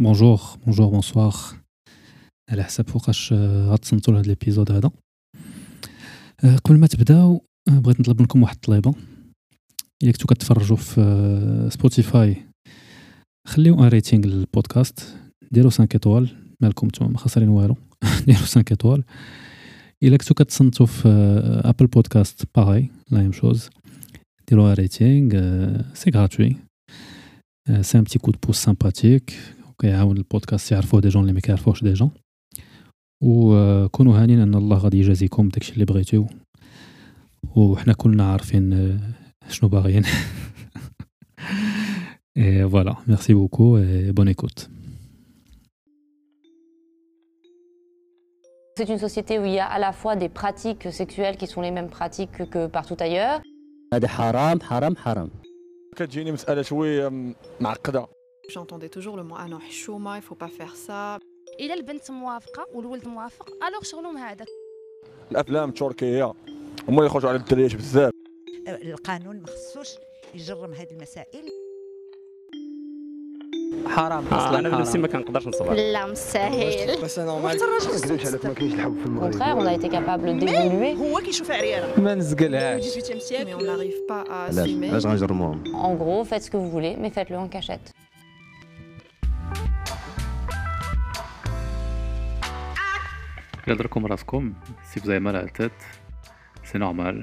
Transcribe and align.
Bonjour 0.00 0.40
bonjour 0.66 0.88
bonsoir 0.88 1.34
على 2.50 2.64
حسب 2.64 2.88
فوقاش 2.88 3.32
غتصنتو 3.32 4.12
لهاد 4.12 4.26
l'épisode 4.26 4.72
هذا. 4.72 4.90
قبل 6.64 6.78
ما 6.78 6.86
تبداو 6.86 7.40
بغيت 7.68 8.00
نطلب 8.00 8.20
منكم 8.20 8.42
واحد 8.42 8.54
الطليبة. 8.54 8.94
إلا 10.02 10.12
كنتو 10.12 10.26
كتفرجوا 10.26 10.76
في 10.76 11.68
Spotify 11.72 12.36
خليو 13.48 13.84
un 13.84 13.88
rating 13.88 14.26
للبودكاست. 14.26 15.16
ديروا 15.52 15.70
5 15.70 15.88
étoiles 15.94 16.28
مالكم 16.62 16.86
نتوما 16.86 17.10
ما 17.10 17.18
خسرين 17.18 17.48
والو. 17.48 17.76
ديروا 18.26 18.40
5 18.40 18.64
étoiles. 18.70 19.04
إلا 20.02 20.16
كنتو 20.16 20.34
كتصنتو 20.34 20.86
في 20.86 21.08
Apple 21.64 21.86
Podcasts 21.86 22.42
باغي 22.54 22.90
la 23.10 23.18
même 23.18 23.32
chose 23.32 23.70
ديروا 24.48 24.68
un 24.68 24.74
rating 24.74 25.30
c'est 25.94 26.10
gratuit 26.10 26.56
c'est 27.80 27.98
un 27.98 28.04
petit 28.04 28.18
coup 28.18 28.30
de 28.30 28.36
pouce 28.46 28.56
sympathique 28.56 29.34
وكيعاون 29.74 30.16
البودكاست 30.16 30.72
يعرفوه 30.72 31.00
des 31.00 31.08
gens 31.08 31.22
اللي 31.22 31.32
ما 31.32 31.40
كيعرفوهش 31.40 31.82
déjà 31.84 32.10
وكونوا 33.22 34.22
هانين 34.22 34.40
إن 34.40 34.54
الله 34.54 34.78
غادي 34.78 34.98
يجازيكم 34.98 35.48
داكشي 35.48 35.72
اللي 35.72 35.84
بغيتو. 35.84 36.26
وحنا 37.56 37.92
كلنا 37.92 38.32
عارفين 38.32 39.00
شنو 39.48 39.68
باغيين. 39.68 40.04
Et 42.36 42.62
voilà, 42.64 42.94
merci 43.06 43.32
beaucoup 43.32 43.78
et 43.78 44.12
bonne 44.12 44.28
écoute. 44.28 44.60
C'est 48.76 48.88
une 48.88 48.98
société 48.98 49.38
où 49.38 49.44
il 49.44 49.52
y 49.52 49.60
a 49.60 49.66
à 49.66 49.78
la 49.78 49.92
fois 49.92 50.16
des 50.16 50.28
pratiques 50.28 50.86
sexuelles 51.00 51.36
qui 51.36 51.46
sont 51.46 51.62
les 51.66 51.70
mêmes 51.70 51.90
pratiques 51.98 52.38
que 52.52 52.66
partout 52.66 52.96
ailleurs. 52.98 53.40
هذا 53.94 54.08
حرام 54.08 54.60
حرام 54.60 54.96
حرام. 54.96 55.30
كتجيني 55.96 56.32
مسألة 56.32 56.62
شوية 56.62 57.34
معقدة. 57.60 58.06
J'entendais 58.48 58.88
toujours 58.88 59.16
le 59.16 59.22
mot 59.22 59.36
ah 59.38 59.48
non 59.48 59.58
حشومه 59.58 60.16
il 60.18 60.22
faut 60.22 60.34
pas 60.44 60.48
faire 60.48 60.74
ça. 60.86 61.18
الا 61.60 61.74
البنت 61.74 62.10
موافقه 62.10 62.66
والولد 62.74 63.08
موافق 63.08 63.48
alors 63.68 63.82
شغلهم 63.82 64.16
هذاك 64.16 64.46
الأفلام 65.32 65.68
التركية 65.68 66.24
هما 66.88 66.98
اللي 66.98 67.06
يخرجوا 67.06 67.28
على 67.28 67.38
الدريات 67.38 67.74
بزاف 67.74 68.12
القانون 68.68 69.36
ما 69.40 69.46
خصوش 69.46 69.88
يجرم 70.34 70.72
هذه 70.72 70.90
المسائل 70.92 71.48
حرام 73.86 74.26
آه 74.26 74.36
أصلا 74.48 74.58
أنا 74.58 74.68
بنفسي 74.68 74.90
حرام 74.92 75.02
ما 75.02 75.08
كنقدرش 75.08 75.46
نصبر 75.46 75.72
لا 75.74 76.06
مستاهل 76.06 77.02
بس 77.02 77.18
normal 77.18 77.58
Au 77.58 79.20
contraire, 79.20 79.56
on 79.58 79.66
a 79.66 79.74
été 79.74 79.88
capable 79.88 80.38
d'évoluer. 80.38 80.96
هو 80.98 81.18
كيشوف 81.20 81.50
عريانه 81.50 82.00
ما 82.00 82.14
نزقلهاش 82.14 82.98
18e 82.98 83.20
siècle. 83.20 83.44
Mais 83.46 83.54
on 83.54 83.62
n'arrive 83.62 84.00
pas 84.08 84.24
à 84.30 84.32
علاش 84.32 84.66
assumer. 84.68 84.84
علاش 84.90 85.06
غنجرموهم 85.06 85.64
En 85.74 85.94
gros, 85.94 86.24
faites 86.24 86.42
ce 86.42 86.50
que 86.50 86.56
vous 86.56 86.70
voulez, 86.70 86.96
mais 86.98 87.10
faites-le 87.10 87.36
en 87.38 87.48
cachette. 93.63 93.67
إلا 93.67 93.75
دركم 93.75 94.05
راسكم 94.05 94.53
si 94.91 94.99
vous 94.99 95.09
avez 95.09 95.19
mal 95.19 95.35
à 95.35 95.41
la 95.41 95.49
tête 95.49 95.81
c'est 96.63 96.79
normal 96.79 97.15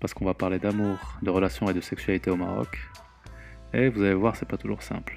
parce 0.00 0.14
qu'on 0.14 0.24
va 0.24 0.34
parler 0.34 0.58
d'amour 0.58 0.98
de 1.22 1.30
relations 1.30 1.68
et 1.70 1.74
de 1.74 1.80
sexualité 1.80 2.30
au 2.30 2.36
Maroc 2.36 2.78
et 3.74 3.88
vous 3.88 4.02
allez 4.02 4.14
voir 4.14 4.36
c'est 4.36 4.48
pas 4.48 4.56
toujours 4.56 4.82
simple 4.82 5.16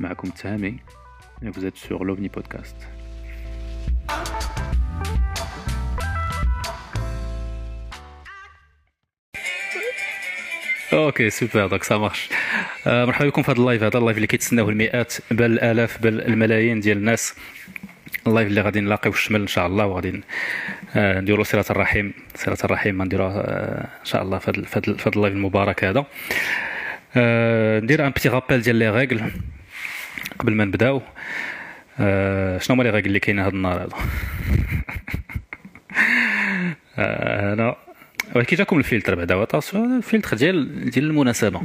معكم 0.00 0.28
تهامي 0.28 0.76
et 1.42 1.50
vous 1.50 1.64
êtes 1.66 1.76
sur 1.76 2.04
l'OVNI 2.04 2.28
Podcast 2.28 2.78
اوكي 10.92 11.30
سوبر 11.30 11.66
دونك 11.66 11.82
سا 11.82 11.96
مارش 11.98 12.28
آه، 12.86 13.04
مرحبا 13.04 13.28
بكم 13.28 13.42
في 13.42 13.50
هذا 13.50 13.58
اللايف 13.58 13.82
هذا 13.82 13.98
اللايف 13.98 14.16
اللي 14.16 14.26
كيتسناوه 14.26 14.70
المئات 14.70 15.14
بل 15.30 15.44
الالاف 15.44 16.02
بل 16.02 16.20
الملايين 16.20 16.80
ديال 16.80 16.96
الناس 16.96 17.34
ال 18.27 18.31
live 18.31 18.47
اللي 18.47 18.61
غادي 18.61 18.79
نلاقيو 18.79 19.11
الشمل 19.11 19.41
إن 19.41 19.47
شاء 19.47 19.67
الله 19.67 19.85
وغادي 19.85 20.21
آه، 20.95 21.19
نديروا 21.19 21.43
صلة 21.43 21.65
الرحم 21.69 22.11
صلة 22.35 22.57
الرحم 22.63 23.01
غنديروها 23.01 23.37
آه، 23.37 23.83
إن 23.83 24.05
شاء 24.05 24.21
الله 24.21 24.37
في 24.37 24.51
هذا 24.51 24.81
ال 24.87 24.96
live 24.96 25.33
المبارك 25.33 25.83
هذا. 25.83 26.05
آه، 27.15 27.79
ندير 27.79 28.07
un 28.07 28.11
petit 28.11 28.29
rappel 28.29 28.61
ديال 28.61 28.75
les 28.75 28.89
règles 28.89 29.31
قبل 30.39 30.55
ما 30.55 30.65
نبداو 30.65 31.01
شنو 32.59 32.75
هما 32.75 32.83
les 32.83 32.89
règles 32.89 33.05
اللي 33.05 33.19
كاينين 33.19 33.43
هذا 33.43 33.53
النهار 33.53 33.81
هذا؟ 33.81 33.95
أنا 37.53 37.75
ولكن 38.35 38.57
جاكم 38.57 38.77
الفلتر 38.77 39.15
بعدا 39.15 39.35
الفلتر 39.73 40.37
ديال 40.37 40.89
ديال 40.89 41.05
المناسبة. 41.05 41.61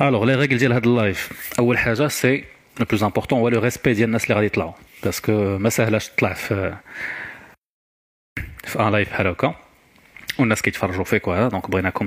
Alors 0.00 0.24
les 0.24 0.34
règles 0.34 0.58
ديال 0.58 0.72
هذا 0.72 0.84
ال 0.84 0.95
live. 0.95 1.52
أول 1.58 1.78
حاجة 1.78 2.08
c'est 2.08 2.44
le 2.80 2.86
plus 2.90 3.02
important 3.02 3.38
هو 3.38 3.48
le 3.48 3.60
respect 3.60 3.92
ديال 3.92 4.06
الناس 4.06 4.24
اللي 4.24 4.34
غادي 4.34 4.46
يطلعوا. 4.46 4.72
parce 5.04 5.38
que 5.38 5.58
ما 5.58 5.68
ساهلاش 5.68 6.08
تطلع 6.08 6.32
في 6.32 6.76
في 8.64 8.80
en 8.80 8.92
live 8.92 9.10
بحال 9.10 9.26
هكا 9.26 9.54
والناس 10.38 10.62
كيتفرجوا 10.62 11.04
فيك 11.04 11.28
وهذا. 11.28 11.48
Donc 11.48 11.70
بغيناكم 11.70 12.06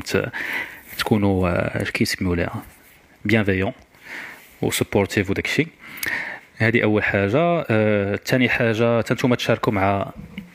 تكونوا 0.97 1.49
آه، 1.49 1.83
كيسميو 1.83 2.33
ليها 2.33 2.63
bienveillants 3.25 3.73
و 4.61 4.69
sportifs 4.69 5.29
وداكشي 5.29 5.67
هذه 6.57 6.83
أول 6.83 7.03
حاجة. 7.03 7.65
آه، 7.69 8.15
ثاني 8.15 8.49
حاجة 8.49 9.01
تنتوما 9.01 9.35
تشاركوا 9.35 9.73
مع 9.73 10.11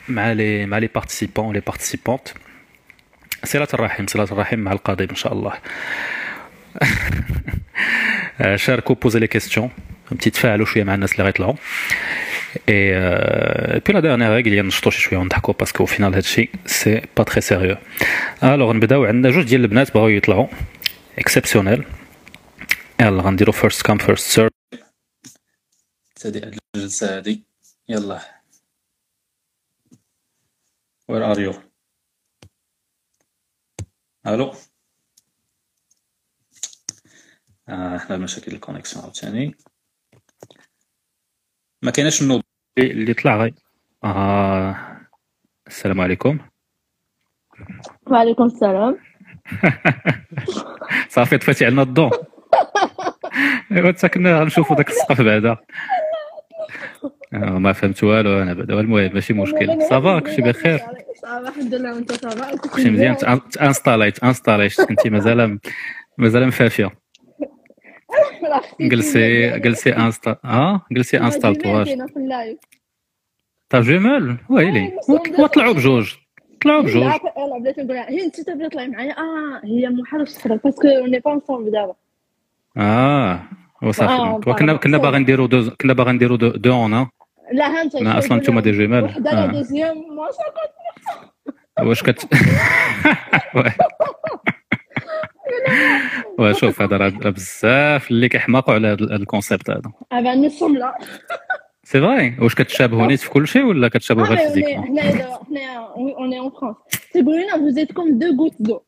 مع 0.08 0.32
les 0.32 0.66
مع 0.66 0.78
les 0.78 0.86
participants 0.86 1.54
les 1.54 1.60
participantes 1.60 2.28
صلة 3.44 3.68
الرحم 3.74 4.06
صلة 4.06 4.24
الرحم 4.24 4.58
مع 4.58 4.72
القضيب 4.72 5.10
إن 5.10 5.16
شاء 5.16 5.32
الله. 5.32 5.52
آه، 8.40 8.56
شاركوا 8.56 8.94
posez 8.94 9.18
les 9.18 9.26
questions 9.26 9.70
تفاعلوا 10.20 10.66
شوية 10.66 10.84
مع 10.84 10.94
الناس 10.94 11.12
اللي 11.12 11.24
غيطلعوا. 11.24 11.54
puis 12.68 13.92
la 13.92 14.00
dernière 14.00 14.32
règle 14.32 14.52
هي 14.52 14.62
نشطوا 14.62 14.90
شي 14.90 15.00
شوية 15.00 15.18
ونضحكوا 15.18 15.54
parce 15.54 15.74
que 15.74 15.86
final 15.86 16.14
هادشي 16.14 16.48
c'est 16.66 17.02
pas 17.16 17.24
très 17.24 17.40
sérieux 17.40 17.76
Alors 18.42 18.72
نبداو 18.72 19.04
عندنا 19.04 19.32
جوج 19.32 19.44
ديال 19.44 19.60
البنات 19.60 19.94
بغاو 19.94 20.08
يطلعوا 20.08 20.48
exceptionnel 21.18 21.84
يلا 23.00 23.22
غنديروا 23.22 23.52
first 23.54 23.82
come 23.82 23.98
first 23.98 24.30
serve 24.30 24.52
تبتدي 26.14 26.38
هاد 26.46 26.58
الجلسه 26.76 27.16
هادي 27.16 27.44
يلا 27.88 28.20
where 31.08 31.30
are 31.30 31.40
you 31.40 31.54
ألو 34.26 34.54
آه 37.68 37.96
إحنا 37.96 38.16
مشاكل 38.16 38.52
ال 38.52 38.58
connexion 38.58 39.04
عاوتاني 39.04 39.54
ما 41.82 41.90
كايناش 41.90 42.22
النوب 42.22 42.42
اللي 42.78 43.14
طلع 43.14 43.36
غي 43.36 43.54
آه 44.04 44.76
السلام 45.66 46.00
عليكم. 46.00 46.38
وعليكم 48.06 48.44
السلام. 48.44 48.98
صافي 51.08 51.38
طفيتي 51.38 51.66
عنا 51.66 51.82
الضوء 51.82 52.10
ايوا 53.72 53.92
حتى 53.92 54.08
كنا 54.08 54.40
غنشوفوا 54.40 54.76
داك 54.76 54.88
السقف 54.88 55.20
بعدا. 55.20 55.56
آه 57.32 57.36
ما 57.58 57.72
فهمت 57.72 58.04
والو 58.04 58.42
أنا 58.42 58.54
بعدا. 58.54 58.80
المهم 58.80 59.14
ماشي 59.14 59.32
مشكل. 59.32 59.82
ça 59.90 60.04
va 60.04 60.18
كلشي 60.18 60.42
بخير؟ 60.42 60.80
ça 61.22 61.35
va 61.35 61.48
الحمد 61.48 61.74
لله. 61.74 61.94
وانت 61.94 62.12
ça 62.12 62.34
va 62.34 62.56
كلشي 62.56 62.90
مزيان. 62.90 63.16
تانستاليت 63.50 64.24
انستاليت 64.24 64.80
كنتي 64.80 65.10
مازال 65.10 65.58
مازال 66.18 66.46
مفافية. 66.46 67.01
جلسي 68.80 69.50
جلسي 69.58 69.90
انستا 69.96 70.36
آه 70.44 70.80
جلسي 70.92 71.18
في 71.30 72.16
ال 72.16 72.25
live 72.25 72.58
ta 73.68 73.80
jumelle 73.80 74.36
ويلي 74.48 74.92
وطلعوا 75.38 75.72
بجوج 75.72 76.14
طلعوا 76.62 76.82
بجوج 76.82 77.02
يلا 77.02 77.58
بديت 77.58 77.78
نقول 77.78 77.96
هي 77.96 78.24
انت 78.24 78.40
تبغي 78.40 78.68
تطلعي 78.68 78.88
معايا 78.88 79.12
آه 79.18 79.60
هي 79.64 79.88
محال 79.88 80.26
تخرج 80.26 80.58
parce 80.64 80.79
que 80.79 80.88
on 80.88 81.18
est 81.18 81.25
pas 81.25 81.32
ensemble 81.32 81.70
دابا 81.70 81.94
آه 82.76 83.40
وصافي. 83.82 84.50
وكنا 84.50 84.76
كنا 84.76 84.98
باغي 84.98 85.18
نديرو 85.18 85.46
deux 85.46 85.70
كنا 85.80 85.92
باغي 85.92 86.12
نديرو 86.12 86.36
deux, 86.36 86.72
on 86.72 87.08
لا 87.52 87.64
انت 87.64 87.94
لا 87.96 88.18
أصلا 88.18 88.38
نتوما 88.38 88.60
des 88.60 88.70
jumelles 88.70 89.04
وحده. 89.04 89.46
deuxième 89.46 89.96
واش 91.80 92.02
كت 92.02 92.28
واه. 95.52 96.46
واه 96.46 96.52
شوف 96.52 96.82
هذا 96.82 96.96
راه 96.96 97.08
بزاف 97.08 98.10
اللي 98.10 98.28
كيحماقوا 98.28 98.74
على 98.74 98.88
هذا 98.88 99.16
ال 99.16 99.23
concept 99.23 99.70
هذا 99.70 99.82
ابا 100.12 100.34
نصهم 100.34 100.76
لا 100.76 100.98
c'est 101.84 102.00
vrai 102.00 102.36
واش 102.40 102.54
كتشابهوا 102.54 103.06
نيت 103.06 103.20
في 103.20 103.30
كل 103.30 103.48
شيء 103.48 103.64
ولا 103.64 103.88
كتشابهوا 103.88 104.26
غير 104.26 104.36
حنا 104.36 104.48
physiquement 104.48 104.86
حنا 104.86 105.02
حنا 105.02 105.76
on 105.96 106.38
est 106.38 106.45
en 106.45 106.50
France 106.50 106.76
تيقولوا 107.12 107.40
لنا 107.40 107.84
êtes 107.84 107.92
comme 107.92 108.18
deux 108.18 108.32
gouttes 108.36 108.68
d'eau. 108.68 108.80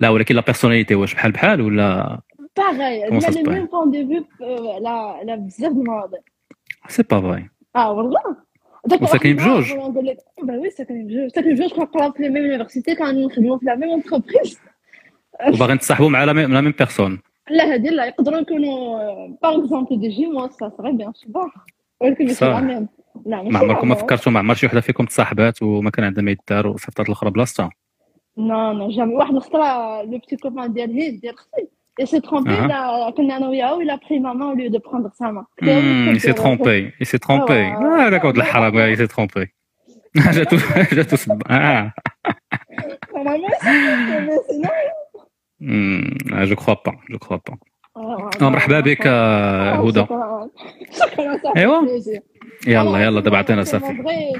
لا 0.00 0.08
ولكن 0.08 0.34
la 0.34 0.40
personnalité 0.40 0.94
واش 0.94 1.14
بحال 1.14 1.32
بحال 1.32 1.60
ولا 1.60 2.20
باغي 2.56 3.10
لا 3.10 3.20
passe? 3.20 3.48
même 3.48 3.66
point 3.66 3.90
de 3.90 4.06
vue 4.08 4.24
لا 4.78 5.20
لا 5.24 5.34
بزاف 5.34 5.72
د 5.72 5.76
المواضيع 5.76 6.20
c'est 6.88 7.02
pas 7.02 7.20
vrai 7.20 7.48
آه 7.76 7.92
والله 7.92 8.20
وساكنين 9.02 9.36
بجوج؟ 9.36 9.72
oui 9.72 10.70
ساكنين 10.70 11.06
بجوج 11.06 11.28
ساكنين 11.28 11.54
بجوج 11.54 11.72
كنقراو 11.72 12.12
في 12.12 12.22
les 12.22 12.28
mêmes 12.28 12.44
universités 12.44 12.94
كنخدموا 12.94 13.58
في 13.58 13.66
la 13.66 13.74
même 13.74 13.90
entreprise 13.90 14.60
وباغيين 15.48 15.78
تصاحبوا 15.78 16.10
مع 16.10 16.24
la 16.24 16.32
même 16.32 16.70
personne 16.78 17.20
لا 17.50 17.72
هادي 17.72 17.88
لا 17.88 18.04
يقدروا 18.04 18.38
يكونوا 18.40 19.28
par 19.42 19.58
exemple 19.58 20.00
des 20.00 20.08
jumeaux 20.08 20.48
ça 20.48 20.72
serait 20.78 20.92
bien 20.92 21.12
c'est 21.12 21.26
pas 21.28 21.50
ولكن 22.00 22.26
ماشي. 22.26 22.44
لا 22.44 22.60
ميم 22.60 22.88
لا 23.26 23.42
ما 23.42 23.58
عمركم 23.58 23.88
ما. 23.88 23.94
فكرتوا 23.94 24.32
ما 24.32 24.38
عمر 24.38 24.54
شي 24.54 24.66
وحده 24.66 24.80
فيكم 24.80 25.04
تصاحبات 25.04 25.62
وما 25.62 25.90
كان 25.90 26.04
عندها 26.04 26.22
ما 26.24 26.30
يدار 26.30 26.66
وصيفطات 26.66 27.06
الاخرى 27.06 27.30
بلاصتها 27.30 27.70
non 28.38 28.72
non 28.72 28.90
jamais 28.90 29.14
واحد 29.14 29.34
الخطره 29.34 30.02
le 30.02 30.18
petit 30.18 30.36
copain 30.36 30.72
ديال 30.72 30.92
هيد 30.94 31.20
ديال 31.20 31.34
أختي 31.34 31.68
il 32.00 32.06
s'est 32.06 32.20
trompé 32.20 32.56
كنا 33.16 33.36
أنا 33.36 33.50
il 33.84 33.90
a 33.90 33.98
pris 33.98 34.20
ma 34.20 34.34
main 34.34 34.50
au 34.52 34.54
lieu 34.54 34.70
de 34.70 34.78
prendre 34.78 35.10
sa 35.18 35.32
main 35.32 35.46
Hmm, 35.62 36.14
il 36.14 36.20
s'est 36.20 36.34
trompé, 36.42 36.94
il 37.00 37.06
s'est 37.10 37.22
trompé. 37.26 37.58
Ah, 37.76 38.04
Ah, 38.04 38.10
d'accord, 38.10 38.32
de 38.32 38.38
la 38.38 38.44
haraba, 38.44 38.82
il 38.88 38.96
Ah, 45.60 45.64
hmm, 45.66 46.32
ah, 46.32 46.76
pas, 46.84 46.94
je 47.10 47.16
crois 47.16 47.38
pas. 47.38 47.56
آه، 47.96 48.30
آه، 48.42 48.48
مرحبا 48.48 48.80
بك 48.80 49.06
آه، 49.06 49.88
هدى 49.88 50.00
شكرا. 50.00 51.80
plaisir. 51.80 52.20
يلا 52.66 52.98
يلا 52.98 53.20
دابا 53.20 53.38
عطينا 53.38 53.64
صافي 53.64 53.86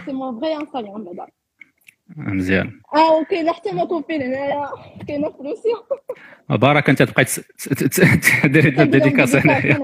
c'est 0.07 0.13
mon 0.13 0.41
vrai 0.41 0.57
انستغرام 0.57 1.05
بعدا 1.05 1.27
مزيان 2.17 2.81
آه 2.95 3.17
وكاينه 3.21 3.53
حتى 3.53 3.73
ma 3.73 3.85
copine 3.85 4.23
هنايا 4.23 4.67
كاينة 5.09 5.31
فلوسيا 5.31 5.77
بارك 6.51 6.89
انت 6.91 7.03
تبقى 7.03 7.25
ديري 8.45 8.71
لنا 8.71 8.85
dédicaces 8.85 9.37
هنايا 9.37 9.79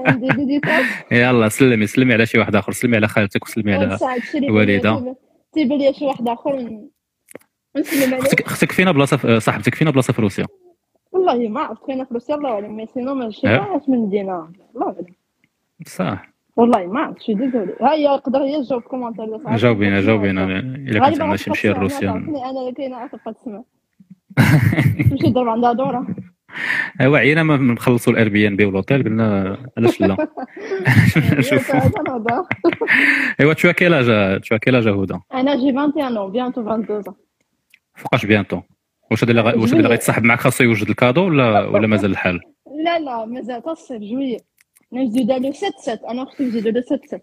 يلا 1.11 1.49
سلمي 1.49 1.87
سلمي 1.87 2.13
على 2.13 2.25
شي 2.25 2.39
واحد 2.39 2.55
اخر 2.55 2.71
سلمي 2.71 2.95
على 2.97 3.07
خالتك 3.07 3.43
وسلمي 3.45 3.73
على 3.73 3.85
ونساعد 3.85 4.21
شريك 4.21 4.43
الوالدة. 4.43 5.15
تيب 5.53 5.71
لي 5.73 5.93
شي 5.93 6.05
واحد 6.05 6.27
اخر 6.27 6.53
ونسلم 7.75 8.13
عليه 8.13 8.23
أختك 8.45 8.71
فينا 8.71 8.91
بلاصه 8.91 9.17
في- 9.17 9.39
صاحبتك 9.39 9.75
فينا 9.75 9.91
بلاصه 9.91 10.13
في 10.13 10.21
روسيا 10.21 10.45
والله 11.11 11.47
ما 11.47 11.61
عرفت 11.61 11.87
كاينة 11.87 12.03
فلوسيا 12.03 12.35
الله 12.35 12.49
اعلم 12.49 12.75
mais 12.77 12.85
sinon 12.85 13.13
ما 13.15 13.29
شي 13.29 13.47
أه؟ 13.47 13.59
عارف 13.59 13.89
من 13.89 13.97
مدينه 13.99 14.49
الله 14.75 14.85
اعلم 14.85 15.05
صح. 15.87 16.29
والله 16.55 16.85
ما 16.87 16.99
عرفت 16.99 17.21
شي 17.21 17.33
désolée 17.33 17.73
ها 17.81 17.93
هي 17.93 18.03
يقدر 18.03 18.43
هي 18.43 18.63
تجاوب 18.63 18.81
في 18.81 18.87
commentaire 18.87 19.55
جاوبينا 19.55 20.01
جاوبينا. 20.01 20.59
إلا 20.59 20.99
كنت 20.99 21.21
عندنا 21.21 21.35
شي 21.35 21.51
مشي 21.51 21.69
لروسيا 21.69 22.09
أنا 22.11 22.49
اللي 22.61 22.71
كاينة 22.77 22.95
عارفه 22.95 23.17
تبقى 23.17 23.33
تسمع 23.33 23.63
تمشي 25.09 25.29
تضرب 25.31 25.47
عندها 25.47 25.73
دورة. 25.73 26.07
ايوا 27.01 27.17
عينا 27.17 27.43
ما 27.43 27.57
نخلصوا 27.57 28.13
ال 28.13 28.29
Airbnb 28.29 28.65
والأوتيل 28.65 29.03
قلنا 29.03 29.57
علاش 29.77 30.01
لا؟ 30.01 30.17
نشوفوا 31.37 31.79
أنا 32.01 32.45
أيوا 33.39 33.53
t'as 33.53 33.71
quel 33.73 33.93
âge 33.93 34.41
t'as 34.41 34.57
quel 34.57 34.75
âge 34.75 34.87
هدى؟ 34.87 35.19
أنا 35.33 35.55
j'ai 35.55 35.71
21 35.71 36.15
ans 36.15 36.31
bientôt 36.33 36.59
22 36.59 37.01
ans 37.03 37.13
فوقاش 37.95 38.25
bientôt؟ 38.25 38.61
واش 39.11 39.23
هذا 39.23 39.31
اللي 39.31 39.41
واش 39.41 39.69
هذا 39.69 39.77
اللي 39.77 39.89
غيتصاحب 39.89 40.23
معك 40.23 40.39
خاصو 40.39 40.63
يوجد 40.63 40.89
ال 40.89 40.94
cadeau 40.94 41.25
ولا 41.25 41.65
ولا 41.67 41.87
مازال 41.87 42.11
الحال؟ 42.11 42.39
لا 42.85 42.99
لا 42.99 43.25
مازال 43.25 43.69
الصيف 43.69 44.01
جويي 44.01 44.37
نزيدو 44.93 45.37
le 45.37 45.51
7 45.51 45.71
7 45.77 46.11
أنا 46.11 46.23
أختي 46.23 46.43
نزيدو 46.43 46.69
لو 46.69 46.81
7 46.81 46.99
7 47.07 47.21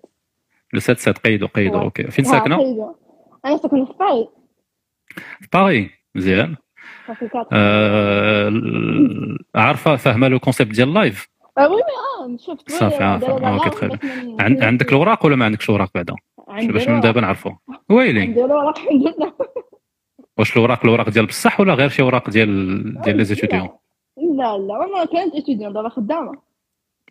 لو 0.73 0.81
7 0.81 0.97
7 0.99 1.19
قيدو 1.19 1.47
قيدو. 1.47 1.79
Ouais. 1.79 1.83
أوكي. 1.83 2.11
فين 2.11 2.25
ساكنة؟ 2.25 2.57
أنا 3.45 3.57
ساكنة 3.57 3.85
في 3.85 3.93
باريس. 3.93 4.27
في 5.41 5.49
باري 5.53 5.91
مزيان. 6.15 6.57
صافي 7.07 7.29
4 7.35 7.49
آه، 7.53 8.53
عارفة 9.55 9.97
فاهمة 9.97 10.29
le 10.29 10.39
concept 10.39 10.75
ديال 10.75 10.89
ال 10.89 10.97
live 10.97 11.29
آه 11.59 11.69
oui 11.69 11.75
oui 11.75 11.81
آه 11.81 12.37
شفت 12.37 12.71
صافي، 12.71 13.05
عارفة. 13.05 13.37
آه، 13.37 13.57
لا، 13.65 13.71
تخيل. 13.71 13.99
عندك 14.65 14.89
الأوراق 14.89 15.27
ولا 15.27 15.37
ما 15.37 15.45
عندكش 15.45 15.69
الاوراق 15.69 15.91
بعدا؟ 15.95 16.15
باش 16.49 16.89
من. 16.89 17.01
دابا 17.01 17.21
نعرفوا 17.21 17.53
ويلي. 17.91 18.21
عندي 18.21 18.45
الأوراق 18.45 18.79
الحمد 18.79 19.01
لله 19.01 19.33
واش 20.39 20.53
الاوراق 20.57 20.81
الاوراق 20.85 21.09
ديال 21.09 21.27
بصح 21.27 21.61
ولا 21.61 21.75
غير 21.75 21.89
شي 21.89 22.03
اوراق 22.03 22.31
ديال 22.31 23.01
ديال 23.03 23.17
les 23.17 23.25
étudiants 23.25 23.69
لا 24.17 24.59
لا 24.59 24.87
ما 24.87 25.05
كانت 25.13 25.35
étudiante 25.35 25.73
دابا 25.73 25.89
خدامة. 25.89 26.33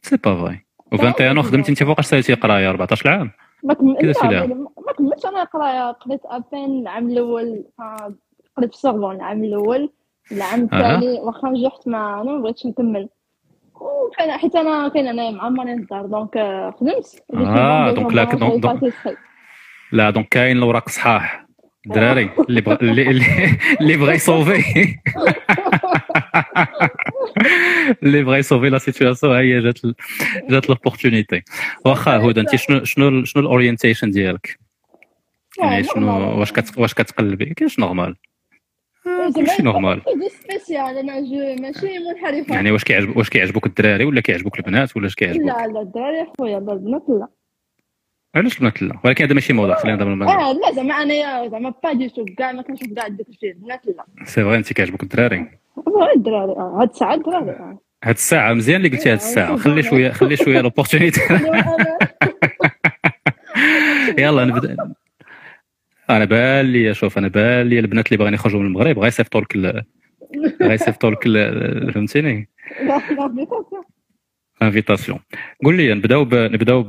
c'est 0.01 0.17
pas 0.17 0.35
vrai 0.35 0.65
و 0.91 0.95
21 0.95 1.41
خدمتي 1.43 1.71
انت 1.71 1.83
فوقاش 1.83 2.05
ساليتي 2.05 2.33
قرايه 2.33 2.69
14 2.69 3.09
عام 3.09 3.31
ما 3.63 3.73
كم... 3.73 3.93
كذا 3.95 4.07
لا، 4.07 4.13
سلام. 4.13 4.67
ما 4.87 4.93
كملتش 4.97 5.25
أنا 5.25 5.43
قرايه 5.43 5.91
قريت 5.91 6.21
ابين 6.25 6.81
العام 6.81 7.09
الأول 7.09 7.63
آه، 7.79 8.13
قريت 8.57 8.69
في 8.69 8.75
السوربون 8.75 9.15
العام 9.15 9.43
الأول 9.43 9.89
العام 10.31 10.63
الثاني 10.63 11.19
واخا 11.19 11.49
نجحت 11.49 11.87
ما 11.87 12.21
أنا 12.21 12.31
ما 12.31 12.37
بغيتش 12.41 12.65
نكمل. 12.65 13.09
وكان 13.81 14.31
حيت 14.37 14.55
أنا 14.55 14.87
كاين 14.87 15.07
انايا 15.07 15.31
مع 15.31 15.49
ماني 15.49 15.73
الدار 15.73 16.05
donc 16.05 16.37
آه، 16.37 16.71
خدمت. 16.79 17.23
آه، 17.33 17.91
donc 17.91 18.13
لا- 18.13 18.23
donc- 18.23 18.61
donc- 18.61 19.17
لا 19.91 20.09
donc 20.09 20.27
كاين 20.27 20.57
الاوراق 20.57 20.89
صحاح. 20.89 21.42
الدراري 21.87 22.29
اللي 22.49 22.61
بغى 22.61 22.77
اللي 22.81 23.09
اللي, 23.81 23.97
بغى 23.97 24.15
يصوفي 24.15 24.95
اللي 28.03 28.23
بغى 28.23 28.37
يصوفي 28.39 28.69
la 28.69 28.77
situation 28.77 29.35
هي 29.35 29.61
جات 29.61 29.79
جات 30.49 30.69
l'opportunité 30.69 31.41
واخا 31.85 32.17
هدى 32.17 32.41
انت 32.41 32.55
شنو 32.55 32.83
شنو 32.83 33.25
شنو 33.25 33.43
ال 33.43 33.49
orientation 33.49 34.11
ديالك 34.11 34.59
يعني 35.59 35.83
شنو 35.83 36.39
واش 36.39 36.51
كت 36.51 36.77
واش 36.77 36.93
كتقلبي 36.93 37.45
كاينش 37.45 37.79
normal 37.79 38.15
كلشي 39.35 39.63
normal 39.63 40.01
spéciale 40.43 40.97
أنا 40.97 41.19
je 41.19 41.61
ماشي 41.61 41.99
منحرفه 41.99 42.55
يعني 42.55 42.71
واش 42.71 42.83
كيعجب 42.83 43.17
واش 43.17 43.29
كيعجبوك 43.29 43.65
الدراري 43.65 44.05
ولا 44.05 44.21
كيعجبوك 44.21 44.57
البنات 44.57 44.97
ولا 44.97 45.07
اش 45.07 45.15
كيعجبوك 45.15 45.47
لا 45.47 45.67
لا 45.67 45.81
الدراري 45.81 46.27
خويا 46.37 46.57
البنات 46.57 47.03
لا 47.09 47.27
علاش 48.35 48.55
البنات 48.55 48.81
لا 48.81 48.99
ولكن 49.03 49.23
هذا 49.23 49.33
ماشي 49.33 49.53
موضوع 49.53 49.75
خلينا 49.75 49.97
دابا 49.97 50.13
الموضوع 50.13 50.49
آه 50.49 50.53
لا 50.53 50.71
زعما 50.75 50.93
انايا 50.93 51.49
زعما 51.49 51.73
pas 51.83 51.93
du 51.93 52.09
tout 52.09 52.25
كاع 52.37 52.51
ما 52.51 52.61
كنشوف 52.61 52.93
كاع 52.93 53.07
داك 53.07 53.29
الشيء 53.29 53.51
البنات 53.51 53.81
لا 53.85 54.25
c'est 54.25 54.43
vrai 54.43 54.55
أنت 54.55 54.73
كيعجبوك 54.73 55.03
الدراري. 55.03 55.47
الدراري 56.15 56.51
آه 56.51 56.77
هاد 56.81 56.89
الساعة 56.89 57.13
الدراري 57.13 57.51
آه. 57.51 57.79
هاد 58.03 58.15
الساعة 58.15 58.53
مزيان 58.53 58.85
اللي 58.85 58.97
قلتي 58.97 59.09
هاد 59.09 59.15
الساعة. 59.17 59.57
خلي 59.57 59.83
شوية 59.83 60.11
خلي 60.11 60.37
شوية 60.37 60.61
l'opportunité 60.61 61.21
يلا 64.23 64.45
نبدا 64.45 64.77
أنا 66.09 66.25
بان 66.25 66.65
لي 66.65 66.93
شوف 66.93 67.17
أنا 67.17 67.27
بان 67.27 67.67
لي 67.67 67.79
البنات 67.79 68.07
اللي 68.07 68.17
باغيين 68.17 68.33
يخرجوا 68.33 68.59
من 68.59 68.65
المغرب 68.65 68.99
غيصيفطوا 68.99 69.41
لك 69.41 69.55
غيصيفطوا 70.61 71.09
لك 71.09 71.23
فهمتيني؟ 71.93 72.49
لا 72.81 73.01
لا 73.11 73.27
invitation 73.27 73.83
invitation 74.67 75.19
قول 75.65 75.77
لي 75.77 75.93
نبداو 75.93 76.25
ب... 76.25 76.35
نبداو 76.35 76.83
ب- 76.83 76.87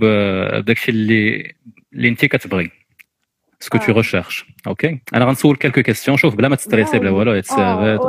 بداكشي 0.62 0.90
اللي 0.90 1.52
اللي 1.94 2.08
انت 2.08 2.24
كتبغي 2.24 2.70
ce 3.60 3.67
que 3.67 3.78
tu 3.78 3.92
آه. 3.92 3.96
recherches 3.96 4.44
أوكي 4.66 5.00
أنا 5.14 5.24
غنسول 5.24 5.56
quelques 5.56 5.82
questions 5.82 6.16
شوف 6.16 6.34
بلا 6.34 6.48
ما 6.48 6.56
تستريسي 6.56 6.98
بلا 6.98 7.10
والو 7.10 7.42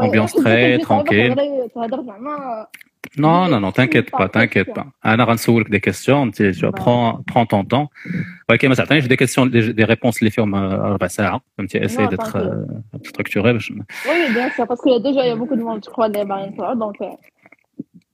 ambiance 0.03 0.33
très 0.33 0.77
tranquille 0.77 1.35
تهضر 1.75 2.01
زعما 2.03 2.67
Non, 3.17 3.47
non, 3.51 3.59
non, 3.63 3.71
t'inquiète 3.71 4.09
pas, 4.11 4.27
t'inquiète 4.29 4.73
pas. 4.75 4.85
أنا 5.05 5.23
غنسولك 5.23 5.69
des 5.69 5.79
questions 5.79 6.31
tu 6.31 6.51
tu 6.53 6.65
prends 6.81 7.23
prends 7.31 7.45
ton 7.45 7.63
temps. 7.63 7.87
ولكن 8.49 8.69
ما 8.69 8.75
تعطينيش 8.75 9.07
des 9.07 9.15
questions 9.15 9.49
des 9.51 9.83
réponses 9.83 10.19
اللي 10.19 10.29
فيهم 10.29 10.55
آه، 10.55 10.75
ربع 10.75 11.07
ساعه 11.07 11.41
فهمتي 11.57 11.85
essaye 11.85 12.05
Non, 12.05 12.09
d'être 12.09 12.55
structurée 13.03 13.53
باش 13.53 13.71
oui 13.71 14.33
bien 14.33 14.49
sûr 14.57 14.65
parce 14.65 14.85
que 14.85 14.97
déjà 14.97 15.21
y 15.21 15.33
a 15.33 15.36
beaucoup 15.36 15.55
de 15.55 15.65
monde 15.65 15.83
je 15.97 16.03
اللي 16.05 16.25
باغيين 16.25 16.53
يطلعوا 16.53 16.91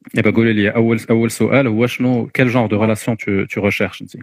donc 0.02 0.26
دابا 0.26 0.38
قولي 0.38 0.54
لي 0.54 0.70
اول 0.76 1.00
اول 1.10 1.32
سؤال 1.32 1.68
هو 1.68 1.88
شنو 1.88 2.28
quel 2.28 2.50
genre 2.50 2.68
de 2.68 2.82
relation 2.82 3.18
tu 3.18 3.48
tu 3.48 3.62
recherches 3.62 4.02
انت 4.02 4.18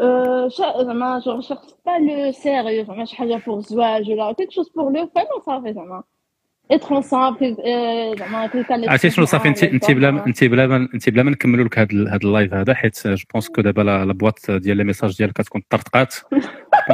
Euh, 0.00 0.48
شا- 0.48 0.84
زعما 0.84 1.20
je 1.20 1.36
recherche 1.36 1.60
bah 1.86 1.98
le 1.98 2.32
sérieux 2.32 2.84
زعما 2.84 3.04
شي 3.04 3.16
حاجة 3.16 3.42
pour 3.46 3.58
الزواج 3.58 4.10
ولا 4.10 4.32
quelque 4.32 4.50
chose 4.52 4.70
pour 4.70 5.08
être 6.70 6.96
ensemble 6.96 7.56
زعما 8.18 8.50
عرفتي 8.88 9.10
شنو 9.10 9.24
صافي؟ 9.24 9.48
انت 9.48 9.62
انت 9.64 9.90
بلا 9.90 10.08
انت 10.26 10.44
بلا 10.44 10.66
ما 10.66 10.76
انت 10.94 11.08
بلا 11.10 11.22
ما 11.22 11.30
نكملوا 11.30 11.64
لك 11.64 11.78
هذا 11.78 11.88
هذا 12.08 12.16
ال 12.24 12.30
live 12.30 12.54
هذا 12.54 12.74
حيت 12.74 13.06
je 13.06 13.24
pense 13.32 13.48
que 13.48 13.60
دابا 13.60 13.82
la 13.82 14.12
boîte 14.12 14.50
ديال 14.50 14.76
les 14.76 14.84
messages 14.84 15.16
ديالك 15.16 15.32
كتكون 15.32 15.62
طرطقات. 15.70 16.14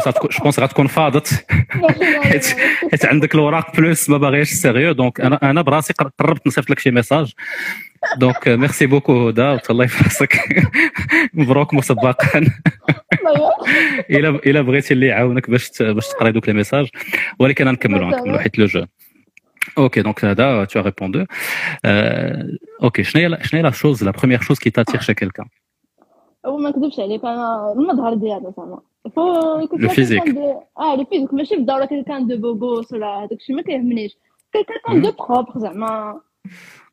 je 0.07 0.43
pense 0.43 0.61
غتكون 0.61 0.87
فاضت. 0.87 1.47
حيت 2.23 2.47
حيت 2.91 3.07
عندك 3.07 3.35
الاوراق 3.35 3.77
plus 3.77 4.11
ما 4.11 4.17
باغيش 4.19 4.49
sérieux 4.51 4.93
donc 4.93 5.21
أنا 5.21 5.51
أنا 5.51 5.63
براسي 5.63 5.93
قر- 5.93 6.11
قربت 6.19 6.47
نصيفط 6.47 6.71
لك 6.71 6.79
شي 6.79 6.91
message 6.91 7.33
donc 8.17 8.49
merci 8.49 8.87
beaucoup 8.87 9.29
هدى. 9.29 9.59
في 9.59 9.73
راسك. 10.05 10.39
مبروك 11.35 11.75
مسبقا. 11.75 12.41
الا 14.11 14.29
إلا 14.29 14.61
بغيتي 14.61 14.95
اللي 14.95 15.07
يعاونك 15.07 15.51
باش 15.51 15.71
باش 15.83 16.09
تقري 16.09 16.33
دوك 16.33 16.49
les 16.49 16.55
messages 16.55 16.89
ولكن 17.39 17.69
غنكملوا 17.69 18.11
غنكملوا 18.11 18.39
حيت 18.39 18.59
le 18.59 18.67
jeu 18.67 18.85
OK 19.79 20.03
donc 20.03 20.25
هذا 20.25 20.65
tu 20.67 20.79
as 20.79 20.83
répondu. 20.85 21.27
Euh, 21.87 22.59
OK 22.83 23.03
شنو 23.05 23.23
هي 23.23 23.29
la- 23.29 23.43
شنو 23.43 23.59
هي 23.59 23.63
la 23.65 23.71
chose 23.71 24.05
la 24.05 24.11
première 24.11 24.41
chose 24.41 24.59
qui 24.59 24.71
t'attire 24.71 25.01
chez 25.01 25.15
quelqu'un 25.15 25.47
هو 26.47 26.57
ما 26.57 26.71
نكذبش 26.71 27.01
عليك 27.01 27.25
أنا 27.25 27.73
المظهر 27.77 28.15
ديالو 28.15 28.55
زعما 28.57 28.81
faut 29.17 29.59
يكون 29.59 29.81
le 29.81 29.89
فيها 29.89 29.95
physique. 29.95 30.23
quelqu'un 30.23 30.43
de- 30.43 30.63
آه 30.79 30.97
le 30.97 31.05
physique 31.05 31.35
ماشي 31.35 31.55
في 31.55 31.61
الدوره 31.61 31.85
quelqu'un 31.85 32.27
de 32.27 32.53
beau 32.55 32.72
gosse 32.72 32.93
ولا 32.93 33.07
هذاك 33.07 33.33
الشيء 33.33 33.57
ما 33.57 33.63
كيهمنيش 33.63 34.17
quelqu'un 34.53 35.03
de 35.03 35.13
propre 35.13 35.59
زعما 35.59 36.21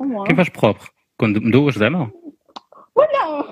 أموا. 0.02 0.28
كيفاش 0.28 0.50
propre 0.50 0.92
كون 1.18 1.48
مدوش 1.48 1.78
زعما 1.78 2.10
ولا 2.96 3.44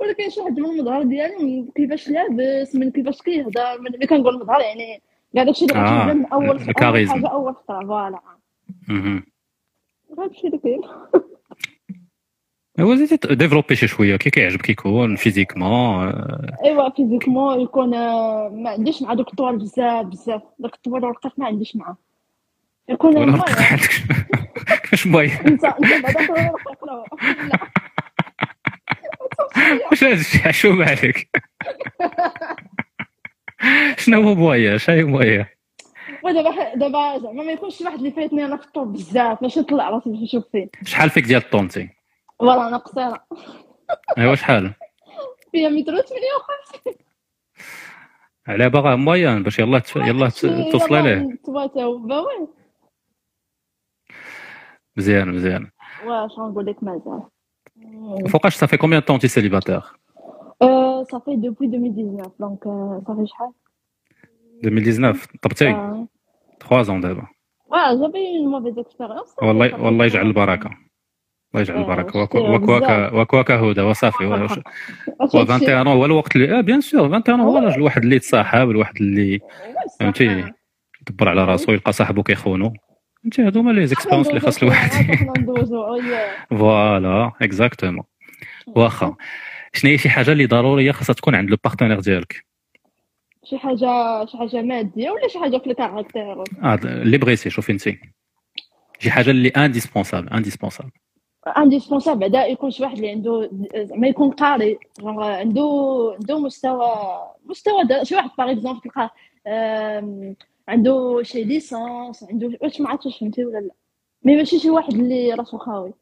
ولا 0.00 0.12
كاين 0.12 0.30
شي 0.30 0.40
واحد 0.40 0.58
من 0.60 0.64
المظهر 0.70 1.02
ديالو 1.02 1.38
من 1.42 1.68
كيفاش 1.76 2.08
لابس 2.08 2.74
من 2.74 2.90
كيفاش 2.90 3.22
كيهضر 3.22 3.78
من 3.80 3.92
ملي 3.92 4.06
كنقول 4.06 4.34
المظهر 4.34 4.60
يعني 4.60 5.02
كاع 5.34 5.42
داكشي 5.44 5.64
اللي 5.64 6.14
من 6.14 6.26
اول 6.26 6.56
ال 6.56 6.62
charisme. 6.62 7.12
حاجة 7.12 7.26
أول 7.28 7.54
خطره 7.54 7.86
voilà. 7.86 8.20
هادشي 10.18 10.46
اللي 10.46 10.58
كاين 10.58 10.80
هو 12.80 12.94
زيد 12.94 13.26
développer 13.26 13.76
شي 13.76 13.86
شوية. 13.86 14.16
كي 14.16 14.30
كيعجبك 14.30 14.70
يكون 14.70 15.16
physiquement 15.16 16.08
آه، 16.08 16.56
أيوا 16.64 16.90
physiquement 16.90 17.60
يكون 17.60 17.94
آه، 17.94 18.48
ما 18.48 18.70
عنديش 18.70 19.02
مع 19.02 19.14
دوك 19.14 19.28
الطوال 19.30 19.58
بزاف 19.58 20.06
بزاف. 20.06 20.42
دوك 20.58 20.74
الطوال 20.74 21.04
والرقيق 21.04 21.32
ما 21.38 21.46
عنديش 21.46 21.76
معاه. 21.76 21.96
يكون 22.88 23.10
ولا 23.16 23.24
المهم. 23.24 23.40
رقيق 23.40 23.58
عندك. 23.62 23.90
كيفاش 24.82 25.06
moyen 25.06 25.40
انت 25.46 25.64
انت 25.64 26.02
بعدا 26.02 26.26
طوال 26.26 26.50
ورقيق 26.50 26.84
لا. 26.84 27.04
لا 29.56 29.86
واش 29.90 30.04
هذا 30.04 30.50
الشيء 30.50 30.82
عليك 30.82 31.30
شنو 33.98 34.22
هو 34.22 34.76
شنو 34.76 34.96
هي 34.96 35.04
moyen 35.04 35.54
ودابا 36.24 36.74
دابا 36.74 37.18
زعما 37.18 37.42
ما 37.44 37.52
يكونش 37.52 37.80
واحد 37.80 37.98
اللي 37.98 38.10
فايتني 38.10 38.44
أنا 38.44 38.56
في 38.56 38.66
الطول 38.66 38.88
بزاف 38.88 39.42
ماشي 39.42 39.60
نطلع 39.60 39.90
راسي 39.90 40.10
باش 40.10 40.18
نشوف 40.18 40.44
فيه 40.52 40.68
شحال 40.84 41.10
فيك 41.10 41.24
ديال 41.24 41.42
الطول 41.42 41.60
انت 41.60 41.72
voilà 42.38 42.68
أنا 42.68 42.76
قصيرة. 42.76 43.24
أيوا 44.18 44.34
شحال؟ 44.34 44.72
فيا 45.52 45.68
متر 45.68 45.92
58 45.92 46.94
على 48.46 48.70
باغا 48.70 48.96
moyen 48.96 49.42
باش 49.42 49.58
يلا 49.58 49.78
تف- 49.78 49.96
يلا 49.96 50.28
ت- 50.28 50.46
توصلي 50.72 51.02
ليه. 51.02 51.38
مزيان 54.96 55.28
مزيان. 55.28 55.70
واش 56.04 56.30
غنقول 56.32 56.66
لك 56.66 56.82
مازال. 56.84 57.22
فوقاش 58.28 58.54
ça 58.56 58.63
fait 58.63 58.76
combien 58.76 59.00
de 59.00 59.05
temps 59.05 59.18
t'es 59.18 59.28
célibataire 59.28 59.82
Ça 61.12 61.18
fait 61.24 61.36
depuis 61.36 61.68
2019, 61.68 62.26
donc 62.40 62.66
euh, 62.66 63.00
ça 63.06 63.14
fait 63.16 63.26
شحال 63.26 63.50
2019 64.62 65.26
طبتي 65.42 65.68
آه. 65.70 66.06
3 66.60 66.82
زون 66.82 67.00
دابا 67.00 67.22
j'avais 67.72 68.22
eu 68.22 68.38
une 68.42 68.50
mauvaise 68.50 68.78
expérience. 68.78 69.42
والله 69.42 69.82
والله 69.84 70.04
يجعل 70.04 70.26
البركه 70.26 70.70
الله 71.54 71.60
يجعل 71.62 71.76
آه، 71.76 71.80
البركه 71.80 72.08
شتي 72.10 72.38
وك- 72.38 72.62
وكواكا 72.62 73.08
بزاف. 73.08 73.14
وكواكا 73.14 73.54
هدى 73.60 73.80
وصافي 73.80 74.24
و 74.26 74.32
هادشي 74.34 74.62
21 75.20 75.86
هو 75.86 76.04
الوقت 76.04 76.36
اللي 76.36 76.58
آه 76.58 76.60
bien 76.60 76.80
sûr 76.80 77.00
21 77.08 77.40
هو 77.40 77.58
الراجل 77.58 77.76
الواحد 77.76 78.02
اللي 78.02 78.16
يتصاحب 78.16 78.70
الواحد 78.70 78.96
اللي 78.96 79.40
فهمتي 80.00 80.44
يدبر 81.08 81.28
على 81.28 81.44
راسو 81.44 81.72
يلقى 81.72 81.92
صاحبو 81.92 82.22
كيخونو 82.22 82.72
فهمتي 83.22 83.42
هادو 83.42 83.60
هما 83.60 83.70
les 83.72 83.86
expériences 83.86 84.28
اللي 84.28 84.40
خاص 84.40 84.62
الواحد 84.62 84.90
voilà 86.50 87.32
exactement 87.42 88.04
واخا 88.76 89.16
شنو 89.74 89.90
هي 89.90 89.98
شي 89.98 90.08
حاجة 90.10 90.32
اللي 90.32 90.46
ضرورية 90.46 90.92
خاصها 90.92 91.12
تكون 91.14 91.34
عند 91.34 91.50
le 91.50 91.56
partenaire 91.64 92.00
ديالك؟ 92.00 92.44
شي 93.44 93.58
حاجة 93.58 94.24
شي 94.26 94.36
حاجة 94.38 94.62
مادية 94.62 95.10
ولا 95.10 95.28
شي 95.28 95.38
حاجة 95.38 95.58
في 95.58 95.66
ال 95.66 95.74
caractère 95.74 96.42
آه، 96.62 96.74
اللي 96.84 97.18
بغيتي 97.18 97.50
شوفي 97.50 97.72
انت 97.72 97.80
شي 98.98 99.10
حاجة 99.10 99.30
اللي 99.30 99.48
indispensable 99.48 100.28
indispensable 100.28 100.90
indispensable 101.58 102.20
بعدا 102.20 102.46
يكون 102.46 102.70
شي 102.70 102.82
واحد 102.82 102.96
اللي 102.96 103.10
عنده 103.10 103.50
زعما 103.76 104.06
يكون 104.08 104.30
قاري 104.30 104.78
عنده 105.04 105.70
عنده 106.20 106.38
مستوى 106.40 106.88
مستوى 107.46 107.84
دا- 107.84 108.04
شي 108.04 108.14
واحد 108.16 108.30
par 108.38 108.50
exemple 108.50 108.80
تلقاه 108.80 109.10
عنده 110.68 111.22
شي 111.22 111.44
licence 111.44 112.24
عنده 112.30 112.58
واش 112.62 112.80
ما 112.80 112.88
عرفتش 112.90 113.18
فهمتي 113.18 113.44
ولا 113.44 113.58
لا. 113.58 113.70
mais 114.24 114.36
ماشي 114.36 114.58
شي 114.58 114.70
واحد 114.70 114.92
اللي 114.94 115.34
راسو 115.34 115.58
خاوي. 115.58 115.92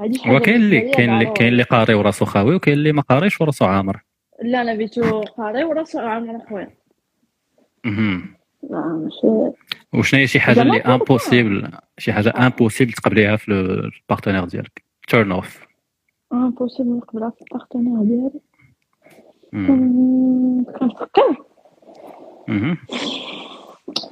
هو 0.00 0.40
كاين 0.40 0.56
اللي 0.56 0.80
كاين 0.80 1.10
اللي 1.10 1.24
ضروري. 1.24 1.38
كاين 1.38 1.52
اللي 1.52 1.62
قاري 1.62 1.94
وراسو 1.94 2.24
خاوي 2.24 2.54
وكاين 2.54 2.78
اللي 2.78 2.92
ما 2.92 3.02
قاريش 3.02 3.40
وراسو 3.40 3.64
عامر. 3.64 4.02
لا 4.42 4.60
أنا 4.60 4.74
بغيتو 4.74 5.20
قاري 5.20 5.64
وراسو 5.64 5.98
عامل 5.98 6.42
خويا. 6.48 6.70
ماشي. 7.84 9.52
وشنو 9.94 10.20
هي 10.20 10.26
شي 10.26 10.40
حاجة 10.40 10.62
اللي 10.62 10.80
impossible 10.80 11.70
شي 11.98 12.12
حاجة 12.12 12.34
impossible 12.38 12.92
تقبليها 12.92 13.36
في 13.36 13.52
ال 13.52 13.60
partenaire 13.60 14.44
ديالك؟ 14.44 14.84
turn 15.08 15.32
off 15.32 15.66
impossible 16.32 16.90
نقبلها 16.90 17.30
في 17.30 17.42
ال 17.42 17.48
partenaire 17.48 18.02
ديالي؟ 18.02 18.40
كنفكر 20.78 21.36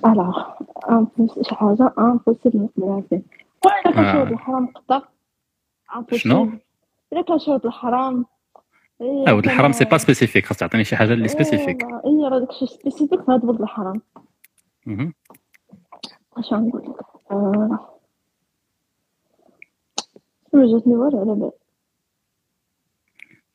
alors 0.07 0.43
شي 1.43 1.55
حاجة 1.55 1.93
impossible 1.99 2.59
نقبلها 2.59 3.03
فيه. 3.11 3.23
وأنا 3.65 3.97
كنشوف 3.97 4.29
آه. 4.29 4.33
الحرام 4.33 4.67
قطع. 4.67 5.03
شنو؟ 6.13 6.51
إلا 7.13 7.23
كنشوف 7.23 7.67
الحرام. 7.67 8.27
إيه، 9.01 9.29
آه 9.29 9.35
ولد 9.35 9.45
الحرام 9.45 9.73
c'est 9.73 9.85
quand- 9.85 9.91
pas 9.91 9.99
spécifique 9.99 10.47
خاص 10.47 10.57
تعطيني 10.59 10.85
شي 10.85 10.97
حاجة 10.97 11.13
اللي 11.13 11.29
spécifique 11.29 11.83
إيه، 11.85 12.29
راه 12.29 12.39
داكشي 12.39 12.67
spécifique 12.67 13.21
في 13.25 13.33
هاد 13.33 13.45
ولد 13.45 13.61
الحرام. 13.63 14.03
اش 16.37 16.53
غنقول 16.53 16.83
لك 16.83 16.97
آه. 17.31 17.99
ما 20.53 20.67
جاتني 20.73 20.95
والو 20.97 21.21
على 21.21 21.35
بالي 21.35 21.51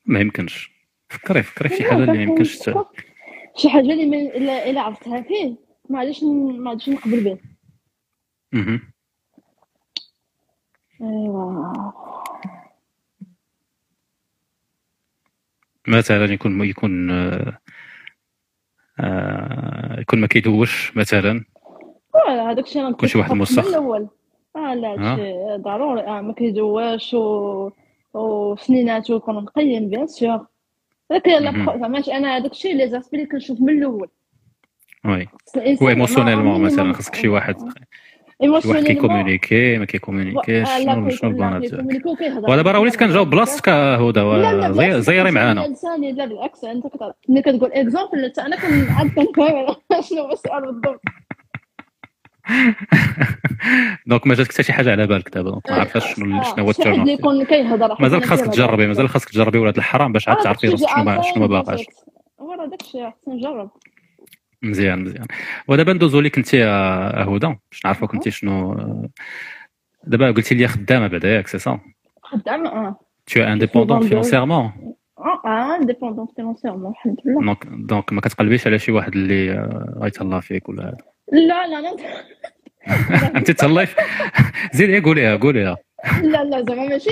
ما 0.06 0.20
يمكنش. 0.20 0.72
فكري 1.10 1.44
فكري 1.44 1.70
في 1.70 1.76
شي 1.76 1.84
حاجة 1.84 1.98
اللي 1.98 2.12
ما 2.12 2.22
يمكنش 2.24 2.70
شي 3.56 3.70
حاجة 3.70 3.82
اللي 3.94 4.06
ما 4.06 4.18
الا 4.70 4.82
عرفتها 4.82 5.22
فيه. 5.22 5.56
ما 5.90 6.00
عادش 6.00 6.24
ما 6.24 6.70
عادش 6.70 6.90
نقبل 6.90 7.24
به 7.24 7.38
مهم. 8.52 8.82
ايوا 11.02 11.74
مثلا 15.88 16.34
يكون 16.34 16.66
يكون 16.66 17.12
آه، 17.12 17.58
آه، 19.00 20.00
يكون 20.00 20.20
ما 20.20 20.28
كيدوش 20.28 20.98
مثلا. 20.98 21.46
voilà 22.14 22.52
هذاك 22.52 22.66
الشيء 22.66 22.92
كل 22.92 23.10
شي 23.10 23.18
واحد 23.18 23.34
موسخ. 23.34 23.68
الأول. 23.68 24.08
آه 24.56 24.74
لا 24.74 24.90
هادشي 24.90 25.58
ضروري. 25.64 26.02
آه 26.02 26.22
ما 26.22 26.34
كيدواش 26.34 27.14
و 27.14 27.72
وسنيناتو 28.14 29.16
يكون 29.16 29.36
مقيم 29.36 29.90
bien 29.90 30.08
sûr. 30.08 30.46
هذاك 31.12 31.28
لا 31.28 31.50
أنا 32.18 32.38
هذاك 32.38 32.52
الشيء 32.52 32.76
les 32.76 32.90
aspects 32.90 33.18
اللي 33.18 33.28
كنشوف 33.28 33.62
من 33.62 33.70
الأول. 33.70 34.10
oui. 35.06 35.28
émotionnellement 35.82 36.62
مثلا 36.62 36.94
خاصك 36.94 37.16
شي 37.16 37.28
واحد. 37.28 37.60
شي 37.60 37.66
واحد 38.40 38.84
كي 38.84 38.98
communiquer 38.98 39.78
ما 39.78 39.86
كي 39.86 39.97
communiquer 39.97 40.59
ش 40.59 40.70
شنو 40.70 41.10
شنو 41.10 41.30
لا 41.32 41.58
البلانات. 41.58 41.74
ودابا 42.50 42.72
راه 42.72 42.80
وليت 42.80 42.96
كنجاوب 42.96 43.30
بلاصتك 43.30 43.70
هدى 43.70 45.02
زيري 45.02 45.32
معانا 45.32 45.68
لساني 45.68 46.12
لا 46.12 46.26
بالعكس 46.26 46.64
انت 46.64 46.86
ملي 47.30 47.42
كتقول 47.42 47.72
exemple 47.74 48.32
حتى 48.32 48.42
أنا 48.42 48.56
كنعاد 48.56 49.08
كنفهم 49.08 49.76
شنو 50.10 50.22
هو 50.22 50.32
السؤال 50.32 50.66
بالضبط 50.66 51.02
donc 54.08 54.28
ما 54.28 54.36
جاتك 54.36 54.52
حتى 54.54 54.64
شي 54.64 54.74
حاجة 54.74 54.92
على 54.92 55.08
بالك 55.08 55.30
دابا 55.30 55.50
donc 55.50 55.72
ما 55.72 55.76
عرفتش 55.76 56.16
شنو 56.16 56.44
شنو 56.44 56.64
هو 56.64 56.70
ال 56.70 56.80
turn 56.80 57.18
مازال 58.00 58.24
خاصك 58.24 58.46
تجربي 58.46 58.88
مازال 58.88 59.10
خاصك 59.10 59.30
تجربي 59.30 59.58
ولاد 59.58 59.78
الحرام 59.78 60.14
باش 60.14 60.30
عاد 60.30 60.38
تعرفي 60.38 60.68
راسك 60.68 60.88
شنو 60.90 61.04
ما 61.04 61.22
ما 61.38 61.48
باغاش 61.48 61.86
ورا 62.38 62.66
داكشي 62.66 63.12
خصنا 63.12 63.36
نجرب 63.36 63.70
مزيان 64.62 65.04
مزيان. 65.04 65.26
ودابا 65.68 65.94
ندوزو 65.94 66.20
ليك 66.20 66.38
انت 66.38 66.54
يا 66.54 66.68
هدى 67.24 67.56
باش 67.72 67.86
نعرفوك 67.86 68.14
انت 68.14 68.30
شنو 68.30 68.76
دابا 70.04 70.32
قلتي 70.32 70.56
لي 70.56 70.68
خدامة 70.68 71.08
بعدا 71.08 71.30
ياك 71.30 71.48
سي 71.48 71.60
سا 71.60 71.80
خدامة 72.24 72.68
آه. 72.68 72.96
Tu 73.32 73.40
es 73.40 73.48
indépendant 73.56 74.02
financièrement؟ 74.10 74.72
آه 75.46 75.76
indépendant 75.76 76.28
financièrement 76.36 76.92
الحمد 76.92 77.18
لله. 77.26 77.42
donc 77.42 77.66
donc 77.90 78.14
ما 78.14 78.22
كتقلبيش 78.22 78.68
على 78.68 78.80
شي 78.80 78.92
واحد 78.92 79.16
اللي 79.16 79.52
آه، 79.52 79.96
غيتهلا 80.02 80.40
فيك 80.40 80.70
ولا 80.70 80.84
هذا؟ 80.84 80.98
لا 81.32 81.68
لا 81.68 81.82
لا. 81.82 81.96
انت 83.38 83.52
تهلاي 83.52 83.86
في- 83.86 84.02
زيدي 84.78 85.00
قوليها 85.00 85.36
قوليها 85.36 85.78
لا 86.24 86.44
لا 86.44 86.64
زعما 86.70 86.88
ماشي 86.88 87.12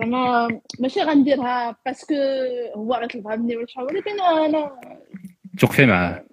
زعما 0.00 0.48
ماشي 0.80 1.00
غنديرها 1.00 1.76
parce 1.86 2.03
que 2.03 2.14
هو 2.76 2.94
غيطلبها 2.94 3.36
مني 3.36 3.56
ولا 3.56 3.66
شحال 3.66 3.84
ولكن 3.84 4.20
أنا 4.20 4.70
توقفي 5.58 5.86
معاه. 5.86 6.24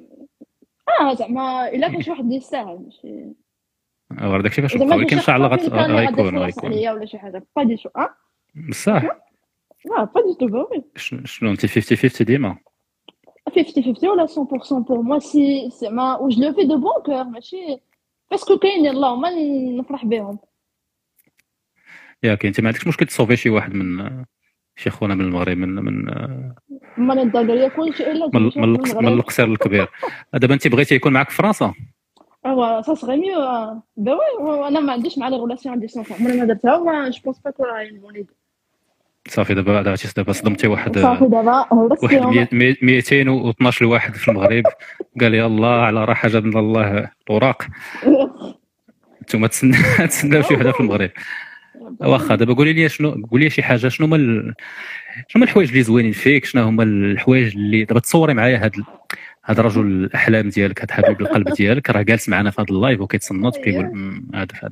آه 1.02 1.14
زعما 1.14 1.70
إلا 1.70 1.88
كان 1.88 2.02
شي 2.02 2.12
واحد 2.12 2.32
يستاهل 2.32 2.80
ماشي. 2.86 3.26
راه 4.12 4.42
داكشي 4.42 4.62
باش 4.62 4.76
نبقى 4.76 4.98
ولكن 4.98 5.16
ان 5.18 5.22
شاء 5.24 5.36
الله 5.36 5.48
غيكون 5.48 6.38
غيكون. 6.38 6.72
ولا 6.72 7.06
شي 7.06 7.18
حاجة 7.20 7.44
با 7.56 7.64
دي 7.64 7.78
شو 7.78 7.90
آه. 7.96 8.10
بصح. 8.70 9.04
لا 9.86 10.04
pas 10.04 10.22
du 10.22 10.34
tout 10.40 10.68
شنو 11.26 11.52
أنت 11.52 11.66
50 11.66 11.98
50 11.98 12.26
ديما؟ 12.28 12.58
50 13.56 13.84
50 13.84 14.10
ولا 14.10 14.28
100% 14.28 14.30
pour 14.86 15.04
moi 15.10 15.18
c'est 15.18 15.70
زعما 15.70 16.16
و 16.18 16.30
je 16.30 16.42
le 16.44 16.54
fais 16.54 16.64
de 16.64 16.78
bon 16.78 17.04
cœur 17.06 17.24
ماشي. 17.24 17.78
parce 18.32 18.48
que 18.48 18.58
كاين 18.58 18.88
اللهم 18.88 19.26
نفرح 19.80 20.06
بهم. 20.06 20.40
ياك 22.24 22.46
أنت 22.46 22.62
ما 22.62 22.68
عندكش 22.68 22.88
مشكل 22.88 23.06
تشوفي 23.06 23.36
شي 23.36 23.50
واحد 23.50 23.74
من 23.74 24.26
شي 24.76 24.90
خونا 24.90 25.16
من 25.16 25.22
المغرب 25.22 25.58
من 25.58 25.70
من 25.76 26.10
آه، 26.10 26.56
ما 26.98 27.24
ندير 27.24 27.70
كلشي 27.70 28.12
إلا 28.12 28.30
من 28.34 28.42
من 28.56 28.76
القص- 28.76 28.96
من 28.96 29.08
القصير 29.08 29.46
للكبير. 29.48 29.88
دابا 30.34 30.54
أنت 30.54 30.68
بغيتي 30.68 30.96
يكون 30.96 31.14
معك 31.14 31.30
في 31.30 31.36
فرنسا 31.36 31.74
ايوا 32.46 32.82
ça 32.82 32.94
serait 32.94 33.18
mieux 33.18 33.40
bah 33.98 34.14
oui 34.14 34.68
أنا 34.68 34.80
ما 34.80 34.94
عنديش 34.94 35.18
مع 35.18 35.28
les 35.28 35.36
relations 35.36 35.74
à 35.74 35.88
distance 35.88 36.12
عمري 36.12 36.38
ما 36.40 36.46
درتها 36.46 36.76
وما 36.78 37.10
je 37.10 37.22
pense 37.26 37.40
pas 37.40 37.52
que 37.52 37.64
راهي 37.64 37.92
bonne 37.92 38.26
صافي 39.28 39.54
دابا 39.54 39.78
عرفتي 39.90 40.14
دابا 40.18 40.32
صدمتي 40.32 40.68
واحد 40.68 41.00
صافي 41.00 41.26
دابا 41.26 41.74
واحد 41.74 42.08
فيهم. 42.10 42.48
100 42.52 42.76
212 42.82 43.86
واحد 43.86 44.16
في 44.16 44.28
المغرب. 44.32 44.64
قال 45.22 45.34
يا 45.34 45.46
الله 45.46 45.68
على 45.82 46.06
راحة 46.06 46.30
جاب 46.30 46.46
الله 46.46 47.10
الأوراق. 47.30 47.64
أنتم 49.22 49.46
تسنى 49.46 49.78
تسناو 50.08 50.42
شي 50.42 50.54
وحدة 50.54 50.72
في 50.72 50.80
المغرب. 50.80 51.12
واخا 52.00 52.36
دابا 52.36 52.54
قولي 52.54 52.74
لي 52.74 52.90
شنو 52.90 53.12
قولي 53.32 53.44
لي 53.44 53.50
شي 53.50 53.64
حاجة 53.64 53.88
شنو 53.88 54.08
هما 54.08 54.16
ال... 54.16 54.54
شنو 55.28 55.40
هما 55.42 55.46
الحوايج 55.46 55.70
اللي 55.70 55.84
زوينين 55.84 56.12
فيك؟ 56.12 56.46
شنو 56.46 56.64
هما 56.64 56.84
الحوايج 56.84 57.56
اللي 57.56 57.84
دابا 57.86 58.00
تصوري 58.00 58.34
معايا 58.34 58.66
هاد. 58.66 58.76
هاد 59.46 59.60
رجل 59.60 59.82
الأحلام 59.82 60.50
ديالك 60.50 60.82
هاد 60.82 60.92
حبيب 60.92 61.22
القلب 61.22 61.50
ديالك 61.58 61.90
راه 61.90 62.02
جالس 62.02 62.30
معنا 62.30 62.52
في 62.52 62.62
هذا 62.62 62.68
ال 62.72 62.78
live 62.78 63.02
وكيتصنت 63.02 63.58
كيقول 63.58 63.86
"مم، 63.86 64.28
هذا 64.36 64.48
هذا 64.64 64.72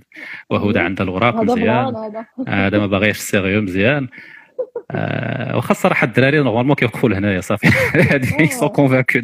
وهدى 0.50 0.80
عندها 0.80 1.04
الوراق 1.04 1.36
هذا 1.36 1.44
مزيان. 1.44 1.92
plan 1.92 2.26
هذا. 2.48 2.80
ما 2.80 2.88
باغيش 2.88 3.18
ال 3.18 3.23
sérieux 3.23 3.62
مزيان. 3.62 4.08
آه 4.92 5.56
واخا 5.56 5.72
الصراحة 5.72 6.06
الدراري 6.08 6.40
normalement 6.40 6.76
كيوقفوا 6.76 7.10
لهنايا 7.10 7.42
صافي. 7.42 7.68
هذه 8.14 8.46
سون 8.46 8.68
كونفاكو 8.70 9.20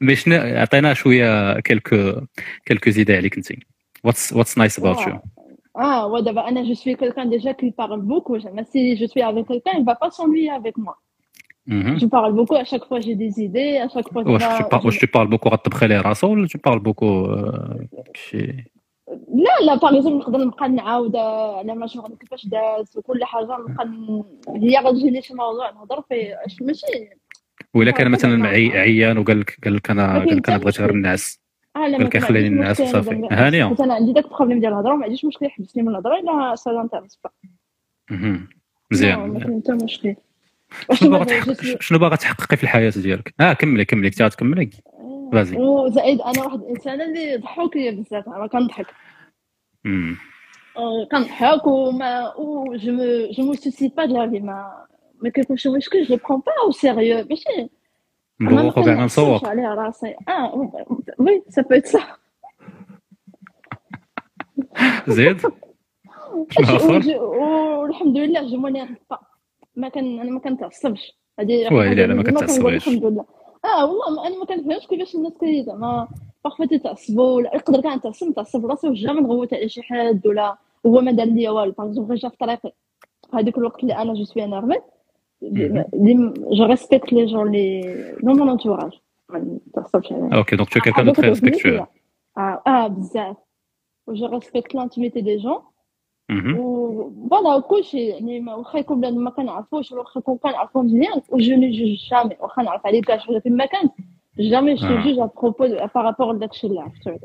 mais 0.00 0.16
شنو 0.16 0.36
عطينا 0.36 0.94
شوية 0.94 1.60
quelques 1.60 2.20
quelques 2.66 2.90
idées 2.90 3.16
عليك 3.16 3.36
انت 3.36 3.46
what's 4.04 4.32
what's 4.32 4.58
nice 4.58 4.78
about 4.78 5.06
you 5.06 5.20
Ah, 5.74 6.06
ouais, 6.10 6.22
d'abord, 6.22 6.46
Anna, 6.46 6.64
je 6.64 6.74
suis 6.74 6.94
quelqu'un 6.96 7.26
déjà 7.26 7.54
qui 7.54 7.70
parle 7.70 8.00
beaucoup. 8.02 8.36
Si 8.72 8.96
je 9.00 9.06
suis 9.06 9.22
avec 9.22 9.46
quelqu'un, 9.50 9.72
il 9.78 9.84
va 9.84 9.94
pas 9.94 10.10
s'ennuyer 10.10 10.50
avec 10.50 10.76
moi. 10.76 10.96
Je 11.66 12.06
parle 12.06 12.32
beaucoup, 12.38 12.56
à 12.56 12.64
chaque 12.64 12.84
fois 12.88 12.98
j'ai 13.00 13.14
des 13.14 13.34
idées, 13.46 13.74
à 13.86 13.88
chaque 13.88 14.08
fois 14.12 14.22
je 14.26 14.28
tu 14.58 14.64
parles- 14.70 14.86
واش 14.86 14.98
tu 14.98 15.06
parles 15.06 15.28
beaucoup 15.28 15.48
غتطبخي 15.52 15.86
ليه 15.86 16.00
راسو 16.00 16.32
ولا 16.32 16.46
tu 16.48 16.58
parles 16.68 16.82
beaucoup 16.82 17.02
آه، 17.02 17.86
لا 19.34 19.66
لا 19.66 19.74
par 19.74 19.96
exemple 19.96 20.18
نقدر 20.18 20.44
نبقى 20.44 20.68
نعاود 20.68 21.16
على 21.16 21.74
ما 21.74 21.86
شغل 21.86 22.16
كيفاش 22.20 22.46
داز 22.46 22.96
وكل 22.96 23.24
حاجة 23.24 23.56
نبقى 23.68 23.90
هي 24.48 24.78
غتجي 24.78 25.10
لي 25.10 25.22
شي 25.22 25.34
موضوع 25.34 25.70
نهضر 25.70 26.02
فيه 26.08 26.34
اش 26.46 26.62
ماشي 26.62 26.86
ولا 27.74 27.90
كان 27.90 28.06
آه، 28.06 28.10
مثلا. 28.10 28.36
معي 28.36 28.78
عيان 28.78 29.18
وقال 29.18 29.40
لك 29.40 29.58
قال 29.64 29.76
لك 29.76 29.90
أنا 29.90 30.18
قال 30.18 30.36
لك 30.36 30.48
أنا 30.48 30.58
بغيت 30.58 30.80
غير 30.80 30.92
مشكل. 30.92 31.38
آه 31.76 31.88
لا 31.88 31.98
ما 31.98 32.10
عنديش 32.14 32.30
الناس. 32.30 32.82
زعما. 32.82 33.28
هانية. 33.30 33.68
حيت 33.68 33.80
أنا 33.80 33.94
عندي 33.94 34.12
داك 34.12 34.24
ال 34.24 34.28
problème 34.28 34.60
ديال 34.60 34.72
الهضرة 34.72 34.92
وما 34.94 35.04
عنديش 35.04 35.24
مشكل 35.24 35.46
يحبسني 35.46 35.82
من 35.82 35.88
الهضرة 35.88 36.18
إلا 36.18 36.54
ça 36.54 36.70
l'intéresse 36.70 37.18
pas. 37.24 37.30
ما 38.10 38.46
مزيان. 38.90 39.38
كاين 39.38 39.62
حتى 39.62 39.84
مشكل. 39.84 40.14
شنو 40.92 41.10
باغا 41.10 41.24
تحقق 41.24 41.80
شنو 41.80 41.98
باغا 41.98 42.16
تحققي 42.16 42.56
في 42.56 42.62
الحياة 42.62 42.92
ديالك؟ 42.96 43.34
آه 43.40 43.52
كملي 43.52 43.84
كملي. 43.84 44.10
كنتي 44.10 44.24
غتكملي 44.24 44.70
vas-y 45.32 45.56
وزائد 45.56 46.20
أنا 46.20 46.42
واحد 46.44 46.60
الانسانه 46.60 47.04
اللي 47.04 47.36
ضحوكيه 47.36 47.90
بزاف 47.90 48.28
أنا 48.28 48.46
كنضحك. 48.46 48.86
آه، 50.76 51.08
كنضحك 51.10 51.66
وما 51.66 52.34
و 52.36 52.76
je 52.76 53.44
me 53.44 53.54
soucie 53.54 53.88
pas 53.96 54.04
de 54.04 54.22
la 54.22 54.30
vie 54.30 54.40
ما 54.40 54.86
ما 55.22 55.30
كيكون 55.30 55.56
شي 55.56 55.68
مشكل 55.68 56.04
je 56.04 56.18
prends 56.28 56.40
pas 56.40 56.52
au 56.64 56.70
sérieux 56.70 57.26
ماشي. 57.30 57.68
وكاع 58.48 58.94
ما 58.94 59.04
مسوق 59.04 59.28
نحسبش 59.34 59.48
عليها 59.48 59.74
راسي. 59.74 60.16
آه 60.28 60.70
oui 61.18 61.42
c'est 61.48 61.62
beau 61.62 61.80
ça 61.84 62.00
زيد 65.08 65.40
والحمد 67.80 68.16
لله 68.16 68.50
je 68.50 68.56
m'énerve 68.56 68.98
pas 69.10 69.18
ما 69.76 69.88
كان 69.88 70.20
أنا 70.20 70.30
ما 70.30 70.40
كنتعصبش. 70.40 71.18
هذه 71.40 71.74
ويلي 71.74 72.02
على 72.02 72.14
ما 72.14 72.22
كتعصبيش. 72.22 72.88
الحمد 72.88 73.04
لله. 73.04 73.24
آه 73.64 73.84
والله 73.86 74.10
ما 74.22 74.26
أنا 74.26 74.38
ما 74.38 74.44
كنفهمش 74.44 74.86
كيفاش 74.86 75.14
الناس 75.14 75.32
كي 75.40 75.62
زعما 75.62 76.08
parfois 76.44 76.66
تتعصبوا 76.66 77.36
ولا 77.36 77.54
يقدر 77.54 77.80
كاع 77.80 77.94
نتعصب 77.94 78.26
نتعصب 78.28 78.66
راسي 78.66 78.88
وجا 78.88 79.12
ما 79.12 79.20
نغوت 79.20 79.54
على 79.54 79.68
شي 79.68 79.82
حد 79.82 80.26
ولا 80.26 80.56
هو 80.86 81.00
ما 81.00 81.12
دار 81.12 81.26
ليا 81.26 81.50
والو. 81.50 81.72
باغ 81.72 82.14
جا 82.14 82.28
في 82.28 82.36
طريقي. 82.36 82.72
في 83.30 83.36
هذاك 83.36 83.58
الوقت 83.58 83.82
اللي 83.82 83.96
أنا 83.96 84.14
je 84.14 84.24
suis 84.24 84.44
énervée 84.44 84.80
je 86.52 86.64
respecte 86.64 87.12
les 87.12 87.26
gens 87.26 87.52
les 87.52 87.80
dans 88.22 88.38
mon 88.38 88.48
entourage 88.48 88.92
ما 89.28 89.58
نتعصبش 89.68 90.12
عليهم 90.12 90.32
OK 90.34 90.56
donc 90.56 90.68
t'es 90.68 90.80
quelqu'un 90.80 91.04
de 91.04 91.10
هذاك 91.10 91.16
très 91.16 91.30
كتعجبني 91.30 91.50
respectueuse 91.50 91.74
فيا. 91.74 91.86
آه 92.38 92.62
آه 92.66 92.86
بزاف 92.86 93.36
و 94.06 94.13
je 94.13 94.26
respecte 94.26 94.74
l'intimité 94.74 95.20
des 95.20 95.36
gens 95.36 95.58
voilà 97.30 97.60
كلشي 97.60 98.06
يعني 98.06 98.40
ما- 98.40 98.54
واخا 98.54 98.78
يكون 98.78 99.00
بنادم 99.00 99.24
ما 99.24 99.30
كنعرفوش 99.30 99.92
ولا 99.92 100.00
واخا 100.00 100.20
يكون 100.20 100.38
كنعرفو 100.38 100.82
مزيان 100.82 101.20
و 101.28 101.37
je 101.37 101.54
ne 101.56 101.70
juge 101.70 102.08
jamais 102.10 102.36
واخا 102.40 102.62
نعرف 102.62 102.86
عليه 102.86 103.02
كاع 103.02 103.18
شي 103.18 103.26
حاجة 103.26 103.38
فين 103.38 103.56
ما 103.56 103.66
كانت 103.66 103.92
jamais 104.38 104.74
je 104.74 104.86
آه. 104.88 105.02
juge 105.04 105.18
à 105.18 105.25
propos 105.25 105.66
par 105.94 106.05
rapport 106.05 106.32
لداكشي 106.32 106.66
اللي 106.66 106.80
عرفتو 106.80 107.10
عليه 107.10 107.20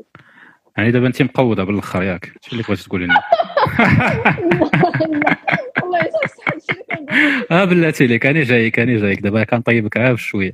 يعني 0.78 0.90
دابا 0.90 1.06
انت 1.06 1.22
مقوده 1.22 1.64
بالاخر 1.64 2.02
ياك 2.02 2.26
هادشي 2.28 2.52
اللي 2.52 2.62
بغيتي 2.62 2.84
تقولي 2.84 3.04
لنا 3.04 3.20
والله 5.82 6.00
صح 6.00 6.28
صح 6.36 6.52
هادشي 6.52 6.72
اللي 6.72 6.84
كنقول 6.84 6.97
آه 7.50 7.64
بلاتي 7.64 8.06
لك 8.06 8.26
أنا 8.26 8.42
جايك 8.42 8.78
أنا 8.78 8.98
جايك 8.98 9.20
دابا 9.20 9.44
كنطيبك 9.44 9.96
عا 9.96 10.12
بشويه 10.12 10.52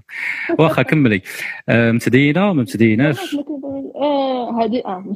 واخا 0.58 0.82
كملي. 0.82 1.22
آه، 1.68 1.92
متدينه 1.92 2.40
ما 2.40 2.52
متديناش 2.52 3.34
هادي 3.34 3.44
آه 3.96 4.50
ما 5.06 5.14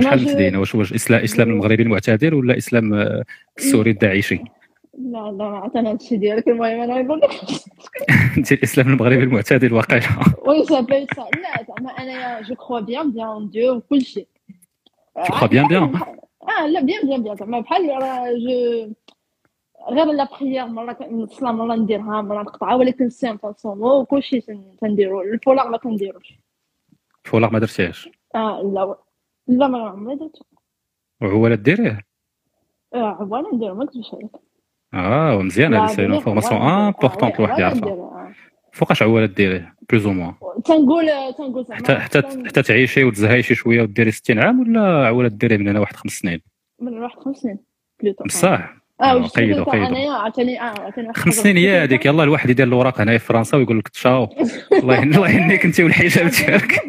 je- 0.00 0.22
متدينه 0.22 0.60
واش 0.60 0.74
واش 0.74 0.92
إسلام 1.12 1.50
المغربي 1.50 1.82
المعتدل 1.82 2.34
ولا 2.34 2.56
إسلام 2.56 2.94
آه، 2.94 3.24
السوري 3.58 3.90
الداعشي؟ 3.90 4.34
لا 4.98 5.18
لا 5.18 5.32
ما 5.50 5.58
عطانا 5.58 5.90
هادشي 5.90 6.16
ديالك. 6.16 6.48
المهم 6.48 6.80
أنا 6.80 7.02
نقول 7.02 7.20
لك. 7.20 7.30
أنت 8.38 8.52
الإسلام 8.52 8.88
المغربي 8.88 9.22
المعتدل 9.22 9.72
واقيلا. 9.72 10.02
oui 10.46 10.64
صافي 10.64 11.06
ça 11.16 11.20
لا 11.20 11.64
زعما 11.68 11.90
انايا 11.90 12.42
je 12.42 12.54
crois 12.54 12.80
bien 12.80 13.10
bien 13.12 13.50
Dieu 13.50 13.74
وكلشي 13.74 14.26
Tu 15.26 15.32
crois 15.32 15.48
bien, 15.48 15.66
bien 15.70 15.82
آه 16.48 16.66
لا 16.66 16.80
bien 16.80 17.06
bien 17.06 17.22
bien 17.22 17.36
زعما 17.36 17.60
بحال 17.60 17.88
راه 17.88 18.24
je 18.30 18.92
غير 19.90 20.04
la 20.06 20.28
prière 20.40 20.66
مرة 20.66 20.98
نصلى 21.10 21.52
مرة 21.52 21.74
نديرها 21.74 22.22
مرة 22.22 22.42
نقطعها 22.42 22.74
ولكن 22.74 23.08
صيام 23.10 23.36
forcément 23.36 24.00
وكلشي 24.00 24.40
تن- 24.40 24.76
تنديرو. 24.80 25.20
الفولاغ 25.22 25.68
ما 25.68 25.76
كنديروش 25.76 26.32
فولاغ 27.24 27.50
ما 27.52 27.58
درتيهاش؟ 27.58 28.08
آه 28.34 28.62
لا 28.74 28.96
لا 29.48 29.66
ما 29.66 29.88
عمري 29.88 30.16
درت 30.16 30.42
وعوالة 31.22 31.54
ديريه 31.54 32.00
آه 32.94 33.16
عبالة 33.20 33.54
نديرو 33.54 33.74
ما 33.74 33.84
نكذبش 33.84 34.14
عليك. 34.14 34.30
آه 34.94 35.38
مزيان 35.42 35.74
هذه 35.74 35.86
c'est 35.86 36.06
information 36.06 36.60
importante 36.62 37.36
الواحد 37.40 37.58
يعرفها 37.58 38.34
فوقاش 38.72 39.02
عوالة 39.02 39.26
ديريه 39.26 39.74
plus 39.90 40.06
ou 40.06 40.12
moins 40.12 40.34
تنقول 40.64 41.06
تنقول 41.38 41.64
زعما. 41.64 41.80
حتى 41.82 41.94
حتى 41.96 42.22
حتى 42.46 42.62
تعيشي 42.62 43.04
وتزهاي 43.04 43.42
شي 43.42 43.54
شوية 43.54 43.82
وديري 43.82 44.10
60 44.10 44.38
عام 44.38 44.60
ولا 44.60 45.06
عوالة 45.06 45.28
ديريه 45.28 45.56
من 45.56 45.68
هنا 45.68 45.80
واحد 45.80 45.96
خمس 45.96 46.12
سنين؟ 46.12 46.40
من 46.80 46.98
واحد 46.98 47.18
خمس 47.18 47.36
سنين. 47.36 47.58
بصح. 48.26 48.83
آه 49.04 49.24
آه، 49.24 49.26
قيدو 49.26 49.64
قيدوا. 49.64 49.86
انايا 49.86 50.10
آه 50.10 50.74
واحد 50.84 51.16
خمس 51.16 51.34
سنين 51.34 51.56
هي. 51.56 51.82
هذيك 51.82 52.06
يلا 52.06 52.22
الواحد 52.22 52.50
يدير 52.50 52.66
الاوراق 52.66 53.00
هنايا 53.00 53.18
في 53.18 53.24
فرنسا 53.26 53.56
ويقول 53.56 53.78
لك 53.78 53.88
تشاو. 53.88 54.24
الله 54.82 54.94
يهن- 54.96 55.14
الله 55.14 55.30
يهنيك 55.30 55.64
أنت 55.64 55.80
والحجاب 55.80 56.26
ديالك 56.30 56.80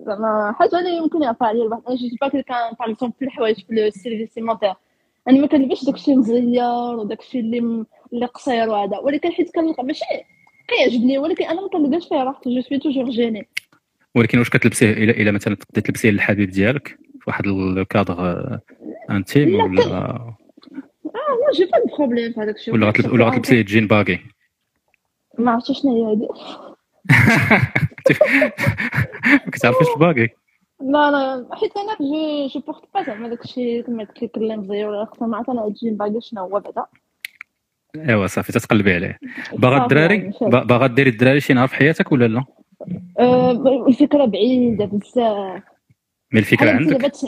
زعما 0.07 0.55
حاجة 0.59 0.79
اللي 0.79 0.97
يمكن 0.97 1.23
يعرفها 1.23 1.49
عليا 1.49 1.63
الواحد 1.63 1.83
أنا 1.89 1.97
je 1.97 2.09
suis 2.09 2.17
pas 2.21 2.29
quelqu'un 2.29 2.57
par 2.81 2.91
exemple 2.91 3.15
في 3.19 3.25
الحوايج 3.25 3.57
في 3.57 3.87
ال 3.87 3.93
service 3.93 4.35
vestimentaire 4.35 4.73
أنا 5.29 5.39
ما 5.41 5.47
كنلبسش 5.47 5.85
داكشي 5.85 6.17
مزير 6.17 6.63
وداكشي 6.65 7.41
اللي 7.41 7.85
اللي 8.13 8.27
قصير 8.27 8.69
وهذا 8.69 8.99
ولكن 8.99 9.33
حيت 9.33 9.51
كنلقى 9.55 9.85
ماشي 9.85 10.05
كيعجبني 10.69 11.19
ولكن 11.19 11.45
أنا 11.45 11.61
ما 11.63 11.69
كنلقاش 11.69 12.09
فيه 12.09 12.17
راحتي. 12.23 12.55
je 12.55 12.61
suis 12.69 12.79
toujours 12.79 13.11
gênée 13.11 13.49
ولكن 14.15 14.39
واش 14.39 14.51
كتلبسيه 14.51 14.93
الا 14.93 15.11
إلا 15.13 15.31
مثلا 15.31 15.55
تقدري 15.55 15.83
تلبسيه 15.83 16.11
للحبيب 16.11 16.51
ديالك؟ 16.51 16.89
في 17.21 17.25
واحد 17.27 17.47
ال 17.47 17.63
cadre 17.63 18.45
intime 19.11 19.57
لا، 19.57 19.65
ولا 19.65 19.83
آه 19.85 20.37
لا 21.05 21.13
j'ai 21.59 21.65
pas 21.73 21.79
de 21.79 21.97
problème 21.97 22.33
في 22.33 22.41
هذاك 22.41 22.55
الشيء 22.57 22.75
ولا 22.75 22.89
غتلبس 22.89 23.11
ولا 23.13 23.27
غتلبسيه 23.27 23.61
جين 23.63 23.87
باغي 23.87 24.21
ما 25.39 25.51
عرفتش 25.53 25.81
شنو 25.83 26.07
هي 26.07 26.13
هذه 26.13 26.29
ما 29.47 29.51
كتعرفيش 29.53 29.89
الباغي 29.95 30.29
لا 30.81 31.11
لا 31.11 31.49
حيت 31.53 31.73
أنا 31.77 31.97
je 32.01 32.47
je 32.55 32.61
porte 32.61 32.83
pas 32.95 33.03
زعما 33.03 33.29
داكشي 33.29 33.83
كما 33.83 34.05
قلت 34.05 34.23
لك 34.23 34.37
اللي 34.37 34.57
مزير 34.57 34.89
ولا 34.89 34.99
عرفت 34.99 35.23
أنا 35.23 35.45
هادشي 35.67 35.91
باقي 35.91 36.21
شنو 36.21 36.41
هو 36.41 36.61
بعدا؟ 36.61 36.87
أيوا 37.97 38.27
صافي 38.27 38.53
تتقلبي 38.53 38.95
عليه. 38.95 39.19
باغا 39.53 39.83
الدراري؟ 39.83 40.33
باغا 40.43 40.87
ديري 40.87 41.11
الدراري 41.11 41.41
شي 41.41 41.55
نهار 41.55 41.69
في 41.69 41.75
حياتك 41.77 42.13
ولا 42.13 42.25
لا؟ 42.29 42.39
آه، 42.39 42.47
الفكرة 43.89 44.25
بعيدة 44.25 44.85
بزاف. 44.85 45.63
mais 46.33 46.41
الفكرة 46.41 46.71
عندك؟ 46.71 46.93
دابا 46.93 47.09
90% 47.09 47.19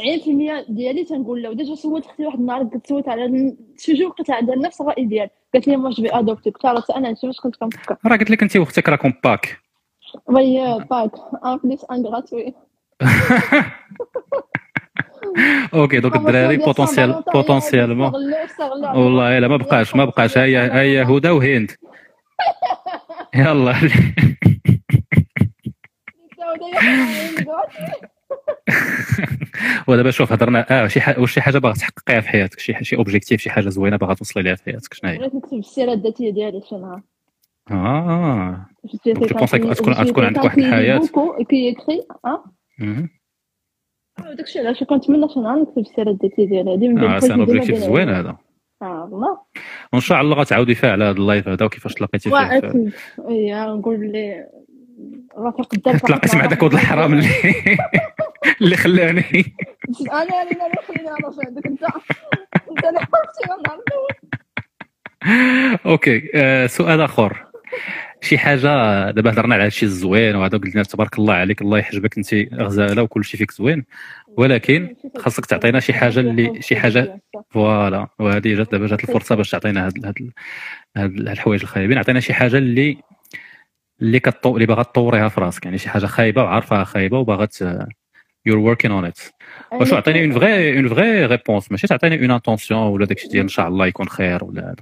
ديالي 0.69 1.05
تنقول 1.05 1.43
له 1.43 1.53
déjà 1.53 1.75
سولت 1.75 2.07
أختي 2.07 2.27
واحد 2.27 2.39
النهار 2.39 2.63
قلت 2.63 2.87
سولت 2.87 3.09
على 3.09 3.55
شي 3.79 4.05
وقت 4.05 4.31
عندها 4.31 4.57
نفس 4.57 4.81
الرأي 4.81 5.05
ديال 5.05 5.29
قالت 5.55 5.69
لي 5.69 5.77
واش 5.77 6.01
بي 6.01 6.15
adopter 6.15 6.51
قلت 6.51 6.65
لها 6.65 6.85
أنا 6.97 7.09
هادشي 7.09 7.27
فاش 7.27 7.41
كنت 7.41 7.57
كنفكر؟ 7.57 7.97
راه 8.07 8.17
قلت 8.17 8.31
لك 8.31 8.43
انت 8.43 8.57
واختك 8.57 8.89
راكم 8.89 9.13
pack. 9.25 9.59
oui 10.27 10.79
pack. 10.91 11.11
un 11.45 11.57
plus 11.65 11.85
un 11.91 12.07
gratuit 12.07 12.55
OK 15.75 16.01
donc 16.01 16.17
الدراري 16.17 16.57
potentiel 16.57 17.23
potentiellement 17.35 18.13
والله 18.95 19.39
الا 19.39 19.49
ما 19.49 19.57
بقاش 19.57 19.97
ما 19.97 20.05
بقاش. 20.05 20.39
هيا 20.39 20.81
هيا 20.81 21.05
هدى 21.05 21.31
وهند. 21.31 21.71
يلا. 23.35 23.75
ودابا 29.89 30.11
شوف 30.11 30.33
هضرنا 30.33 30.85
آه 30.85 30.87
شي 30.87 31.01
حاجة 31.01 31.21
واش 31.21 31.33
شي 31.35 31.41
حاجة 31.41 31.59
باغا 31.59 31.73
تحققيها 31.75 32.21
في 32.21 32.29
حياتك 32.29 32.59
شي 32.59 32.85
شي 32.85 32.97
objectif 32.97 33.41
شي 33.41 33.51
حاجة 33.51 33.69
زوينة 33.69 33.97
باغا 33.97 34.15
توصلي 34.15 34.43
ليها 34.43 34.55
في 34.55 34.65
حياتك 34.65 34.95
شنو 34.95 35.11
هي 35.11 35.19
بغيت 35.19 35.35
نكتب 35.35 35.59
السيرة 35.59 35.93
الذاتية 35.93 36.31
ديالي 36.31 36.61
شي 36.69 36.75
نهار 36.77 37.01
آه. 37.71 38.67
تكون- 39.05 39.75
تكون 40.05 40.25
عندك 40.25 40.45
واحد 40.45 40.59
et 41.39 41.45
qui 41.45 41.75
écrit 41.75 42.17
آه. 42.25 42.45
داكشي 44.37 44.59
علاش 44.59 44.85
كنتمنى 44.85 45.29
شي 45.29 45.41
نهار 45.41 45.59
نكتب 45.63 45.79
السيره 45.79 46.11
الذاتيه 46.11 46.47
ديالي 46.47 46.73
هادي 46.73 46.89
من 46.89 46.95
بين 46.95 47.05
آه 47.05 47.19
ان 47.19 47.25
les 47.33 47.45
objectifs 47.45 47.77
زوين. 47.79 48.09
هذا 48.09 48.37
والله 48.81 49.39
وان 49.93 50.01
شاء 50.01 50.21
الله 50.21 50.37
غتعاودي 50.37 50.75
فيها 50.75 50.93
على 50.93 51.05
هذا 51.05 51.17
ال 51.19 51.25
live 51.25 51.49
هذا 51.49 51.65
وكيفاش 51.67 51.95
تلاقيتي 51.95 52.31
فيه 52.31 52.61
في- 52.61 52.67
واكيد 52.67 52.93
اي 53.29 53.55
نقول 53.55 54.13
لي 54.13 54.47
الدرب 55.75 55.97
تلاقيت 55.97 56.35
مع 56.35 56.47
داك 56.47 56.63
ولد 56.63 56.73
الحرام 56.73 57.13
اللي 57.13 57.29
اللي 58.61 58.77
خلاني. 58.77 59.55
أنا 60.13 60.21
أنا 60.21 60.51
أنا 60.51 60.83
خليني 60.89 61.05
نعرف 61.05 61.37
عندك 61.47 61.67
أنت. 61.67 61.83
أنت 62.71 62.85
اللي 62.85 62.99
عرفتي 62.99 63.45
من 63.47 63.55
النهار 63.59 63.79
الأول 63.89 65.79
ok 65.87 66.31
آه، 66.35 66.67
سؤال 66.67 67.01
آخر. 67.01 67.47
شي 68.21 68.39
حاجة 68.39 69.11
دابا 69.11 69.31
هضرنا 69.33 69.55
على 69.55 69.65
هادشي 69.65 69.87
الزوين 69.87 70.37
وهذا 70.37 70.59
قلنا 70.59 70.83
تبارك 70.83 71.19
الله 71.19 71.35
عليك 71.35 71.63
الله 71.63 71.79
يحجبك 71.79 72.17
أنت 72.19 72.35
غزالة 72.55 73.03
وكل 73.03 73.25
شي 73.25 73.37
فيك 73.37 73.51
زوين. 73.51 73.85
ولكن 74.37 74.97
خاصك 75.19 75.47
تعطينا 75.47 75.81
شي 75.81 75.93
حاجة 75.93 76.21
اللي 76.21 76.63
شي 76.63 76.77
حاجة 76.77 77.21
voilà. 77.51 78.09
وهذه 78.19 78.55
جات 78.55 78.73
دابا 78.73 78.87
جات 78.87 79.05
الفرصة 79.05 79.35
باش 79.35 79.51
تعطينا 79.51 79.87
هاد 79.87 80.33
هاد 80.97 81.13
الحوايج 81.13 81.61
الخايبين. 81.63 81.99
عطينا 81.99 82.21
شي 82.21 82.35
حاجة 82.35 82.59
اللي 82.59 82.99
اللي 84.05 84.21
كطو 84.21 84.55
اللي 84.55 84.67
باغا 84.67 84.83
تطوريها 84.83 85.29
في 85.29 85.41
راسك. 85.41 85.65
يعني 85.65 85.79
شي 85.79 85.89
حاجة 85.89 86.07
خايبة 86.07 86.43
وعارفها 86.43 86.85
خايبة 86.85 87.19
وباغا 87.19 87.49
you're 88.47 88.59
working 88.59 88.93
on 88.93 89.05
it 89.05 89.19
واش 89.73 89.93
عطيني 89.93 90.25
une 90.25 90.33
vraie 90.33 90.79
une 90.79 90.89
vraie 90.89 91.27
réponse 91.27 91.71
ماشي 91.71 91.87
تعطيني 91.87 92.21
une 92.21 92.31
intention 92.31 92.81
ولا 92.81 93.07
داكشي 93.07 93.29
ديال 93.29 93.43
إن 93.43 93.49
شاء 93.49 93.69
الله 93.69 93.87
يكون 93.87 94.09
خير 94.09 94.45
ولا 94.45 94.77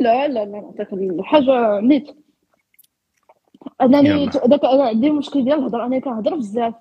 لا 0.00 0.28
لا 0.28 0.44
لا 0.44 0.44
نعطيك 0.44 0.92
الحاجة 0.92 1.80
نيت. 1.80 2.16
أنني 3.82 4.08
يلا. 4.08 4.46
داك 4.46 4.64
أنا 4.64 4.84
عندي 4.84 5.10
مشكل 5.10 5.44
ديال 5.44 5.58
الهضرة. 5.58 5.86
أنا 5.86 5.98
كنهضر 5.98 6.34
بزاف. 6.34 6.74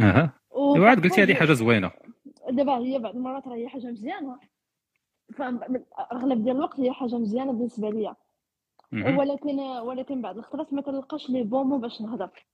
أها. 0.00 0.32
وعاد 0.50 1.02
قلتي 1.02 1.22
هذه 1.22 1.34
حاجة 1.34 1.52
زوينة. 1.52 1.90
دابا 2.50 2.78
هي 2.78 2.98
بعض 2.98 3.16
المرات 3.16 3.48
راه 3.48 3.56
هي 3.56 3.68
حاجة 3.68 3.86
مزيانة. 3.86 4.38
فاغلب 5.36 6.44
ديال 6.44 6.56
الوقت 6.56 6.80
هي 6.80 6.92
حاجة 6.92 7.14
مزيانة 7.14 7.52
بالنسبة 7.52 7.90
ليا. 7.90 8.14
ولكن 8.92 9.60
ولكن 9.60 10.22
بعض 10.22 10.38
الخطرات 10.38 10.72
ما 10.72 10.82
كنلقاش 10.82 11.30
les 11.30 11.42
bons 11.42 11.66
mots 11.66 11.78
باش 11.78 12.00
نهضر. 12.00 12.46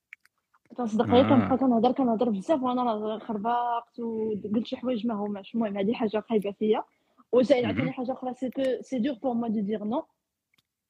كنصدق 0.76 1.04
آه. 1.04 1.12
غير 1.12 1.28
كنبقى 1.28 1.58
كنهضر 1.58 1.92
كنهضر 1.92 2.30
بزاف 2.30 2.62
وأنا 2.62 2.82
راه 2.82 3.18
خربقت 3.18 4.00
وقلت 4.00 4.66
شي 4.66 4.76
حوايج 4.76 5.06
ما 5.06 5.14
هماش 5.14 5.54
المهم 5.54 5.78
هذه 5.78 5.92
حاجة 5.92 6.20
خايبه 6.28 6.50
فيا. 6.50 6.84
وزائد. 7.32 7.64
عاوتاني 7.64 7.92
حاجة 7.92 8.12
أخرى 8.12 8.34
c'est 8.34 8.50
que 8.50 8.62
c'est 8.80 8.98
dur 8.98 9.14
pour 9.22 9.34
moi 9.34 9.48
de 9.48 9.60
dire 9.60 9.84
non. 9.84 10.02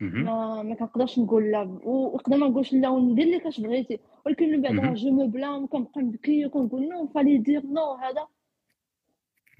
ما 0.00 0.62
ما 0.62 0.74
كنقدرش 0.74 1.18
نقول 1.18 1.50
لا. 1.50 1.78
ونقدر 1.84 2.36
ما 2.36 2.48
نقولش 2.48 2.72
لا 2.72 2.88
وندير 2.88 3.26
اللي 3.26 3.40
كاش 3.40 3.60
بغيتي. 3.60 3.98
ولكن 4.26 4.50
من 4.50 4.62
بعد 4.62 4.94
je 4.94 5.10
me 5.10 5.26
blâme 5.26 5.64
وكنبقى 5.64 6.00
نبكي 6.00 6.46
وكنقول 6.46 6.88
non 6.88 7.06
fallait 7.06 7.38
dire 7.38 7.66
non 7.66 7.92
هذا 7.92 8.26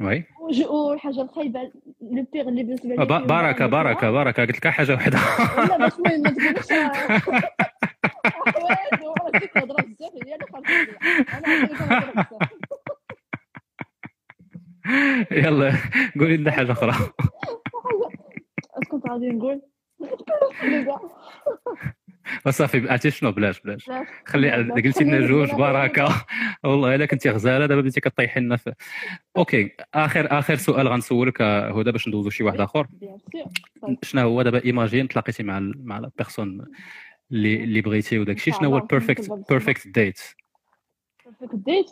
oui. 0.01 0.25
والحاجة 0.69 1.23
الخايبه 1.23 1.61
le 2.01 2.27
pire 2.33 2.49
اللي 2.49 2.63
بالنسبة 2.63 2.89
لي 2.89 2.97
بركه 3.07 3.67
بركه 3.67 4.11
بركه 4.11 4.43
قلت 4.45 4.57
لك 4.57 4.69
حاجة 4.69 4.95
وحده 4.95 5.19
لا 5.69 5.77
باش 5.77 5.93
ما 5.99 6.31
تقولش. 6.31 6.67
يلا 15.31 15.73
قولي 16.21 16.37
لنا 16.37 16.51
حاجة 16.51 16.73
أخرى. 16.73 16.91
اش 18.75 18.89
كنت 18.91 19.11
غادي 19.11 19.29
نقول. 19.31 19.63
وصافي 22.47 22.89
عرفتي 22.91 23.11
شنو؟ 23.11 23.33
بلاش 23.33 23.61
بلاش. 23.61 23.89
لا، 23.89 24.07
خلي 24.27 24.51
قلتي 24.73 25.05
لنا 25.05 25.27
جوج 25.27 25.55
بركة. 25.55 26.27
والله 26.65 26.95
إلا 26.95 27.07
كنتي 27.07 27.31
غزالة 27.31 27.67
دابا 27.67 27.81
بديتي 27.81 28.01
كطيحي 28.01 28.41
لنا 28.41 28.59
ok 29.37 29.71
آخر 29.95 30.39
آخر 30.39 30.57
سؤال 30.57 30.89
غنسولك 30.89 31.41
آه، 31.41 31.81
هدى 31.81 31.93
باش 31.93 32.09
ندوزو 32.09 32.31
شي 32.31 32.45
واحد 32.45 32.61
آخر. 32.61 32.87
bien 33.01 33.19
sûr. 33.81 33.97
شنو 34.03 34.23
هو 34.23 34.43
دابا 34.43 34.65
imagine 34.65 35.09
تلاقيتي 35.09 35.43
مع 35.43 35.59
ال- 35.59 35.87
مع 35.87 35.99
la 35.99 36.11
personne 36.19 36.65
اللي 37.33 37.65
اللي 37.65 37.81
بغيتي 37.81 38.19
وداك 38.19 38.37
الشيء 38.37 38.55
شنو 38.55 38.69
هو 38.71 38.77
ال 38.79 38.84
perfect. 38.84 39.31
perfect 39.51 39.89
date 39.89 40.19
فيك 41.39 41.51
date 41.55 41.91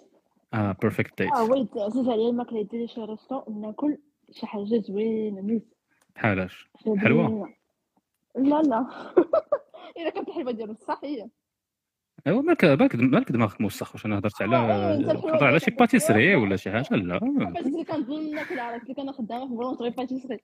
آه 0.55 0.77
perfect 0.83 1.23
date 1.23 1.33
آه 1.33 1.45
ويت 1.45 1.68
عزيز 1.77 2.09
عليا 2.09 2.29
الماكله 2.31 2.59
يديري 2.59 2.88
شي 2.88 3.01
resto 3.01 3.43
ناكل 3.61 3.99
شي 4.33 4.47
حاجة 4.47 4.64
زوينة 4.64 5.40
نيت 5.40 5.75
بحالاش؟ 6.16 6.68
زوينة. 6.87 7.49
لا 8.37 8.62
لا. 8.62 8.87
الا 9.97 10.11
كانت 10.11 10.29
الحلوه 10.29 10.53
ديالو 10.53 10.73
بصح 10.73 11.01
هي 11.05 11.29
ايوا 12.27 12.43
مالك 12.43 12.65
مالك 12.65 12.95
مالك 12.97 13.33
دماغك 13.33 13.61
موسخ 13.61 13.95
واش 13.95 14.07
أنا 14.07 14.19
هضرت 14.19 14.43
على 14.43 14.57
آه، 14.57 14.95
هضر 14.95 15.45
على 15.45 15.61
شي 15.61 15.71
pâtisserie. 15.71 16.35
ولا 16.37 16.57
شي 16.57 16.71
حاجة؟ 16.71 16.87
لا. 16.91 17.17
اللي 17.17 17.85
كنظن 17.85 18.35
ناكل 18.35 18.61
عرفت 18.61 18.83
اللي 18.83 18.95
كان 18.95 19.13
خدامة 19.13 19.49
في 19.49 19.55
boulangerie 19.55 19.91
pâtisserie 19.91 20.41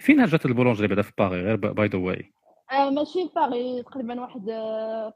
فين 0.00 0.24
جات 0.24 0.46
ال 0.46 0.49
boulangerie 0.49 0.88
بعدا 0.88 1.02
في 1.02 1.12
باغي 1.18 1.40
غير 1.42 1.56
by 1.56 1.88
the 1.88 1.98
way 1.98 2.32
آه 2.72 2.90
ماشي 2.90 3.28
في 3.28 3.34
باغي 3.36 3.82
تقريبا 3.82 4.20
واحد 4.20 4.48
آه، 4.48 5.14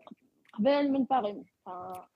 قبال 0.53 0.93
من 0.93 1.05
باغي 1.05 1.43
آه، 1.67 2.09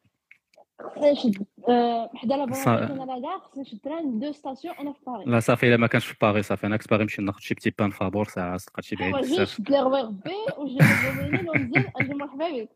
خصني 0.83 1.12
نشد 1.12 1.45
آه، 1.69 2.11
حدا 2.15 2.37
لا 2.37 2.45
لا 2.45 3.21
كاع 3.23 3.39
خصني 3.39 3.62
نشد 3.62 3.79
train 3.85 4.19
deux 4.19 4.33
stations 4.33 4.75
أنا 4.75 4.93
في 4.93 4.99
باغي 5.07 5.25
لا 5.25 5.41
صافي 5.41 5.69
إلا 5.69 5.77
ما 5.77 5.87
كانش 5.87 6.07
في 6.07 6.15
باغي 6.23 6.43
صافي. 6.43 6.67
أنا 6.67 6.77
كنت 6.77 6.91
باغي 6.91 7.03
نمشي 7.03 7.23
ناخذ 7.23 7.41
شي 7.41 7.55
petit 7.55 7.73
pain 7.79 7.91
فابور 7.91 8.25
ساعة 8.29 8.55
لقيت 8.57 8.85
شي 8.85 8.97
بعيد 8.97 9.15
بزاف. 9.17 9.49
شد 9.49 9.71
لي 9.71 9.79
ربي 9.81 10.31
وجي 10.59 10.79
نزل 10.81 11.49
وننزل 11.49 11.85
نجي 12.01 12.15
مرحبا 12.15 12.49
بك 12.49 12.69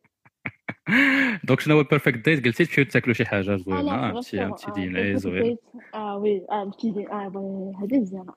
donc 1.45 1.61
شنو 1.61 1.77
هو 1.77 1.83
perfect 1.83 2.19
date 2.19 2.45
قلتي 2.45 2.65
تمشيو 2.65 2.85
تاكلوا 2.85 3.15
شي 3.15 3.25
حاجة 3.25 3.57
زوينه 3.57 3.95
آه 3.95 4.13
restaurant 4.13 4.49
petit 4.49 4.71
dîner 4.71 5.17
زوين 5.17 5.57
آه 5.95 6.17
oui 6.17 6.47
آه 6.51 6.65
petit 6.65 6.91
dîner 6.91 7.11
آه 7.11 7.73
هذه 7.83 8.01
مزيانه. 8.01 8.35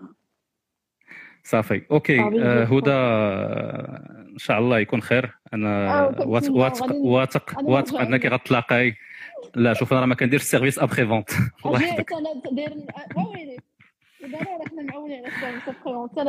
صافي 1.43 1.82
ok. 1.91 2.19
هدى 2.63 2.91
ان 2.91 4.38
شاء 4.38 4.60
الله 4.60 4.80
يكون 4.80 5.02
خير 5.02 5.38
أنا 5.54 6.02
واثق 6.26 6.52
واثق 6.54 6.95
واثق 7.63 7.99
انك. 7.99 8.26
غتلاقاي 8.26 8.95
لا 9.56 9.73
شوف 9.73 9.91
أنا 9.93 10.01
راه 10.01 10.06
ما 10.08 10.15
كنديرش 10.15 10.41
service 10.43 10.80
après-vente 10.80 11.30
الله 11.65 11.79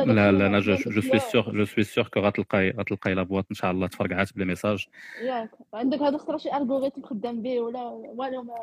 لا 0.03 0.31
لا 0.31 0.47
أنا 0.47 0.59
je 0.59 0.75
je 0.75 1.01
suis 1.01 1.19
sûr 1.19 1.51
je 1.51 1.65
suis 1.65 1.83
sûr 1.83 2.07
que 2.07 2.19
غتلقاي 2.19 2.69
غتلقاي 2.71 3.13
la 3.13 3.23
boîte 3.23 3.45
إن 3.51 3.55
شاء 3.55 3.71
الله 3.71 3.87
تفرقعات 3.87 4.33
ب 4.35 4.38
les 4.38 4.45
messages 4.45 4.85
ياك. 5.23 5.49
عندك 5.73 6.01
هذا 6.01 6.17
خطره 6.17 6.37
شي 6.37 6.57
algorithme 6.57 7.01
خدام 7.01 7.41
به 7.41 7.59
ولا 7.59 7.79
والو 8.15 8.43
ما 8.43 8.53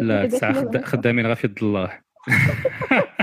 لا 0.00 0.28
ساعه 0.28 0.50
لا- 0.52 0.60
خد- 0.70 0.84
خدامين 0.84 1.26
غير 1.26 1.34
في 1.34 1.46
يد 1.46 1.58
الله. 1.62 1.98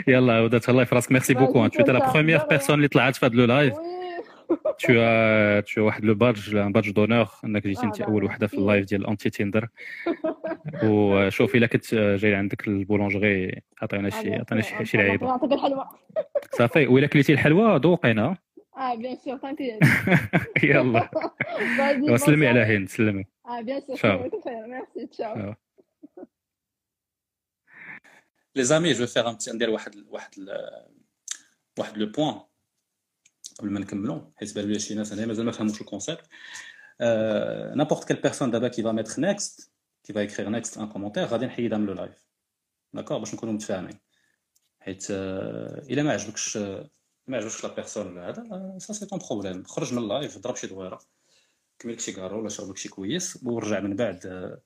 يلا 0.08 0.58
تهلاي 0.58 0.86
في 0.86 0.94
راسك 0.94 1.12
ميرسي 1.12 1.34
بوكو 1.34 1.68
première 1.68 1.72
De 1.72 2.42
rien. 2.42 2.58
personne 2.58 2.70
اللي 2.70 2.88
طلعت 2.88 3.16
في 3.16 3.26
هذا 3.26 3.34
لو 3.34 3.44
لايف 3.44 3.74
tu 4.78 4.92
as 4.92 5.64
tu 5.64 5.74
as 5.74 5.78
واحد 5.78 6.04
لو 6.04 6.14
بادج 6.14 6.56
ان 6.56 6.72
بادج 6.72 6.90
دونور 6.90 7.28
انك 7.44 7.66
جيتي 7.66 7.86
انت 7.86 8.00
اول. 8.00 8.24
وحده 8.24 8.46
في 8.46 8.54
اللايف 8.54 8.86
ديال 8.86 9.06
انتي 9.06 9.30
تيندر 9.30 9.68
وشوف 10.84 11.54
الا 11.54 11.66
كنت 11.66 11.94
جاي 11.94 12.34
عندك 12.34 12.68
البولونجري 12.68 13.62
عطينا 13.82 14.10
شي 14.10 14.34
عطينا 14.34 14.60
شي 14.60 14.84
شي 14.84 14.96
لعيبه 14.96 15.26
نعطيك 15.26 15.52
الحلوه 15.52 15.88
صافي 16.52 16.86
وإلا 16.86 17.06
كليتي 17.06 17.32
الحلوى 17.32 17.80
ذوقينا 17.84 18.36
آه 18.76 18.94
bien 18.94 19.16
sûr 19.16 19.36
tranquille 19.36 19.78
يلا 20.62 21.10
وسلمي 22.12 22.46
على 22.46 22.60
هند 22.60 22.88
سلمي 22.88 23.24
آه 23.46 23.60
bien 23.60 23.80
sûr 23.80 23.96
Ciao. 23.96 24.22
merci 24.46 25.06
ciao 25.06 25.54
les 28.56 28.64
amis 28.64 28.92
je 28.92 29.06
veux 29.06 29.36
ندير 29.54 29.70
واحد 29.70 29.94
واحد 30.08 30.30
واحد 31.78 31.98
le 31.98 32.06
point 32.06 32.34
قبل 33.58 33.70
ما 33.70 33.80
نكملوا 33.80 34.20
حيت 34.36 34.54
بان 34.54 34.64
لي 34.64 34.78
شي 34.78 34.94
ناس 34.94 35.12
هنا 35.12 35.26
مازال 35.26 35.46
ما 35.46 35.52
فهموش 35.52 35.80
ال 35.80 35.86
concept 35.86 36.28
n'importe 37.76 38.08
quelle 38.08 38.16
personne 38.16 38.50
دابا 38.50 38.68
qui 38.68 38.82
va 38.82 38.92
mettre 38.92 39.20
next 39.20 39.72
qui 40.04 40.12
va 40.12 40.22
écrire 40.22 40.48
next 40.48 40.78
en 40.78 40.88
commentaire 40.88 41.24
غادي 41.24 41.46
نحيدها 41.46 41.78
من 41.78 41.86
le 41.86 41.92
live 41.92 42.30
d'accord 42.94 43.18
باش 43.18 43.34
نكونوا 43.34 43.54
متفاهمين. 43.54 44.00
حيت 44.80 45.06
آه، 45.10 45.82
إلا 45.90 46.02
ما 46.02 46.12
عجبكش 46.12 46.56
آه، 46.56 46.90
ما 47.26 47.36
عجبكش 47.36 47.64
la 47.64 47.74
personne 47.74 48.06
ولا 48.06 48.28
هذا 48.28 48.78
ça 48.78 48.92
c'est 48.92 49.06
ton 49.06 49.18
problème 49.30 49.64
خرج 49.64 49.92
من 49.92 49.98
ال 49.98 50.06
live 50.06 50.38
ضرب 50.38 50.56
شي 50.56 50.66
دويرة. 50.66 50.98
كمل 51.78 51.92
لك 51.92 52.00
شي 52.00 52.12
كارو 52.12 52.40
ولا 52.40 52.48
شرب 52.48 52.70
لك 52.70 52.76
شي 52.76 52.88
كويس 52.88 53.38
ورجع 53.44 53.80
من 53.80 53.96
بعد 53.96 54.26
آه، 54.26 54.62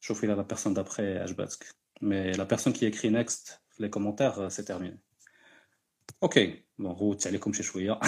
شوف 0.00 0.24
إلى 0.24 0.34
la 0.34 0.42
personne 0.42 0.74
d'après 0.74 1.18
عجباتك 1.18 1.66
mais 2.02 2.32
la 2.32 2.44
personne 2.44 2.72
qui 2.72 2.88
écrit 2.88 3.10
next 3.10 3.60
في 3.70 3.82
les 3.82 3.88
commentaires 3.88 4.48
c'est 4.48 4.62
terminé 4.62 5.00
ok 6.22 6.67
بون 6.78 6.92
غوت 6.92 7.26
عليكم 7.26 7.52
شي 7.52 7.62
شوية 7.62 8.00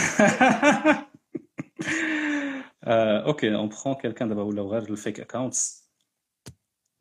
ok 3.26 3.54
on 3.54 3.68
prend 3.68 3.94
quelqu'un 3.94 4.28
دابا 4.28 4.42
ولاو 4.42 4.72
غير 4.72 4.82
ال 4.82 4.90
fake 4.90 5.20
accounts 5.20 5.90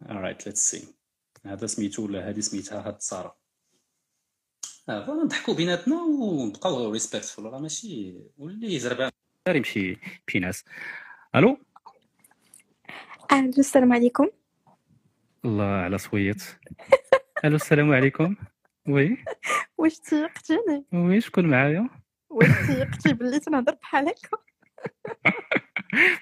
alright 0.05 0.49
let's 0.49 0.71
see. 0.71 0.85
هذا 1.45 1.67
سميتو 1.67 2.05
ولا 2.05 2.29
هذه 2.29 2.39
سميتها 2.39 2.87
هاد 2.87 3.01
سارة. 3.01 3.37
voilà 4.87 5.23
نضحكوا 5.23 5.53
بيناتنا 5.53 5.95
ونبقاو 6.01 6.91
respectful 6.91 7.45
راه 7.45 7.59
ماشي 7.59 8.15
ولي 8.37 8.79
زربان 8.79 9.11
يمشي 9.47 9.97
يمشي 10.27 10.39
ناس 10.39 10.63
ألو 11.35 11.57
ألو 13.31 13.49
السلام 13.57 13.93
عليكم. 13.93 14.29
الله 15.45 15.63
على 15.63 15.97
صويت 15.97 16.43
ألو 17.45 17.55
السلام 17.55 17.93
عليكم. 17.93 18.35
oui. 18.89 19.17
واش 19.77 19.99
تيقتيني 19.99 20.85
oui 20.93 21.21
شكون 21.21 21.45
معايا؟ 21.45 21.89
واش 22.29 22.67
تيقتي 22.67 23.13
بلي 23.13 23.39
تنهضر 23.39 23.75
بحال 23.81 24.07
هكا؟ 24.07 24.37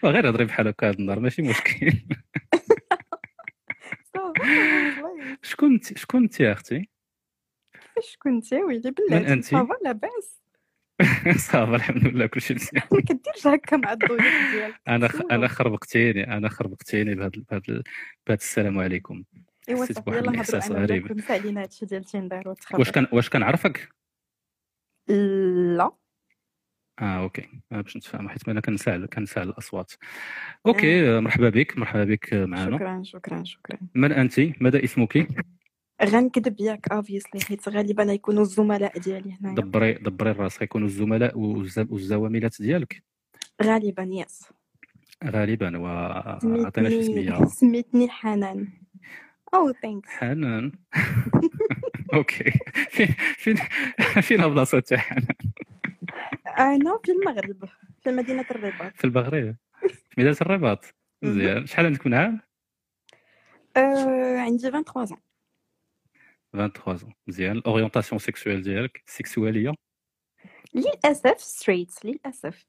غير 0.11 0.29
هضري 0.29 0.45
بحال 0.45 0.67
هكا 0.67 0.89
هاد 0.89 0.99
النهار 0.99 1.19
ماشي 1.19 1.41
مشكل. 1.41 1.91
شكون 5.41 5.73
انت 5.73 5.97
شكون 5.97 6.23
انت 6.23 6.41
أختي؟ 6.41 6.89
فاش 7.95 8.17
كنتي 8.19 8.63
ويلي 8.63 8.89
من 8.89 8.93
بلاتي 9.09 9.33
أنت؟ 9.33 9.45
ça 9.45 9.59
va 9.59 9.73
لاباس. 9.83 10.41
ça 11.51 11.63
va 11.63 11.75
الحمد 11.75 12.07
لله 12.07 12.25
كلشي 12.25 12.53
مزيان. 12.53 12.83
ما 12.91 13.01
كديرش 13.01 13.47
هكا 13.47 13.77
مع 13.77 13.93
الضيوف 13.93 14.21
ديالك. 14.21 14.81
أنا. 14.87 15.09
أنا 15.31 15.47
خربقتيني 15.47 16.37
أنا 16.37 16.49
خربقتيني 16.49 17.15
بهذا 17.15 17.31
بهذا 17.49 17.83
السلام 18.29 18.79
عليكم. 18.79 19.23
إيوا 19.69 19.83
حسيت 19.83 19.95
صافي 19.95 20.09
نهضروا 20.11 20.79
غريب. 20.81 21.03
ولاك 21.03 21.11
ونسى 21.11 21.33
علينا 21.33 21.61
هادشي 21.61 21.85
ديال 21.85 22.03
Tinder 22.03 22.49
وتخبر 22.49 22.79
واش 22.79 22.91
كان 22.91 23.07
واش 23.13 23.29
كنعرفك؟ 23.29 23.89
لا. 25.77 25.91
آه 26.99 27.19
OK. 27.23 27.49
آه 27.71 27.81
باش 27.81 27.97
نتفاهم 27.97 28.29
حيت 28.29 28.49
أنا 28.49 28.61
كنسال 28.61 29.05
كنسال 29.09 29.49
الأصوات. 29.49 29.91
OK 30.65 31.09
آه، 31.09 31.19
مرحبا 31.19 31.49
بك 31.49 31.77
مرحبا 31.77 32.03
بك 32.03 32.33
آه، 32.33 32.45
معنا 32.45 32.77
شكرا 32.77 33.03
شكرا 33.03 33.43
شكرا. 33.43 33.77
من 33.95 34.11
أنت؟ 34.11 34.39
ماذا 34.61 34.83
اسمك؟ 34.83 35.27
غنكذب 36.03 36.55
ياك 36.61 36.91
obviously 36.91 37.41
حيت 37.41 37.69
غالبا 37.69 38.03
يكونوا 38.03 38.41
الزملاء 38.41 38.99
ديالي 38.99 39.37
هنايا. 39.41 39.55
دبري 39.55 39.93
دبري 39.93 40.31
راسك 40.31 40.61
يكونوا 40.61 40.87
الزملاء 40.87 41.35
والز- 41.37 41.91
والزواملات 41.91 42.61
ديالك. 42.61 43.03
غالبا 43.63 44.03
yes 44.03 44.43
غالبا 45.25 45.77
واعطينا 45.77 46.89
شي 46.89 47.03
سميتني 47.03 47.35
سمية. 47.37 47.45
سميتني 47.45 48.09
حنان. 48.09 48.67
oh 49.53 49.71
thanks 49.71 50.09
حنان. 50.09 50.71
OK. 52.13 52.51
فين 52.89 53.07
فين 53.37 53.55
فين 54.21 54.47
بلاصه 54.47 54.79
تاع 54.79 54.97
حنان. 54.97 55.27
أنا 56.59 56.99
في 57.05 57.11
المغرب 57.11 57.69
في 58.03 58.11
مدينة 58.11 58.45
الرباط. 58.51 58.93
في 58.95 59.03
المغرب. 59.03 59.55
في 59.89 60.13
ميدان 60.17 60.35
الرباط 60.41 60.85
مزيان 61.21 61.65
شحال 61.65 61.85
عندك 61.85 62.07
من 62.07 62.13
عام؟ 62.13 62.41
آه 63.77 64.37
عندي 64.37 64.63
23 64.69 65.07
ans. 65.07 65.19
23 66.53 67.13
مزيان 67.27 67.57
ال 67.57 67.63
orientation 67.63 68.19
sexuelle 68.19 68.61
ديالك 68.61 69.03
سيكسوالية؟ 69.05 69.73
للأسف 70.73 71.41
straight 71.41 72.05
للأسف. 72.05 72.65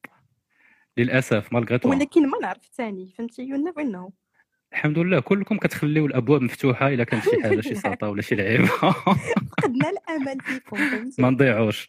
للأسف 0.97 1.53
malgré 1.53 1.81
ولكن 1.85 2.31
ما 2.31 2.39
نعرف 2.39 2.65
ثاني 2.75 3.13
فهمتي؟ 3.19 3.43
you 3.43 3.57
never 3.57 3.83
know 3.83 4.13
الحمد 4.73 4.99
لله 4.99 5.21
كلكم 5.21 5.59
كتخليو 5.59 6.07
الأبواب 6.07 6.43
مفتوحة 6.43 6.89
إلا 6.89 7.05
كانت 7.05 7.25
شي 7.25 7.43
حاجة 7.43 7.61
شي 7.61 7.75
سلطه 7.75 8.09
ولا 8.09 8.23
شي 8.23 8.35
لعيبة. 8.35 8.67
فقدنا 8.67 9.91
الأمل 9.91 10.41
فيكم 10.41 10.77
ما 11.19 11.31
نضيعوش 11.31 11.89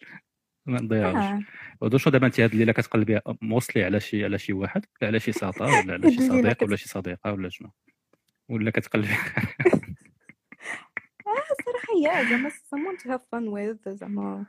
ما 0.65 0.82
نضيعوش. 0.82 1.15
آه. 1.84 2.10
دابا 2.10 2.28
أنت 2.28 2.39
هاد 2.39 2.52
الليلة 2.52 2.72
كتقلبي 2.72 3.20
موصلي 3.42 3.84
على 3.84 4.00
شي 4.00 4.24
على 4.24 4.38
شي 4.38 4.54
واحد؟ 4.54 4.86
ولا 5.02 5.08
على 5.08 5.20
شي 5.20 5.32
سلطه 5.32 5.65
ولا 5.65 5.94
على 5.94 6.12
شي 6.12 6.28
صديق 6.28 6.63
ولا 6.63 6.76
شي 6.76 6.89
صديقة 6.89 7.34
ولا 7.34 7.50
شنو؟ 7.50 7.70
ولا 8.50 8.72
كتقلبي؟ 8.72 9.08
آه 11.28 11.54
صراحة 11.65 11.94
يا 12.04 12.24
زعما 12.30 12.50
someone 12.50 12.98
to 13.02 13.06
have 13.10 13.22
fun 13.22 13.46
with 13.52 13.89
زعما. 13.89 14.46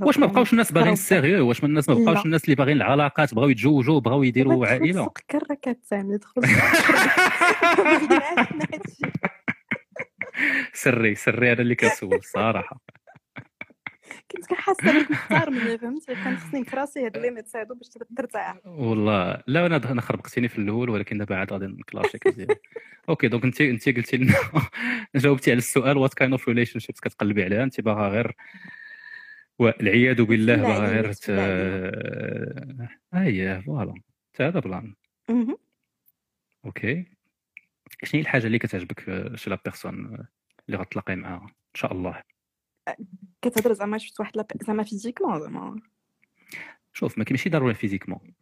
واش 0.00 0.18
ما. 0.18 0.26
بقاوش 0.26 0.52
الناس 0.52 0.72
باغيين. 0.72 0.92
السيريو؟ 0.92 1.48
واش 1.48 1.64
الناس 1.64 1.88
ما 1.88 1.94
بقاوش. 1.94 2.24
الناس 2.24 2.44
اللي 2.44 2.54
باغيين 2.56 2.76
العلاقات 2.76 3.34
بغاو 3.34 3.48
يتزوجوا 3.48 4.00
بغاو 4.00 4.22
يديروا 4.22 4.66
عائلة. 4.66 5.04
سوق 5.04 5.18
كركات 5.30 5.80
سامي 5.84 6.16
دخل 6.18 6.40
بغينا 6.40 8.22
عرفنا 8.24 8.64
هادشي 8.74 9.12
sorry 10.72 11.14
sorry 11.14 11.52
أنا 11.52 11.60
اللي 11.60 11.74
كنسول 11.74 12.14
الصراحه 12.14 12.80
كنت 14.30 14.46
كنحاسه 14.46 15.00
بك 15.02 15.10
مختار 15.10 15.50
مني 15.50 15.78
فهمتي؟ 15.78 16.14
كان 16.14 16.36
خصني 16.38 16.60
نكراسي 16.60 17.06
هاد 17.06 17.16
limits 17.16 17.56
هادو 17.56 17.74
باش 17.74 17.88
ترتاح. 18.16 18.56
والله. 18.64 19.42
لا 19.46 19.66
أنا 19.66 19.76
أنا 19.90 20.00
خربقتيني 20.00 20.48
في 20.48 20.58
الأول 20.58 20.90
ولكن 20.90 21.18
دابا 21.18 21.36
عاد 21.36 21.52
غادي 21.52 21.66
نكلاشيك 21.66 22.26
مزيان. 22.26 22.48
OK 23.08 23.28
donc 23.28 23.44
انت 23.44 23.60
انت 23.60 23.88
قلتي 23.88 24.16
لنا 24.16 24.34
جاوبتي 25.16 25.50
على 25.50 25.58
السؤال 25.58 25.96
what 25.96 26.14
kind 26.14 26.32
of 26.32 26.48
relationships 26.48 27.00
كتقلبي 27.00 27.44
عليها؟ 27.44 27.62
انت 27.64 27.80
باغا 27.80 28.08
غير 28.08 28.32
والعياذ 29.58 30.22
بالله 30.22 30.56
باغا 30.56 30.88
غير 30.88 31.12
ت... 31.12 31.30
هي 33.14 33.62
voilà 33.66 33.94
حتى 34.34 34.42
هذا 34.44 34.60
plan 34.60 34.94
مهم. 35.28 35.56
OK 36.64 37.04
شنو 38.04 38.18
هي 38.18 38.20
الحاجة 38.20 38.46
اللي 38.46 38.58
كتعجبك 38.58 39.08
آه، 39.08 39.36
شي 39.36 39.50
la 39.50 39.58
personne 39.64 40.26
اللي 40.68 40.78
غتلاقي 40.78 41.16
معاها 41.16 41.42
ان 41.46 41.74
شاء 41.74 41.92
الله 41.92 42.22
كتهضر 43.42 43.72
زعما 43.72 43.98
شفت 43.98 44.20
واحد 44.20 44.36
la 44.36 44.49
p- 44.49 44.62
زعما 44.66 44.82
physiquement 44.82 45.40
زعما 45.40 45.80
شوف 46.92 47.18
ما 47.18 47.24
ماشي 47.30 47.48
ضروري 47.50 47.74
physiquement 47.74 48.34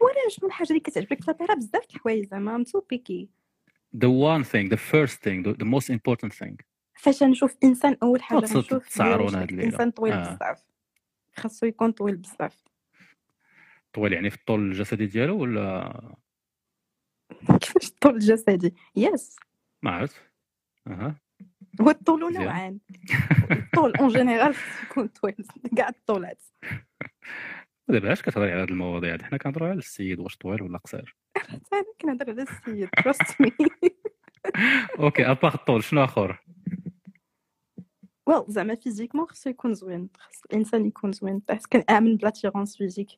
ولا 0.00 0.28
شنو 0.28 0.48
الحاجة 0.48 0.68
اللي 0.68 0.80
كتعجبك 0.80 1.28
راه 1.28 1.54
بزاف 1.54 1.82
د 1.86 1.90
الحوايج 1.94 2.26
زعما 2.28 2.56
I'm 2.56 2.64
so 2.64 2.80
picky 2.80 3.28
the 3.96 4.08
one 4.08 4.44
thing 4.44 4.68
the 4.74 4.78
first 4.92 5.16
thing 5.24 5.42
the, 5.46 5.52
the 5.62 5.68
most 5.74 5.90
important 5.90 6.32
thing 6.42 6.56
فاش 6.94 7.22
نشوف 7.22 7.56
إنسان 7.64 7.96
أول 8.02 8.22
حاجة 8.22 8.38
نشوف 8.38 8.88
تسعرون 8.88 9.34
هاد. 9.34 9.52
إنسان 9.52 9.90
طويل 9.90 10.12
آه. 10.12 10.34
بزاف. 10.34 10.64
خاصو 11.36 11.66
يكون 11.66 11.92
طويل 11.92 12.16
بزاف. 12.16 12.62
طويل 13.92 14.12
يعني 14.12 14.30
في 14.30 14.36
الطول 14.36 14.60
الجسدي 14.60 15.06
ديالو 15.06 15.38
ولا؟ 15.38 15.92
كيفاش 17.60 17.88
الطول 17.88 18.14
الجسدي. 18.14 18.74
yes 18.96 19.36
ما 19.82 19.90
عرفت. 19.90 20.16
أها. 20.86 21.20
هو 21.80 21.90
الطول. 21.90 22.32
نوعان. 22.32 22.78
الطول 23.50 23.96
en 23.96 24.08
général 24.08 24.54
يكون 24.82 25.06
طويل. 25.06 25.34
كاع 25.76 25.88
الطولات. 25.88 26.42
دابا 27.88 28.06
علاش 28.06 28.22
كتهضري 28.22 28.52
على 28.52 28.62
هاد 28.62 28.70
المواضيع 28.70 29.12
هادي؟ 29.12 29.24
حنا 29.24 29.38
كنهضروا 29.38 29.68
على 29.68 29.78
السيد 29.78 30.18
واش 30.20 30.36
طويل 30.36 30.62
ولا 30.62 30.78
قصير؟ 30.78 31.16
أنا 31.72 31.84
كنهضر 32.00 32.30
على 32.30 32.42
السيد 32.42 32.88
trust 32.88 33.40
me 33.40 33.52
OK 34.98 35.30
à 35.30 35.35
part 35.35 35.54
الطول 35.54 35.84
شنو 35.84 36.04
آخر؟ 36.04 36.41
well 38.26 38.44
زعما 38.48 38.74
physiquement 38.74 39.26
خصو 39.26 39.50
يكون 39.50 39.74
زوين 39.74 40.08
خص 40.18 40.42
الانسان 40.50 40.86
يكون 40.86 41.12
زوين 41.12 41.42
parce 41.48 41.68
que 41.68 41.80
كنامن 41.80 42.16
ب 42.16 42.21
l'attirance 42.21 42.76
physique. 42.76 43.08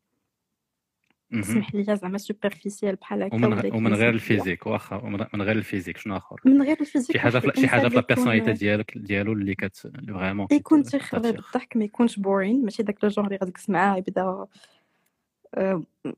اسمح 1.35 1.75
لي 1.75 1.97
زعما 1.97 2.19
superficielle 2.19 2.97
بحال 2.97 3.23
هكا 3.23 3.35
ومن. 3.35 3.75
ومن 3.75 3.95
غير. 3.95 4.11
ال 4.11 4.17
physique 4.17 4.67
واخا 4.67 4.97
ومن 4.97 5.27
من 5.35 5.43
غير 5.43 5.57
ال 5.57 5.61
physique 5.61 5.97
شنو 5.99 6.17
اخر 6.17 6.41
من 6.45 6.63
غير 6.63 6.81
ال 6.81 6.85
physique 6.85 7.13
شي 7.13 7.19
حاجة 7.19 7.39
في... 7.39 7.53
شي 7.61 7.69
حاجة 7.69 7.89
في 7.89 7.95
لا 7.95 8.01
الإنسان 8.01 8.03
يكون- 8.03 8.25
personality 8.33 8.53
ديالك 8.53 8.99
ديالو 8.99 9.33
اللي 9.33 9.55
كت 9.55 9.77
vraiment 9.77 10.47
يكون 10.53 10.83
تيخرب 10.83 11.23
بالضحك 11.23 11.77
ما 11.77 11.85
يكونش 11.85 12.19
boring 12.19 12.65
ماشي 12.65 12.83
داك 12.83 13.05
le 13.05 13.09
genre 13.11 13.27
اللي 13.27 13.39
غتجلس 13.43 13.71
معاه 13.71 13.97
يبدا 13.97 14.47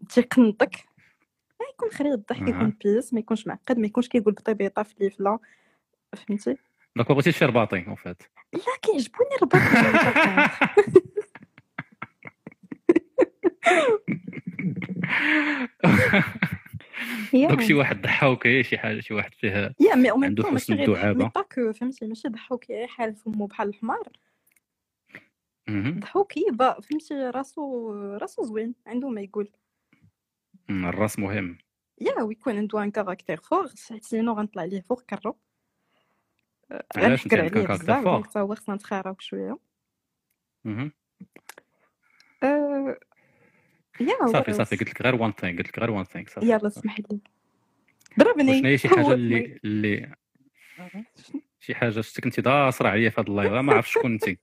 تيقنطك 0.08 0.76
يكون 1.74 1.90
خريط 1.90 2.12
الضحك. 2.12 2.48
يكون 2.48 2.76
بيس 2.84 3.14
ما 3.14 3.20
يكونش 3.20 3.46
معقد 3.46 3.78
ما 3.78 3.86
يكونش 3.86 4.08
كيقول 4.08 4.34
بطبيطه 4.34 4.82
في 4.82 4.94
ليفلا 5.00 5.38
فهمتي 6.16 6.56
دونك 6.96 7.10
ما 7.10 7.14
بغيتيش 7.14 7.38
شي 7.38 7.44
رباطي 7.44 7.86
اون 7.86 7.94
فات 7.94 8.22
لا 8.52 8.60
كيعجبوني 8.82 9.30
الرباط 9.36 9.62
دونك 17.32 17.60
شي 17.60 17.74
واحد 17.74 18.02
ضحوكي 18.02 18.62
شي 18.62 18.78
حاجة 18.78 19.00
شي 19.00 19.14
واحد 19.14 19.34
فيها 19.34 19.74
يا 19.80 19.94
مي 19.94 20.10
أو 20.10 20.24
عنده 20.24 20.44
ميم 20.44 20.52
ماشي 20.52 20.74
غير 20.74 21.12
باك 21.12 21.54
فهمتي؟ 21.54 22.06
ماشي 22.06 22.28
ضحوكي 22.28 22.86
حال 22.86 23.16
فمو 23.16 23.46
بحال 23.46 23.68
الحمار. 23.68 24.08
ضحوكي 25.70 26.44
با 26.50 26.80
فهمتي؟ 26.80 27.14
راسو 27.14 27.92
راسو 28.16 28.42
زوين 28.42 28.74
عنده 28.86 29.08
ما 29.08 29.20
يقول. 29.20 29.52
الراس 30.70 31.18
مهم. 31.18 31.58
yeah 32.00 32.22
ويكون 32.22 32.56
عنده 32.56 32.82
un 32.82 32.90
caractère 32.90 33.40
fort 33.40 33.66
sinon 34.00 34.32
غنطلع 34.32 34.64
ليه 34.64 34.80
فوق 34.80 35.02
كرو. 35.02 35.36
عندك 36.96 37.34
عليه 37.34 37.66
بزاف 37.66 38.04
donc 38.04 38.32
تا 38.32 38.40
هو 38.40 38.54
خصنا 38.54 38.74
نتخاراو 38.74 39.16
شوية. 39.18 39.58
أه، 42.42 42.98
yeah 44.00 44.26
صافي 44.32 44.52
صافي؟ 44.52 44.76
قلت 44.76 44.90
لك 44.90 45.02
غير 45.02 45.14
one 45.14 45.32
thing 45.32 45.58
قلت 45.58 45.68
لك 45.68 45.78
غير 45.78 45.90
one 45.90 46.04
thing 46.04 46.26
صافي 46.28 46.46
يلا 46.46 46.66
اسمح 46.66 46.98
لي. 46.98 47.18
ضربني. 48.18 48.50
وشنو 48.50 48.68
هي 48.68 48.78
شي 48.78 48.88
حاجة 48.88 49.12
اللي 49.12 49.60
اللي 49.64 50.14
شي 51.60 51.74
حاجة 51.74 51.90
شفتك 51.90 52.24
انت 52.24 52.40
داصره 52.40 52.88
عليا 52.88 53.10
في 53.10 53.20
هذا 53.20 53.28
ال 53.28 53.33
live 53.33 53.52
ما 53.52 53.72
عرفت 53.72 53.88
شكون 53.88 54.12
انت 54.12 54.38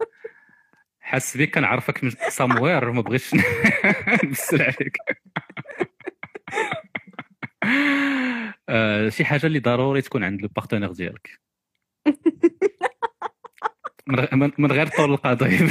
حاس 0.99 1.37
بك 1.37 1.55
كنعرفك 1.55 2.03
من 2.03 2.09
somewhere 2.29 2.91
ما 2.91 3.01
بغيتش 3.01 3.33
نبسل 4.23 4.61
عليك. 4.61 4.97
آه، 8.69 9.09
شي 9.09 9.25
حاجة 9.25 9.45
اللي 9.45 9.59
ضروري 9.59 10.01
تكون 10.01 10.23
عند 10.23 10.43
البارتنير 10.43 10.91
ديالك. 10.91 11.39
من 14.57 14.71
غير 14.71 14.87
طول 14.87 15.11
القضيب 15.13 15.69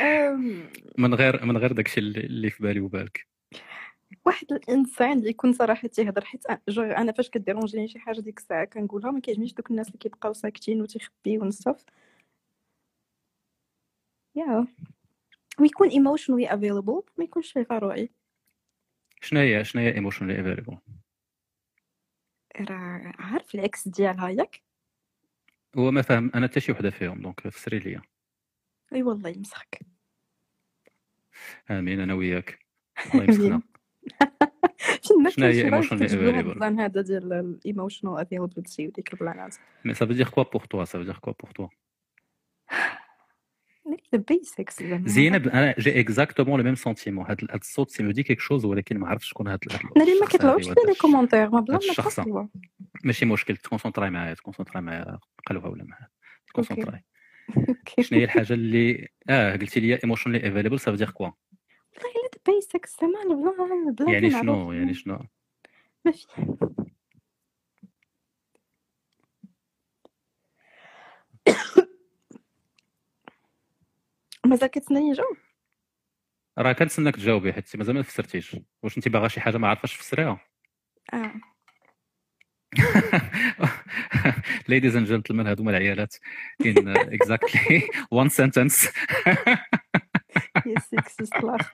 آم، 0.00 0.70
من 0.98 1.14
غير 1.14 1.44
من 1.44 1.56
غير 1.56 1.72
داكشي 1.72 2.00
اللي 2.00 2.50
في 2.50 2.62
بالي 2.62 2.80
وبالك. 2.80 3.26
واحد 4.26 4.52
الإنسان 4.52 5.18
اللي 5.18 5.30
يكون 5.30 5.52
صراحة 5.52 5.88
تيهضر 5.88 6.24
حيت 6.24 6.42
أنا 6.78 7.12
فاش 7.12 7.30
كديرونجيني 7.30 7.88
شي 7.88 7.98
حاجة 7.98 8.20
ديك 8.20 8.38
الساعة 8.38 8.64
كنقولها 8.64 9.10
ما 9.10 9.20
كيعجبنيش 9.20 9.52
دوك 9.54 9.70
الناس 9.70 9.86
اللي 9.88 9.98
كيبقاو 9.98 10.32
ساكتين 10.32 10.82
وتيخبيو 10.82 11.42
ونصف 11.42 11.84
yeah 14.36 14.66
ويكون 15.60 15.88
emotionally 15.88 16.54
available 16.54 17.02
ما 17.18 17.24
يكونش 17.24 17.52
فيه 17.52 17.62
فروعي 17.62 18.10
شنو 19.20 19.40
هي 19.40 19.64
شنو 19.64 19.82
هي 19.82 19.94
emotionally 19.94 20.36
available 20.36 20.78
راه 22.60 23.12
عارف 23.18 23.54
العكس 23.54 23.88
ديالها 23.88 24.28
ياك؟ 24.28 24.62
هو 25.78 25.90
ما 25.90 26.02
فاهم 26.02 26.30
أنا 26.34 26.46
حتى 26.48 26.60
شي 26.60 26.72
وحدة 26.72 26.90
فيهم 26.90 27.22
donc 27.22 27.48
فسري 27.48 27.78
لي 27.78 28.00
أي 28.92 29.02
والله 29.02 29.30
يمسخك. 29.30 29.80
آمين 31.70 32.00
أنا 32.00 32.14
وياك. 32.14 32.58
الله 33.14 33.24
يمسخنا. 33.28 33.62
شنو 35.30 35.46
هي 35.46 35.70
available؟ 35.70 35.92
ال 35.92 36.10
plan 36.10 36.80
هذا 36.80 37.00
ديال 37.00 37.32
ال 37.32 37.41
emotional 37.41 38.18
availability 38.18 38.86
وديك 38.88 39.12
البلانات 39.12 39.56
mais 39.84 39.94
ça 39.94 40.06
veut 40.06 40.12
dire 40.12 40.28
quoi 40.28 40.42
pour 40.42 40.64
toi 40.64 40.84
ça 40.84 40.98
veut 40.98 41.04
dire 41.04 41.18
quoi 41.18 41.32
pour 41.42 41.50
toi 41.50 41.68
the 44.14 44.22
basics 44.28 44.82
زينب 45.04 45.48
أنا 45.48 45.74
j'ai 45.78 46.00
exactement 46.00 46.58
le 46.60 46.64
même 46.64 46.74
sentiment 46.74 47.26
هاد 47.26 47.44
هاد 47.50 47.60
الصوت 47.60 47.90
ça 47.90 48.02
me 48.02 48.10
dit 48.10 48.22
quelque 48.22 48.40
chose 48.40 48.64
ولكن 48.64 48.98
ما 48.98 49.08
عرفتش 49.08 49.28
شكون 49.28 49.48
هاد 49.48 49.58
هاد 49.72 49.80
أنا 49.96 50.04
اللي 50.04 50.20
ما 50.20 50.26
كيطلعوش 50.26 50.68
لي 50.68 50.74
les 50.86 50.94
commentaires 50.94 51.50
ما 51.50 51.60
بلا 51.60 51.78
ما 52.26 52.48
ماشي 53.04 53.26
مشكل 53.26 53.56
تكونسونطراي 53.56 54.10
معايا 54.10 54.34
تكونسونطراي 54.34 54.82
معايا 54.82 55.18
قلبها 55.46 55.68
ولا 55.70 55.84
معايا 55.84 56.08
تكونسونطراي 56.46 57.04
شنو 58.00 58.18
هي 58.18 58.24
الحاجة 58.24 58.52
اللي 58.52 59.08
آه 59.28 59.52
قلتي 59.56 59.80
لي 59.80 59.98
emotionally 60.04 60.44
available 60.44 60.80
ça 60.80 60.90
veut 60.90 60.96
dire 60.96 61.10
quoi 61.10 61.26
والله 61.26 62.10
إلا 62.10 62.54
basics 62.54 63.00
زعما 63.00 63.34
بلا 63.34 63.90
بلا 63.90 64.12
يعني 64.12 64.30
شنو. 64.30 64.72
يعني 64.72 64.94
شنو؟ 64.94 65.18
ما 66.04 66.12
في. 66.12 66.26
مازال 74.46 74.70
كتسناني 74.70 75.12
جو. 75.12 75.24
راه 76.58 76.72
كنتسناك 76.72 77.16
تجاوبي 77.16 77.52
حيت 77.52 77.76
مازال 77.76 77.94
ما 77.94 78.02
فسرتيش 78.02 78.56
واش 78.82 78.96
انت 78.96 79.08
باغا 79.08 79.28
شي 79.28 79.40
حاجة 79.40 79.56
ما 79.56 79.68
عارفاش 79.68 79.96
تفسريها؟ 79.96 80.40
آه. 81.14 81.32
Ladies 84.70 84.94
and 84.94 85.06
gentlemen 85.08 85.46
هادو 85.46 85.62
هما 85.62 85.70
العيالات 85.70 86.14
in 86.62 86.74
exactly 87.10 87.82
one 88.22 88.28
sentence. 88.30 88.88
يا 90.66 90.78
sexist 90.80 91.36
الآخر 91.36 91.72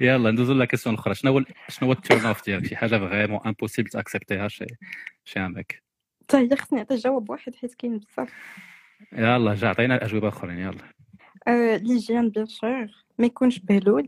يلا 0.00 0.30
ندوزو 0.30 0.52
la 0.52 0.64
question 0.64 0.94
الاخرى 0.94 1.14
شنو 1.14 1.32
هو 1.32 1.44
شنو 1.68 1.88
هو 1.88 1.92
ال 1.92 1.99
turn 1.99 2.26
off 2.26 2.44
ديالك؟ 2.44 2.66
شي 2.66 2.76
حاجة 2.76 2.96
vraiment 2.98 3.40
impossible 3.46 3.90
تأكسبتيها؟ 3.90 4.48
شي 4.48 4.66
شي 5.24 5.38
عندك. 5.38 5.82
حتى 6.22 6.36
هي 6.36 6.56
خصني 6.56 6.78
نعطي 6.78 6.94
جواب 6.96 7.30
واحد 7.30 7.54
حيت 7.54 7.74
كاين 7.74 7.98
بزاف. 7.98 8.32
يلا 9.12 9.54
جا 9.54 9.68
عطينا 9.68 10.04
اجوبه 10.04 10.28
اخرين 10.28 10.58
يلا. 10.58 10.78
آه، 11.48 11.76
l'hygiène 11.76 12.28
bien 12.30 12.46
sûr 12.46 12.86
ما 13.18 13.26
يكونش 13.26 13.58
بهلول. 13.58 14.06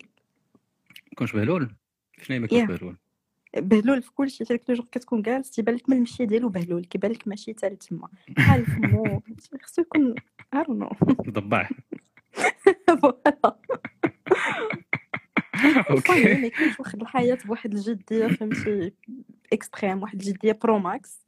يكونش 1.12 1.32
بهلول؟ 1.32 1.74
شنو 2.22 2.38
ما 2.38 2.44
يكونش 2.44 2.62
Yeah. 2.62 2.66
بهلول؟ 2.68 2.96
بهلول 3.56 4.02
في 4.02 4.12
كلشي 4.12 4.44
تلك 4.44 4.62
le 4.68 4.74
jour 4.74 4.86
كتكون 4.92 5.22
جالس 5.22 5.50
تيبان 5.50 5.74
لك 5.74 5.88
من 5.88 5.96
المشيه 5.96 6.24
ديالو 6.24 6.48
بهلول 6.48 6.84
كيبان 6.84 7.10
لك 7.12 7.28
ماشي 7.28 7.54
حتى 7.54 7.68
لتما 7.68 8.08
بحال 8.28 8.66
فمو 8.66 9.22
خصو 9.62 9.82
يكون 9.82 10.14
ضبع. 11.28 11.68
voilà. 13.00 13.56
okay. 15.90 16.34
ما 16.34 16.46
يكونش 16.46 16.80
واخد 16.80 17.00
الحياة 17.00 17.38
بواحد 17.44 17.72
الجدية 17.74 18.26
فهمتي؟ 18.26 18.92
extrême 19.52 20.02
واحد 20.02 20.20
الجدية 20.20 20.52
pro 20.62 20.78
max. 20.78 21.26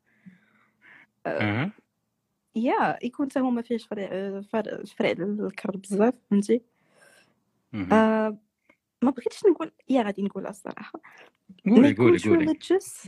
يا 2.65 2.99
يكون 3.03 3.31
حتى 3.31 3.41
هو 3.41 3.51
ما 3.51 3.63
فيهش 3.63 3.87
فريق 3.87 4.41
فرق 4.41 4.87
فرق 4.87 5.21
الكر 5.21 5.77
بزاف 5.77 6.15
فهمتي. 6.31 6.63
آه 7.93 8.39
ما 9.03 9.11
بغيتش 9.11 9.47
نقول 9.47 9.73
يا 9.89 10.03
غادي 10.03 10.23
نقولها 10.23 10.51
الصراحة. 10.51 11.01
ما 11.65 11.75
قولي 11.77 11.95
قولي. 11.95 12.19
قولي 12.19 12.45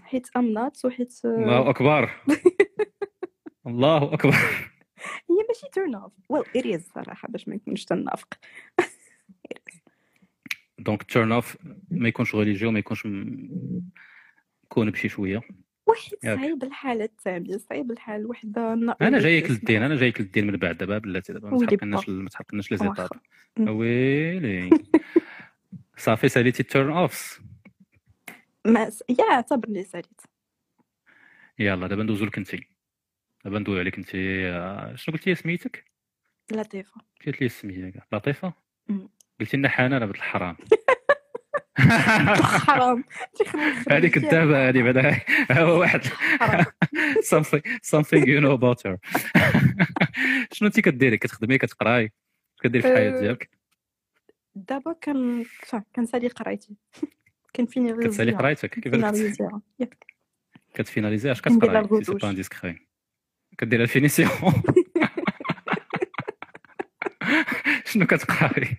حيت 0.02 0.28
I'm 0.36 0.52
not 0.52 0.84
وحيت 0.84 1.20
آه، 1.24 1.28
الله 1.28 1.70
أكبر. 1.70 2.10
الله 3.66 4.14
أكبر. 4.14 4.34
هي 5.30 5.36
ماشي 5.48 5.66
turn 5.72 5.94
off 5.94 6.12
well 6.28 6.44
it 6.56 6.66
is 6.66 6.88
صراحة 6.94 7.28
باش 7.28 7.48
ما 7.48 7.54
نكونش 7.54 7.84
تنافق 7.84 8.28
donc 10.78 11.02
turn 11.02 11.32
off 11.32 11.56
ما 11.90 12.08
يكونش 12.08 12.34
religieux 12.34 12.70
ما 12.70 12.78
يكونش 12.78 13.06
م- 13.06 13.82
يكون 14.64 14.90
بشي 14.90 15.08
شوية. 15.08 15.40
واحد. 15.90 16.36
صعيب 16.38 16.62
الحال 16.64 17.02
التامية 17.02 17.56
صعيب 17.56 17.90
الحال 17.90 18.26
وحدة 18.26 18.72
أنا 18.72 19.18
جايك 19.18 19.50
للدين 19.50 19.82
أنا 19.82 19.96
جايك 19.96 20.20
للدين 20.20 20.46
من 20.46 20.56
بعد 20.56 20.76
دابا 20.76 20.98
بلاتي 20.98 21.32
دابا 21.32 21.50
ما 21.50 21.66
تحرقناش 21.66 22.06
با. 22.06 22.12
ما 22.12 22.28
تحرقناش 22.28 22.72
لي 22.72 23.08
مم. 23.56 23.68
ويلي 23.68 24.70
صافي 25.96 26.28
ساليتي 26.28 26.62
turn 26.62 26.92
offs 26.92 27.40
ما 28.64 28.90
س... 28.90 29.04
يا 29.08 29.24
اعتبرني 29.24 29.84
ساليت. 29.84 30.20
يلا 31.58 31.86
دابا 31.86 32.02
ندوزو 32.02 32.24
لك 32.24 32.38
انت 32.38 32.56
دابا 33.44 33.58
ندوي 33.58 33.80
عليك 33.80 33.98
انت 33.98 34.10
آه، 34.14 34.94
شنو 34.94 35.16
قلتي 35.16 35.34
سميتك؟ 35.34 35.84
لطيفة. 36.52 37.00
قلت 37.26 37.40
لي 37.40 37.46
السميه 37.46 37.90
كاع 37.90 38.06
لطيفه. 38.12 38.52
قلتي 39.40 39.56
لنا 39.56 39.68
حنانه 39.68 40.06
بنت 40.06 40.16
الحرام. 40.16 40.56
حرام. 41.78 43.04
هذه 43.90 44.06
كذابه 44.06 44.68
هذه 44.68 44.82
بعدا 44.82 45.20
هو 45.52 45.80
واحد. 45.80 46.00
something 47.32 47.62
something 47.82 48.22
you 48.24 48.40
know 48.40 48.52
about 48.58 48.82
her. 48.86 48.96
شنو 50.52 50.66
انت 50.68 50.80
كديري؟ 50.80 51.18
كتخدمي؟ 51.18 51.58
كتقراي؟ 51.58 52.12
كديري 52.62 52.82
في 52.82 52.88
الحياة 52.88 53.16
أه، 53.16 53.20
ديالك؟ 53.20 53.50
دابا 54.54 54.92
كان 55.00 55.44
كنسالي 55.96 56.28
قرايتي. 56.28 56.76
كنفيناليزي 57.56 58.08
كتسالي 58.08 58.32
قرايتك؟ 58.32 58.80
كيفاش 58.80 59.36
كتفيناليزي 60.74 61.32
اش 61.32 61.40
كتقراي. 61.40 62.04
c'est 62.04 62.12
pas 62.12 62.30
indiscret 62.30 62.86
كدير 63.58 63.82
la 63.82 63.91
finition. 63.91 64.30
شنو 67.84 68.06
كتقراي؟ 68.06 68.78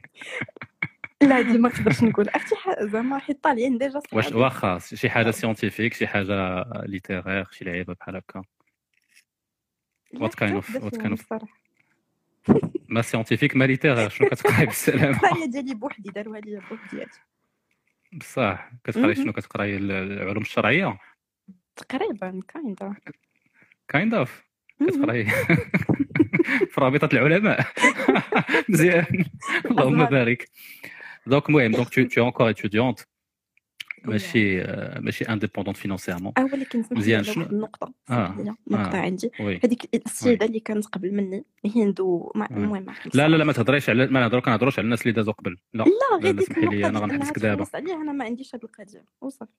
لا 1.22 1.40
هادي 1.40 1.58
ما 1.58 1.70
نقدرش 1.70 2.04
نقول؟ 2.04 2.30
عرفتي 2.30 2.56
زعما 2.82 3.20
حيت 3.20 3.44
طالعين 3.44 3.78
déjà 3.78 4.02
واش. 4.14 4.32
واخا 4.32 4.80
شي 4.80 5.10
حاجة 5.10 5.32
scientifique 5.32 5.94
شي 5.94 6.08
حاجة 6.08 6.64
littéraire 6.86 7.48
شي 7.52 7.66
لعيبة 7.66 7.94
بحال 7.94 8.16
هكا. 8.16 8.44
وحدة 10.14 10.30
what 10.30 10.36
فيهم 10.36 10.62
kind 10.92 11.08
of- 11.08 11.12
الصراحة. 11.12 11.48
ما 12.90 13.02
scientifique 13.02 13.56
ما 13.56 13.64
littéraire 13.66 14.10
شنو 14.10 14.28
كتقراي؟ 14.30 14.66
بالسلامة. 14.72 15.10
القراية 15.18 15.46
ديالي 15.46 15.76
بوحدي 15.76 16.10
داروها 16.10 16.40
ليا 16.40 16.62
بوحدياتي 16.70 17.20
بصح 18.14 18.72
كتقراي. 18.84 19.16
شنو؟ 19.16 19.34
كتقراي 19.34 19.76
ال- 19.78 19.92
العلوم 19.92 20.42
الشرعية؟ 20.44 20.98
تقريبا 21.76 22.40
kinda 22.48 22.96
kind 23.88 24.14
of 24.14 24.44
كتقراي 24.88 25.26
في 26.72 26.82
رابطة 26.82 27.10
العلماء. 27.14 27.66
مزيان. 28.70 29.26
اللهم. 29.66 30.06
بارك. 30.06 30.50
donc 31.28 31.50
المهم 31.50 31.72
donc 31.72 31.88
tu 31.88 32.08
tu 32.08 32.16
es 32.22 32.34
encore 32.34 32.50
étudiante 32.56 33.06
ماشي 34.06 34.64
ماشي 35.00 35.26
indépendante 35.26 35.78
financièrement 35.78 36.34
آه 36.38 36.44
ولكن 36.44 36.84
مزيان، 36.92 37.24
شنو- 37.24 37.44
آه، 37.44 37.46
سمح 37.46 37.52
لي 37.52 37.58
نقطة 37.58 37.94
آه. 38.98 39.02
عندي. 39.02 39.32
هذيك 39.40 39.90
السيدة 40.06 40.46
اللي 40.46 40.60
كانت 40.60 40.86
قبل 40.86 41.14
مني 41.14 41.46
oui. 42.00 42.46
المهم 42.52 42.86
لا 43.14 43.28
لا 43.28 43.36
لا 43.38 43.44
ما 43.44 43.54
تهضريش 43.54 43.90
على 43.90 44.08
ما 44.08 44.20
نهضروا 44.20 44.42
كنهضروش 44.42 44.80
على 44.80 44.86
الناس 44.86 45.02
اللي 45.02 45.12
دازوا 45.14 45.34
قبل. 45.34 45.58
لا 45.74 45.84
لا 45.84 46.18
غير 46.24 46.36
ديك 46.36 46.58
أنا 46.58 46.70
ديال 46.70 46.98
غنحبسك 46.98 47.40
دابا. 47.40 47.66
أنا 47.76 48.12
ما 48.12 48.26
عنديش 48.26 48.56
هاد 48.56 48.64
القضية. 48.64 49.06
وصافي. 49.22 49.52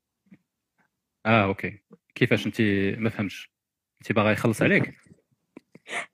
آه 1.27 1.45
okay. 1.45 1.79
كيفاش 2.15 2.47
انت 2.47 2.61
ما 2.99 3.11
فهمتش؟ 3.11 3.53
انت 4.01 4.13
باغا 4.13 4.31
يخلص 4.33 4.63
عليك؟ 4.63 4.95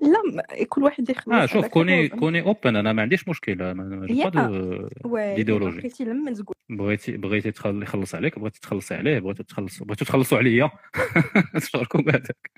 لا 0.00 0.22
ما- 0.34 0.64
كل 0.68 0.82
واحد 0.82 1.10
يخلص 1.10 1.34
آه 1.34 1.46
شوف 1.46 1.66
كوني. 1.66 2.08
كوني 2.08 2.40
oh 2.42 2.56
ben 2.56 2.76
أنا 2.76 2.92
ما 2.92 3.02
عنديش 3.02 3.28
مشكل 3.28 3.58
ما- 3.58 3.72
ما 3.74 4.06
j'ai 4.06 4.14
pas 4.14 4.20
يا. 4.24 4.30
دو 4.30 4.88
وي 5.04 5.34
l'idéologie. 5.36 5.78
بقيتي 5.80 6.04
لما 6.04 6.32
تقول 6.32 6.56
بغيتي 6.70 7.16
بغيتي 7.16 7.50
تخل- 7.50 7.82
يخلص 7.82 8.14
عليك 8.14 8.38
بغيتي 8.38 8.60
تخلصي 8.60 8.94
عليه 8.94 9.18
بغيتو 9.18 9.42
تخلصوا 9.42 9.86
بغيتو 9.86 10.04
تخلصوا 10.04 10.38
عليا. 10.38 10.70
شغلكم 11.72 12.08
هذاك 12.10 12.50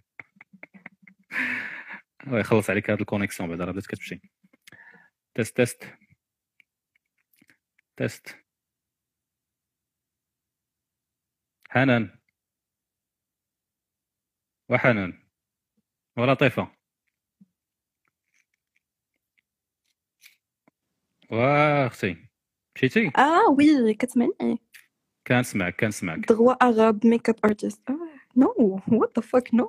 oui 2.33 2.43
خلص 2.43 2.71
عليك 2.71 2.91
هاد 2.91 3.01
ال 3.01 3.05
connexion 3.05 3.49
بعدا 3.51 3.65
راه 3.65 3.73
بدات 3.73 3.87
كتمشي. 3.87 4.21
test 5.35 5.57
test 5.57 5.85
test 7.97 8.37
حنان. 11.71 12.19
وحنان. 14.69 15.23
ولطيفه 16.17 16.73
واختي 21.31 22.16
مشيتي 22.76 23.11
آه 23.18 23.51
oui 23.59 23.95
كتسمعني 23.95 24.59
كنسمعك 25.26 25.81
كنسمعك 25.81 26.28
droit 26.28 26.53
arabe 26.53 27.07
makeup 27.07 27.37
artist 27.45 27.83
no 28.37 28.81
what 28.89 29.18
the 29.18 29.22
fuck 29.22 29.55
no 29.55 29.68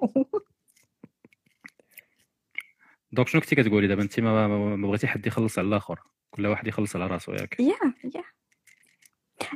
donc 3.12 3.28
شنو 3.28 3.42
كنتي 3.42 3.56
كتقولي 3.56 3.88
دابا؟ 3.88 4.02
انت 4.04 4.20
ما, 4.20 4.76
بغيتي 4.76 5.08
حد 5.08 5.28
يخلص 5.28 5.60
على 5.60 5.68
الآخر 5.68 6.00
كل 6.32 6.48
واحد 6.48 6.68
يخلص 6.68 6.96
على 6.96 7.08
راسو 7.08 7.32
ياك؟ 7.32 7.60
yeah 7.60 7.76
yeah 8.16 8.24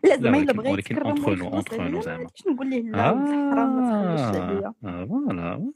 لا 0.04 0.18
زعما 0.18 0.38
إلا 0.38 0.54
بغيت 0.54 0.72
ولكن 0.72 0.96
entre 0.96 1.00
عليا، 1.00 1.36
nous 1.36 1.80
ما 1.80 2.02
زعما. 2.02 2.28
نقول 2.48 2.70
ليه 2.70 2.82
لا 2.82 3.04
حرام 3.04 3.76
ما 3.76 4.16
تخليش 4.18 4.42
عليا. 4.42 4.74
آه 4.84 5.06
voilà. 5.06 5.56
oui. 5.56 5.74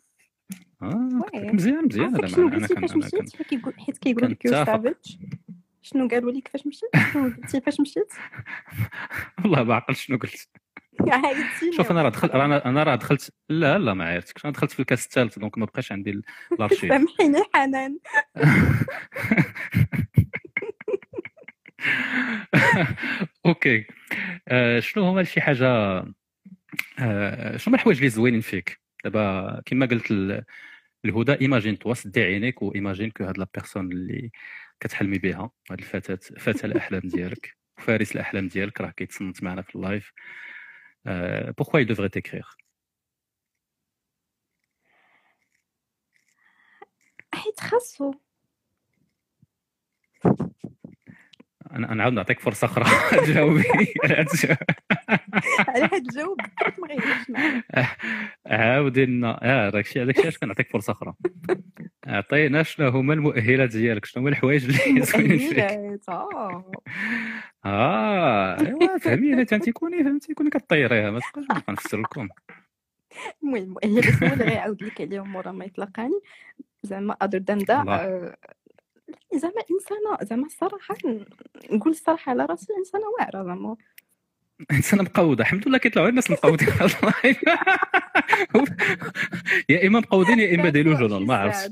مزيان 1.53 1.85
مزيان 1.85 2.15
هذا. 2.15 2.27
أنا 2.37 2.67
كان 2.67 2.87
فاش 2.87 2.95
مشيت 2.95 3.35
حيت 3.77 3.97
كيقول 3.97 4.31
لك 4.31 4.45
يو 4.45 4.51
كنتفق. 4.51 4.95
شنو 5.81 6.07
قالوا 6.07 6.31
لك 6.31 6.47
فاش 6.47 6.67
مشيت؟ 6.67 6.89
شنو 7.13 7.23
قلتي؟ 7.41 7.61
فاش 7.61 7.79
مشيت؟ 7.79 8.13
والله 9.43 9.63
ما 9.63 9.75
عقلت 9.75 9.97
شنو 9.97 10.17
قلت. 10.17 10.49
شوف 11.77 11.91
أنا 11.91 12.01
راه 12.01 12.09
دخلت 12.09 12.31
أنا 12.35 12.83
راه 12.83 12.95
دخلت 12.95 13.31
لا 13.49 13.77
لا 13.79 13.93
ما 13.93 14.09
عرفتكش 14.13 14.45
أنا 14.45 14.53
دخلت 14.53 14.71
في 14.71 14.79
الكاس 14.79 15.05
الثالث 15.05 15.39
donc 15.39 15.57
ما 15.57 15.65
بقاش 15.65 15.91
عندي 15.91 16.21
الارشيف. 16.51 16.89
سامحيني 16.89 17.43
حنان. 17.53 17.97
okay. 23.45 23.85
آه، 24.47 24.79
شنو 24.79 25.03
هما 25.05 25.23
شي 25.23 25.41
حاجة 25.41 25.67
آه، 26.99 27.57
شنو 27.57 27.63
هما 27.71 27.75
الحوايج 27.77 27.97
اللي 27.97 28.09
زوينين 28.09 28.41
فيك؟ 28.41 28.79
دابا 29.03 29.61
كما 29.65 29.85
قلت 29.85 30.11
ال- 30.11 30.43
الهدى 31.05 31.33
imagine-toi 31.41 31.93
سدي 31.93 32.21
عينيك 32.23 32.61
و 32.61 32.67
imagine 32.67 33.09
que 33.11 33.23
هاد 33.23 33.37
la 33.37 33.47
personne 33.53 33.91
اللي 33.91 34.31
كتحلمي 34.79 35.17
بها 35.17 35.51
هاد 35.71 35.79
الفتاة 35.79 36.19
فتى 36.39 36.67
الأحلام 36.67 37.01
ديالك 37.05 37.57
فارس 37.77 38.11
الأحلام 38.11 38.47
ديالك 38.47 38.81
راه 38.81 38.89
كيتصنت 38.89 39.43
معنا 39.43 39.61
في 39.61 39.75
ال 39.75 39.82
live. 39.82 40.13
pourquoi 41.57 41.79
il 41.79 41.85
devrait 41.85 42.09
t'écrire؟ 42.09 42.57
حيت 47.33 47.59
خاصو. 47.59 48.13
أنا 51.71 51.91
أنا 51.91 52.03
عاود 52.03 52.13
نعطيك 52.13 52.39
فرصة 52.39 52.65
أخرى. 52.65 52.85
تجاوبي. 53.25 53.63
على 55.67 55.83
هاد 55.83 55.93
الجواب 55.93 56.37
ما 56.79 56.95
معايا. 57.29 57.87
عاودي 58.45 59.05
لنا 59.05 59.39
آه 59.43 59.69
داكشي 59.69 60.05
داكشي 60.05 60.21
علاش 60.21 60.37
كنعطيك 60.37 60.69
فرصة 60.71 60.91
أخرى؟ 60.91 61.13
عطينا 62.07 62.63
شنو 62.63 62.89
هما 62.89 63.13
المؤهلات 63.13 63.69
ديالك. 63.69 64.05
شنو 64.05 64.21
هما 64.23 64.29
الحوايج 64.29 64.65
اللي 64.65 65.01
زوينين 65.05 65.37
فيك؟ 65.37 65.59
آه 67.65 68.57
أيوا 68.59 68.97
فهميني. 68.97 69.41
انت 69.41 69.53
تكوني 69.53 70.03
فهمتي 70.03 70.33
كوني 70.33 70.49
كطيريها. 70.49 71.11
ما 71.11 71.19
تبقاش 71.19 71.57
نبقى 71.57 71.73
نفسر 71.73 72.01
لكم. 72.01 72.29
المهم 73.43 73.63
المؤهلات 73.63 74.23
هو 74.23 74.33
اللي 74.33 74.45
غيعاود 74.45 74.83
لك 74.83 75.01
عليهم 75.01 75.31
مورا 75.31 75.51
ما 75.51 75.65
يتلقاني 75.65 76.19
زعما 76.83 77.15
that 77.21 77.69
الله. 77.69 77.95
آه، 77.95 78.37
زعما 79.33 79.61
انسانه 79.71 80.17
زعما 80.21 80.45
الصراحه 80.45 80.95
نقول 81.71 81.91
الصراحه 81.91 82.29
على 82.29 82.45
راسي 82.45 82.73
انسانه 82.77 83.05
واعره 83.19 83.43
زعما 83.43 83.75
إنسان 84.71 84.99
مقودة 85.03 85.41
الحمد 85.43 85.67
لله 85.67 85.77
كيطلعوا 85.77 86.09
الناس 86.09 86.31
مقودين. 86.31 86.67
يا 89.69 89.87
اما 89.87 89.99
مقودين 89.99 90.39
يا 90.39 90.55
اما 90.55 90.69
delusional 90.69 91.27
ما 91.27 91.35
عرفتش 91.35 91.71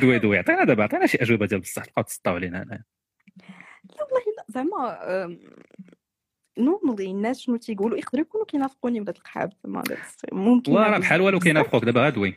دوي 0.00 0.18
دوي 0.18 0.38
عطينا 0.38 0.64
دابا 0.64 0.82
عطينا 0.82 1.06
شي 1.06 1.18
أجوبة 1.18 1.46
ديال 1.46 1.60
بصح 1.60 1.84
تبقاو 1.84 2.04
تسطاو 2.04 2.34
علينا 2.34 2.62
هنا 2.62 2.84
لا 3.90 4.02
والله 4.04 4.20
لا. 4.36 4.44
زعما 4.48 5.38
normally 6.58 7.10
الناس 7.10 7.40
شنو 7.40 7.56
تيقولوا؟ 7.56 7.98
يقدروا 7.98 8.24
يكونوا 8.24 8.46
كينافقوني 8.46 9.00
ولاد 9.00 9.16
القحاب 9.16 9.52
زعما 9.64 9.82
ممكن 10.32 10.72
وراه 10.72 10.88
هذا 10.88 10.98
بحال 10.98 11.20
والو. 11.20 11.38
كينافقوك 11.38 11.84
دابا 11.84 12.00
غادوي. 12.04 12.36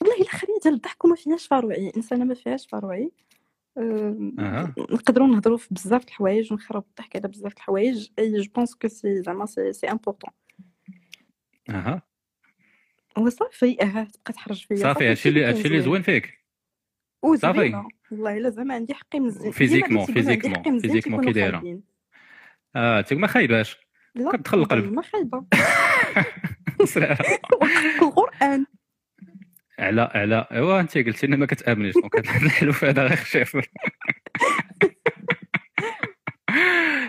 والله 0.00 0.16
إلا 0.16 0.58
ديال 0.62 0.74
الضحك 0.74 1.04
وما 1.04 1.16
فيهاش 1.16 1.46
فروعي. 1.46 1.92
انسانه 1.96 2.24
ما 2.24 2.34
فيهاش 2.34 2.66
فروعي. 2.66 3.10
أها. 3.78 4.74
نقدروا 4.78 5.26
نهضروا 5.26 5.56
في 5.56 5.68
بزاف 5.74 6.04
الحوايج 6.04 6.52
ونخربوا 6.52 6.88
الضحك 6.90 7.16
على 7.16 7.28
بزاف 7.28 7.52
الحوايج. 7.52 8.08
أي 8.18 8.40
je 8.40 8.50
pense 8.54 8.74
que 8.74 8.88
c'est 8.88 9.22
زعما 9.22 9.46
c'est 9.46 9.72
c'est 9.72 9.90
important 9.90 10.30
أها. 11.70 12.02
وصافي 13.18 13.76
آه 13.82 14.04
تبقى 14.04 14.32
تحرج 14.32 14.66
فيا. 14.66 14.76
صافي 14.76 15.10
هادشي 15.10 15.28
اللي 15.28 15.44
هادشي 15.44 15.68
اللي 15.68 15.80
زوين. 15.82 16.02
فيك. 16.02 16.38
صافي. 17.34 17.82
والله 18.10 18.36
إلا 18.38 18.50
زعما 18.50 18.74
عندي 18.74 18.94
حقي 18.94 19.20
مزيان. 19.20 19.52
physiquement- 19.52 20.06
physiquement- 20.06 20.80
physiquement 20.80 21.24
كي 21.24 21.32
دايرة. 21.32 21.80
آه 22.76 23.00
تيك 23.00 23.18
ما 23.18 23.26
خايباش. 23.26 23.76
كتدخل 24.32 24.58
القلب. 24.58 24.92
ما 24.92 25.02
خايبة. 25.02 25.44
القران 28.02 28.66
على 29.78 30.10
على. 30.14 30.46
ايوا 30.52 30.80
أنت 30.80 30.98
قلتي 30.98 31.26
لنا 31.26 31.36
ما 31.36 31.46
كتامنيش 31.46 31.94
دونك 31.94 32.16
هاد 32.28 32.42
الحلف 32.42 32.84
هذا 32.84 33.06
غير 33.06 33.16
خفيف 33.16 33.56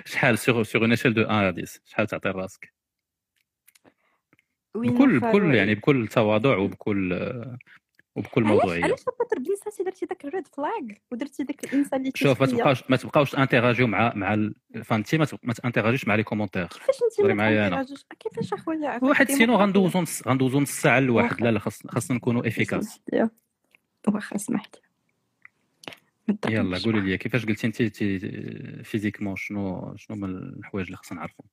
شحال 0.05 0.37
sur 0.37 0.63
sur 0.63 0.81
une 0.81 0.91
échelle 0.91 1.13
de 1.13 1.21
1 1.21 1.31
à 1.31 1.61
10 1.61 1.81
شحال 1.85 2.07
تعطي 2.07 2.29
راسك؟ 2.29 2.73
بكل؟ 4.75 5.19
بكل 5.19 5.55
يعني 5.55 5.75
بكل 5.75 6.07
تواضع 6.07 6.57
وبكل 6.57 7.13
وبكل 8.19 8.43
موضوعيه 8.43 8.83
علاش 8.83 8.99
خاطر 8.99 9.39
بنساتي 9.39 9.83
درتي 9.83 10.05
داك 10.05 10.25
ال 10.25 10.31
red 10.31 10.47
flag 10.47 10.97
ودرتي 11.11 11.43
داك 11.43 11.63
الإنسان 11.63 11.99
اللي 11.99 12.11
شوف 12.15 12.41
ما؟ 12.41 12.47
تبقاوش 12.47 12.83
ما 12.89 12.97
تبقاوش 12.97 13.35
انتراجيو 13.35 13.87
مع 13.87 14.13
مع 14.15 14.49
فهمتي 14.83 15.17
ما 15.17 15.27
ما 15.43 15.53
تانتراجيش 15.53 16.07
مع 16.07 16.15
les 16.15 16.23
commentaires 16.23 16.67
كيفاش 16.67 16.95
انت 17.19 17.27
ما 17.27 17.33
معايا. 17.33 17.69
تنتراجيش 17.69 18.05
كيفاش 18.19 18.53
أخويا 18.53 18.99
واحد 19.03 19.31
sinon. 19.31 19.55
غندوزو 19.55 20.01
نص 20.01 20.27
غندوزو 20.27 20.59
نص 20.59 20.71
ساعة 20.81 20.99
لواحد. 20.99 21.41
لا 21.41 21.51
لا 21.51 21.59
خاص 21.59 21.87
خاصنا 21.87 22.17
نكونوا 22.17 22.47
efficaces. 22.47 23.01
واخا 24.07 24.37
ما 24.49 24.59
يلا 26.49 26.77
قولي. 26.77 27.01
لي 27.01 27.17
كيفاش 27.17 27.45
قلتي 27.45 27.67
انت 27.67 27.83
physiquement 28.87 29.35
شنو 29.35 29.93
شنو 29.95 30.17
هما 30.17 30.27
الحوايج 30.27 30.85
اللي 30.85 30.97
خصنا 30.97 31.17
نعرفوا 31.19 31.45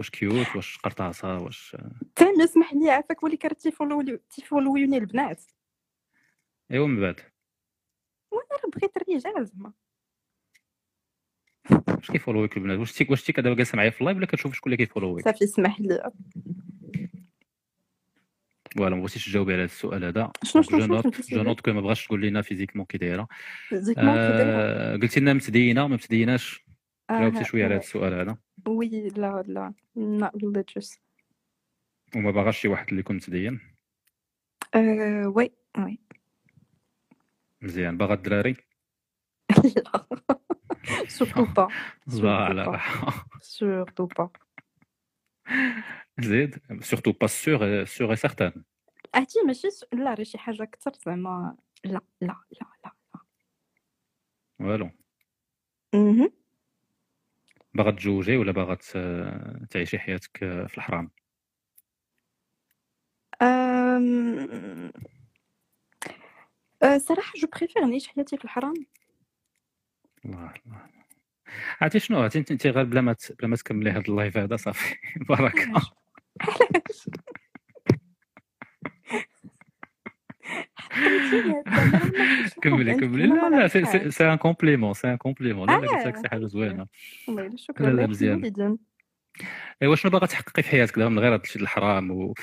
واش 0.00 0.10
cute 0.10 0.56
واش 0.56 0.78
قرطاسة 0.78 1.38
واش 1.38 1.76
تاني 2.16 2.44
اسمح 2.44 2.74
لي 2.74 2.90
عافاك 2.90 3.22
ولي 3.22 3.36
كانت 3.36 3.60
تيفولو 3.60 4.18
تيفولويوني 4.30 4.98
البنات 4.98 5.42
ايوا 6.70 6.86
من 6.86 7.00
بعد. 7.00 7.20
وأنا 8.30 8.48
راه 8.52 8.70
بغيت 8.76 8.96
الرجال 8.96 9.46
زعما. 9.46 9.72
واش 11.70 12.10
كيفولويك 12.10 12.56
البنات؟ 12.56 12.78
واش 12.78 12.92
تيك 12.92 13.10
واش 13.10 13.24
تيك 13.24 13.40
دابا 13.40 13.56
جالسة 13.56 13.76
معايا 13.76 13.90
في 13.90 14.00
ال 14.00 14.03
live 14.03 14.16
ولا 14.16 14.26
كتشوف 14.26 14.54
شكون 14.54 14.72
اللي 14.72 14.86
كيفولويك؟ 14.86 15.24
صافي 15.24 15.44
اسمح 15.44 15.80
لي. 15.80 16.12
voilà 18.76 18.94
ما 18.94 19.00
بغيتيش 19.00 19.26
تجاوبي 19.26 19.52
على 19.52 19.62
هذا 19.62 19.72
السؤال 19.72 20.04
هذا. 20.04 20.32
شنو 20.44 20.62
شنو 20.62 20.78
je 20.78 21.10
شنو 21.28 21.42
note 21.42 21.60
que 21.60 21.72
ما 21.72 21.80
بغاش 21.80 22.06
تقول 22.06 22.22
لنا 22.22 22.42
physiquement 22.42 22.86
كي 22.86 22.98
دايرة. 22.98 23.28
آه، 23.98 24.96
قلتي 24.96 25.20
لنا 25.20 25.32
متدينه 25.32 25.86
ما 25.86 25.94
متديناش 25.94 26.69
جاوبتي 27.10 27.44
شوية 27.44 27.64
على 27.64 27.74
هذا 27.74 27.80
السؤال 27.82 28.14
هذا. 28.14 28.38
oui 28.68 29.08
لا 29.08 29.44
لا 29.46 29.74
not 29.96 30.30
religious. 30.30 30.98
وما 32.16 32.30
باغاش 32.30 32.58
شي 32.58 32.68
واحد 32.68 32.88
اللي 32.88 33.00
يكون 33.00 33.16
متدين؟ 33.16 33.60
آه، 34.74 35.32
oui 35.36 35.50
oui. 35.78 35.98
مزيان. 37.62 37.96
باغا 37.96 38.14
الدراري؟ 38.14 38.56
لا. 39.76 40.06
surtout 41.08 41.44
pas 41.44 41.68
voilà 42.08 42.80
surtout 43.40 44.06
pas 44.06 44.30
زيد 46.20 46.58
surtout 46.82 47.12
pas 47.12 47.26
sûr 47.26 47.84
sûr 47.84 48.14
certain 48.14 48.64
عرفتي 49.14 49.38
ماشي 49.46 49.68
لا 49.92 50.14
راه 50.14 50.22
شي 50.22 50.38
حاجة 50.38 50.62
أكثر 50.62 50.92
زعما 51.06 51.56
لا 51.84 52.00
لا 52.20 52.36
لا 52.50 52.66
لا 52.84 52.92
والو 54.60 54.90
مهم. 55.94 56.32
باغا 57.74 57.90
تزوجي 57.90 58.36
ولا 58.36 58.52
باغا 58.52 58.74
تعيشي 59.70 59.98
حياتك 59.98 60.38
في 60.38 60.74
الحرام؟ 60.78 61.10
أم... 63.42 64.92
أه، 66.82 66.98
صراحة 66.98 67.32
je 67.36 67.48
préfère 67.56 67.84
نعيش 67.84 68.08
حياتي 68.08 68.36
في 68.36 68.44
الحرام. 68.44 68.74
الله 70.24 70.54
الله. 70.66 70.86
عرفتي 71.80 71.98
شنو؟ 71.98 72.22
عرفتي 72.22 72.38
انت 72.38 72.66
غير 72.66 72.84
بلا 72.84 73.00
ما 73.00 73.16
بلا 73.38 73.48
ما 73.48 73.56
تكملي 73.56 73.90
هذا 73.90 74.02
ال 74.08 74.14
live 74.14 74.36
هذا 74.36 74.56
صافي. 74.56 74.94
بركه 75.28 75.72
علاش 75.72 75.90
علاش 76.40 77.08
حطيتيني 80.76 80.79
زعما 80.79 80.79
راه 80.79 80.79
ما 80.79 80.79
كنتش 80.79 80.79
كملي 82.62 82.94
كملي 82.94 83.26
لا 83.26 83.50
لا 83.50 83.68
c'est 84.10 84.32
un 84.32 84.36
compliment 84.36 84.94
c'est 84.94 85.10
un 85.10 85.16
compliment 85.16 85.70
لا 85.70 85.80
لا 85.80 85.88
قلت 85.88 86.06
لك 86.06 86.16
شي 86.16 86.28
حاجة 86.28 86.46
زوينه 86.46 86.86
والله 87.28 87.56
شكرا 87.56 87.90
لا 87.90 88.06
مزيان 88.06 88.78
ايوا 89.82 89.96
شنو 89.96 90.10
باغا 90.10 90.26
تحققي 90.26 90.62
في 90.62 90.68
حياتك 90.68 90.98
دابا 90.98 91.10
من 91.10 91.18
غير 91.18 91.34
هادشي 91.34 91.52
ديال 91.52 91.62
الحرام. 91.62 92.34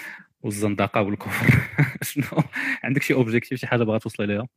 والزندقه 0.41 1.01
والكفر 1.01 1.59
شنو 2.01 2.43
عندك 2.83 3.01
شي 3.01 3.13
objectif 3.13 3.59
شي 3.59 3.67
حاجة 3.67 3.83
باغا 3.83 3.97
توصلي 3.97 4.27
ليها؟ 4.27 4.47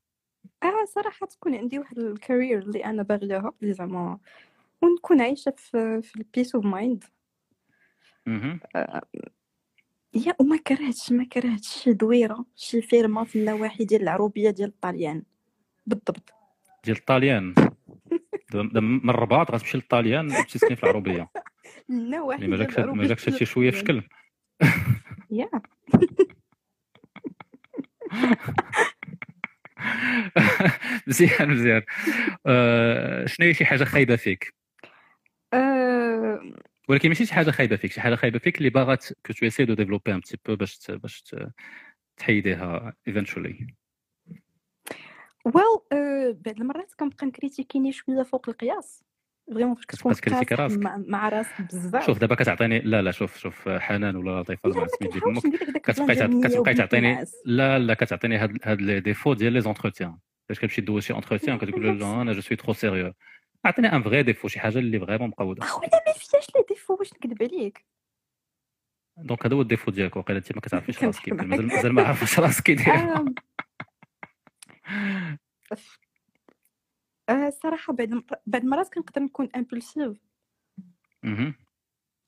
آه 0.63 0.85
صراحة 0.95 1.27
تكون 1.27 1.55
عندي 1.55 1.79
واحد 1.79 1.99
ال 1.99 2.05
carrière 2.05 2.59
اللي 2.59 2.85
أنا 2.85 3.03
باغياها 3.03 3.53
اللي 3.63 3.75
زعما 3.75 4.19
ونكون 4.83 5.21
عايشة 5.21 5.55
في 5.57 6.03
في 6.03 6.17
ال 6.17 6.23
peace 6.23 6.55
of 6.55 6.65
mind. 6.65 7.05
yeah 10.15 10.35
وما 10.39 10.57
كرهتش 10.57 11.13
ما 11.13 11.25
كرهتش 11.25 11.69
شي 11.69 11.93
دويرة 11.93 12.45
شي 12.57 12.83
فيرما 12.83 13.25
في 13.25 13.39
النواحي 13.39 13.85
ديال 13.85 14.03
العروبية 14.03 14.51
ديال 14.51 14.69
الطاليان. 14.69 15.23
بالضبط. 15.87 16.33
ديال 16.85 16.97
دابا 18.53 18.81
من 18.81 19.11
الرباط 19.11 19.51
غتمشي 19.51 19.77
للطاليان 19.77 20.29
تسكني 20.29 20.77
في 20.77 20.83
العروبية. 20.85 21.31
النوواحي 21.91 22.41
يعني 22.41 22.51
ما 22.51 22.57
ديال 22.57 22.69
جاكش 22.69 22.79
ما 22.79 23.07
جاكش 23.07 23.29
هادشي 23.29 23.45
شوية 23.45 23.71
في. 23.71 23.79
شكل 23.79 24.03
yeah. 25.31 25.51
مزيان 31.07 31.51
مزيان. 31.51 31.83
آه، 32.47 33.27
شنو 33.27 33.47
هي 33.47 33.55
شي 33.55 33.65
حاجة 33.65 33.85
خايبة 33.85 34.17
فيك؟ 34.17 34.55
آه، 35.53 36.41
ولكن 36.91 37.09
ماشي 37.09 37.27
شي 37.27 37.35
حاجة 37.35 37.51
خايبة 37.51 37.77
فيك 37.77 37.93
شي 37.93 38.01
حاجة 38.01 38.15
خايبة 38.15 38.39
فيك 38.39 38.59
اللي 38.59 38.71
باغا 38.71 38.95
ت- 38.95 39.13
que 39.27 39.33
tu 39.33 39.47
essaies 39.47 39.65
de 39.65 39.75
développer 39.75 40.15
un 40.15 40.19
petit 40.21 40.39
peu 40.47 40.57
باش 40.57 40.91
باش 40.91 41.35
تحيديها 42.17 42.93
eventually 43.09 43.67
well 45.45 45.65
آه، 45.93 46.37
بعض 46.47 46.61
المرات 46.61 46.95
كنبقى 46.95 47.27
نكريتيكيني 47.27 47.93
شوية 47.93 48.23
فوق 48.23 48.49
القياس. 48.49 49.05
vraiment 49.55 49.75
فاش 49.75 49.87
كتكون 49.87 50.13
قاصح 50.13 50.53
راسك؟ 50.53 50.79
مع, 51.09 51.29
راسك 51.29 51.61
بزاف. 51.61 52.07
شوف 52.07 52.19
دابا 52.19 52.35
كتعطيني 52.35 52.79
لا 52.81 53.03
لا 53.03 53.11
شوف 53.11 53.39
شوف 53.39 53.69
حنان 53.69 54.17
ولا 54.17 54.41
لطيفة 54.41 54.69
لا 54.69 54.77
ولا 54.77 54.87
سميت 54.87 55.13
ديال 55.13 55.25
أمك 55.25 55.43
كتبقى 55.83 56.15
كتبقى 56.43 56.75
تعطيني 56.75 57.25
لا 57.45 57.79
لا 57.79 57.95
كتعطيني 57.95 58.37
هاد 58.37 58.59
هاد 58.65 58.81
les 58.81 59.01
défauts 59.01 59.35
ديال 59.35 59.53
les 59.53 59.61
entretiens 59.61 60.19
فاش 60.49 60.59
كتمشي 60.59 60.81
دوز 60.81 61.03
شي 61.03 61.13
entretien 61.13 61.59
كتقول 61.59 61.87
له 61.87 61.93
لا 61.93 62.23
أنا 62.23 62.33
je 62.33 62.41
suis 62.41 62.57
trop 62.57 62.73
sérieux 62.73 63.13
عطيني 63.65 63.89
un 63.93 64.03
vrai 64.03 64.23
défaut 64.23 64.49
شي 64.49 64.61
حاجة 64.61 64.79
اللي 64.79 65.01
vraiment 65.01 65.29
مقودة 65.29 65.63
أخويا 65.63 65.89
ما 66.07 66.13
فيهاش 66.13 66.47
les 66.57 66.65
défauts 66.69 66.95
واش 66.95 67.13
نكذب 67.15 67.43
عليك 67.43 67.85
donc 69.17 69.47
هذا 69.47 69.57
هو 69.57 69.61
ال 69.61 69.65
défaut 69.65 69.91
ديالك 69.91 70.17
وقيلا 70.17 70.39
أنت 70.39 70.53
ما 70.55 70.61
كتعرفيش 70.61 71.05
راسك. 71.05 71.29
مازال 71.29 71.67
مازال 71.67 71.93
ما 71.93 72.03
عارفاش 72.03 72.39
راسك 72.41 72.63
كيدير 72.65 72.95
آم، 72.95 73.35
آه، 77.29 77.47
الصراحه 77.49 77.93
بعد 77.93 78.23
بعد 78.47 78.63
المرات 78.65 78.95
كنقدر 78.95 79.23
نكون 79.23 79.49
impulsive. 79.57 80.19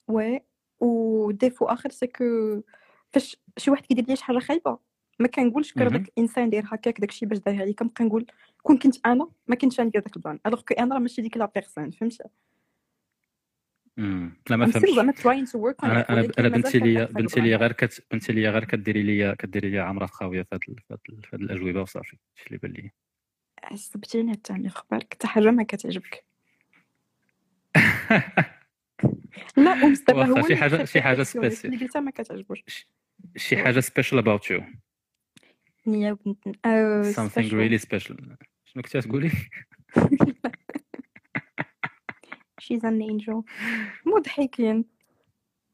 oui 0.07 0.39
و 0.79 0.91
défaut 0.91 1.65
آخر 1.65 1.89
c'est 1.89 2.07
que 2.07 2.23
فاش 3.13 3.37
شي 3.57 3.71
واحد 3.71 3.85
كيدير 3.85 4.05
لي 4.07 4.15
شي 4.15 4.23
حاجة 4.23 4.39
خايبه 4.39 4.77
ما 5.19 5.27
كنقولش 5.27 5.73
كره. 5.73 5.89
داك 5.89 6.07
الانسان 6.07 6.49
داير 6.49 6.63
هكاك 6.67 6.99
داكشي 7.01 7.25
باش 7.25 7.37
داير 7.37 7.61
عليا 7.61 7.73
كنبقى 7.73 8.05
نقول 8.05 8.25
كون 8.63 8.77
كنت 8.77 8.95
أنا 9.05 9.29
ما 9.47 9.55
كنتش 9.55 9.79
غندير 9.79 10.01
داك 10.01 10.17
ال 10.17 10.21
plan. 10.21 10.39
alors 10.45 10.61
que 10.61 10.73
أنا 10.73 10.95
راه 10.95 10.99
ماشي 10.99 11.21
ديك 11.21 11.37
la 11.37 11.45
personne 11.45 11.91
فهمتي 11.91 12.23
مم. 13.97 14.41
لا 14.49 14.55
ما 14.55 14.65
فهمتش. 14.65 14.99
أنا 15.83 16.09
أنا 16.09 16.31
أنا 16.39 16.49
بنتي 16.49 16.79
ليا 16.79 17.05
بنتي 17.05 17.41
ليا. 17.41 17.57
غير 17.57 17.71
كت 17.71 18.05
بنتي 18.11 18.33
ليا 18.33 18.51
غير 18.51 18.65
كديري 18.65 19.03
ليا 19.03 19.33
كديري 19.33 19.69
ليا 19.69 19.81
عمره 19.81 20.05
خاويه 20.05 20.43
في 20.43 20.55
هاد 20.55 20.61
هاد 20.91 21.41
الأجوبة 21.41 21.81
وصافي. 21.81 22.17
هادشي 22.37 22.47
اللي 22.47 22.57
بان 22.57 22.71
لي. 22.71 22.91
عصبتيني 23.63 24.31
الثاني 24.31 24.69
خبارك 24.69 25.13
حتى 25.13 25.27
حاجة 25.27 25.51
ما 25.51 25.63
كتعجبك. 25.63 26.25
لا 29.57 29.95
واخا 30.09 30.41
هو 30.41 30.47
شي 30.47 30.55
حاجة 30.55 30.85
شي 30.85 31.01
حاجة 31.01 31.15
الأكسيون، 31.15 31.45
اللي 31.45 31.55
سبيسيال 31.55 31.79
قلتها 31.79 31.99
ما 31.99 32.11
كتعجبوش. 32.11 32.87
شي 33.37 33.57
حاجة 33.57 33.79
سبيشال 33.79 34.17
اباوت 34.17 34.51
يو 34.51 34.63
something 37.15 37.49
really 37.51 37.77
special. 37.77 38.17
شنو 38.73 38.83
كنتي 38.83 39.01
تقولي. 39.01 39.31
She's 42.63 42.83
an 42.83 43.01
angel. 43.01 43.43
مضحكين. 44.05 44.85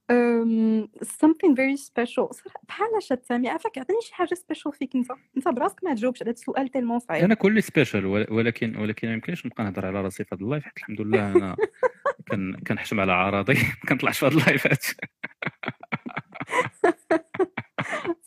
um, 0.10 0.90
something 1.04 1.56
very 1.56 1.78
special. 1.78 2.32
صراحة 2.32 2.62
بحال 2.68 3.04
شات 3.04 3.26
سامي 3.26 3.50
عافاك 3.50 3.78
عطيني 3.78 4.02
شي 4.02 4.16
حاجة 4.16 4.36
special 4.36 4.70
فيك. 4.72 4.96
انت 4.96 5.12
انت 5.38 5.48
براسك 5.48 5.84
ما 5.84 5.94
تجاوبش 5.94 6.22
على 6.22 6.30
هذا 6.32 6.40
السؤال 6.40 6.68
tellement 6.68 7.00
صعيب. 7.00 7.24
أنا 7.24 7.34
كلي 7.36 7.62
special 7.62 8.06
ولكن 8.06 8.78
ولكن 8.78 9.08
ما 9.08 9.14
يمكنش 9.14 9.46
نبقى 9.46 9.64
نهضر 9.64 9.86
على 9.86 10.02
راسي 10.02 10.24
في 10.24 10.36
هذا 10.36 10.44
ال 10.44 10.47
live. 10.47 10.64
حيت 10.64 10.78
الحمد 10.78 11.02
لله 11.02 11.32
أنا 11.32 11.56
كن 12.32 12.60
كنحشم 12.68 13.00
على 13.00 13.12
اعراضي 13.12 13.54
ما 13.84 13.90
كنطلعش 13.90 14.20
في 14.20 14.26
هذا 14.26 14.36
اللايفات. 14.36 14.86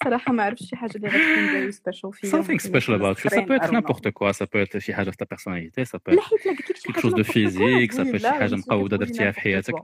صراحة 0.04 0.32
ما 0.32 0.42
عرفتش 0.42 0.68
شي 0.70 0.76
حاجة 0.76 0.92
اللي 0.96 1.08
غتكون 1.08 1.70
very 1.70 1.74
special 1.74 2.10
فيا 2.10 2.30
something 2.42 2.58
special 2.58 3.00
about 3.00 3.18
you. 3.18 3.30
Ça 3.30 3.42
peut 3.46 3.56
être 3.60 3.72
n'importe 3.72 4.10
quoi. 4.10 4.32
Ça 4.32 4.46
peut 4.46 4.66
être 4.66 4.78
شي 4.78 4.94
حاجة 4.94 5.10
في 5.10 5.16
ta 5.16 5.26
personnalité 5.26 5.84
ça 5.84 5.98
peut 5.98 6.14
لا 6.14 6.22
être 6.22 6.24
حيت 6.24 6.46
لا 6.46 6.52
قلت 6.52 6.70
لك 6.70 6.76
شي 6.76 6.88
quelque 6.88 6.92
حاجة 6.92 7.02
chose 7.02 7.14
de 7.14 7.18
n'importe 7.18 7.26
quoi، 7.26 7.32
physique 7.32 7.92
ça 7.92 7.96
قولي 7.98 8.12
peut 8.12 8.16
être 8.18 8.22
شي 8.22 8.30
حاجة 8.32 8.54
مقوده 8.54 8.96
درتيها 8.96 9.30
في 9.30 9.40
حياتك. 9.40 9.74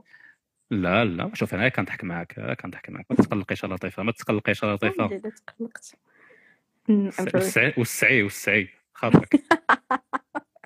لا 0.71 1.05
لا 1.05 1.31
شوف 1.33 1.53
أنا 1.53 1.69
كنضحك 1.69 2.03
معاك 2.03 2.55
كنضحك 2.61 2.89
معاك. 2.89 3.05
ما 3.09 3.15
تقلقيش 3.15 3.63
يا 3.63 3.67
لطيفه 3.67 4.03
ما 4.03 4.11
تقلقيش 4.11 4.63
يا 4.63 4.73
لطيفه 4.75 5.07
لا 5.07 5.31
تقلقت. 5.47 5.95
والسعي 7.77 8.23
والسعي. 8.23 8.69
خاطرك. 8.93 9.35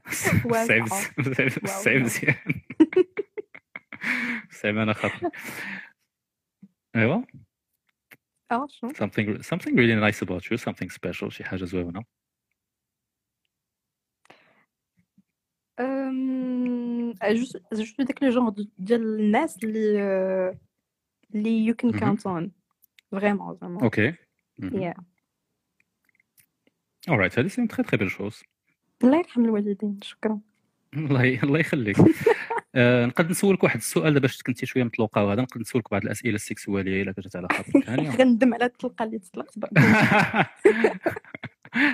السعي 0.08 0.42
واضحة. 0.82 1.12
مز- 1.18 1.28
السعي 1.64 1.96
واو. 1.96 2.04
مزيان. 2.04 2.36
السعي 4.52 4.72
أنا 4.72 4.94
خاطري. 4.94 5.30
أيوا. 6.96 7.22
آه 8.54 8.68
شنو 8.70 8.90
something 8.90 9.42
something 9.42 9.74
really 9.74 10.12
nice 10.12 10.22
about 10.28 10.44
you 10.52 10.58
something 10.58 10.90
special 10.90 11.28
شي 11.30 11.44
حاجة 11.44 11.66
زوينه 11.66 12.04
أم، 15.80 17.12
je 17.14 17.46
je 17.74 17.84
suis 17.86 18.06
داك 18.06 18.24
le 18.24 18.30
genre 18.30 18.54
ديال 18.78 19.02
الناس 19.20 19.64
اللي 19.64 20.02
آه، 20.02 20.58
اللي 21.36 21.74
you 21.74 21.76
can 21.76 21.96
Mhm. 21.96 22.00
count 22.00 22.20
on 22.26 22.50
vraiment 23.12 23.58
زعما 23.62 23.84
okay 23.84 24.14
Yeah. 24.62 24.94
alright 27.10 27.40
هذه 27.40 27.48
c'est 27.48 27.68
très 27.68 27.84
très 27.84 27.98
belle 27.98 28.12
chose 28.12 28.44
الله 29.04 29.18
يرحم 29.18 29.46
الوالدين 29.46 30.00
شكرا 30.04 30.40
الله 30.94 31.24
ي- 31.26 31.40
الله 31.44 31.60
يخليك 31.60 31.98
آه، 32.76 33.06
نقدر 33.06 33.30
نسولك 33.30 33.64
واحد 33.64 33.78
السؤال 33.78 34.14
دابا 34.14 34.20
باش 34.20 34.44
كنتي 34.44 34.66
شوية 34.66 34.84
مطلوقة 34.84 35.24
وهذا 35.24 35.42
نقدر 35.42 35.62
نسولك 35.62 35.92
بعض 35.92 36.04
الأسئلة 36.04 36.36
السكسوالية 36.36 37.02
إلا 37.02 37.12
كانت 37.12 37.36
على 37.36 37.48
خاطرك 37.52 37.90
غندم 38.20 38.54
على 38.54 38.66
الطلقة 38.66 39.04
اللي 39.04 39.20
طلقت 39.34 39.58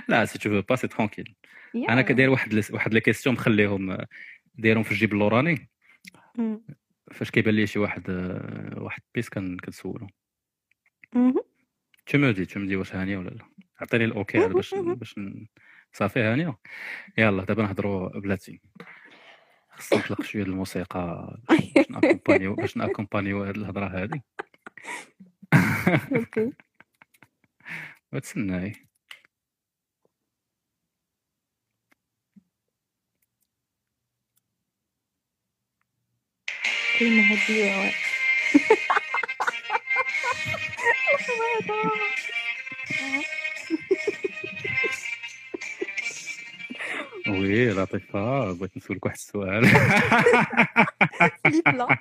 لا 0.09 0.25
c'est 0.25 0.39
tout 0.39 0.61
pas 0.61 0.75
c'est 0.75 0.87
tranquille. 0.87 1.35
أنا 1.75 2.01
كداير 2.01 2.29
واحد 2.29 2.61
واحد 2.71 2.93
les 2.93 3.01
questions 3.01 3.35
مخليهم 3.35 3.91
آه، 3.91 4.07
دايرهم 4.55 4.83
في 4.83 4.91
الجيب 4.91 5.13
اللوراني. 5.13 5.69
فاش 7.11 7.31
كيبان 7.31 7.55
لي 7.55 7.67
شي 7.67 7.79
واحد 7.79 8.09
آه، 8.09 8.81
واحد 8.81 9.01
pièce 9.15 9.29
كنسولو. 9.29 10.07
tu 12.05 12.17
me 12.17 12.31
dis 12.31 12.45
tu 12.45 12.59
me 12.59 12.65
dis 12.65 12.75
واش 12.75 12.95
هانية 12.95 13.17
ولا 13.17 13.29
لا. 13.29 13.45
عطيني 13.81 14.05
ال 14.05 14.14
okay 14.14 14.47
باش 14.47 14.75
باش 14.75 15.19
صافي 15.93 16.19
هانية. 16.19 16.57
يلا 17.17 17.43
دابا 17.43 17.63
نهضروا 17.63 18.19
بلاتي. 18.19 18.61
خصنا 19.79 19.99
نطلق 19.99 20.23
شوية 20.23 20.43
الموسيقى 20.43 21.37
باش 21.49 21.91
ناكومبانيو 21.91 22.55
باش 22.55 22.77
ناكومبانيو 22.77 23.43
هاد 23.43 23.55
الهضرة 23.57 23.87
هادي. 23.87 24.21
OK. 26.15 26.51
وتسناي. 28.13 28.73
كلمة 36.99 37.23
هادية 37.31 37.91
oui. 47.29 47.69
لطيفه 47.69 48.53
بغيت 48.53 48.77
نسولك 48.77 49.05
واحد 49.05 49.15
السؤال 49.17 49.65
فليب 51.43 51.67
لا 51.67 51.97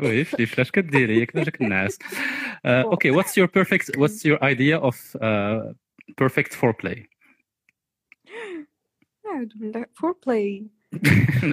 وي 0.00 0.24
فليف 0.24 0.60
اش 0.60 0.70
كديري 0.70 1.20
ياك 1.20 1.36
جاك 1.36 1.60
النعاس 1.60 1.98
OK 2.66 3.10
what's 3.10 3.38
your 3.38 3.48
perfect 3.54 3.98
what's 3.98 4.26
your 4.26 4.46
idea 4.46 4.76
of 4.76 5.18
perfect 6.18 6.52
foreplay 6.52 7.08
أعوذ 9.26 9.48
بالله 9.54 9.86
foreplay 9.94 10.66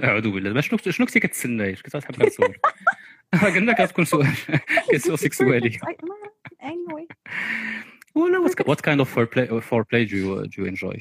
اعوذ 0.03 0.31
بالله 0.31 0.61
شنو 0.61 0.77
شنو 0.89 1.05
كنتي 1.05 1.19
كتسناي 1.19 1.73
اش 1.73 1.81
كنت 1.81 1.95
غتحب 1.95 2.15
كنسول 2.15 2.55
قلنا 3.33 3.71
لك 3.71 3.81
غتكون 3.81 4.05
سؤال 4.05 4.27
كيسؤال 4.91 5.19
sexuelle 5.19 5.79
anyway. 6.63 7.05
ولا 8.15 8.47
what, 8.47 8.65
what 8.65 8.81
kind 8.81 8.99
of 8.99 9.07
foreplay 9.15 9.47
foreplay 9.69 10.05
do 10.09 10.15
you 10.15 10.47
do 10.47 10.61
you 10.61 10.65
enjoy? 10.65 10.97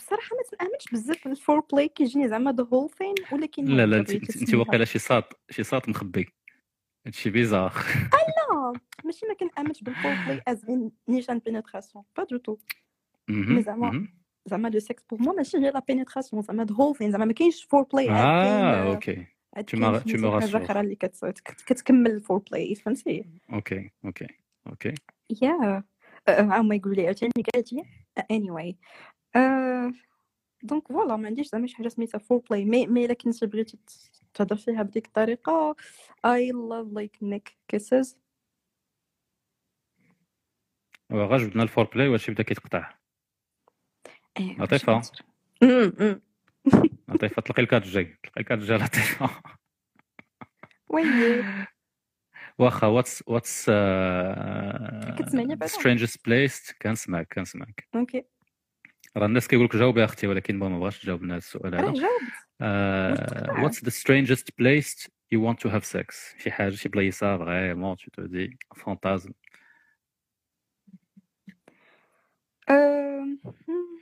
بصراحة 0.00 0.36
ما 0.36 0.42
تنامنش 0.58 0.84
بزاف 0.92 1.28
بال 1.28 1.60
foreplay 1.72 1.88
كيجيني 1.88 2.28
زعما 2.28 2.52
the 2.52 2.66
whole 2.72 2.90
thing 2.90 3.14
ولكن 3.32 3.64
لا 3.64 3.86
لا 3.86 3.96
انت. 3.98 4.54
واقيلا 4.54 4.84
شي 4.84 4.98
ساط 4.98 5.40
شي 5.50 5.62
ساط 5.62 5.88
مخبي. 5.88 6.28
هادشي 7.06 7.30
bizarre. 7.30 7.72
لا 8.52 8.72
ماشي 9.04 9.26
ما 9.26 9.34
كنامنش 9.34 9.82
بال 9.82 10.12
foreplay 10.26 10.42
as 10.48 10.64
in 10.64 10.90
نيشان 11.08 11.38
pénétration 11.38 12.04
pas 12.16 12.24
du 12.24 12.36
tout 12.36 12.56
mais 13.28 13.62
زعما 13.62 14.08
زعما 14.46 14.68
le 14.68 14.78
sexe 14.78 15.02
pour 15.10 15.22
moi 15.22 15.32
ماشي 15.34 15.58
غير 15.58 15.74
la 15.74 15.80
pénétration 15.88 16.42
زعما 16.42 16.64
the 16.64 16.74
whole 16.74 16.96
thing 16.96 17.10
زعما 17.12 17.24
ما 17.24 17.32
كاينش 17.32 17.64
foreplay 17.64 18.10
آه 18.10 18.90
OK 18.94 19.26
حاجة 19.56 19.64
rassures. 19.98 20.54
أخرى 20.64 20.80
اللي 20.80 20.94
كت- 20.94 21.24
كت- 21.24 21.60
كتكمل 21.66 22.10
ال 22.10 22.38
foreplay 22.38 22.74
فهمتي 22.74 23.24
OK 23.52 23.90
OK 24.04 24.26
OK 24.66 24.94
يا 25.42 25.82
هما 26.28 26.74
يقولوا 26.74 26.96
لي 26.96 27.06
عاوتاني 27.06 27.32
قالتي 27.54 27.82
anyway. 28.32 28.74
آه، 29.36 29.92
donc 30.62 30.88
voilà 30.88 31.16
ما 31.16 31.26
عنديش 31.26 31.48
زعما 31.48 31.66
شي 31.66 31.76
حاجة 31.76 31.88
سميتها 31.88 32.18
foreplay 32.18 32.64
mais 32.64 32.86
mais 32.86 33.04
الا 33.04 33.14
كنتي 33.14 33.46
بغيتي 33.46 33.78
تهضر 34.34 34.56
فيها 34.56 34.82
بديك 34.82 35.06
الطريقة 35.06 35.76
I 36.26 36.52
love 36.52 36.98
like 36.98 37.26
neck 37.26 37.52
kisses 37.72 38.16
غا 41.12 41.38
جبدنا 41.38 41.62
ال 41.62 41.84
foreplay 41.84 42.18
كيتقطع. 42.18 42.98
واش 44.38 44.84
ندير؟ 44.84 45.22
أمم، 45.62 45.92
أمم. 46.00 46.20
لطيفه 47.08 47.42
تلقي 47.42 47.62
الكات 47.62 47.82
الجاي 47.82 48.04
تلقي 48.04 48.40
الكات 48.40 48.58
الجاي 48.58 48.78
لطيفه 48.78 49.30
oui 50.88 51.02
واخا 52.58 52.86
what's 52.86 53.24
what's 53.26 53.64
كتسمعني 55.18 55.54
بعدا؟ 55.54 55.66
strangest 55.66 56.24
place 56.26 56.72
كنسمعك 56.82 57.34
كنسمعك 57.34 57.88
OK 57.94 58.24
راه 59.16 59.26
الناس 59.26 59.48
كيقول 59.48 59.64
لك 59.64 59.76
جاوب 59.76 59.98
يا 59.98 60.04
أختي 60.04 60.26
ولكن 60.26 60.58
ما 60.58 60.78
بغاش 60.78 61.02
تجاوب 61.02 61.22
لنا 61.22 61.36
السؤال 61.36 61.74
هذا. 61.74 61.92
جاوبت. 61.92 62.30
what's 63.50 63.80
the 63.80 63.90
strangest 63.90 64.44
place 64.62 65.08
you 65.34 65.38
want 65.40 65.58
to 65.58 65.68
have 65.70 65.84
sex 65.84 66.38
شي 66.42 66.50
حاجة 66.50 66.70
شي 66.74 66.88
بلايصة 66.88 67.38
vraiment 67.38 67.96
des 67.96 68.50
fantasmes. 68.80 69.32
آم، 72.70 73.40
أمم، 73.44 74.00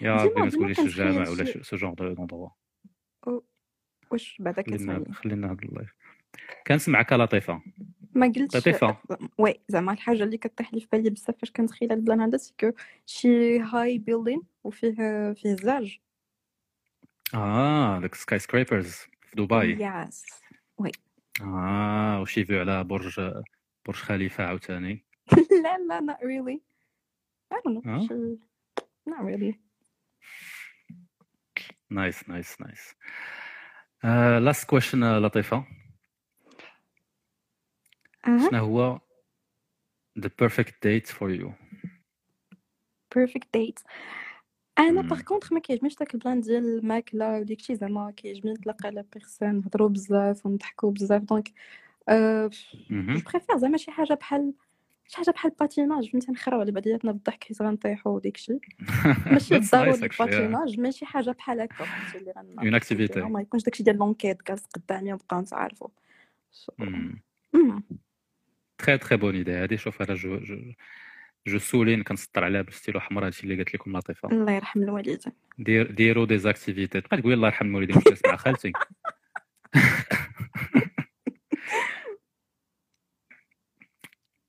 يا 0.00 0.16
ربي 0.16 0.40
ما 0.40 0.50
تقوليش 0.50 0.78
الجامع 0.80 1.28
ولا 1.28 1.62
ce 1.62 1.76
genre 1.76 1.94
d'endroit 1.94 2.48
واش 4.10 4.36
بعدا 4.40 4.62
كتسمعني 4.62 5.12
خلينا 5.12 5.46
هذا 5.52 5.62
ال 5.62 5.68
live 5.68 5.94
كنسمعك 6.66 7.12
لطيفه 7.12 7.62
ما 8.14 8.32
قلتش 8.36 8.82
oui 9.38 9.60
زعما 9.68 9.92
الحاجة 9.92 10.22
اللي 10.22 10.38
كطيح 10.38 10.74
لي 10.74 10.80
في 10.80 10.86
بالي 10.92 11.10
بزاف 11.10 11.36
فاش 11.38 11.50
كنتخيل 11.50 11.92
ال 11.92 11.98
plan 11.98 12.20
هذا 12.20 12.36
سكو 12.36 12.72
شي 13.06 13.58
high 13.60 13.98
building 13.98 14.42
وفيه 14.64 15.32
فيه 15.32 15.56
زاج. 15.56 16.00
آه 17.34 18.00
داك 18.00 18.14
skyscrapers 18.14 18.90
في 19.22 19.36
دبي. 19.36 19.82
yes 19.82 20.26
آه 21.42 22.20
وشي 22.20 22.44
view 22.44 22.60
على 22.60 22.84
برج 22.84 23.20
برج 23.86 23.96
خليفة 23.96 24.44
عاوتاني. 24.46 25.04
لا 25.64 25.78
لا 25.78 26.00
not 26.00 26.18
really. 26.20 26.60
I 27.54 27.58
don't 27.58 27.84
know؟ 27.84 28.08
شي- 28.08 28.38
not 29.10 29.22
really. 29.24 29.54
nice 31.90 32.28
nice 32.28 32.60
nice 32.60 32.94
last 34.44 34.68
question 34.70 35.18
لطيفة. 35.18 35.64
شنو 38.26 38.58
هو 38.64 39.00
the 40.20 40.28
perfect 40.42 40.72
date 40.86 41.10
for 41.10 41.28
you 41.40 41.50
perfect 43.14 43.46
date 43.56 43.84
أنا. 44.78 45.02
par 45.02 45.20
contre 45.20 45.52
ما 45.52 45.60
كيعجبنيش 45.60 45.94
داك 45.96 46.14
ال 46.14 46.19
plan 46.19 46.40
ديال 46.40 46.78
الماكلة 46.78 47.38
وديك 47.38 47.60
الشيء 47.60 47.76
زعما 47.76 48.10
كيعجبني 48.10 48.52
نتلاقى 48.52 48.86
على 48.88 49.04
personne 49.12 49.54
نهضروا 49.54 49.88
بزاف 49.88 50.46
ونضحكوا 50.46 50.90
بزاف. 50.90 51.22
donc 51.22 51.52
أه 52.08 52.50
préfère 52.90 53.56
زعما 53.56 53.76
شي 53.76 53.90
حاجة 53.90 54.14
بحال 54.14 54.52
شي 55.08 55.16
حاجة 55.16 55.30
بحال 55.30 55.52
patinage 55.60 56.10
فهمتي؟ 56.10 56.32
نخراو 56.32 56.60
على 56.60 56.72
بعضياتنا 56.72 57.12
بالضحك 57.12 57.44
حيت 57.44 57.62
غنطيحوا 57.62 58.12
وديك 58.12 58.36
الشيء 58.36 58.60
ماشي 59.32 59.58
ضروري 59.58 59.92
actually, 59.92 60.12
yeah. 60.12 60.18
patinage 60.18 60.80
ماشي 60.80 61.06
حاجة 61.06 61.30
بحال 61.30 61.60
هكا. 61.60 61.84
فهمتي؟ 61.84 62.18
اللي 62.18 62.32
غن 62.36 62.70
Une 62.70 62.82
activité. 62.82 63.16
ما 63.18 63.40
يكونش 63.40 63.62
داكشي 63.62 63.82
ديال 63.82 63.96
l'enquête 63.96 64.48
جالس 64.48 64.64
قدامي 64.66 65.12
ونبقاو 65.12 65.40
نتعارفوا. 65.40 65.88
très 68.82 68.98
très 68.98 69.16
bonne 69.16 69.34
idée 69.34 69.52
هادي 69.52 69.76
شوف 69.76 70.02
أنا 70.02 70.14
je 70.14 70.38
je 70.38 70.72
je 71.46 71.58
souligne 71.58 72.02
كنسطر 72.02 72.44
عليها 72.44 72.62
بالستيلو 72.62 73.00
حمر 73.00 73.26
هادشي 73.26 73.42
اللي 73.44 73.54
قالت 73.56 73.74
لكم 73.74 73.96
لطيفة. 73.96 74.28
الله 74.32 74.52
يرحم 74.52 74.82
الوالدين 74.82 75.18
دير 75.58 75.90
ديروا 75.90 76.26
des 76.26 76.38
activités 76.38 77.00
تبقى 77.00 77.16
تقولي 77.16 77.34
الله 77.34 77.48
يرحم 77.48 77.66
الوالدين 77.66 77.96
واش 77.96 78.04
تسمع. 78.04 78.36
خالتي. 78.44 78.72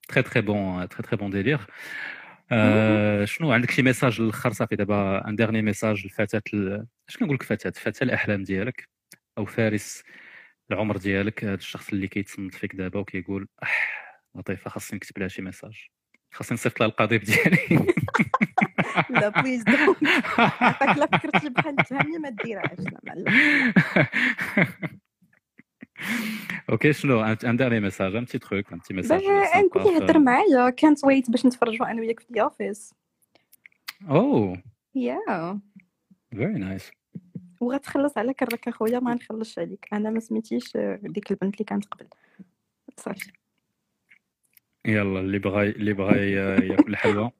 très 0.07 0.23
très 0.23 0.41
bon 0.41 0.89
très 0.89 1.03
très 1.03 1.17
bon 1.17 1.29
délire 1.31 1.59
آه، 2.51 3.25
شنو؟ 3.25 3.51
عندك 3.53 3.71
شي 3.71 3.81
message 3.81 4.21
للاخر 4.21 4.53
صافي 4.53 4.75
دابا؟ 4.75 5.27
un 5.27 5.35
dernier 5.35 5.61
message 5.61 6.05
لفتاة 6.05 6.41
ال- 6.53 6.87
اش 7.09 7.17
كنقول 7.17 7.35
لك 7.35 7.43
فتاة؟ 7.43 7.69
فتاة 7.69 8.03
الأحلام 8.05 8.43
ديالك 8.43 8.89
أو 9.37 9.45
فارس 9.45 10.03
العمر 10.71 10.97
ديالك 10.97 11.43
هذا 11.43 11.53
الشخص 11.55 11.89
اللي 11.89 12.07
كيتصنت 12.07 12.53
فيك 12.55 12.75
دابا 12.75 12.99
وكيقول 12.99 13.47
أح 13.63 14.10
لطيفة 14.35 14.69
خاصني 14.69 14.95
نكتب 14.97 15.19
لها 15.19 15.27
شي 15.27 15.41
message 15.41 15.87
خاصني 16.31 16.55
نصيفط 16.55 16.79
لها 16.79 16.89
القضيب 16.89 17.23
ديالي. 17.23 17.93
لا 19.09 19.29
please 19.29 19.63
عطاك 20.37 20.97
لا 20.97 21.05
فكرتي 21.05 21.49
بحال 21.49 21.79
التهاني 21.79 22.17
ما 22.17 22.29
ديرهاش 22.29 22.79
لا 22.79 23.25
OK 26.69 26.93
شنو؟ 26.99 27.23
un 27.23 27.57
dernier 27.57 27.79
message 27.79 28.15
un 28.15 28.23
petit 28.23 28.39
truc 28.39 28.71
un 28.73 28.77
petit 28.77 28.93
message 28.93 29.21
نقول 29.23 29.93
ليه 29.93 29.97
هضر 29.97 30.19
معايا 30.19 30.69
كانت 30.69 31.05
ويت 31.05 31.31
باش 31.31 31.45
نتفرجوا 31.45 31.91
أنا 31.91 32.01
وياك 32.01 32.19
في 32.19 32.25
The 32.29 32.41
Office 32.41 32.93
oh 34.09 34.63
yeah 34.95 35.59
very 36.31 36.53
nice 36.53 36.91
وغتخلص 37.61 38.17
على 38.17 38.33
كرك 38.33 38.67
أخويا 38.67 38.99
ما 38.99 39.13
نخلصش 39.13 39.59
عليك. 39.59 39.87
أنا 39.93 40.09
ما 40.09 40.19
سميتيش 40.19 40.75
آه، 40.75 40.99
ديك 41.03 41.31
البنت 41.31 41.53
اللي 41.53 41.65
كانت 41.65 41.85
قبل. 41.85 42.07
صافي. 42.97 43.31
يلا 44.85 45.19
اللي 45.19 45.39
بغى 45.39 45.69
اللي 45.69 45.93
بغى 45.93 46.31
ياكل 46.31 46.91
الحلوى 46.91 47.31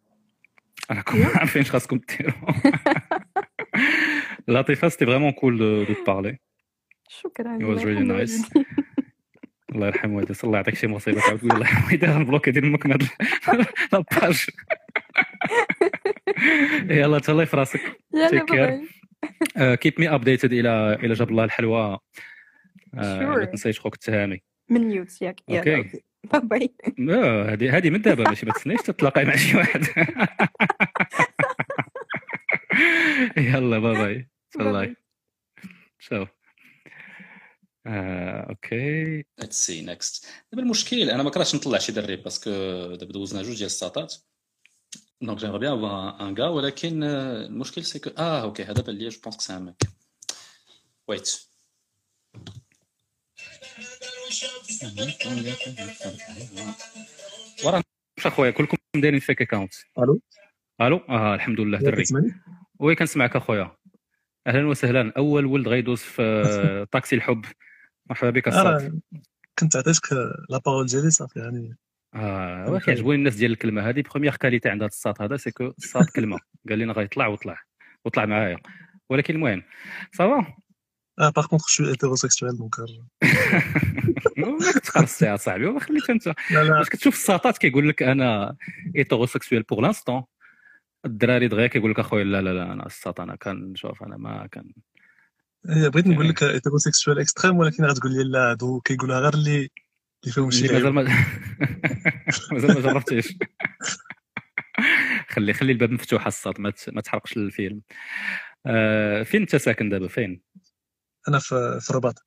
راكم 0.91 1.23
عارفين 1.23 1.61
اش 1.61 1.71
خاصكم 1.71 1.99
ديروا 2.09 2.33
لطيفة 4.47 4.89
c'était 4.89 5.05
vraiment 5.05 5.31
cool 5.31 5.57
de 5.57 5.85
parler 6.07 6.37
شكرا 7.09 7.57
It 7.59 7.61
was 7.77 7.81
really 7.83 8.05
nice. 8.07 8.51
الله 9.75 9.87
يرحم 9.87 10.11
والديك 10.13 10.43
الله 10.43 10.57
يعطيك 10.57 10.75
شي 10.75 10.87
مصيبة 10.87 11.19
تعاود 11.21 11.39
تقول 11.39 11.51
الله 11.51 11.65
يرحم 11.67 11.83
والديك 11.91 12.09
غنبلوكي 12.09 12.51
ديال 12.51 12.65
أمك 12.65 12.85
من 12.85 12.91
هاد 12.91 13.03
la 13.93 14.11
page 14.11 14.45
يلا 16.89 17.19
تهلاي 17.19 17.45
في 17.45 17.57
راسك. 17.57 17.81
care. 18.51 18.51
bye. 19.57 19.77
keep 19.77 19.93
me 19.99 20.09
updated 20.09 20.53
إلى 20.53 20.93
إلى 21.03 21.13
جاب 21.13 21.29
الله 21.29 21.43
الحلوى 21.43 21.97
Sure. 22.95 22.97
ما 23.37 23.45
تنسايش 23.45 23.79
خوك 23.79 23.93
التهامي. 23.93 24.41
من 24.69 24.87
نيوت 24.87 25.21
ياك. 25.21 25.39
OK. 25.49 26.01
bye 26.23 26.41
bye 26.41 26.75
لا 26.97 27.53
هذه 27.53 27.77
هذه 27.77 27.89
من 27.89 28.01
دابا 28.01 28.29
ماشي 28.29 28.45
ما 28.45 28.53
تسنيش 28.53 28.81
تتلاقاي 28.81 29.25
مع 29.25 29.35
شي 29.35 29.57
واحد. 29.57 29.85
يلا 33.37 33.79
bye 33.79 33.93
bye 33.93 34.29
تهلاي 34.51 34.95
شوف 35.99 36.29
آه، 37.85 38.49
OK. 38.49 39.23
let's 39.39 39.65
see 39.65 39.81
next 39.81 40.25
دابا 40.51 40.63
المشكل 40.63 41.09
أنا 41.09 41.23
ما 41.23 41.29
كرهتش 41.29 41.55
نطلع 41.55 41.77
شي 41.77 41.91
دري 41.91 42.15
parce 42.15 42.38
que 42.38 42.51
دابا 42.95 43.11
دوزنا 43.11 43.41
جوج 43.41 43.55
ديال 43.55 43.65
الساطات. 43.65 44.15
donc 45.21 45.37
j'aimerais 45.37 45.57
bien 45.57 45.73
avoir 45.73 46.21
un 46.21 46.37
gars 46.37 46.47
ولكن 46.47 47.03
آه، 47.03 47.45
المشكل 47.45 47.83
c'est 47.83 47.99
que 47.99 48.09
آه 48.17 48.41
OK 48.41 48.63
هذا 48.63 48.81
بان 48.81 48.95
ليا 48.95 49.09
je 49.09 49.19
pense 49.23 49.35
que 49.35 49.41
c'est 49.41 49.55
un 49.55 49.65
mec 49.65 49.75
wait 51.07 51.47
ورا 57.65 57.81
واش 58.17 58.27
أخويا 58.27 58.51
كلكم 58.51 58.77
دايرين 58.95 59.19
fake 59.19 59.41
account 59.41 59.73
ألو؟ 59.99 60.21
ألو؟ 60.81 60.97
آه 60.97 61.35
الحمد 61.35 61.59
لله 61.59 61.77
دري 61.77 62.03
oui 62.79 62.95
كنسمعك 62.95 63.35
أخويا. 63.35 63.75
أهلا 64.47 64.67
وسهلا. 64.67 65.13
أول 65.17 65.45
ولد 65.45 65.67
غيدوز 65.67 65.99
في 65.99 66.85
طاكسي 66.91 67.15
الحب. 67.15 67.45
مرحبا 68.09 68.29
بك 68.29 68.47
الساط 68.47 68.81
أنا 68.81 68.99
كنت 69.59 69.75
عطيتك 69.75 70.13
la 70.49 70.57
parole 70.65 70.85
ديالي 70.85 71.09
صافي 71.09 71.39
يعني. 71.39 71.77
آه 72.15 72.79
كيعجبوني 72.79 73.17
الناس 73.17 73.35
ديال 73.35 73.51
الكلمة 73.51 73.89
هذه. 73.89 74.01
première 74.01 74.35
qualité 74.35 74.69
عند 74.69 74.81
هذا 74.81 74.89
الساط 74.89 75.21
هذا 75.21 75.37
c'est 75.37 75.51
que 75.51 75.73
الساط 75.77 76.09
كلمة. 76.09 76.39
قال 76.69 76.79
لنا 76.79 76.93
غيطلع 76.93 77.27
وطلع. 77.27 77.61
وطلع 78.05 78.25
معايا. 78.25 78.57
ولكن 79.09 79.35
المهم 79.35 79.63
ça 80.13 80.32
va. 80.32 80.60
آه 81.19 81.29
par 81.29 81.45
contre 81.47 81.65
je 81.67 81.73
suis 81.73 81.85
hétérosexuel 81.85 82.57
donc 82.57 82.75
ما 84.37 84.57
يا 85.21 85.35
صاحبي 85.35 85.65
وما 85.65 85.79
خليك 85.79 86.09
انت. 86.09 86.33
باش 86.51 86.89
كتشوف 86.89 87.13
الساطات 87.13 87.57
كيقول 87.57 87.89
لك 87.89 88.03
أنا 88.03 88.55
hétérosexuel 88.95 89.63
pour 89.63 89.81
l'instant 89.81 90.23
الدراري 91.05 91.47
دغيا 91.47 91.67
كيقول 91.67 91.91
لك 91.91 91.99
أخويا 91.99 92.23
لا 92.23 92.41
لا 92.41 92.53
لا 92.53 92.73
أنا 92.73 92.85
الساط 92.85 93.19
أنا 93.21 93.35
كنشوف 93.35 94.03
أنا 94.03 94.17
ما 94.17 94.47
كان. 94.51 94.71
هي 95.69 95.89
بغيت 95.89 96.07
نقول 96.07 96.25
يعني 96.25 96.29
لك 96.29 96.43
hétérosexuel 96.43 97.19
extrême 97.19 97.57
ولكن 97.57 97.85
غتقول 97.85 98.11
لي 98.13 98.23
لا 98.23 98.51
هادو 98.51 98.79
كيقولها 98.79 99.19
غير 99.19 99.33
اللي 99.33 99.69
اللي 100.23 100.33
فيهم 100.33 100.51
شي 100.51 100.73
مازال 100.73 100.93
ما 100.93 101.01
مازال 102.51 102.73
ما 102.73 102.79
جربتيش. 102.81 103.33
خلي 105.29 105.53
خلي 105.53 105.71
الباب 105.71 105.91
مفتوح 105.91 106.27
الساط 106.27 106.59
ما 106.59 106.73
ما 106.87 107.01
تحرقش 107.01 107.37
الفيلم. 107.37 107.81
آه 108.65 109.23
فين 109.23 109.41
انت 109.41 109.55
ساكن 109.55 109.89
دابا؟ 109.89 110.07
فين؟ 110.07 110.41
أنا 111.27 111.39
في 111.39 111.79
في 111.81 111.89
الرباط. 111.89 112.25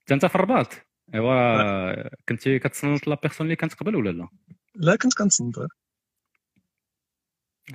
أنت 0.00 0.12
انت 0.12 0.26
في 0.26 0.34
الرباط؟ 0.34 0.68
إيوا 1.14 2.18
كنتي 2.28 2.58
كتصنت 2.58 3.08
la 3.08 3.14
personne 3.22 3.46
اللي 3.46 3.56
كانت 3.56 3.74
قبل 3.74 3.96
ولا 3.96 4.10
لا؟ 4.10 4.28
لا 4.74 4.96
كنت 4.96 5.14
كنتصنت. 5.14 5.58
غير. 5.58 5.68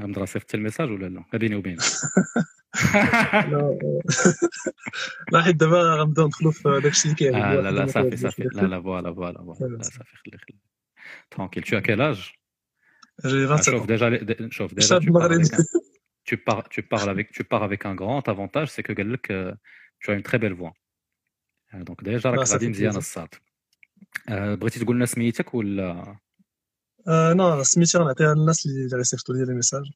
غنبدا 0.01 0.25
صيفط 0.25 0.55
ال 0.55 0.60
message 0.60 0.89
ولا 0.91 1.05
لا؟ 1.05 1.23
ما 1.33 1.39
بيني 1.39 1.55
وبينك. 1.55 1.79
لا. 3.51 3.77
لا 5.31 5.41
حيت 5.41 5.55
دابا 5.55 5.95
غنبداو 5.95 6.25
ندخلو 6.27 6.51
في 6.51 6.79
داكشي 6.83 7.03
اللي 7.05 7.15
كيعجب 7.15 7.35
آه 7.35 7.39
لا 7.39 7.69
الواحد 7.69 7.73
لا 7.75 7.81
وما 7.81 7.91
صافي 7.91 8.09
كيعجبوش 8.09 8.21
صافي. 8.31 8.43
لا 8.43 8.49
داكشي. 8.49 8.67
لا 8.67 8.81
voilà 8.81 9.13
voilà 9.13 9.37
voilà. 9.37 9.59
voilà. 9.59 9.77
لا 9.77 9.83
صافي. 9.83 10.17
خلي 10.17 10.37
خلي. 10.37 10.57
tranquille 11.31 11.63
tu 11.63 11.67
as 11.67 11.81
quel 11.81 12.01
âge? 12.01 12.33
J'ai 13.23 13.45
Ah, 13.45 13.57
27 13.57 13.63
شوف 13.63 13.83
ans. 13.83 13.85
déjà 13.85 14.09
les- 14.09 14.25
dé- 14.25 14.49
شوف 14.51 14.73
déjà 14.73 14.79
شاب 14.85 15.01
tu 15.01 15.05
parles 15.05 15.11
مغربي 15.13 15.43
avec 15.45 15.53
un 15.53 15.63
tu 16.29 16.37
pars 16.37 16.63
tu 16.69 16.81
parles 16.81 17.09
avec 17.09 17.31
tu 17.37 17.43
pars 17.43 17.63
avec 17.63 17.85
un 17.85 17.95
grand 17.95 18.27
avantage 18.29 18.67
c'est 18.71 18.83
que 18.87 18.93
قال 18.97 19.13
لك 19.13 19.31
euh, 19.31 19.55
tu 20.03 20.11
as 20.11 20.15
une 20.15 20.23
très 20.23 20.39
belle 20.39 20.53
voix. 20.53 20.73
Donc 21.73 22.03
déjà 22.03 22.25
Ah, 22.25 22.31
راك 22.31 22.47
غادي 22.47 22.69
مزيان. 22.69 22.95
الساط 22.95 23.35
بغيتي 24.29 24.79
تقول 24.79 24.95
لنا 24.95 25.05
سميتك 25.05 25.53
ولا 25.53 26.17
non 27.07 27.63
سميتي 27.63 27.97
غنعطيها 27.97 28.33
للناس 28.33 28.65
اللي 28.65 28.97
غيصيفطوا 28.97 29.35
لي 29.35 29.45
les 29.45 29.53
messages. 29.53 29.91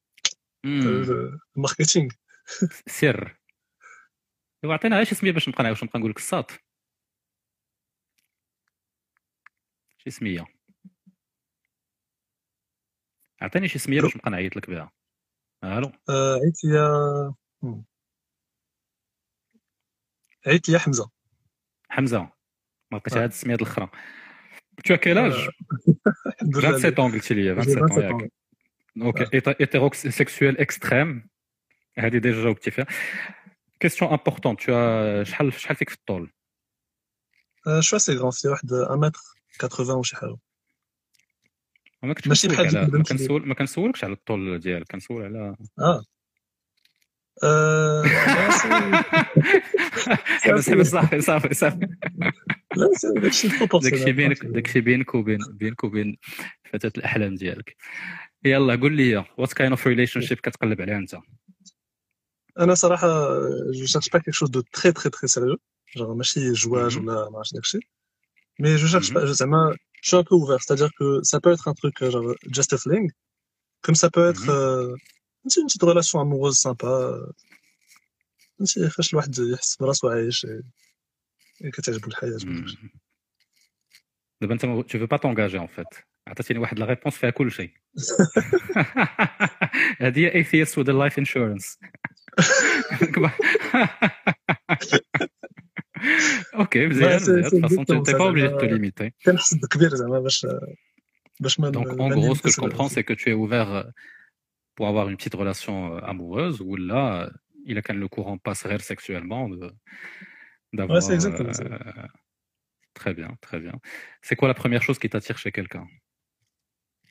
ال 1.58 1.63
marketing 1.63 2.10
سر 2.88 3.38
ايوا 4.64 4.74
عطينا 4.74 4.96
غير 4.96 5.06
شي 5.06 5.16
سميه 5.16 5.32
باش 5.32 5.50
نبقى 5.50 5.70
واش 5.70 5.84
نبقى 5.84 6.00
نقول 6.00 6.12
لك 6.12 6.18
الساط 6.18 6.52
شي 9.98 10.10
سميه 10.10 10.46
عطيني 13.42 13.68
شي 13.68 13.80
سميه 13.80 14.02
باش 14.02 14.16
نبقى 14.18 14.32
نعيط 14.32 14.56
لك 14.56 14.70
بها 14.70 14.92
ألو 15.64 15.92
عيط. 16.10 17.38
عيط 20.48 20.70
ليا 20.70 20.80
حمزة. 20.80 21.10
حمزة 21.90 22.30
ما 22.92 22.98
لقيتش 22.98 23.18
آه. 23.18 23.24
هاد 23.24 23.30
السميات 23.30 23.62
الأخرى. 23.62 23.90
الحمد 26.28 26.58
لله. 26.58 26.78
27 26.78 27.12
ans 27.12 27.14
قلتي 27.14 27.34
لي 27.34 27.56
J'ai 27.56 27.60
27 27.60 27.90
ans 27.90 27.92
27 27.92 28.22
ياك. 28.22 28.32
ok 29.02 29.26
hétérosexuel 29.66 30.58
extrême. 30.66 31.28
هذه 31.98 32.18
ديجا 32.18 32.44
جاوبتي 32.44 32.72
فيها. 32.72 32.86
question 33.80 34.12
importante 34.12 34.56
as 34.56 35.28
شحال 35.28 35.54
شحال 35.54 35.76
فيك 35.76 35.90
في 35.90 35.96
الطول؟ 35.96 36.32
آه 37.68 37.80
je 37.80 37.98
suis 37.98 38.16
grand 38.16 38.32
في 38.32 38.48
واحد 38.48 38.72
1 38.72 38.98
متر 38.98 39.20
80 39.60 40.00
وشي 40.00 40.16
حاجة 40.16 40.36
ما 42.04 42.14
كنتش 42.14 42.28
ماشي 42.28 42.48
بحال 42.48 42.92
ما 42.98 43.04
كنسول 43.04 43.48
ما 43.48 43.54
كنسولكش 43.54 44.04
على 44.04 44.14
الطول 44.14 44.60
ديالك 44.60 44.92
كنسول 44.92 45.24
على 45.24 45.56
آه. 45.80 46.04
آه، 47.44 48.04
لا، 48.04 48.50
c'est- 48.50 49.04
حبس 50.50 50.70
حبس 50.70 50.88
صافي 50.88 51.22
صافي 51.22 51.54
صافي 51.54 51.88
لا 52.76 52.90
c'est 52.94 53.08
داكشي 53.20 53.48
proportionnel 53.58 54.00
داكشي 54.00 54.12
بينك 54.12 54.46
داكشي 54.46 54.82
بينك 54.82 55.16
وبين 55.16 55.40
بينك 55.52 55.84
وبين 55.84 56.18
فتاة 56.74 56.92
الأحلام 56.98 57.36
ديالك 57.36 57.76
يلا 58.46 58.76
قول 58.76 58.96
لي 58.96 59.26
what 59.38 59.54
kind 59.54 59.72
of 59.72 59.88
relationship 59.88 60.38
كتقلب 60.38 60.82
عليها 60.82 60.98
أنت؟ 60.98 61.18
أنا 62.60 62.74
صراحة 62.74 63.08
je 63.72 63.86
cherche 63.86 64.10
pas 64.10 64.20
quelque 64.20 64.34
chose 64.34 64.50
de 64.50 64.62
très 64.62 64.92
très 64.92 65.10
très 65.10 65.28
sérieux 65.28 65.58
genre 65.98 66.02
ماشي 66.02 66.52
جواج 66.52 66.96
Mhm. 66.96 66.98
ولا 67.02 67.30
ما 67.30 67.38
عرفتش 67.38 67.54
داكشي 67.54 67.80
مي 68.60 68.76
جو 68.76 68.88
شيرش 68.88 69.10
Mhm. 69.10 69.14
با 69.14 69.26
زعما 69.26 69.76
je 70.04 70.10
suis 70.10 70.18
un 70.18 70.24
peu 70.24 70.36
ouvert. 70.42 70.60
C'est-à-dire 70.64 70.92
que 71.00 71.08
ça 71.32 71.38
peut 71.44 71.52
être 71.56 71.68
un 71.72 71.74
truc 71.82 71.96
euh, 72.04 72.12
genre 72.14 72.36
just 72.58 72.72
a 72.74 72.78
fling. 72.84 73.06
Comme 73.86 73.96
ça 74.02 74.08
peut 74.16 74.26
être 74.32 74.46
Mhm. 74.48 74.58
euh, 74.60 74.96
فهمتي 75.50 75.62
une 75.62 75.68
petite 75.68 75.84
relation 75.84 76.20
amoureuse 76.20 76.60
sympa 76.60 76.86
euh, 76.86 77.32
فهمتي 78.58 78.90
فاش 78.90 79.14
الواحد 79.14 79.40
يحس 79.40 79.76
براسو 79.80 80.10
عايش 80.10 80.46
إيه، 80.46 80.62
إيه 81.64 81.72
كتعجبو 81.72 82.08
الحياة 82.08 82.38
مم. 82.46 82.66
دابا 84.42 84.54
انت 84.54 84.66
ما- 84.66 84.84
tu 84.84 84.98
veux 84.98 85.08
pas 85.08 85.20
t'engager 85.20 85.58
en 85.60 85.68
fait 85.68 86.04
عطيتيني 86.28 86.60
واحد 86.60 86.80
لا 86.80 86.86
ريبونس 86.86 87.16
فيها 87.18 87.30
كل 87.30 87.52
شيء 87.52 87.72
هذه 90.02 90.20
هي 90.20 90.44
atheist 90.44 90.70
with 90.78 90.88
a 90.90 90.94
life 90.94 91.18
insurance 91.24 91.78
أوكي 96.56 96.88
مزيان 96.88 97.20
Ouais, 97.20 97.22
c'est- 97.24 97.30
مزيان 97.30 97.44
c'est 97.44 97.56
de 97.56 97.60
toute 97.60 97.62
façon 97.70 97.86
tu 97.86 97.94
exactement 97.94 98.04
t'es 98.04 98.12
ça, 98.12 98.18
pas 98.18 98.26
obligé 98.30 98.48
de 98.50 98.54
te 98.58 98.66
زعما 98.66 98.78
limiter 98.78 99.12
كنحس 99.26 99.54
بكبير 99.54 99.96
زعما 99.96 100.20
باش 100.20 100.48
باش 101.40 101.60
ما 101.60 101.72
Donc, 101.72 101.76
ن- 101.88 102.02
en 102.02 102.10
ما 102.10 102.16
gros, 102.16 102.36
ce 102.36 102.42
que 102.42 102.50
je 102.50 102.56
نلبس- 102.56 102.60
comprends, 102.60 102.90
pour 104.78 104.88
avoir 104.88 105.10
une 105.10 105.18
petite 105.18 105.34
relation 105.34 105.96
euh, 105.96 106.00
amoureuse 106.04 106.62
où 106.62 106.76
là, 106.76 107.24
euh, 107.24 107.30
il 107.66 107.80
a 107.80 107.82
quand 107.82 107.96
le 107.96 108.08
courant 108.08 108.38
passe 108.38 108.64
réel 108.64 108.82
sexuellement 108.82 109.50
d'avoir. 110.72 110.98
Ouais, 110.98 111.02
c'est 111.02 111.16
exactement 111.16 111.52
ça. 111.52 111.64
euh, 111.64 112.08
Très 112.94 113.14
bien, 113.16 113.36
très 113.42 113.60
bien. 113.60 113.74
C'est 114.22 114.36
quoi 114.36 114.48
la 114.48 114.54
première 114.54 114.84
chose 114.84 115.00
qui 115.00 115.10
t'attire 115.10 115.38
chez 115.40 115.52
quelqu'un? 115.52 115.86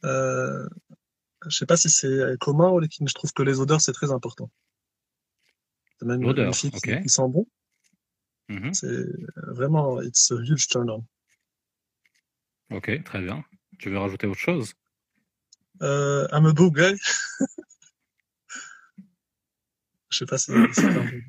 Euh, 0.05 0.69
je 1.47 1.57
sais 1.57 1.67
pas 1.67 1.77
si 1.77 1.91
c'est 1.91 2.39
commun, 2.39 2.79
mais 2.81 3.07
je 3.09 3.15
trouve 3.15 3.33
que 3.33 3.43
les 3.43 3.59
odeurs, 3.61 3.81
c'est 3.81 3.93
très 3.93 4.13
important. 4.13 4.49
Même 6.03 6.23
L'odeur, 6.23 6.47
une 6.47 6.55
fille 6.55 6.71
qui, 6.71 7.09
sent 7.09 7.29
bon, 7.29 7.47
Mhm. 8.49 8.75
c'est 8.75 9.07
vraiment, 9.49 10.01
it's 10.03 10.31
a 10.31 10.37
huge 10.37 10.69
turn 10.69 10.89
on. 10.89 11.05
Ok, 12.71 13.03
très 13.03 13.21
bien. 13.23 13.45
Tu 13.79 13.91
veux 13.91 13.99
rajouter 13.99 14.29
autre 14.29 14.39
chose? 14.39 14.75
Euh, 15.82 16.28
I'm 16.32 16.46
a 16.46 16.54
boob 16.54 16.74
guy. 16.76 16.94
je 20.12 20.18
sais 20.18 20.26
pas 20.26 20.38
si 20.38 20.52
si 20.52 20.82
c'est 20.82 20.86
un 20.86 21.04
bon. 21.12 21.22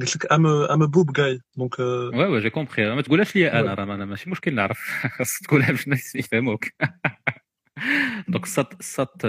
قلت 0.00 0.16
لك 0.16 0.26
I'm 0.32 0.46
a, 0.46 0.68
I'm 0.74 0.82
a 0.82 0.86
boob 0.86 1.10
guy. 1.12 1.38
Donc, 1.58 1.78
euh, 1.80 2.10
Ouais, 2.12 2.26
ouais, 2.28 2.40
j'ai 2.42 2.50
compris. 2.50 2.80
ما 2.80 3.02
تقولهاش 3.02 3.36
لي 3.36 3.52
انا 3.52 3.74
Ouais. 3.74 3.78
راه 3.78 3.84
ما- 3.84 4.04
ماشي 4.04 4.30
مشكل 4.30 4.54
نعرف 4.54 4.78
خاص 5.18 5.38
تقولها 5.38 5.70
باش 5.70 5.84
الناس 5.84 6.14
يفهموك 6.14 6.64
دونك 8.28 8.44
السط 8.44 8.74
السط 8.80 9.22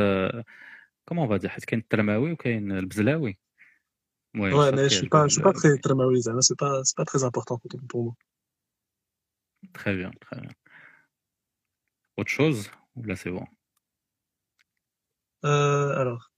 كومون 1.09 1.27
فا 1.29 1.37
دير 1.37 1.49
حيت 1.49 1.65
كاين 1.65 1.79
الترماوي 1.79 2.31
وكاين 2.31 2.71
البزلاوي 2.71 3.37
المهم 4.35 4.51
ouais, 4.51 4.73
السط 4.73 4.73
mais 4.75 4.89
je 4.89 4.95
suis 4.95 5.07
كيعجبك 5.07 5.09
pas, 5.09 5.27
je 5.27 5.33
suis 5.33 5.43
pas 5.43 5.51
بزاف. 5.51 5.63
très, 5.63 5.77
très 5.81 5.93
marié, 5.95 6.19
زعما, 6.21 6.39
c'est 6.41 6.55
pas, 6.59 6.83
c'est 6.83 6.97
pas 6.97 7.05
très 7.05 7.23
important 7.23 7.57
pour, 7.57 7.79
pour 7.89 8.03
moi. 8.03 8.13
Très 9.73 9.95
bien, 9.95 10.11
très 10.21 10.41
bien. 10.41 10.51
Autre 12.19 12.31
chose 12.39 12.69
Ou 12.95 13.03
là, 13.03 13.15
c'est 13.15 13.31
bon 13.31 13.45
Euh, 15.44 15.96
alors. 15.96 16.30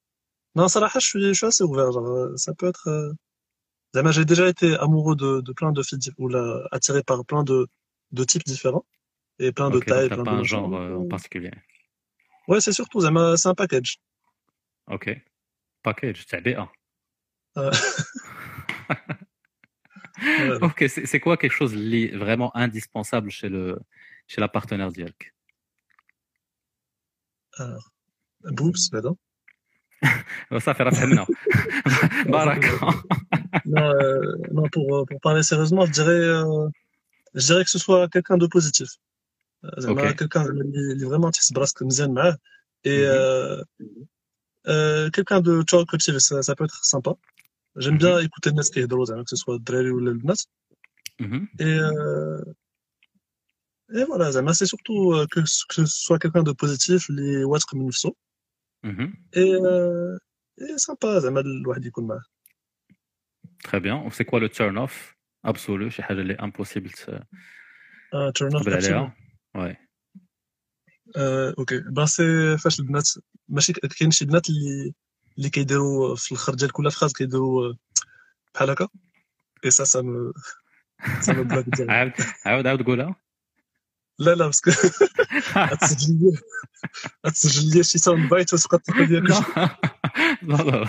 Non, 0.54 0.68
Salah, 0.68 0.90
je 0.94 1.00
suis, 1.00 1.22
je 1.28 1.32
suis 1.32 1.46
assez 1.46 1.64
ouvert. 1.64 1.90
Genre, 1.92 2.06
euh, 2.06 2.36
ça 2.36 2.54
peut 2.54 2.66
être. 2.66 2.88
Euh... 2.88 3.12
J'ai 4.10 4.24
déjà 4.24 4.48
été 4.48 4.76
amoureux 4.76 5.14
de, 5.14 5.52
plein 5.52 5.70
de 5.70 5.82
filles, 5.82 6.12
ou 6.18 6.28
là, 6.28 6.66
attiré 6.72 7.02
par 7.02 7.24
plein 7.24 7.44
de, 7.44 7.68
de 8.10 8.24
types 8.24 8.44
différents, 8.44 8.84
et 9.38 9.52
plein 9.52 9.70
de 9.70 9.78
tailles. 9.78 10.08
Plein 10.08 10.24
pas 10.24 10.32
de 10.32 10.36
un 10.36 10.42
genre 10.42 10.74
euh, 10.74 10.96
en 10.96 11.04
euh, 11.04 11.08
particulier. 11.08 11.52
Ouais, 12.48 12.60
c'est 12.60 12.72
surtout, 12.72 13.00
c'est 13.00 13.48
un 13.48 13.54
package. 13.54 14.00
Ok. 14.88 15.16
Package, 15.82 16.24
c'est 16.28 16.40
bien. 16.40 16.68
Euh... 17.56 17.70
ok, 20.60 20.84
c'est 20.88 21.20
quoi 21.20 21.36
quelque 21.36 21.52
chose 21.52 21.74
vraiment 22.14 22.54
indispensable 22.56 23.30
chez, 23.30 23.48
le, 23.48 23.78
chez 24.26 24.40
la 24.40 24.48
partenaire 24.48 24.90
d'Yelk? 24.90 25.34
Alors, 27.58 27.93
boobs, 28.45 28.89
بعدا. 28.93 29.15
صافي 30.59 30.83
راه 30.83 30.91
فهمنا 30.91 31.27
بارك 32.25 32.65
Non, 33.65 33.89
euh, 33.93 34.35
non, 34.57 34.67
pour, 34.75 34.87
euh, 34.95 35.03
pour 35.09 35.19
parler 35.21 35.43
sérieusement, 35.43 35.85
je 35.85 35.91
dirais, 35.91 36.21
euh, 36.37 36.69
je 37.35 37.45
dirais 37.49 37.63
que 37.65 37.69
ce 37.75 37.79
soit 37.85 38.07
quelqu'un 38.13 38.37
de 38.37 38.47
positif. 38.47 38.89
Euh, 39.65 39.79
زعما, 39.79 40.09
Ok. 40.11 40.15
quelqu'un 40.15 40.37
اللي 40.49 40.91
اللي 40.93 41.05
vraiment 41.05 41.29
تحس 41.31 41.51
براسك 41.51 41.83
مزيان 41.83 42.13
معاه. 42.13 42.37
Et, 42.87 42.89
Mhm. 42.89 43.11
euh, 43.11 43.63
euh, 44.67 45.09
quelqu'un 45.15 45.41
de 45.41 45.63
talkative, 45.63 46.17
ça, 46.19 46.41
ça 46.41 46.55
peut 46.55 46.65
être 46.69 46.83
sympa. 46.85 47.11
J'aime 47.77 47.97
bien 47.97 48.19
écouter 48.19 48.47
الناس 48.47 48.71
كيهضروا 48.71 49.05
زعما, 49.05 49.23
que 49.23 49.35
ce 49.35 49.43
soit 49.43 49.55
الدراري 49.55 49.89
ولا 49.91 50.11
البنات. 50.11 50.41
Mhm. 51.21 51.47
Et, 51.61 51.79
euh, 51.79 52.43
et 53.99 54.03
voilà, 54.05 54.31
زعما, 54.31 54.53
c'est 54.53 54.65
surtout 54.65 55.13
euh, 55.13 55.25
que, 55.27 55.39
que 55.69 55.85
ce 55.85 55.85
soit 55.85 56.19
quelqu'un 56.19 56.43
de 56.43 56.51
positif, 56.53 57.09
اللي 57.09 57.43
واثق 57.43 57.75
من 57.75 57.87
نفسه. 57.87 58.09
Mhm. 58.09 58.13
Sympa, 60.76 61.06
زعما, 61.18 61.40
الواحد 61.40 61.84
يكون 61.86 62.06
معاه. 62.06 62.22
Très 63.68 63.80
bien. 63.80 64.10
C'est 64.10 64.24
quoi 64.24 64.40
le 64.40 64.48
turn 64.48 64.76
off 64.86 65.14
absolu 65.46 65.88
شي 65.88 66.02
حاجة 66.02 66.20
اللي 66.20 66.34
impossible 66.36 66.92
ت- 66.92 67.10
Un 68.14 68.32
turn 68.38 68.52
off 68.56 68.62
تقبل 68.64 68.80
absolu. 68.80 69.12
عليها. 69.56 69.76
آه، 71.16 71.54
أوكي 71.58 71.82
سي 72.06 72.58
فاش 72.58 72.80
البنات 72.80 73.08
ماشي 73.48 73.72
كاين 73.72 74.10
شي 74.10 74.24
بنات 74.24 74.48
اللي 74.50 74.94
اللي 75.38 75.50
كيديروا 75.50 76.16
في 76.16 76.32
الآخر 76.32 76.54
ديال 76.54 76.72
كل 76.72 76.90
فراز 76.90 77.12
كيديروا 77.12 77.74
بحال 78.54 78.70
هكا 78.70 78.88
اي 79.64 79.70
سا 79.70 79.84
سا 79.84 79.98
عاود 81.90 82.12
عاود 82.46 82.66
عاود 82.66 82.82
قولها 82.82 83.16
لا 84.18 84.34
لا 84.34 84.46
باسكو 84.46 84.70
غتسجل 85.56 86.14
لي 86.20 86.38
غتسجل 87.26 87.76
لي 87.76 87.84
شي 87.84 87.98
ساوند 87.98 88.30
بايت 88.30 88.54
وتبقى 88.54 88.78
تقول 88.78 89.08
لي 89.12 89.20
لا 89.20 89.44
لا 90.42 90.88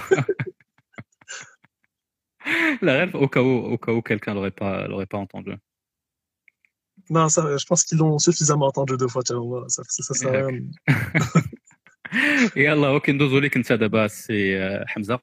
لا 2.82 2.93
غير 2.93 3.11
au 3.11 3.28
cas 3.28 3.41
où 3.41 3.73
au 3.73 3.78
cas 3.78 3.91
où 3.91 4.01
quelqu'un 4.01 4.34
l'aurait 4.34 4.57
pas 4.61 4.88
l'aurait 4.88 5.11
pas 5.13 5.17
entendu 5.17 5.55
Non, 7.09 7.30
ça, 7.30 7.41
je 7.61 7.65
pense 7.65 7.84
qu'ils 7.84 7.99
l'ont 7.99 8.17
suffisamment 8.17 8.67
entendu 8.67 8.93
deux 8.97 9.07
fois. 9.07 9.21
Tiens, 9.28 9.38
ouais, 9.38 9.63
ça, 9.67 9.82
ça, 9.95 10.01
ça 10.07 10.13
sert 10.19 10.34
à 10.34 10.47
rien. 10.47 10.65
يلا 12.55 12.88
ok 12.88 13.11
ندوزو 13.11 13.39
ليك 13.39 13.57
انت 13.57 13.73
دابا 13.73 14.07
c'est 14.07 14.57
آه، 14.59 14.86
حمزه 14.88 15.19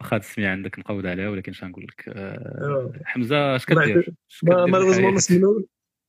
واخا 0.00 0.16
هاد 0.16 0.20
السميه 0.20 0.48
عندك 0.48 0.78
نقود 0.78 1.06
عليها 1.06 1.28
ولكن 1.28 1.52
اش 1.52 1.64
غنقول 1.64 1.84
لك 1.84 2.08
آه، 2.08 2.92
حمزه 3.04 3.56
اش 3.56 3.64
كدير؟ 3.64 3.80
اش 3.80 3.90
كدير 3.90 4.14
في 4.28 4.46
malheureusement 4.46 5.12
ما 5.12 5.18
الحياة؟ 5.18 5.64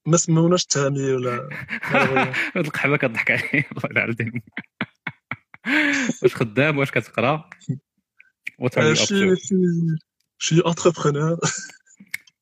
ما 0.05 0.17
سموناش 0.17 0.63
التهامي 0.63 1.11
ولا 1.11 1.49
هاد 2.55 2.65
القحبة 2.65 2.97
كضحك 2.97 3.31
عليه 3.31 3.67
الله 3.71 3.89
يلعن 3.91 4.09
الدين 4.09 4.41
واش 6.23 6.35
خدام 6.35 6.77
واش 6.77 6.91
كتقرا 6.91 7.49
شي 8.93 9.35
شي 9.35 9.35
شي 10.37 10.61
entrepreneur 10.67 11.37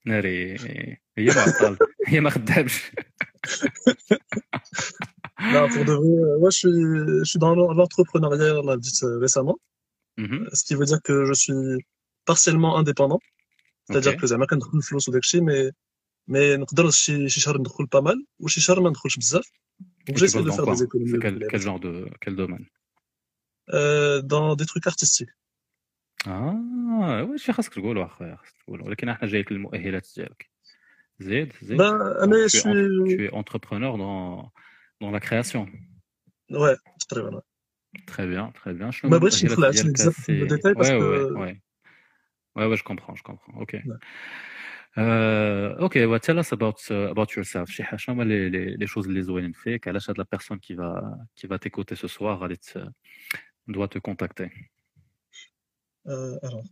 ناري 0.05 0.57
هي 1.18 1.28
معطل 1.36 1.78
هي 2.07 2.20
ما 2.20 2.30
خدامش 2.30 2.91
Non, 5.53 5.68
pour 5.74 5.84
de 5.89 5.93
vrai, 5.99 6.18
ouais, 6.41 6.51
je 6.51 6.57
suis, 6.62 6.76
je 7.24 7.30
suis 7.32 7.39
dans 7.39 7.55
l'entrepreneuriat, 7.80 8.59
on 8.59 8.66
l'a 8.70 8.78
dit 8.78 8.97
euh, 9.03 9.18
récemment. 9.26 9.57
Mhm. 10.24 10.39
Ce 10.57 10.64
qui 10.66 10.76
veut 10.80 10.86
dire 10.91 11.01
que 11.07 11.16
je 11.30 11.34
suis 11.43 11.64
partiellement 12.30 12.74
indépendant. 12.82 13.20
C'est-à-dire 13.86 14.14
Ok. 14.14 14.20
que 14.20 14.26
زعما 14.26 14.45
كندخل 14.45 14.78
الفلوس 14.78 15.09
وداك 15.09 15.22
الشيء 15.24 15.72
مي 16.28 16.39
مي 16.57 16.57
نقدر 16.57 16.89
شي 16.89 17.30
شي 17.30 17.39
شهر 17.39 17.57
ندخل 17.57 17.86
pas 17.86 17.99
mal 18.01 18.26
وشي 18.39 18.61
شهر 18.61 18.80
ما 18.80 18.89
ندخلش 18.89 19.17
بزاف. 19.17 19.45
Et 19.45 20.11
Donc 20.11 20.15
tu 20.15 20.19
j'essaie 20.19 20.38
bosses 20.38 20.45
de 20.45 20.49
dans 20.49 20.55
faire 20.55 20.65
quoi 20.65 20.76
des 20.76 20.84
économies. 20.84 21.11
C'est 21.11 21.19
quel, 21.26 21.47
quel 21.51 21.61
genre 21.61 21.80
de 21.80 21.93
quel 22.22 22.36
domaine 22.36 22.65
Euh, 23.74 24.22
dans 24.22 24.55
des 24.55 24.65
trucs 24.65 24.88
artistiques. 24.88 25.34
آه 26.28 27.24
واش 27.24 27.51
خاصك 27.51 27.74
تقولوا 27.74 28.05
اخويا 28.05 28.36
خاصك 28.36 28.57
تقولوا 28.57 28.86
ولكن 28.86 29.09
إحنا 29.09 29.28
جايك 29.28 29.51
المؤهلات 29.51 30.07
ديالك 30.15 30.49
زيد 31.19 31.53
زيد 31.61 31.82
Ben, 31.82 31.84
أنا 31.84 32.47
tu 32.47 32.57
es, 32.57 32.61
en- 32.61 32.74
شي 33.07 33.15
tu 33.15 33.30
es 33.30 33.34
entrepreneur 33.34 33.97
dans 33.97 34.49
dans 35.03 35.11
la 35.11 35.19
création 35.19 35.65
ouais, 36.51 36.78
تقريبا. 37.09 37.41
très 38.11 38.26
bien 38.28 38.51
très 38.51 38.74
bien 38.74 38.89
شنو 38.89 39.11
ما 39.11 39.17
هما 39.17 39.17
بغيتش 39.17 39.45
ندخل 39.45 39.53
المؤهلات 39.63 39.76
عشان 39.76 39.93
ديالك 39.93 39.93
بزاف 39.93 40.13
في 40.15 40.22
سي 40.24 40.32
الديتاي 40.43 40.74
ouais 40.74 40.78
parce 40.78 40.88
ouais 40.88 40.91
que 40.91 41.34
ouais 41.34 41.61
ouais 42.57 42.65
ouais 42.72 42.78
je 42.78 42.84
comprends 42.84 43.15
je 43.15 43.24
comprends 43.24 43.61
ok 43.61 43.76
Euh, 44.99 45.76
ok, 45.78 45.94
well, 45.94 46.20
tell 46.20 46.38
us 46.38 46.53
about 46.53 46.78
uh, 46.90 47.11
about 47.11 47.30
yourself. 47.36 47.70
شي 47.70 47.84
حاجة 47.84 47.99
شنو 47.99 48.14
هما 48.14 48.24
les 48.24 48.51
les 48.51 48.76
les 48.86 48.86
choses 48.92 49.07
اللي 49.07 49.22
زوينين 49.22 49.53
فيك 49.53 49.88
علاش 49.88 50.11
هاد 50.11 50.20
la 50.20 50.24
personne 50.24 50.59
qui 50.61 50.74
va 50.74 51.18
qui 51.36 51.47
va 51.47 51.59
t'écouter 51.59 51.97
ce 51.97 52.09
soir 52.09 52.38
غادي 52.42 52.57
ت- 52.57 52.88
doit 53.68 53.88
te 53.88 53.99
contacter. 53.99 54.51
Euh, 56.09 56.38
alors, 56.42 56.62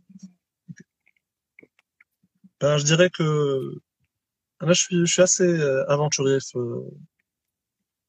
ben, 2.61 2.77
je 2.77 2.85
dirais 2.85 3.09
que 3.17 3.27
là, 4.61 4.73
je 4.73 4.81
suis, 4.85 4.99
je 5.05 5.11
suis 5.13 5.21
assez 5.21 5.43
euh, 5.43 5.85
aventurier. 5.89 6.39
في- 6.39 6.91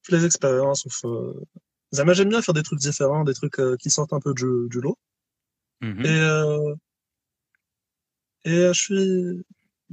في 0.03 0.11
les 0.15 0.25
expériences. 0.25 0.87
في- 0.89 1.45
زعما, 1.91 2.13
J'aime 2.13 2.29
bien 2.29 2.41
faire 2.41 2.53
des 2.53 2.63
trucs 2.63 2.79
différents, 2.79 3.23
des 3.23 3.33
trucs 3.33 3.59
euh, 3.59 3.75
qui 3.81 3.89
sortent 3.89 4.13
un 4.13 4.19
peu 4.19 4.33
du, 4.33 4.51
du 4.73 4.79
lot. 4.81 4.97
Mhm. 5.81 6.05
Et, 6.05 6.19
euh, 6.21 6.75
et 8.45 8.57
euh, 8.67 8.73
je 8.73 8.81
suis, 8.85 9.43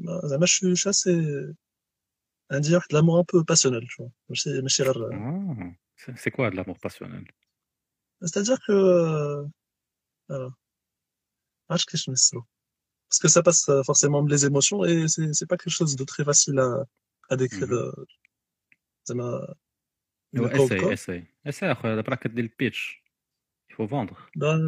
ben, 0.06 0.20
زعما, 0.28 0.45
je 0.45 0.54
suis, 0.56 0.70
je 0.76 0.82
suis 0.82 0.89
assez, 0.89 1.16
on 2.56 2.60
dire, 2.60 2.82
de 2.89 2.95
l'amour 2.95 3.18
un 3.24 3.24
peu 3.32 3.43
passionnel. 3.52 3.84
Tu 3.91 3.95
vois. 4.02 4.12
ماشي- 4.30 4.62
ماشي 4.62 4.84
غير- 4.84 5.10
Ah, 5.14 5.74
c'est 6.02 6.18
c'est 6.24 6.32
quoi 6.32 6.50
de 6.52 6.56
l'amour 6.56 6.78
passionnel 6.86 7.26
C'est-à-dire 8.22 8.60
que, 8.66 8.72
euh, 8.72 9.47
alors, 10.34 10.54
ah, 11.70 11.78
je 11.78 11.84
sais 11.97 12.12
pas 12.12 12.20
trop. 12.32 12.43
parce 13.10 13.20
que 13.24 13.28
ça 13.36 13.41
passe 13.47 13.64
euh, 13.70 13.82
forcément 13.89 14.22
les 14.34 14.41
émotions 14.50 14.80
et 14.89 14.95
c'est 15.14 15.30
c'est 15.38 15.50
pas 15.52 15.58
quelque 15.62 15.76
chose 15.80 15.93
de 16.02 16.06
très 16.12 16.24
facile 16.30 16.58
à, 16.68 16.70
à 17.32 17.36
décrire. 17.41 17.68
Mhm. 17.72 17.80
euh, 17.82 18.06
زعما, 19.06 19.56
ايوا 20.36 20.47
نلقاو 20.47 20.66
اساي 20.66 20.78
بكا. 20.80 20.93
اساي 20.93 21.28
اساي 21.47 21.72
اخويا 21.72 21.95
دابا 21.95 22.10
راك 22.10 22.20
كدير 22.20 22.43
البيتش 22.43 23.04
il 23.72 23.76
faut 23.76 23.88
vendre 23.93 24.16
Ben, 24.38 24.62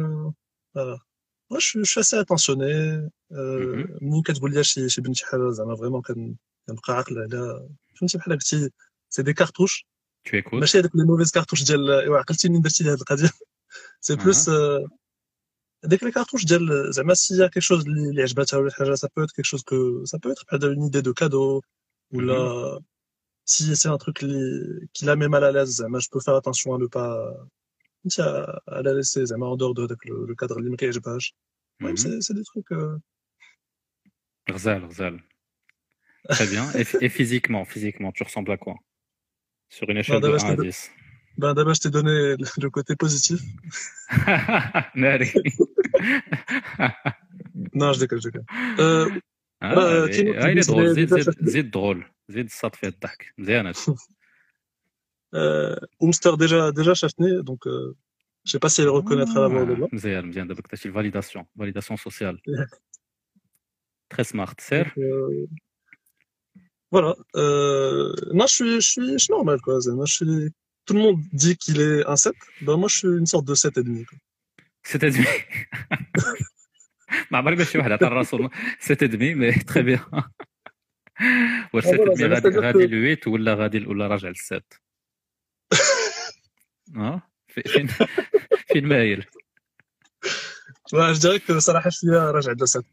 voilà. 0.74 0.98
Moi, 1.52 1.60
je 1.60 1.66
suis, 1.70 1.80
je 1.84 1.90
suis 1.92 2.00
assez 2.04 2.16
attentionné. 2.24 2.72
Euh, 3.32 3.76
Mhm. 3.76 3.98
ملي 4.02 4.22
كتقول 4.22 4.54
لي 4.54 4.64
شي 4.64 4.88
شي 4.88 5.00
بنت 5.00 5.16
شي 5.16 5.26
حاجة 5.26 5.50
زعما 5.50 5.76
vraiment 5.76 6.02
كن- 6.02 6.36
كنبقى 6.66 6.96
عاقل 6.96 7.18
عليها 7.18 7.68
فهمتي 7.94 8.18
بحال 8.18 8.32
قلتي 8.32 8.70
c'est 9.10 9.22
des 9.22 9.32
cartouches 9.32 9.86
tu 10.28 10.30
écoutes. 10.36 10.54
ماشي 10.54 10.78
هذوك 10.78 10.96
les 10.96 11.04
mauvaises 11.04 11.30
cartouches 11.30 11.62
ديال 11.64 11.90
ايوا 11.90 12.18
عقلتيني 12.18 12.58
درتي 12.60 12.84
لي 12.84 12.90
هذه 12.90 12.94
القضية 12.94 13.30
c'est 14.00 14.16
plus 14.16 14.48
هذيك 15.84 16.02
les 16.04 16.10
cartouches 16.10 16.44
ديال 16.44 16.92
زعما 16.92 17.14
c'est 17.14 17.48
quelque 17.48 17.58
chose 17.62 17.84
اللي 17.86 18.10
اللي 18.10 18.22
عجبتها 18.22 18.56
ولا 18.58 18.70
شي 18.70 18.76
حاجة 18.76 18.94
ça 18.94 19.08
peut 19.08 19.22
être 19.24 19.32
quelque 19.36 19.50
chose 19.52 19.62
que 19.64 20.04
ça 20.10 20.18
peut 20.18 20.30
être 20.32 20.44
بحال 20.48 20.72
une 20.72 20.84
idée 20.84 21.02
de 21.02 21.12
cadeau. 21.12 21.60
ولا 22.12 22.80
si 23.50 23.76
c'est 23.76 23.88
un 23.88 23.98
truc 23.98 24.22
اللي 24.22 24.88
qui 24.94 25.04
la 25.04 25.16
met 25.16 25.28
mal 25.28 25.44
à 25.44 25.52
l'aise 25.52 25.68
زعما 25.68 25.98
je 26.00 26.08
peux 26.12 26.20
faire 26.20 26.34
attention 26.36 26.74
à 26.74 26.78
ne 26.78 26.86
pas 26.86 27.46
فهمتي 28.02 28.22
à 28.22 28.60
à 28.68 28.82
la 28.82 28.92
laisser 28.94 29.24
زعما 29.24 29.46
en 29.54 29.56
dehors 29.56 29.74
de 29.74 29.86
داك 29.88 29.98
le 30.06 30.26
le 30.30 30.34
cadre 30.34 30.56
اللي 30.58 30.70
ما 30.70 30.76
كيعجبهاش 30.76 31.34
المهم 31.82 31.96
Mhm. 31.96 32.00
c'est 32.00 32.20
c'est 32.22 32.34
des 32.34 32.44
trucs 32.44 32.72
euh, 32.72 33.00
غزال 34.52 34.84
غزال 34.86 35.20
très 36.32 36.46
bien 36.46 36.64
et, 36.72 37.04
et 37.04 37.08
physiquement 37.08 37.64
physiquement 37.64 38.12
tu 38.12 38.22
ressembles 38.24 38.52
à 38.52 38.56
quoi 38.56 38.74
sur 39.70 39.90
une 39.90 39.96
échelle 39.98 40.20
de 40.20 40.20
دابا 40.20 40.38
1 40.38 40.44
à 40.44 40.50
je 40.50 40.56
t'ai- 40.56 40.62
10 40.68 40.90
ben 41.38 41.54
d'abord 41.54 41.74
je 41.74 41.80
t'ai 41.84 41.90
donné 41.98 42.16
le- 42.42 42.62
le 42.64 42.70
côté 42.76 42.92
positif 43.04 43.40
ناري 44.96 45.32
non 47.80 47.92
je 47.94 47.98
déconne 48.00 48.20
je 48.20 48.28
déconne 48.28 48.46
euh, 48.78 49.20
آه، 49.62 49.74
bah, 49.74 50.06
mais- 50.06 50.10
كاين 50.10 50.28
آه، 50.28 50.54
il 50.54 50.64
est 50.64 50.68
واحد 50.68 50.74
drôle 50.74 50.78
اللي 50.78 50.94
زيد 50.94 51.08
ديجا 51.08 51.16
زيد 51.16 51.24
شافني. 51.24 51.50
زيد 51.50 51.76
drôle 51.76 52.04
زيد 52.28 52.44
الصاد 52.44 52.74
فيه 52.74 52.88
الضحك 52.88 53.34
مزيان 53.38 53.66
هادشي 53.66 53.92
Euh, 55.35 55.75
Oomster 56.03 56.31
déjà, 56.37 56.71
déjà 56.71 56.93
شافني 56.93 57.43
donc 57.43 57.67
euh, 57.67 57.93
je 58.45 58.51
sais 58.51 58.59
pas 58.59 58.69
si 58.69 58.81
elle 58.81 58.89
reconnaîtra 58.89 59.39
la 59.41 59.47
voix 59.47 59.63
ou 59.63 59.83
آه، 59.83 59.87
pas. 59.87 59.93
مزيان 59.93 60.25
مزيان 60.25 60.47
دابا 60.47 60.61
كتشي 60.61 60.89
الفاليداسيون 60.89 61.45
فاليداسيون 61.59 61.97
سوسيال 61.97 62.39
très 64.13 64.23
smart 64.23 64.53
سير 64.59 64.85
Donc, 64.85 64.97
euh, 64.97 65.47
voilà. 66.95 67.11
Euh, 67.35 68.13
non, 68.39 68.47
je 68.47 68.53
suis, 68.57 68.73
je 68.81 68.89
suis, 68.91 69.11
je 69.13 69.17
suis 69.25 69.33
normal 69.33 69.59
quoi. 69.61 69.79
زعما, 69.79 70.05
Je 70.05 70.13
suis, 70.13 70.51
tout 70.85 70.93
le 70.93 70.99
monde 70.99 71.19
dit 71.33 71.55
qu'il 71.57 71.81
est 71.81 72.05
un 72.07 72.15
7. 72.15 72.33
Ben 72.61 72.77
moi, 72.77 72.87
je 72.87 72.95
suis 72.99 73.07
une 73.21 73.25
sorte 73.25 73.45
de 73.51 73.55
7 73.55 73.77
et 73.77 73.83
demi. 73.83 74.05
quoi. 74.05 74.17
سيت 74.83 75.03
ادمي 75.03 75.25
ما 77.31 77.37
عمري 77.37 77.55
ما 77.55 77.63
شي 77.63 77.77
واحد 77.77 77.91
عطى 77.91 78.05
راسو 78.05 78.49
سيت 78.79 79.03
ادمي 79.03 79.33
مي 79.35 79.51
تري 79.51 79.83
بيان 79.83 79.99
واش 81.73 81.83
Ah, 81.85 81.87
سيت 81.89 81.99
voilà, 81.99 82.01
ادمي 82.01 82.15
زعما, 82.15 82.33
غادي 82.35 82.41
c'est-à-dire 82.51 82.63
غادي 82.63 82.87
que- 82.87 82.91
لويت 82.91 83.27
ولا 83.27 83.53
غادي 83.53 83.85
ولا 83.87 84.07
راجع 84.07 84.27
للسات 84.29 84.73
اه 86.95 87.21
في- 87.47 87.61
فين 87.63 87.87
فين 88.73 88.85
مايل 88.87 89.25
Ouais, 90.93 91.13
je 91.15 91.19
dirais 91.19 91.39
que 91.39 91.57
صراحة 91.57 91.89
شوية 91.89 92.31
راجع 92.31 92.53
de 92.53 92.65
7. 92.65 92.85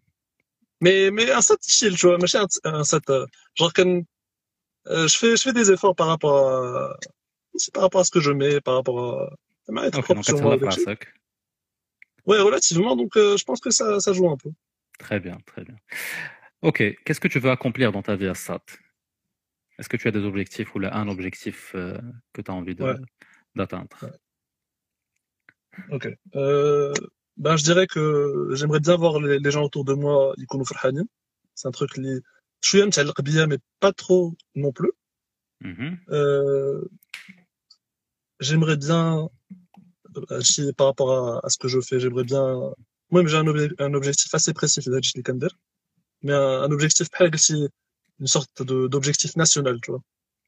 Mais, 0.84 1.10
mais 1.12 1.30
un 1.30 1.40
7 1.40 1.58
chill, 1.62 1.96
tu 1.96 2.06
vois, 2.06 2.18
ماشي 2.18 2.38
un, 2.38 2.46
un 2.64 2.82
7. 2.84 3.10
euh, 3.10 3.26
genre 3.58 3.72
que 3.72 3.82
euh, 3.82 5.08
je 5.08 5.16
fais, 5.18 5.36
je 5.36 5.42
fais 5.42 5.52
des 5.52 5.70
efforts 5.70 5.94
par 5.96 6.08
rapport 6.08 6.38
à, 6.50 6.96
c'est 7.56 7.72
par 7.74 7.82
rapport 7.84 8.00
à 8.00 8.04
ce 8.04 8.10
que 8.10 8.20
je 8.20 8.32
mets, 8.32 8.60
par 8.60 8.74
rapport 8.74 8.98
à, 9.20 9.36
زعما 9.68 9.86
être 9.88 9.94
اوكي 9.96 10.14
propre 10.14 10.14
دونك 10.14 10.24
sur 10.24 10.34
moi. 10.34 10.56
كتهلا 10.56 10.56
في 10.56 10.64
داك 10.64 10.68
الشيء. 10.68 10.86
راسك 10.88 11.14
Ouais, 12.26 12.40
relativement. 12.48 12.96
Donc, 12.96 13.16
euh, 13.16 13.36
je 13.36 13.44
pense 13.44 13.60
que 13.60 13.70
ça, 13.70 14.00
ça 14.00 14.12
joue 14.12 14.28
un 14.30 14.36
peu. 14.42 14.50
Très 14.98 15.20
bien, 15.20 15.36
très 15.50 15.62
bien. 15.68 15.76
Ok, 16.68 16.78
qu'est-ce 17.04 17.20
que 17.20 17.28
tu 17.34 17.38
veux 17.38 17.50
accomplir 17.50 17.92
dans 17.92 18.02
ta 18.08 18.14
vie 18.16 18.28
à 18.28 18.34
SAT 18.34 18.66
Est-ce 19.79 19.87
que 19.87 19.95
tu 19.95 20.09
as 20.09 20.11
des 20.11 20.25
objectifs 20.25 20.75
ou 20.75 20.79
un 20.83 21.07
objectif 21.07 21.71
euh, 21.73 21.97
que 22.33 22.41
tu 22.41 22.51
as 22.51 22.53
envie 22.53 22.75
d'atteindre? 23.55 23.87
Ok. 25.89 26.09
Euh, 26.35 26.93
ben, 27.37 27.55
je 27.55 27.63
dirais 27.63 27.87
que 27.87 28.49
j'aimerais 28.53 28.81
bien 28.81 28.97
voir 28.97 29.21
les, 29.21 29.51
gens 29.51 29.63
autour 29.63 29.85
de 29.85 29.93
moi, 29.93 30.33
ils 30.37 30.45
C'est 31.55 31.69
un 31.69 31.71
truc 31.71 31.95
qui. 31.95 32.21
Je 32.61 32.67
suis 32.67 32.81
un 32.81 32.89
mais 33.47 33.57
pas 33.79 33.93
trop 33.93 34.35
non 34.55 34.73
plus. 34.73 34.91
Mm-hmm. 35.63 35.97
Euh, 36.09 36.83
j'aimerais 38.41 38.75
bien, 38.75 39.29
si, 40.41 40.73
par 40.73 40.87
rapport 40.87 41.45
à, 41.45 41.49
ce 41.49 41.57
que 41.57 41.69
je 41.69 41.79
fais, 41.79 42.01
j'aimerais 42.01 42.25
bien. 42.25 42.73
Moi, 43.11 43.25
j'ai 43.25 43.37
un, 43.37 43.93
objectif 43.93 44.33
assez 44.35 44.53
précis, 44.53 44.81
mais 46.21 46.33
un, 46.33 46.63
un 46.63 46.71
objectif, 46.71 47.07
si 47.37 47.69
une 48.19 48.27
sorte 48.27 48.61
de 48.69 48.87
d'objectif 48.87 49.31
national, 49.43 49.75
tu 49.83 49.91
vois. 49.91 50.03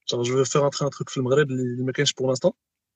Genre 0.09 0.23
je 0.23 0.33
veux 0.33 0.45
faire 0.53 0.63
entrer 0.69 0.83
un 0.85 0.89
truc 0.89 1.09
في 1.09 1.17
المغرب 1.17 1.51
اللي 1.51 1.61
اللي 1.63 1.83
ما 1.83 1.91
كاينش 1.91 2.11
pour 2.13 2.25
l'instant. 2.31 2.53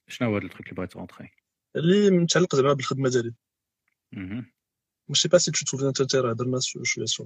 شنو 0.08 0.30
هو 0.30 0.38
ال 0.38 0.42
truc 0.42 0.62
اللي 0.62 0.76
بغيت 0.76 0.96
rentrer 0.96 1.30
اللي 1.76 2.10
متعلق 2.12 2.56
زعما 2.56 2.74
بالخدمة 2.74 3.10
ديالي. 3.10 3.34
Mhm. 4.16 4.44
Je 5.12 5.22
sais 5.22 5.30
pas 5.30 5.40
si 5.40 5.52
tu 5.52 5.66
te 5.66 5.70
souviens 5.70 5.92
de 5.92 6.16
هضرنا 6.16 6.60
شوية 6.62 7.06
sur 7.06 7.22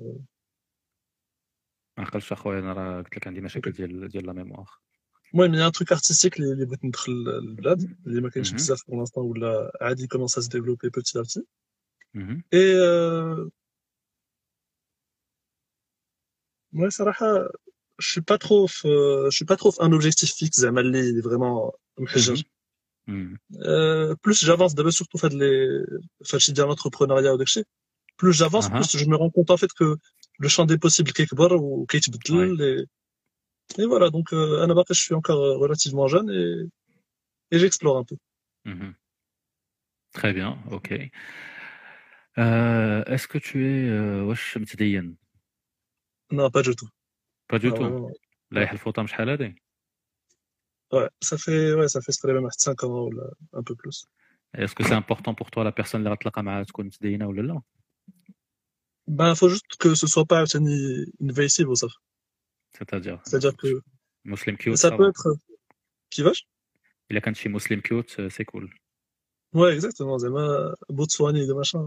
ما 1.98 2.06
عقلتش 2.06 2.32
اخويا 2.32 2.60
أنا 2.60 2.74
راه 2.74 3.02
قلت 3.02 3.18
لك 3.18 3.28
عندي 3.28 3.42
مشاكل 3.42 3.72
ديال 3.72 4.08
ديال 4.08 4.26
la 4.26 4.34
mémoire 4.34 4.70
المهم 5.34 5.54
il 5.54 5.58
y 5.58 5.62
a 5.62 5.68
un 5.70 5.72
truc 5.80 5.96
artistique 5.98 6.40
اللي 6.40 6.54
اللي 6.54 6.66
بغيت 6.66 6.86
ندخل 6.86 7.12
للبلاد 7.12 7.98
اللي 8.08 8.22
ما 8.22 8.30
كاينش 8.30 8.52
Mhm. 8.52 8.54
بزاف 8.56 8.82
pour 8.82 8.94
l'instant 8.94 9.18
ولا 9.18 9.72
عادي 9.82 10.08
commence 10.08 10.38
à 10.40 10.42
se 10.42 10.48
développer 10.50 10.90
petit 10.90 11.18
à 11.18 11.22
petit 11.24 11.44
Mhm. 12.16 12.42
et 12.52 12.74
euh... 12.74 13.50
Moi, 16.72 16.92
Sarah, 16.92 17.48
je 17.98 18.12
suis 18.12 18.22
pas 18.22 18.38
trop, 18.38 18.68
je 18.68 19.30
suis 19.32 19.46
pas 19.46 19.58
trop 19.58 19.74
un 19.80 19.92
objectif 19.92 20.34
fixe, 20.34 20.64
à 20.64 20.72
Mali, 20.72 21.20
vraiment, 21.22 21.74
mhm. 21.98 22.08
Mhm. 23.10 23.38
Euh, 23.62 24.16
plus 24.22 24.46
j'avance, 24.46 24.76
d'abord 24.76 24.94
surtout 24.94 25.18
faire 25.18 25.32
les, 25.32 25.82
enfin, 26.22 26.38
je 26.38 26.46
l'entrepreneuriat 26.68 27.34
ou 27.34 27.38
des. 27.38 27.66
Plus 28.18 28.34
j'avance, 28.34 28.68
ah 28.68 28.76
plus 28.76 28.96
ah. 28.96 28.98
je 28.98 29.06
me 29.06 29.16
rends 29.16 29.32
compte 29.32 29.50
en 29.50 29.58
fait 29.58 29.72
que 29.74 29.98
le 30.38 30.48
champ 30.48 30.66
des 30.66 30.78
possibles 30.78 31.12
quelque 31.12 31.36
part 31.36 31.54
ou 31.54 31.86
quelque 31.88 32.12
et, 32.62 32.86
et 33.82 33.86
voilà. 33.86 34.10
Donc, 34.10 34.32
euh, 34.34 34.62
à 34.62 34.68
je 34.94 35.00
suis 35.00 35.16
encore 35.16 35.42
euh, 35.44 35.58
relativement 35.58 36.08
jeune 36.08 36.30
et, 36.30 37.56
et 37.56 37.60
j'explore 37.60 37.98
un 37.98 38.04
peu. 38.04 38.16
Mhm. 38.66 38.94
Très 40.14 40.34
bien, 40.34 40.58
ok. 40.72 40.94
Euh, 42.38 43.04
est-ce 43.06 43.28
que 43.28 43.38
tu 43.38 43.66
es, 43.68 43.90
non 46.32 46.50
pas 46.56 46.62
du 46.68 46.74
tout 46.80 46.90
Pas 47.52 47.60
du 47.60 47.70
Ah, 47.70 47.76
tout. 47.78 47.84
vraiment. 47.84 48.14
لا 48.52 48.62
يحل 48.62 48.74
الفوطه 48.74 49.06
شحال 49.06 49.30
هادي؟ 49.30 49.56
ouais 50.94 51.10
ça 51.26 51.38
fait 51.38 51.74
ouais 51.74 51.88
ça 51.88 52.02
fait 52.02 52.12
تقريبا 52.22 52.40
واحد 52.40 52.56
5 52.60 52.84
ans 52.84 52.86
ولا 52.86 53.34
un 53.56 53.64
peu 53.64 53.76
plus 53.76 54.06
Est-ce 54.58 54.74
que 54.76 54.84
c'est 54.84 55.00
important 55.04 55.34
pour 55.36 55.52
toi 55.52 55.64
la 55.64 55.72
personne 55.72 55.96
اللي 56.00 56.10
غتلاقى 56.10 56.44
معاها 56.44 56.64
تكون 56.64 56.86
متدينه 56.86 57.28
ولا 57.28 57.42
لا؟ 57.42 57.62
ben 59.08 59.34
faut 59.36 59.50
juste 59.50 59.76
que 59.84 59.96
ce 59.96 60.08
soit 60.08 60.26
pas 60.26 60.34
عاوتاني 60.38 61.06
invasive 61.24 61.68
وصافي 61.68 61.96
C'est-à-dire 62.78 63.20
c'est-à-dire 63.26 63.56
que 63.56 63.82
مسلم 64.26 64.56
كيوت 64.56 64.78
ça 64.78 64.90
peut 64.92 65.10
être 65.12 65.38
كيفاش 66.12 66.48
الا 67.12 67.20
كان 67.20 67.34
شي 67.34 67.50
مسلم 67.50 67.80
كيوت 67.80 68.22
سي 68.22 68.44
كول 68.44 68.74
ouais 69.56 69.80
exactement 69.82 70.18
زعما 70.18 70.76
بوتسواني 70.90 71.48
de 71.48 71.52
machin 71.52 71.78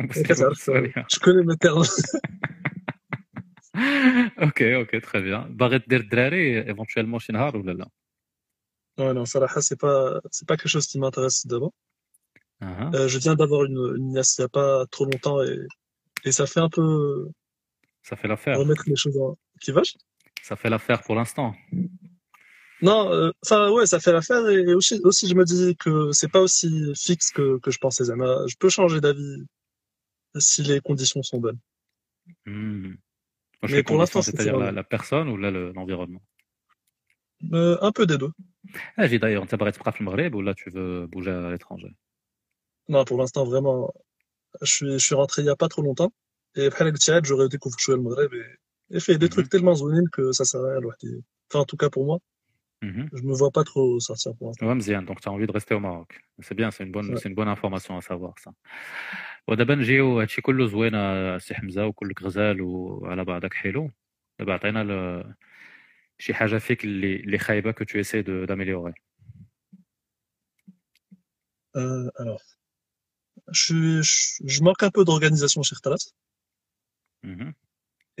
مسلم 0.00 0.22
كتعرف 0.24 0.40
بوتسواني. 0.48 0.92
je 0.92 1.18
connais 1.18 1.44
mes 1.44 1.56
termes 1.56 2.18
اوكي 4.43 4.75
اوكي 4.75 4.99
تري 4.99 5.21
بيان 5.21 5.57
باغي 5.57 5.77
دير 5.87 5.99
الدراري 5.99 6.67
ايفونتويلمون 6.69 7.19
شي 7.19 7.33
نهار 7.33 7.57
ولا 7.57 7.71
لا؟ 7.71 7.89
Ouais, 8.99 9.13
non, 9.13 9.25
Sarah, 9.25 9.61
c'est 9.67 9.79
pas, 9.85 9.97
c'est 10.35 10.47
pas 10.49 10.57
quelque 10.57 10.73
chose 10.75 10.87
qui 10.87 10.97
m'intéresse 10.99 11.45
d'abord. 11.47 11.73
اها 12.61 12.91
Euh, 12.95 13.07
je 13.07 13.17
viens 13.19 13.35
d'avoir 13.35 13.61
une, 13.65 13.81
une 13.97 14.07
nièce 14.13 14.37
il 14.37 14.41
y 14.41 14.45
a 14.45 14.49
pas 14.49 14.85
trop 14.93 15.05
longtemps 15.05 15.39
et, 15.43 15.57
et 16.27 16.31
ça 16.31 16.45
fait 16.47 16.59
un 16.67 16.69
peu 16.77 16.87
Ça 18.09 18.15
fait 18.15 18.27
l'affaire. 18.27 18.55
remettre 18.61 18.85
les 18.91 18.95
choses 19.03 19.17
en. 19.25 19.29
Qui 19.61 19.71
vache 19.77 19.93
Ça 20.49 20.55
fait 20.61 20.69
l'affaire 20.73 20.99
pour 21.05 21.15
l'instant. 21.19 21.49
Non, 22.89 22.99
euh, 23.17 23.31
enfin, 23.43 23.61
ouais, 23.75 23.85
ça 23.93 23.99
fait 24.03 24.13
l'affaire 24.17 24.43
et 24.55 24.73
aussi, 24.79 24.93
aussi, 25.09 25.23
je 25.31 25.35
me 25.39 25.43
dis 25.51 25.75
que 25.83 25.93
c'est 26.19 26.31
pas 26.35 26.41
aussi 26.47 26.67
fixe 27.07 27.29
que, 27.37 27.45
que 27.63 27.69
je 27.75 27.79
pensais, 27.83 28.03
Zama. 28.09 28.29
Je 28.51 28.55
peux 28.61 28.71
changer 28.77 28.99
d'avis 29.05 29.35
si 30.49 30.59
les 30.69 30.79
conditions 30.87 31.23
sont 31.29 31.39
bonnes. 31.45 31.59
Hmm. 32.47 32.93
Mais 33.68 33.82
pour 33.82 33.98
l'instant, 33.98 34.22
c'est-à-dire 34.22 34.58
la, 34.58 34.84
personne 34.84 35.28
ou 35.28 35.36
l'environnement 35.36 36.22
euh, 37.52 37.76
Un 37.80 37.92
peu 37.92 38.06
des 38.06 38.18
deux. 38.18 38.32
Ah, 38.96 39.06
j'ai 39.06 39.18
d'ailleurs, 39.18 39.46
tu 39.46 39.54
ou 40.34 40.42
là 40.42 40.54
tu 40.54 40.70
veux 40.70 41.06
bouger 41.06 41.30
à 41.30 41.50
l'étranger 41.50 41.92
Non, 42.88 43.04
pour 43.04 43.18
l'instant, 43.18 43.44
vraiment, 43.44 43.92
je 44.60 44.98
suis, 44.98 45.14
rentré 45.14 45.42
il 45.42 45.46
n'y 45.46 45.50
a 45.50 45.56
pas 45.56 45.68
trop 45.68 45.82
longtemps. 45.82 46.12
Et 46.54 46.66
après 46.66 46.84
le 46.84 46.92
j'aurais 47.24 47.48
découvert 47.48 47.76
que 47.76 47.80
je 47.80 47.84
suis 47.84 47.92
le 47.92 48.02
Maghreb 48.02 48.34
et, 48.34 48.96
et 48.96 49.00
fait 49.00 49.16
des 49.16 49.26
mhm. 49.26 49.30
trucs 49.30 49.48
tellement 49.48 49.74
zonés 49.74 50.02
que 50.12 50.32
ça 50.32 50.44
sert 50.44 50.60
à 50.60 50.74
rien. 50.74 50.80
Enfin, 51.50 51.60
en 51.60 51.64
tout 51.64 51.76
cas 51.76 51.88
pour 51.88 52.04
moi, 52.04 52.18
mhm. 52.82 53.08
je 53.12 53.22
mm 53.22 53.26
me 53.26 53.32
vois 53.32 53.50
pas 53.50 53.64
trop 53.64 53.98
sortir 54.00 54.32
pour 54.36 54.48
l'instant. 54.48 54.66
Ouais, 54.66 55.02
donc 55.02 55.20
tu 55.20 55.28
as 55.28 55.32
envie 55.32 55.46
de 55.46 55.52
rester 55.52 55.74
au 55.74 55.80
Maroc. 55.80 56.20
C'est 56.40 56.54
bien, 56.54 56.70
c'est 56.70 56.84
une, 56.84 56.94
ouais. 56.94 57.16
une 57.24 57.34
bonne 57.34 57.48
information 57.48 57.96
à 57.96 58.02
savoir 58.02 58.34
ça. 58.38 58.50
ودابا 59.47 59.75
نجيو 59.75 60.19
هادشي 60.21 60.41
كله 60.41 60.67
زوينه 60.67 61.37
سي 61.37 61.55
حمزه 61.55 61.85
وكلك 61.85 62.21
غزال 62.23 62.61
وعلى 62.61 63.23
بعضك 63.25 63.53
حلو 63.53 63.91
دابا 64.39 64.53
عطينا 64.53 64.83
ل- 64.83 65.33
شي 66.19 66.33
حاجه 66.33 66.57
فيك 66.57 66.83
اللي 66.83 67.15
اللي 67.15 67.37
خايبه 67.37 67.71
que 67.71 67.83
tu 67.85 67.99
essaies 67.99 68.23
de 68.23 68.45
d'améliorer 68.45 68.93
Euh, 71.75 72.09
alors, 72.21 72.41
je, 73.55 73.61
suis- 73.65 74.03
je, 74.09 74.15
je 74.53 74.59
manque 74.67 74.81
un 74.87 74.91
peu 74.97 75.03
d'organisation 75.07 75.61
chez 75.67 75.75
Khtalat 75.79 76.03
Mhm. 77.31 77.49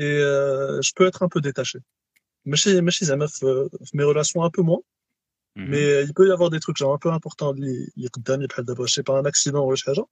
et 0.05 0.15
euh, 0.31 0.81
je 0.85 0.91
peux 0.95 1.05
être 1.11 1.21
un 1.27 1.29
peu 1.33 1.41
détaché. 1.49 1.79
Mais 2.49 2.57
chez, 2.61 2.73
mais 2.85 2.91
chez 2.97 3.05
Zama, 3.09 3.25
f- 3.25 3.43
f- 3.85 3.91
mes 3.97 4.05
relations 4.11 4.41
un 4.49 4.51
peu 4.55 4.63
moins, 4.69 4.83
Mhm. 5.59 5.67
mais 5.71 5.85
il 6.07 6.13
peut 6.17 6.27
y 6.31 6.33
avoir 6.37 6.49
des 6.55 6.61
trucs 6.65 6.77
genre 6.81 6.93
un 6.97 7.01
peu 7.05 7.11
importants, 7.19 7.53
li- 7.63 7.87
li 8.01 8.07
قدامي 8.07 8.47
بحال 8.47 8.65
دابا, 8.65 8.85
je 8.85 8.93
sais 8.93 9.03
pas, 9.09 9.15
un 9.21 9.25
accident 9.31 9.63
ou 9.65 9.75
شي 9.75 9.85
حاجة, 9.85 10.01
Mhm. 10.01 10.07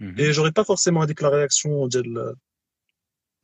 Et 0.00 0.32
j'aurais 0.32 0.52
pas 0.52 0.64
forcément 0.64 1.00
à 1.02 1.06
la 1.06 1.28
réaction 1.28 1.88
ديال 1.88 2.36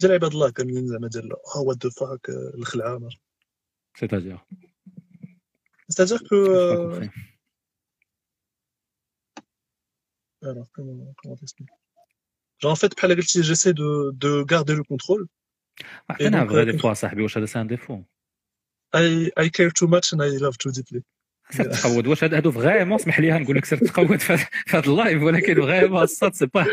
ديال 0.01 0.13
عباد 0.13 0.31
الله 0.33 0.51
كاملين 0.51 0.87
زعما 0.87 1.09
ديال 1.09 1.33
oh 1.33 1.63
what 1.65 1.77
the 1.77 1.91
fuck 1.91 2.29
euh, 2.29 2.55
الخلعة 2.55 2.99
machin. 2.99 3.19
c'est-à-dire 3.95 4.45
C'est-à-dire 5.89 6.23
que 6.31 6.37
J'ai 6.45 6.51
pas 6.51 6.83
euh, 6.83 6.91
compris. 6.91 7.11
alors 10.43 10.69
comment 10.73 11.15
comment 11.17 11.37
t'expliquer 11.37 11.73
Genre 12.59 12.73
en 12.73 12.77
fait 12.77 12.95
بحال 12.97 13.17
قلتي 13.17 13.43
j'essaie 13.43 13.73
de 13.75 14.11
de 14.13 14.43
garder 14.45 14.75
le 14.75 14.83
contrôle 14.85 15.27
عطينا 16.11 16.45
donc, 16.45 16.51
vrai 16.51 16.63
euh, 16.63 16.71
défaut 16.73 16.95
صاحبي 16.95 17.23
واش 17.23 17.39
هذا 17.39 17.47
c'est 17.47 17.61
un 17.61 17.67
défaut 17.67 18.03
I 18.97 19.31
I 19.45 19.49
care 19.51 19.71
too 19.71 19.87
much 19.87 20.13
and 20.13 20.21
I 20.21 20.31
love 20.45 20.57
too 20.59 20.73
deeply. 20.73 21.03
سير 21.53 21.73
تقود. 21.73 22.07
واش 22.07 22.25
هاد- 22.25 22.35
هادو 22.35 22.51
vraiment 22.53 22.95
اسمح 22.95 23.21
لي 23.21 23.39
نقول 23.39 23.57
لك 23.57 23.65
سير 23.65 23.79
تقود 23.79 24.21
في 24.21 24.47
هاد 24.69 24.89
اللايف 24.89 25.23
ولكن 25.23 25.55
vraiment 25.55 26.03
الساط 26.03 26.35
c'est 26.35 26.47
pas 26.47 26.65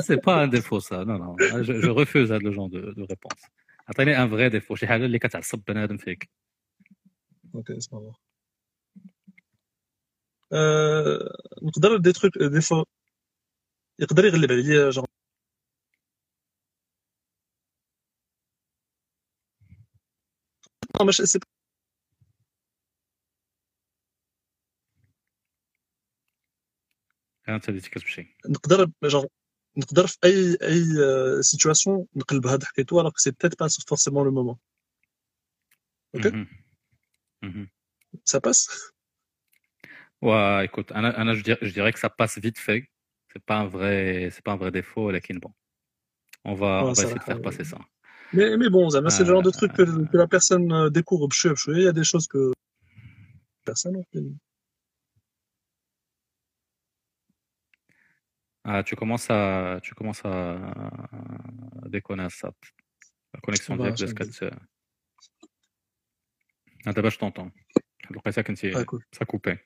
c'est 0.00 0.16
pas 0.16 0.44
un 0.44 0.50
défaut 0.50 0.78
ça 0.78 1.04
non 1.04 1.16
non 1.18 1.36
je 1.62 1.98
refuse 1.98 2.32
هاد 2.32 2.42
le 2.42 2.50
genre 2.52 2.70
de 2.70 2.78
réponse 2.80 3.42
عطيني 3.88 4.22
un 4.22 4.28
vrai 4.30 4.48
défaut 4.48 4.74
شي 4.74 4.86
حاجة 4.86 5.04
اللي 5.04 5.18
كتعصب 5.18 5.62
بنادم 5.68 5.96
فيك 5.96 6.30
c'est 7.56 7.92
marrant. 7.92 8.16
Euh, 10.54 11.28
نقدر 11.62 12.12
trucs 12.12 12.38
des 12.38 12.62
fois 12.68 12.84
يقدر 13.98 14.24
يغلب 14.24 14.52
عليا 14.52 14.90
non 20.96 21.04
ماشي 21.04 21.26
c'est 21.26 21.59
انت 27.49 27.69
بديتي 27.69 27.89
كتمشي 27.89 28.35
نقدر 28.49 28.85
genre 29.05 29.27
نقدر 29.77 30.07
في 30.07 30.17
اي 30.23 30.57
اي 30.61 30.83
euh, 30.83 31.41
situation 31.43 32.05
نقلب 32.15 32.47
هاد 32.47 32.63
حكيتو 32.63 33.01
alors 33.01 33.13
que 33.13 33.21
c'est 33.21 33.35
peut-être 33.37 33.57
pas 33.57 33.67
forcément 33.87 34.23
le 34.23 34.31
moment. 34.31 34.57
Ok, 36.15 36.25
Mhm. 36.25 36.47
Mhm. 37.41 37.67
ça 38.31 38.39
passe. 38.45 38.63
Ouais, 40.21 40.65
écoute, 40.65 40.89
Anna, 40.97 41.09
Anna, 41.09 41.33
je, 41.35 41.43
dirais, 41.43 41.59
je 41.61 41.73
dirais 41.77 41.91
que 41.93 41.99
ça 41.99 42.09
passe 42.09 42.37
vite 42.39 42.57
fait. 42.57 42.81
C'est 43.31 43.43
pas 43.43 43.57
un 43.63 43.67
vrai, 43.75 44.29
c'est 44.33 44.43
pas 44.47 44.53
un 44.53 44.55
vrai 44.63 44.71
défaut, 44.71 45.11
mais 45.11 45.21
bon, 45.45 45.51
on 46.45 46.53
va, 46.61 46.67
Ouais, 46.83 46.89
on 46.89 46.93
va 46.93 46.93
ça 46.93 47.01
essayer 47.03 47.15
de 47.15 47.19
va. 47.19 47.31
faire 47.31 47.41
passer 47.47 47.65
ça. 47.73 47.79
Mais 48.37 48.47
mais 48.57 48.69
bon, 48.75 48.89
Zama, 48.89 49.09
c'est 49.09 49.23
le 49.23 49.29
genre 49.33 49.45
de 49.49 49.51
truc 49.57 49.71
que, 49.77 49.83
Euh, 49.83 50.05
que 50.11 50.17
la 50.23 50.27
personne 50.35 50.67
euh, 50.71 50.89
découvre 50.89 51.27
بشوية 51.27 51.53
بشوية. 51.53 51.77
Il 51.77 51.83
y 51.83 51.87
a 51.87 51.93
des 51.93 52.03
choses 52.11 52.27
que 52.27 52.51
personne 53.65 54.03
Ah, 58.64 58.82
tu 58.82 58.94
commences 58.94 59.30
à, 59.30 59.78
tu 59.82 59.94
commences 59.94 60.24
à, 60.24 60.56
déconner 61.86 62.28
ça. 62.30 62.52
La 63.32 63.40
connexion 63.40 63.76
de 63.76 63.84
la 63.84 64.50
Ah, 66.84 66.92
d'abord, 66.92 67.10
je 67.10 67.18
t'entends. 67.18 67.50
Ça, 68.32 68.42
ah, 68.44 68.84
ça 69.12 69.24
coupait. 69.24 69.64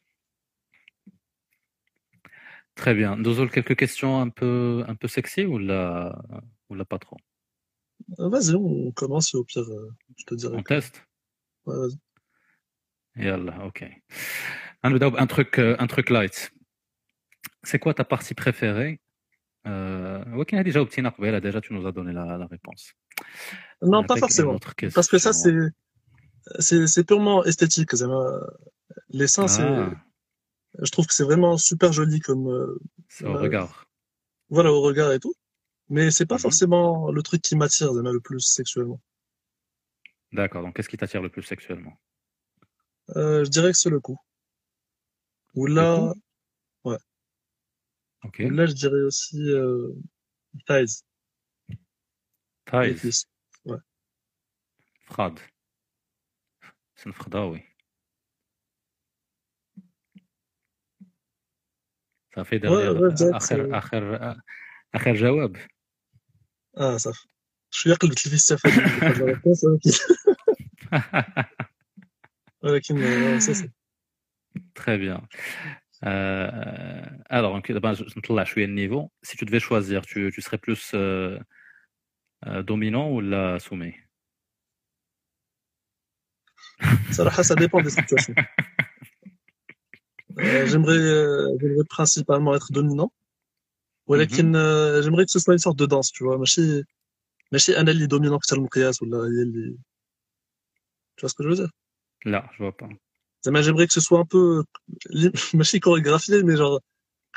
Très 2.74 2.94
bien. 2.94 3.16
Deux 3.16 3.46
quelques 3.48 3.76
questions 3.76 4.20
un 4.20 4.28
peu, 4.28 4.84
un 4.86 4.94
peu 4.94 5.08
sexy 5.08 5.44
ou 5.44 5.58
la, 5.58 6.20
ou 6.68 6.74
la 6.74 6.84
pas 6.84 6.98
euh, 8.18 8.28
Vas-y, 8.28 8.54
on 8.54 8.90
commence 8.92 9.34
au 9.34 9.44
pire, 9.44 9.62
euh, 9.62 9.90
je 10.16 10.24
te 10.24 10.34
dirai. 10.34 10.56
On 10.56 10.62
teste? 10.62 11.06
Ouais, 11.66 11.76
vas-y. 11.76 13.24
Yallah, 13.24 13.64
ok. 13.64 13.84
Un 14.82 15.26
truc, 15.26 15.58
euh, 15.58 15.76
un 15.78 15.86
truc 15.86 16.10
light 16.10 16.52
c'est 17.62 17.78
quoi 17.78 17.94
ta 17.94 18.04
partie 18.04 18.34
préférée? 18.34 19.00
Euh, 19.66 20.22
Wakin 20.34 20.58
a 20.58 20.62
déjà 20.62 20.82
obtenu 20.82 21.08
là 21.18 21.40
déjà 21.40 21.60
tu 21.60 21.72
nous 21.72 21.86
as 21.86 21.92
donné 21.92 22.12
la, 22.12 22.36
la 22.36 22.46
réponse. 22.46 22.92
Non, 23.80 24.04
pas 24.04 24.16
forcément. 24.16 24.58
Parce 24.94 25.08
que 25.08 25.18
ça, 25.18 25.32
c'est, 25.32 25.54
c'est, 26.58 26.86
c'est 26.86 27.04
purement 27.04 27.44
esthétique. 27.44 27.92
Les 29.08 29.26
seins, 29.26 29.46
ah. 29.60 29.90
je 30.82 30.90
trouve 30.90 31.06
que 31.06 31.14
c'est 31.14 31.24
vraiment 31.24 31.56
super 31.56 31.92
joli 31.92 32.20
comme. 32.20 32.48
Euh, 32.48 32.78
c'est 33.08 33.26
au 33.26 33.34
regard. 33.34 33.86
Voilà, 34.50 34.72
au 34.72 34.82
regard 34.82 35.12
et 35.12 35.20
tout. 35.20 35.34
Mais 35.88 36.10
c'est 36.10 36.26
pas 36.26 36.36
mhm. 36.36 36.40
forcément 36.40 37.10
le 37.10 37.22
truc 37.22 37.42
qui 37.42 37.56
m'attire 37.56 37.92
le 37.92 38.20
plus 38.20 38.40
sexuellement. 38.40 39.00
D'accord. 40.32 40.62
Donc, 40.62 40.74
qu'est-ce 40.74 40.88
qui 40.88 40.96
t'attire 40.96 41.22
le 41.22 41.28
plus 41.28 41.42
sexuellement? 41.42 41.98
Euh, 43.16 43.44
Je 43.44 43.50
dirais 43.50 43.70
que 43.70 43.78
c'est 43.78 43.90
le 43.90 44.00
cou. 44.00 44.18
Ou 45.54 45.66
là, 45.66 46.12
Ok. 48.24 48.36
Ou 48.40 48.50
là, 48.50 48.66
je 48.66 48.72
dirais 48.72 49.02
aussi 49.02 49.36
euh, 49.50 49.92
thighs. 50.66 51.02
les 51.68 51.76
Thighs, 52.66 53.00
cuisses. 53.00 53.26
Ouais. 53.66 53.80
فراد 55.06 55.38
سن 56.96 57.10
فخداوي 57.12 57.62
صافي 62.36 62.58
دار 62.58 62.70
Ouais, 62.70 62.88
ouais, 62.98 63.10
لي 63.10 63.16
direct, 63.16 63.34
اخر 63.36 63.70
c'est- 63.70 63.74
اخر 63.74 64.36
اخر 64.94 65.14
جواب 65.14 65.56
آه 66.76 66.96
صافي 66.96 67.28
شوية 67.70 67.94
قلبت 67.94 68.26
لي 68.26 68.30
في 68.30 68.34
السفر 68.36 68.68
ولكن 69.22 69.50
ولكن 72.62 73.02
آه، 73.02 73.38
سي 73.38 73.54
سي 73.54 73.70
Très 74.78 74.98
bien. 74.98 75.20
Euh, 76.03 77.01
alors, 77.29 77.53
ok, 77.55 77.71
d'abord, 77.71 77.93
je 77.93 78.03
je 78.07 78.17
نطلع 78.17 78.43
شوية 78.43 78.65
النيفو. 78.65 79.09
Si 79.23 79.37
tu 79.37 79.45
devais 79.45 79.59
choisir, 79.59 80.01
tu, 80.05 80.31
tu 80.33 80.41
serais 80.41 80.57
plus 80.57 80.91
euh, 80.93 81.39
euh, 82.47 82.63
dominant 82.63 83.11
ou 83.11 83.21
la 83.21 83.59
soumis 83.59 83.93
صراحه 87.11 87.43
ça 87.43 87.55
dépend 87.55 87.81
des 87.81 87.89
situations 87.89 88.35
Euh, 90.39 90.65
j'aimerais 90.67 91.03
euh, 91.17 91.57
j'aimerais 91.59 91.87
principalement 91.89 92.55
être 92.55 92.71
dominant 92.71 93.11
ولكن 94.07 94.55
euh, 94.55 95.01
j'aimerais 95.01 95.25
que 95.25 95.31
ce 95.31 95.39
soit 95.39 95.53
une 95.53 95.59
sorte 95.59 95.79
de 95.79 95.85
danse 95.85 96.11
tu 96.11 96.23
vois 96.23 96.37
ماشي 96.37 96.83
ماشي 97.51 97.77
انا 97.77 97.91
اللي 97.91 98.07
dominant 98.07 98.33
اكثر 98.33 98.59
من 98.59 98.65
القياس 98.65 99.01
ولا 99.01 99.17
هي 99.17 99.43
اللي 99.43 99.77
tu 101.17 101.21
vois 101.21 101.29
ce 101.29 101.35
que 101.35 101.43
je 101.43 101.49
veux 101.49 101.55
dire 101.55 101.71
Là, 102.25 102.49
je 102.53 102.57
vois 102.63 102.75
pas. 102.75 102.89
زعما 103.45 103.61
j'aimerais 103.61 103.87
que 103.87 103.93
ce 103.93 104.01
soit 104.01 104.19
un 104.19 104.25
peu 104.25 104.63
ماشي 105.53 105.79
chorégraphié 105.79 106.43
mais 106.43 106.57
genre 106.57 106.79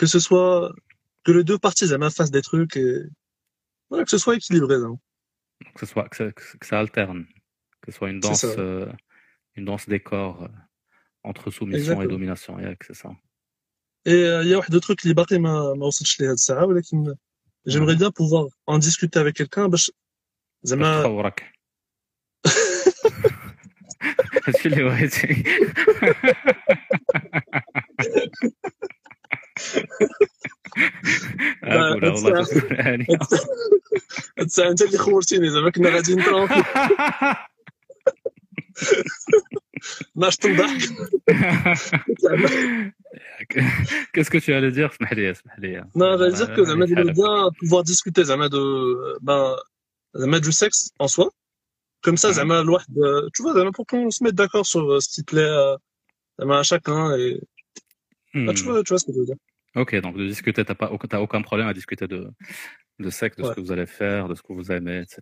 que 0.01 0.07
ce 0.07 0.19
soit 0.21 0.73
que 1.25 1.33
les 1.33 1.45
deux 1.45 1.59
parties 1.59 1.85
زعما 1.87 2.09
fassent 2.11 2.31
des 2.31 2.43
trucs 2.43 2.77
et 2.77 3.03
voilà 3.91 4.05
que 4.05 4.11
ce 4.11 4.19
soit 4.19 4.37
équilibré 4.37 4.79
زعما. 4.81 4.99
Que, 5.77 5.87
ce 5.87 5.93
soit, 5.93 6.09
que, 6.09 6.17
ça, 6.17 6.33
que 6.61 6.67
ça 6.67 6.81
alterne, 6.81 7.25
que 7.83 7.93
ce 7.93 7.99
soit 7.99 8.11
une 8.11 8.21
C'est 8.21 8.29
danse, 8.29 8.41
ça. 8.41 8.61
euh, 8.61 8.93
une 9.55 9.65
danse 9.65 9.89
des 9.89 10.01
corps 10.01 10.43
euh, 10.43 10.49
entre 11.31 11.51
soumission 11.53 12.01
et 12.03 12.05
Exactement. 12.05 12.13
domination. 12.15 12.59
ياك, 12.59 12.83
c'est 12.83 12.95
ça. 13.03 13.11
Et 14.05 14.11
euh, 14.25 14.43
il 14.43 14.49
y 14.51 14.55
a 14.55 14.59
واحد 14.59 14.75
de 14.75 14.81
trucs 14.81 15.03
اللي 15.03 15.15
باقي 15.15 15.39
ما 15.39 15.75
ما 15.75 15.87
وصلتش 15.87 16.21
ليه 16.21 16.27
هاد 16.29 16.33
الساعه 16.33 16.67
ولكن 16.67 17.15
j'aimerais 17.69 17.97
bien 17.97 18.11
pouvoir 18.11 18.47
en 18.67 18.79
discuter 18.79 19.19
avec 19.21 19.35
quelqu'un 19.37 19.69
باش 19.71 19.71
باش 19.71 19.93
زعما 20.63 21.03
تخورك. 24.52 24.56
هادشي 24.56 24.70
اللي 24.70 24.84
بغيتي. 24.84 25.44
لا، 31.64 31.90
أقولها 31.92 32.10
والله 32.12 32.40
هاد 32.40 32.46
الساعة- 32.46 32.60
تقول 32.60 32.82
هاني. 32.82 33.06
هاد 33.10 33.24
الساعة- 33.24 33.48
هاد 34.40 34.46
الساعة 34.46 34.70
انت 34.70 34.82
اللي 34.82 34.98
خورتيني 34.98 35.50
زعما 35.50 35.70
كنا 35.72 35.90
غاديين 35.90 36.24
ترونكي 36.24 36.64
ناشط 40.16 40.46
نضحك 40.46 40.82
Qu'est-ce 44.14 44.30
que 44.30 44.38
tu 44.40 44.54
allais 44.54 44.72
dire 44.72 44.92
اسمح 44.94 45.14
لي 45.14 45.32
اسمح 45.32 45.60
لي. 45.60 45.82
Non, 45.82 46.18
j'allais 46.18 46.36
dire 46.38 46.56
que 46.56 46.62
زعما 46.62 46.86
هاني 46.86 46.96
j'aimerais 46.96 47.14
بحالك. 47.14 47.16
bien 47.16 47.52
pouvoir 47.60 47.84
discuter 47.84 48.22
زعما 48.22 48.48
de 48.48 48.58
ben 49.22 49.56
زعما 50.16 50.38
du 50.42 50.52
sexe 50.52 50.90
en 51.04 51.08
soi. 51.08 51.30
Comme 52.05 52.17
ça, 52.17 52.29
Mhm. 52.31 52.35
زعما 52.35 52.61
الواحد 52.61 52.95
tu 53.35 53.43
vois 53.43 53.55
زعما 53.55 53.71
pour 53.73 53.87
qu'on 53.87 54.11
se 54.11 54.23
mette 54.25 54.35
d'accord 54.35 54.67
sur 54.67 54.91
euh, 54.93 55.01
ce 55.01 55.09
qui 55.15 55.23
plaît 55.23 55.49
à, 55.49 55.79
زعما 56.41 56.61
à 56.61 56.63
chacun 56.63 57.17
et 57.17 57.41
Ah, 58.49 58.53
tu 58.55 58.63
Hmm. 58.63 58.67
vois 58.67 58.83
tu 58.85 58.91
vois 58.93 58.99
ce 58.99 59.07
que 59.07 59.13
je 59.13 59.19
veux 59.21 59.27
dire. 59.27 59.37
Ok, 59.83 59.91
donc 60.05 60.15
de 60.17 60.27
discuter, 60.27 60.65
t'as 60.65 60.75
pas, 60.83 60.91
aucun- 60.95 61.09
t'as 61.13 61.21
aucun 61.27 61.43
problème 61.49 61.69
à 61.69 61.75
discuter 61.81 62.07
de, 62.15 62.21
de 63.05 63.11
sexe, 63.11 63.37
de 63.37 63.43
ce 63.43 63.49
Ouais. 63.49 63.55
que 63.57 63.61
vous 63.65 63.73
allez 63.77 63.87
faire, 64.01 64.23
de 64.31 64.35
ce 64.39 64.43
que 64.47 64.53
vous 64.59 64.69
aimez, 64.77 64.99
etc. 65.05 65.19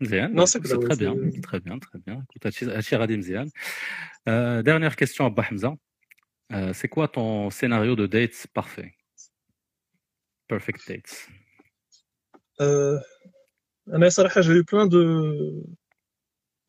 Mzian, 0.00 0.28
Non, 0.28 0.34
bah, 0.42 0.46
c'est 0.46 0.58
écoute, 0.58 0.70
clair, 0.70 0.80
très 0.88 0.96
ouais, 0.96 1.02
bien, 1.04 1.12
c'est- 1.34 1.40
très 1.48 1.60
bien, 1.66 1.76
très 1.86 1.98
bien. 2.06 2.16
Écoute, 2.26 2.44
Hachi- 2.48 2.70
Hachi 2.78 2.94
Radi 3.00 3.16
Mzian. 3.22 3.46
Euh, 4.32 4.62
dernière 4.70 4.94
question 5.02 5.22
à 5.28 5.32
Hamza. 5.50 5.70
Euh, 6.56 6.72
c'est 6.78 6.88
quoi 6.94 7.06
ton 7.16 7.28
scénario 7.58 7.92
de 8.02 8.06
dates 8.14 8.40
parfait 8.58 8.90
Perfect 10.52 10.80
dates. 10.88 11.12
Euh, 12.60 12.98
أنا 13.94 14.08
صراحة 14.08 14.40
j'ai 14.42 14.52
eu 14.60 14.64
plein 14.64 14.86
de 14.86 15.02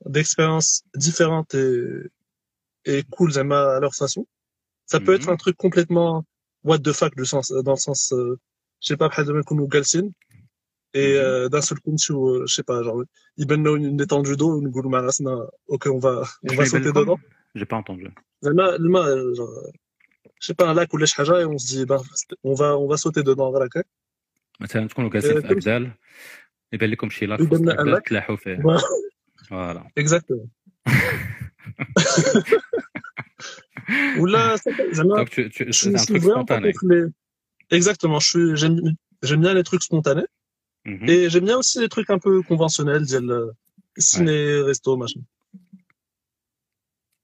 d'expériences 0.05 0.83
différentes 0.95 1.53
et 1.55 2.09
et 2.87 3.03
cool 3.15 3.31
زعما 3.31 3.75
à 3.77 3.79
leur 3.79 3.93
façon. 3.95 4.25
Ça 4.91 4.99
peut 4.99 5.13
être 5.17 5.27
Mhm. 5.27 5.33
un 5.33 5.37
truc 5.37 5.55
complètement 5.57 6.23
what 6.63 6.79
the 6.79 6.93
fuck 6.99 7.13
du 7.15 7.25
sens 7.25 7.51
dans 7.67 7.71
le 7.79 7.83
sens 7.87 8.01
euh, 8.13 8.35
je 8.81 8.87
sais 8.87 8.97
pas 8.97 9.07
بحال 9.07 9.25
زعما 9.25 9.39
نكونوا 9.39 9.67
جالسين 9.69 10.13
et 10.93 11.13
Mhm. 11.13 11.19
euh, 11.25 11.49
d'un 11.49 11.61
seul 11.61 11.77
coup 11.79 11.89
نمشيو 11.91 12.45
je 12.47 12.53
sais 12.55 12.63
pas 12.63 12.83
genre 12.83 13.03
يبان 13.37 13.59
لنا 13.67 13.89
une 13.91 14.01
étendue 14.05 14.35
d'eau 14.37 14.43
ونقولوا 14.57 14.91
مع 14.91 14.99
راسنا 14.99 15.49
ok 15.71 15.87
on 15.87 15.99
va 15.99 16.23
on 16.49 16.55
va 16.55 16.63
شنو 16.65 16.65
sauter 16.65 16.87
يبان 16.87 17.03
لكم؟ 17.03 17.15
dedans 17.15 17.19
J'ai 17.57 17.65
pas 17.65 17.77
entendu. 17.77 18.11
زعما 18.41 18.75
الماء 18.75 19.33
genre 19.33 19.71
je 20.41 20.45
sais 20.47 20.53
pas 20.55 20.65
un 20.69 20.73
lac 20.73 20.93
ولا 20.93 21.05
شي 21.05 21.15
حاجة 21.15 21.41
et 21.41 21.45
on 21.45 21.57
se 21.57 21.67
dit 21.67 21.85
bah 21.85 22.01
on 22.43 22.53
va 22.53 22.77
on 22.77 22.87
va 22.87 22.97
sauter 22.97 23.23
dedans 23.23 23.41
غير 23.53 23.65
هكا 23.65 23.83
مثلا 24.59 24.87
تكونوا 24.87 25.09
جالسين 25.09 25.31
Euh, 25.37 25.41
في 25.41 25.47
comme- 25.47 25.51
أبدال 25.51 25.91
يبان 26.73 26.89
لكم 26.89 27.09
شي 27.09 27.25
لاك 27.25 27.39
في 27.39 27.45
يبان 27.45 27.59
وسط 27.61 27.61
لنا 27.61 27.75
un 27.75 27.79
أبدال 27.79 27.95
lac. 27.97 28.01
تلاحوا 28.09 28.35
فيه. 28.35 28.57
voilà. 29.50 29.84
Exactement. 29.96 30.48
Oula, 34.18 34.56
c'est 34.56 34.80
un 34.80 35.24
truc 35.24 36.22
spontané. 36.22 36.72
Exactement, 37.70 38.18
j'aime 38.20 38.94
bien 39.22 39.54
les 39.54 39.62
trucs 39.62 39.82
spontanés. 39.82 40.26
Mm. 40.84 41.08
Et 41.08 41.30
j'aime 41.30 41.44
bien 41.44 41.58
aussi 41.58 41.80
les 41.80 41.88
trucs 41.88 42.10
un 42.10 42.18
peu 42.18 42.42
conventionnels, 42.42 43.04
le 43.10 43.32
euh, 43.32 43.52
ciné, 43.98 44.62
resto, 44.62 44.96
machin. 44.96 45.20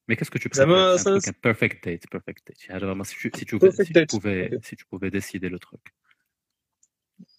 Mais 0.08 0.16
qu'est-ce 0.16 0.30
que 0.30 0.38
tu 0.38 0.48
bah, 0.48 0.66
préfères? 0.66 0.76
un, 0.76 0.98
ça, 0.98 1.10
truc, 1.12 1.28
un 1.28 1.32
perfect 1.32 1.84
date, 1.84 2.08
perfect 2.08 2.46
date. 2.46 2.58
Ah, 2.68 2.74
Alors, 2.74 3.06
si, 3.06 3.16
tu, 3.16 3.30
pouvais, 3.58 4.50
si 4.62 4.76
tu 4.76 4.84
pouvais 4.86 5.10
décider 5.10 5.48
le 5.48 5.58
truc. 5.58 5.80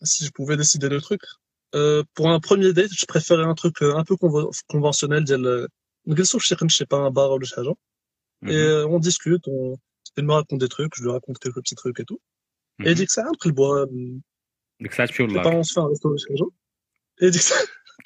Si 0.01 0.25
je 0.25 0.31
pouvais 0.31 0.57
décider 0.57 0.89
le 0.89 0.99
truc? 0.99 1.21
euh, 1.74 2.02
pour 2.14 2.28
un 2.30 2.40
premier 2.40 2.72
date, 2.72 2.92
je 2.92 3.06
préférais 3.06 3.44
un 3.44 3.54
truc 3.54 3.76
euh, 3.82 3.96
un 3.96 4.04
peu 4.04 4.14
convo- 4.16 4.50
conventionnel, 4.68 5.24
ديال 5.24 5.68
نجلسوا 6.06 6.40
في 6.40 6.46
شي 6.46 6.54
je 6.56 6.76
sais 6.76 6.86
pas 6.86 6.96
un 6.98 7.10
bar 7.10 7.30
ou 7.32 7.44
شي 7.44 7.54
حاجة 7.56 7.74
Mhm. 8.44 8.50
et 8.50 8.54
euh, 8.56 8.86
on 8.94 8.98
discute, 8.98 9.44
on, 9.46 9.76
il 10.16 10.24
me 10.24 10.32
raconte 10.32 10.60
des 10.60 10.68
trucs, 10.68 10.92
je 10.96 11.02
lui 11.04 11.10
raconte 11.10 11.38
quelques 11.38 11.60
petits 11.64 11.76
trucs 11.82 12.00
et 12.00 12.04
tout. 12.04 12.20
Et 12.80 12.90
Mhm. 12.90 12.94
dit 12.98 13.06
que 13.06 13.12
ça, 13.12 13.22
après 13.34 13.48
le 13.48 13.54
bois, 13.54 13.86
ديك 14.80 14.90
الساعة 14.92 15.08
تمشيو 15.08 15.26
je 15.26 15.30
sais 15.30 15.38
للاك 15.38 15.44
pas, 15.46 15.50
on 15.58 15.62
se 15.62 15.72
fait 15.74 15.80
un 15.80 15.88
resto 15.92 16.08
ou 16.08 16.16
شي 16.18 16.26
حاجة. 16.28 16.50
Et 17.22 17.30
dit 17.30 17.38
que 17.38 17.44
ça, 17.44 17.54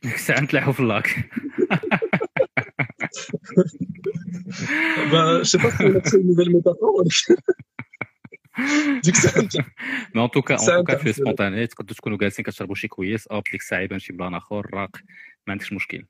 ديك 0.02 0.14
الساعة 0.14 0.40
نتلاحوا 0.40 0.72
في 0.72 0.80
اللاك 0.80 1.30
bah, 5.12 5.42
je 5.42 5.48
sais 5.50 5.58
pas 5.58 5.70
si 5.70 5.82
on 5.84 5.94
a 5.98 6.02
fait 6.10 6.18
une 6.20 6.26
nouvelle 6.28 6.50
métaphore, 6.50 7.02
ولكن 8.59 9.01
dit 9.01 9.11
que 9.15 9.17
ça, 9.21 9.63
مي 10.15 10.23
ان 10.23 10.31
توكا 10.31 10.57
C'est 10.57 10.69
ان 10.69 10.77
توكا 10.77 10.93
تو 10.93 10.99
intéressant. 11.03 11.11
سبونتاني 11.15 11.67
تقدروا 11.67 11.95
تكونوا 11.97 12.17
جالسين 12.17 12.45
كتشربوا 12.45 12.75
شي 12.75 12.87
كويس 12.87 13.27
اوب 13.27 13.43
ديك 13.51 13.61
الساعة 13.61 13.79
يبان 13.79 13.99
شي 13.99 14.13
بلان 14.13 14.33
اخر 14.33 14.67
راق 14.73 14.97
ما 15.47 15.51
عندكش 15.53 15.73
مشكل 15.73 16.05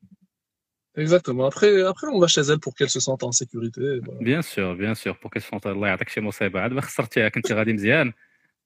Exactement. 0.98 1.46
Après, 1.52 1.72
après, 1.92 2.08
on 2.16 2.20
va 2.24 2.28
chez 2.36 2.42
elle 2.52 2.60
pour 2.66 2.74
qu'elle 2.76 2.90
se 2.98 3.00
sente 3.08 3.24
en 3.24 3.32
sécurité. 3.32 3.82
et 3.82 4.00
voilà. 4.06 4.20
bien 4.24 4.42
sûr 4.42 4.74
bien 4.74 4.94
sûr 4.94 5.14
pour 5.24 5.32
qu'elle 5.32 5.40
se 5.40 5.48
sente 5.48 5.68
الله 5.68 5.88
يعطيك 5.88 6.10
شي 6.10 6.22
مصيبة 6.22 6.60
عاد 6.62 6.72
ما 6.74 6.82
خسرتيها 6.82 7.30
كنتي 7.30 7.54
غادي 7.54 7.74
مزيان 7.74 8.14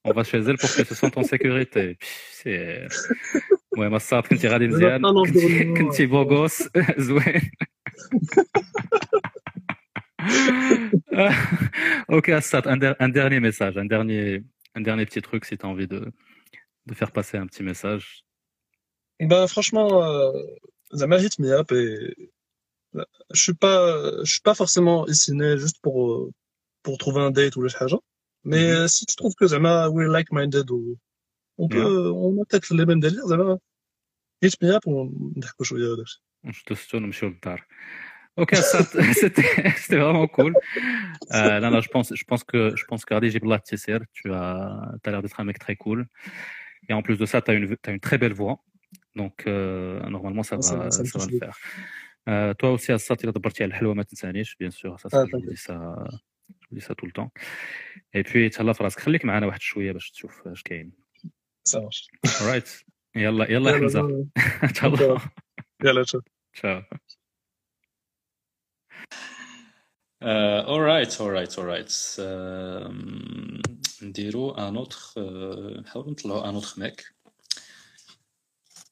on 0.06 0.14
va 0.16 0.24
chez 0.24 0.41
elle 0.41 0.56
pour 0.56 0.70
qu'elle 0.78 0.84
se 0.84 0.95
sente 0.95 1.16
en 1.16 1.24
sécurité 1.24 1.98
si 2.32 2.88
المهم 3.73 3.95
الصاد 3.95 4.23
كنتي 4.27 4.47
غادي 4.47 4.68
مزيان 4.68 5.02
un 5.06 5.27
كنتي 5.27 5.39
environnement, 5.39 5.77
كنتي 5.77 6.06
beau 6.06 6.31
gosse 6.31 6.64
زوين 6.97 7.52
ok, 12.07 12.30
Assad, 12.30 12.68
un, 12.68 13.10
dernier 13.10 13.39
message, 13.39 13.77
un 13.77 13.85
dernier, 13.85 14.43
un 14.73 14.81
dernier 14.81 15.06
petit 15.06 15.22
truc 15.22 15.45
si 15.45 15.57
tu 15.57 15.65
as 15.65 15.69
envie 15.69 15.88
de, 15.88 16.11
de, 16.85 16.93
faire 16.93 17.11
passer 17.11 17.38
un 17.38 17.47
petit 17.47 17.64
message. 17.64 18.23
Bah, 19.19 19.47
franchement, 19.47 20.03
euh, 20.03 20.31
ça 20.93 21.07
mérite 21.07 21.34
hein, 21.39 21.43
Miap 21.43 21.72
et 21.72 22.31
je 23.31 23.41
suis 23.41 23.53
pas, 23.53 24.23
je 24.23 24.31
suis 24.31 24.41
pas 24.41 24.56
forcément 24.56 25.07
ici 25.07 25.34
né 25.34 25.57
juste 25.57 25.80
pour, 25.81 26.30
pour 26.84 26.97
trouver 26.97 27.22
un 27.22 27.31
date 27.31 27.56
ou 27.56 27.61
le 27.61 27.69
chose. 27.69 27.97
Mais 28.43 28.64
mhm. 28.64 28.76
euh, 28.76 28.88
si 28.88 29.06
tu 29.06 29.15
trouves 29.15 29.35
que 29.35 29.47
Zama, 29.47 29.89
we're 29.89 30.10
like-minded 30.10 30.69
ou 30.69 30.97
on 31.57 31.68
peut, 31.68 31.77
yeah. 31.77 32.11
on 32.11 32.41
a 32.41 32.45
peut-être 32.45 32.73
les 32.73 32.85
mêmes 32.85 32.99
délires, 32.99 33.27
Zama, 33.27 33.57
hit 34.41 34.61
me 34.61 34.69
up 34.69 34.84
ou 34.85 34.99
on 34.99 35.06
dit 35.06 35.41
quelque 35.41 35.64
chose. 35.64 36.22
Je 36.43 36.64
te 36.64 36.73
souhaite, 36.76 37.02
monsieur 37.02 37.30
le 37.30 37.35
Ok, 38.37 38.53
Assad, 38.55 38.87
c'était 39.12 39.43
c'était 39.77 39.99
vraiment 40.05 40.28
cool. 40.28 40.53
Euh, 41.32 41.61
non, 41.61 41.70
non, 41.74 41.81
je 41.87 41.91
pense, 41.95 42.09
je 42.15 42.24
pense 42.31 42.43
que, 42.51 42.61
je 42.81 42.85
pense 42.85 43.05
que 43.05 43.12
Radi 43.15 43.28
Jibla 43.31 43.59
Tissir, 43.59 44.01
tu 44.12 44.32
as, 44.32 44.95
as 45.05 45.11
l'air 45.11 45.23
d'être 45.23 45.39
un 45.41 45.45
mec 45.45 45.59
très 45.59 45.77
cool. 45.77 46.07
Et 46.89 46.93
en 46.99 47.03
plus 47.03 47.19
de 47.19 47.27
ça, 47.27 47.43
tu 47.43 47.51
as 47.51 47.55
une, 47.55 47.77
t'as 47.82 47.93
une 47.93 48.01
très 48.09 48.19
belle 48.23 48.32
voix. 48.32 48.57
Donc, 49.20 49.37
euh, 49.47 50.01
normalement, 50.09 50.45
ça 50.51 50.57
Ah, 50.59 50.62
ça- 50.62 50.77
va, 50.77 50.91
ça 50.91 51.03
me 51.03 51.09
ça 51.09 51.19
va 51.19 51.24
touche 51.27 51.32
le 51.35 51.39
faire. 51.45 51.57
Euh, 52.28 52.55
toi 52.55 52.70
aussi, 52.73 52.93
Assad, 52.93 53.19
il 53.23 53.28
a 53.28 53.32
d'abord 53.32 53.53
على 53.61 53.66
الحلوة 53.66 53.95
ما 53.95 54.03
تنسانيش, 54.03 54.57
bien 54.61 54.70
sûr. 54.70 54.99
Ça, 55.01 55.09
ça, 55.11 55.20
Ah, 55.20 55.27
je 55.27 55.37
vous 55.37 55.51
dis 55.51 55.57
ça, 55.57 55.77
je 56.62 56.66
vous 56.70 56.77
dis 56.78 56.85
ça 56.89 56.95
tout 56.95 57.07
le 57.07 57.12
temps. 57.12 57.31
Et 58.15 58.23
puis, 58.23 58.49
تهلا 58.51 58.73
في 58.73 58.85
راسك. 58.85 59.01
خليك 59.01 59.24
معنا 59.24 59.47
واحد 59.47 59.61
شوية 59.61 59.93
باش 59.93 60.11
تشوف 60.11 60.49
اش 60.49 60.62
كاين. 60.62 60.93
Ça 61.69 61.78
marche. 61.81 62.09
Alright. 62.41 62.85
يلا 63.16 63.51
يلا 63.51 63.70
يا 63.70 63.77
يلا، 63.77 63.78
حمزة. 63.78 63.99
يلا. 64.01 64.27
تهلا. 64.74 65.19
يلا 65.85 66.03
تشوف 66.03 66.24
Ciao. 66.57 66.82
All 70.22 70.82
right. 70.82 71.20
Euh, 72.20 72.92
نديرو 74.02 74.52
un 74.52 74.78
autre 74.78 74.99
نحاولو 75.82 76.12
نطلعو 76.12 76.50
un 76.49 76.56
autre 76.56 76.74
mec 76.78 77.16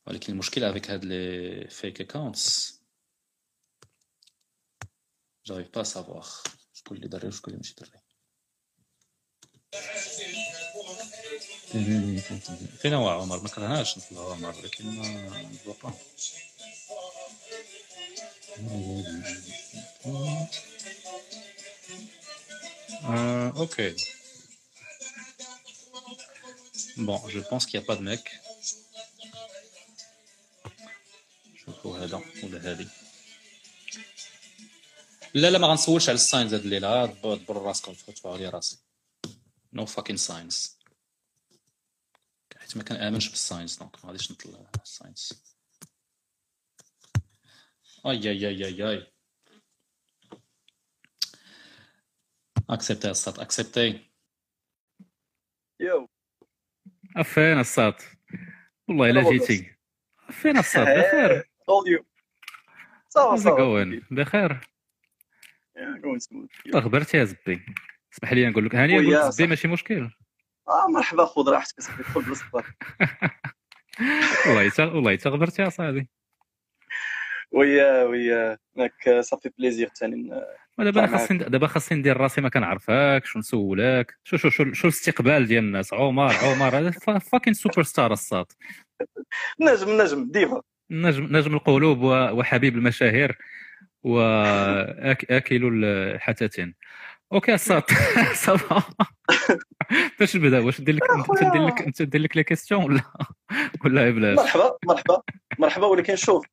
ولكن 0.08 0.34
المشكلة 0.34 0.74
avec 0.74 0.90
هاد 0.90 1.06
les 1.06 1.68
fake 1.70 2.02
accounts 2.02 2.80
pas 5.50 5.82
à 5.82 5.84
savoir. 5.84 6.28
شكون 6.74 6.98
اللي 6.98 7.08
دري 7.08 7.28
وشكون 7.28 7.54
اللي 7.54 7.58
ماشي 7.58 7.76
دري 7.78 8.04
فين 12.82 12.94
هو 12.94 13.10
عمر 13.10 13.40
ما 13.40 13.50
كرهناش 13.50 13.98
نطلعو 13.98 14.32
عمر 14.32 14.56
ولكن 14.58 14.86
ما 14.86 15.32
با 15.66 15.94
Euh, 23.06 23.52
ok. 23.56 23.82
Bon, 26.98 27.20
je 27.28 27.40
pense 27.40 27.66
qu'il 27.66 27.80
n'y 27.80 27.86
a 27.86 27.88
pas 27.88 27.96
de 27.96 28.04
mec. 28.04 28.24
شوفوا 31.66 31.98
هذا 31.98 32.22
ولا 32.44 32.72
هذه 32.72 32.90
لا 35.34 35.50
لا 35.50 35.58
ما 35.60 35.68
غنسولش 35.68 36.10
على 36.10 36.16
ال 36.16 36.22
signs 36.22 36.54
هاد 36.54 36.64
الليلة 36.64 37.06
دبروا 37.06 37.36
دبروا 37.36 37.68
راسكم 37.68 37.94
تفتحوا 37.94 38.34
على 38.34 38.50
راسي 38.50 38.78
no 39.74 39.86
fucking 39.86 40.18
signs 40.18 40.78
حيت 42.58 42.78
ما 42.78 42.84
كنامنش 42.84 43.30
بال 43.30 43.43
signs 43.43 43.78
donc 43.78 44.06
ما 44.06 44.12
غاديش 44.12 44.32
نطلع 44.32 44.72
ال 44.84 44.92
signs 44.92 45.34
اي 48.06 48.30
اي 48.30 48.48
اي 48.48 48.66
اي 48.66 48.90
اي 48.90 49.13
accepti 52.70 53.10
الصوت 53.10 53.40
accepti 53.40 54.10
يو 55.80 56.10
فين 57.24 57.60
الصاد 57.60 57.94
والله 58.88 59.10
الا 59.10 59.32
جيتي. 59.32 59.76
فين 60.32 60.58
الصاد 60.58 60.88
بخير 61.00 61.50
ça 63.10 63.23
va 63.23 63.36
ça 63.36 63.69
va 63.69 64.02
بخير 64.12 64.60
Yeah, 65.76 65.98
going 66.06 66.20
smooth. 66.20 66.66
والله 66.66 66.80
غبرتي 66.80 67.18
يا 67.18 67.24
زبي. 67.24 67.66
اسمح 68.14 68.34
لي 68.34 68.50
نقول 68.50 68.66
لك 68.66 68.76
هاني 68.76 68.94
نقول 68.94 69.14
لك 69.14 69.20
زبي. 69.32 69.48
ماشي 69.48 69.68
مشكل. 69.68 70.12
آه 70.68 70.88
مرحبا 70.88 71.26
خذ 71.26 71.50
راحتك 71.50 71.78
اصاحبي 71.78 72.04
دخل 72.04 72.22
بالصبر 72.22 72.74
والله 74.48 74.96
والله 74.96 75.16
تا 75.16 75.30
غبرتي 75.30 75.62
يا 75.62 75.70
صاحبي. 75.70 76.10
ويا 77.54 78.04
ويا. 78.04 78.58
ماك 78.76 79.20
صافي 79.20 79.50
plaisir 79.58 79.88
ثاني 80.00 80.30
ودابا 80.78 81.00
أنا 81.00 81.18
خاصني. 81.18 81.38
دابا 81.38 81.68
خاصني 81.68 81.98
ندير 82.00 82.18
راسي 82.18 82.42
ما 82.42 82.50
كنعرفكش 82.50 83.36
ونسولك. 83.36 84.16
شو 84.24 84.38
شو 84.38 84.50
شو 84.50 84.74
شو 84.74 84.88
الاستقبال 84.88 85.48
ديال 85.48 85.64
الناس 85.64 85.94
عمر 85.94 86.34
عمر. 86.34 86.78
هذا 86.78 87.20
fucking 87.20 87.54
superstar 87.54 88.14
الصاد. 88.14 88.46
نجم 89.62 90.02
نجم 90.02 90.32
ديفا 90.32 90.62
نجم 90.92 91.38
نجم 91.38 91.54
القلوب 91.54 92.00
وحبيب 92.38 92.76
المشاهير 92.76 93.38
واكل 94.04 95.84
الحتتين. 95.84 96.76
ok 97.34 97.54
الصاد 97.54 97.84
ça 98.34 98.59
va 98.59 98.84
باش 100.20 100.36
نبدا 100.36 100.60
واش 100.60 100.82
ندير 100.82 100.96
لك 100.96 101.04
انت 101.12 101.44
ندير 101.44 101.68
لك 101.68 101.82
انت 101.82 102.02
ندير 102.02 102.22
لك 102.22 102.38
les 102.38 102.44
questions 102.44 102.84
ولا 102.84 103.02
ولا 103.86 104.10
بلاش 104.10 104.38
مرحبا 104.38 104.78
مرحبا. 104.86 105.22
مرحبا 105.60 105.88
ولكن 105.88 106.16
شوف 106.16 106.46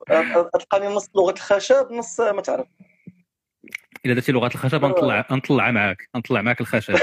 تلقاني 0.54 0.86
نص 0.86 1.08
لغة 1.16 1.34
الخشب 1.34 1.92
نص 1.92 2.20
ما 2.20 2.42
تعرف. 2.42 2.66
الا 4.06 4.14
درتي 4.14 4.32
لغه 4.32 4.46
الخشب 4.46 4.84
نطلع 4.84 5.26
نطلع 5.30 5.70
معاك 5.70 6.08
نطلع 6.16 6.42
معاك 6.42 6.60
الخشب. 6.60 6.94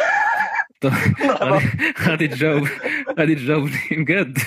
غادي 1.27 1.65
غادي 2.01 2.27
تجاوب 2.27 2.67
غادي 3.19 3.35
تجاوبني 3.35 3.79
بجد. 3.91 4.37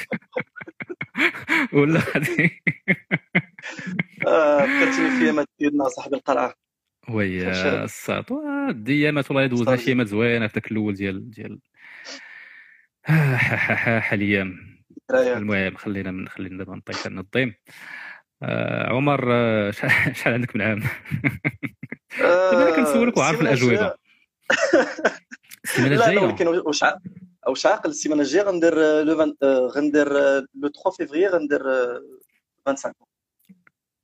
ولا 1.72 2.00
غادي 2.00 2.62
آه، 4.26 4.58
فكرتني 4.60 5.10
في 5.18 5.24
ايامات 5.24 5.46
ديالنا 5.58 5.88
صاحبي 5.88 6.16
القرعه 6.16 6.54
وي. 7.14 7.48
الساط 7.84 8.32
الديامات 8.68 9.30
والله 9.30 9.46
دوزنا 9.46 9.76
شي 9.76 9.86
ايامات 9.88 10.06
زوينة 10.06 10.46
في 10.46 10.54
ذاك 10.54 10.72
الأول 10.72 10.94
ديال 10.94 11.30
ديال 11.30 11.58
آه، 13.08 13.36
ح- 13.36 13.54
ح- 13.54 13.72
ح- 13.74 13.98
ح 13.98 14.12
الأيام 14.12 14.80
ذكريات. 15.12 15.36
المهم 15.36 15.76
خلينا 15.76 16.10
من 16.10 16.28
خلينا 16.28 16.58
دابا 16.58 16.76
نطيح 16.76 17.06
لنا 17.06 17.20
الضيم 17.20 17.54
آه، 18.42 18.88
عمر 18.92 19.28
آه، 19.32 19.70
شحال 20.16 20.32
عندك 20.32 20.56
من 20.56 20.62
عام؟ 20.62 20.80
دابا 22.18 22.68
أنا 22.68 22.76
كنسولك 22.76 23.16
وعارف 23.16 23.40
الأجوبة. 23.40 23.94
السيمانة 25.64 25.94
لا 25.94 25.98
لا 26.00 26.08
الجاية. 26.08 26.26
ولكن 26.26 26.46
واش 26.48 26.84
واش 27.46 27.66
عاقل 27.66 27.90
السيمانة 27.90 28.22
الجاية؟ 28.22 28.42
غندير 28.42 28.72
آه، 28.84 29.02
لو 29.02 29.20
آه، 29.42 29.66
غندير 29.76 30.18
آه، 30.18 30.46
le 30.62 30.68
3 30.68 30.90
فيفري 30.96 31.26
غندير 31.26 31.60
آه، 31.70 32.00
25 32.66 32.94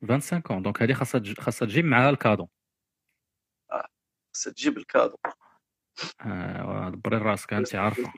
25 0.03 0.43
ans. 0.43 0.63
donc 0.63 0.83
هذه 0.83 0.93
خاصها 0.93 1.23
خاصها 1.39 1.67
تجيب 1.67 1.85
معاها 1.85 2.11
ال 2.11 2.16
cadeau. 2.16 2.49
خصها 4.37 4.53
تجيب 4.53 4.79
ال 4.79 4.84
cadeau 4.84 5.17
آه، 6.27 6.91
دبري 6.95 7.17
راسك 7.17 7.53
انت 7.53 7.75
عارفه. 7.75 8.13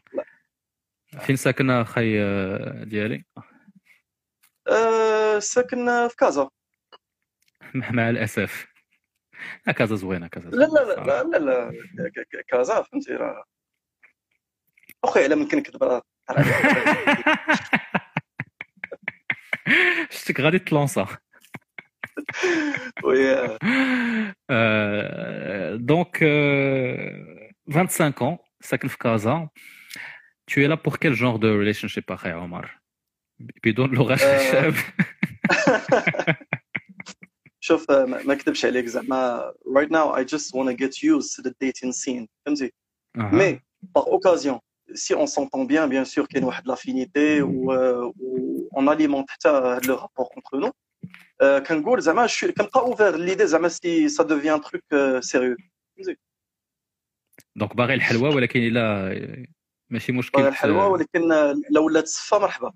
فين 1.20 1.36
ساكن 1.36 1.84
خي 1.84 2.22
آه، 2.22 2.84
ديالي؟ 2.84 3.24
آه، 4.68 5.38
ساكن 5.38 6.08
في 6.08 6.16
كازا. 6.16 6.50
مع 7.94 8.10
الأسف. 8.10 8.66
كازا 9.76 9.96
زوينة 9.96 10.26
كازا 10.28 10.50
لا 10.50 10.64
لا 10.66 10.94
لا. 10.94 11.22
لا 11.22 11.38
لا, 11.38 11.72
كازا 12.48 12.82
فهمتي؟ 12.82 13.12
راه 13.12 13.44
اخويا 15.04 15.24
على 15.24 15.34
من 15.34 15.48
كنكذب 15.48 15.82
راه 15.82 16.02
شتك 20.10 20.40
غادي 20.40 20.58
تلونسا. 20.58 21.06
ويا 23.03 23.57
Euh, 24.51 25.77
donc, 25.77 26.21
euh, 26.21 27.49
25 27.67 28.21
ans, 28.21 28.37
ساكن 28.61 28.87
في 28.87 28.97
كازا. 28.97 29.49
Tu 30.51 30.63
es 30.63 30.67
là 30.67 30.77
pour 30.77 30.99
quel 30.99 31.13
genre 31.13 31.39
de 31.39 31.47
relationship 31.47 32.11
أخي 32.11 32.29
عمر؟ 32.29 32.79
بدون 33.65 33.91
لغة 33.95 34.13
آه. 34.13 34.51
شاب. 34.51 34.73
شوف 37.59 37.91
آه، 37.91 38.05
ما 38.05 38.23
ما 38.23 38.33
نكذبش 38.33 38.65
عليك 38.65 38.85
زعما 38.85 39.51
right 39.77 39.89
now 39.89 40.11
I 40.13 40.23
just 40.23 40.53
want 40.53 40.67
to 40.69 40.75
get 40.75 41.01
used 41.03 41.35
to 41.35 41.41
the 41.41 41.53
dating 41.63 41.91
scene 41.91 42.27
فهمتي 42.45 42.73
أها. 43.17 43.31
mais 43.31 43.59
par 43.97 44.07
occasion 44.07 44.59
si 44.95 45.13
on 45.15 45.25
s'entend 45.27 45.65
bien 45.65 45.87
bien 45.87 46.05
sûr 46.05 46.25
كاين 46.29 46.43
واحد 46.43 46.67
l'affinité 46.67 47.41
و 47.41 47.71
و 48.17 48.69
on 48.75 48.87
alimente 48.87 49.29
حتى 49.29 49.49
هاد 49.49 49.85
le 49.85 49.93
rapport 49.93 50.29
entre 50.37 50.57
nous 50.57 50.67
آه، 50.67 50.73
كنقول 51.42 52.02
زعما 52.02 52.28
كنبقى 52.56 52.80
ouvert 52.80 53.16
l'idée 53.16 53.46
زعما 53.46 53.68
devient 53.68 54.58
un 54.58 54.60
truc 54.60 54.82
euh, 54.92 55.20
sérieux 55.20 55.56
donc 57.56 57.76
باغي 57.76 57.94
الحلوى 57.94 58.34
ولكن 58.34 58.60
إلا 58.60 59.14
ماشي 59.90 60.12
مشكل 60.12 60.38
باغي 60.38 60.48
الحلوى 60.48 60.86
ولكن 60.86 61.20
لو 61.70 61.86
ولات 61.86 62.06
ça 62.08 62.23
va 62.23 62.38
مرحبا 62.38 62.72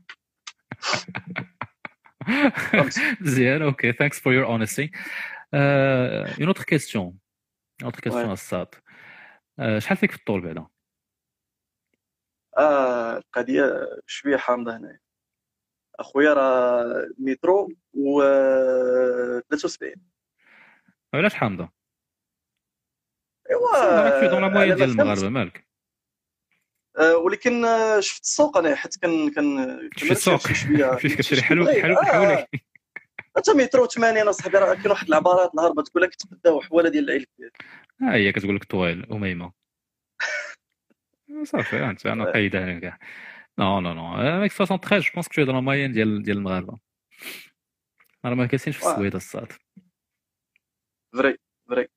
مزيان 3.21 3.63
ok. 3.63 3.93
Euh, 5.55 6.27
une 6.39 6.49
autre 6.49 6.65
question. 6.65 7.15
Une 7.83 7.89
autre 7.89 8.01
question 8.01 8.29
Ouais. 8.29 8.33
الصاد. 8.33 8.75
Euh, 9.61 9.79
شحال 9.79 9.97
فيك 9.97 10.11
في 10.11 10.17
الطول 10.17 10.41
بعدا؟ 10.41 10.67
آه 12.59 13.17
القضية 13.17 13.89
شوية 14.07 14.37
حامضه 14.37 14.77
هنا 14.77 14.99
اخويا 16.03 16.33
راه 16.35 17.09
مترو 17.19 17.73
و 17.95 18.21
73 19.51 19.95
علاش 21.15 21.35
حامضة؟ 21.35 21.69
ايوا 23.51 24.31
دون 24.31 24.41
لا 24.43 24.49
موين 24.49 24.75
ديال 24.75 24.89
فهمت. 24.89 25.01
المغاربة 25.01 25.29
مالك؟ 25.29 25.67
آه، 26.99 27.17
ولكن 27.17 27.65
آه، 27.65 28.01
شفت 28.01 28.23
السوق 28.23 28.57
أنا 28.59 28.75
حيت 28.75 28.97
كن 28.97 29.31
كن 29.35 29.79
تمشي 29.97 30.13
السوق؟ 30.13 30.53
شوية 30.53 30.95
مشيت 30.95 31.13
كتشري 31.15 31.43
حلو 31.43 31.67
حلو 31.67 31.95
آه، 31.97 32.05
حولي 32.05 32.47
حتى 33.37 33.53
مترو 33.53 33.87
80 33.87 34.29
أصاحبي 34.29 34.59
راه 34.59 34.75
كاين 34.75 34.91
واحد 34.91 35.09
العبارات 35.09 35.55
نهار 35.55 35.73
تقول 35.73 36.03
لك 36.03 36.15
تبداو 36.15 36.61
حوالة 36.61 36.89
ديال 36.89 37.05
العيل 37.05 37.27
ها 38.03 38.15
هي 38.15 38.33
كتقول 38.33 38.57
لك 38.57 38.65
طويل 38.65 39.07
أميمة. 39.13 39.53
صافي 41.45 41.85
أنت 41.85 42.07
أنا 42.07 42.33
قايدة 42.33 42.65
هنا 42.65 42.81
كاع. 42.81 42.99
Non, 43.59 43.83
non, 43.83 43.95
non. 43.95 44.15
Avec 44.15 44.53
73, 44.53 45.05
je 45.05 45.13
pense 45.13 45.29
que 45.29 45.35
tu 45.35 45.43
es 45.43 45.45
dans 45.45 45.53
la 45.53 45.61
moyenne 45.61 45.93
ديال 45.93 46.23
ديال 46.23 46.37
المغاربه 46.37 46.79
راه 48.25 48.35
ما 48.35 48.47
كاينش 48.47 48.77
في 48.77 48.87
السويد 48.87 49.15
الصاد 49.15 49.53
vrai 51.13 51.37
vrai 51.69 51.89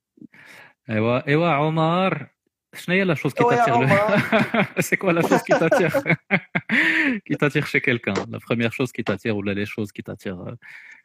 ايوا 0.89 1.27
ايوا 1.27 1.47
عمر 1.47 2.27
شنو 2.73 2.95
هي 2.95 3.03
la 3.03 3.13
chose 3.13 3.33
qui 3.33 3.43
ايوا 3.43 3.53
يا 3.53 3.57
t'attire 3.57 3.75
عمر 3.75 4.81
c'est 4.81 4.95
quoi 4.95 5.11
la 5.11 5.21
chose 5.21 5.41
qui 5.41 5.59
t'attire 5.59 6.13
qui 7.25 7.35
t'attire 7.35 7.65
chez 7.65 7.81
quelqu'un? 7.81 8.13
La 8.31 8.39
première 8.39 8.73
chose 8.73 8.91
qui 8.91 9.03
t'attire 9.03 9.35
ولا 9.37 9.53
les 9.53 9.65
choses 9.65 9.91
qui 9.91 10.03
t'attirent 10.03 10.55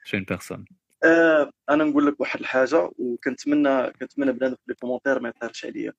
chez 0.05 0.17
une 0.19 0.27
personne? 0.27 0.65
آه، 1.05 1.51
أنا 1.71 1.85
نقول 1.85 2.07
لك 2.07 2.21
واحد 2.21 2.41
الحاجة 2.41 2.91
وكنتمنى 2.99 3.91
كنتمنى 3.91 4.33
بنادم 4.33 4.55
في 4.55 4.63
les 4.69 4.75
commentaires 4.75 5.21
ما 5.21 5.29
يطيرش 5.29 5.65
عليا 5.65 5.93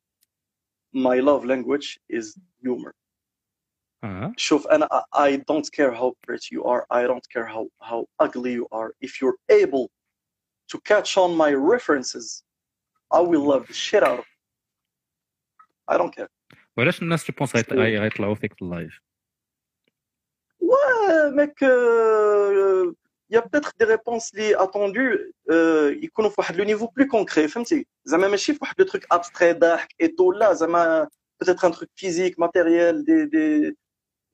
my 0.95 1.21
love 1.21 1.45
language 1.45 1.99
is 2.13 2.39
humor. 2.63 2.91
آه 2.91 3.00
شوف 4.36 4.66
انا 4.66 4.88
I 5.14 5.36
don't 5.36 5.68
care 5.78 5.92
how 5.92 6.12
pretty 6.26 6.48
you 6.56 6.62
are 6.64 6.84
I 6.90 7.06
don't 7.06 7.26
care 7.34 7.46
how 7.46 7.64
how 7.90 8.04
ugly 8.24 8.52
you 8.52 8.66
are 8.72 8.90
if 9.06 9.20
you're 9.20 9.38
able 9.62 9.90
to 10.72 10.76
catch 10.90 11.16
on 11.16 11.30
my 11.44 11.52
references 11.74 12.42
I 13.18 13.20
will 13.20 13.44
love 13.52 13.64
the 13.70 13.74
shit 13.86 14.02
out 14.02 14.18
of 14.22 14.26
you 14.26 14.36
I 15.94 15.98
don't 15.98 16.14
care 16.18 16.28
وعلاش 16.76 17.02
الناس 17.02 17.26
جو 17.30 17.34
بونس 17.38 17.56
غيطلعوا 17.72 18.34
فيك 18.34 18.54
في 18.54 18.62
اللايف 18.62 19.00
Ouais, 20.60 21.30
mec, 21.40 21.62
euh, 21.62 22.92
il 23.28 23.34
y 23.34 23.36
a 23.36 23.42
peut-être 23.42 23.72
des 23.78 23.84
réponses 23.84 24.32
liées 24.34 24.54
attendues 24.54 25.32
euh, 25.50 26.04
يكونوا 26.04 26.30
في 26.30 26.36
واحد 26.38 26.56
لو 26.56 26.64
نيفو 26.64 26.86
بلو 26.86 27.06
كونكري 27.06 27.48
فهمتي 27.48 27.86
زعما 28.04 28.28
ماشي 28.28 28.52
في 28.52 28.58
واحد 28.62 28.74
لو 28.78 28.86
تروك 28.86 29.04
ابستري 29.10 29.52
ضحك 29.52 29.94
اي 30.00 30.08
تو 30.08 30.32
لا 30.32 30.52
زعما 30.52 31.08
peut-être 31.44 31.64
un 31.64 31.70
truc 31.70 31.90
physique 31.96 32.38
matériel 32.38 33.04
des 33.04 33.26
des 33.26 33.74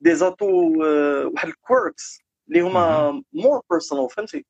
des 0.01 0.21
atouts 0.21 0.81
euh, 0.81 1.25
واحد 1.33 1.47
الكويركس 1.47 2.19
اللي 2.47 2.61
هما 2.61 3.11
more 3.35 3.61
personal 3.75 4.07
فهمتي 4.15 4.45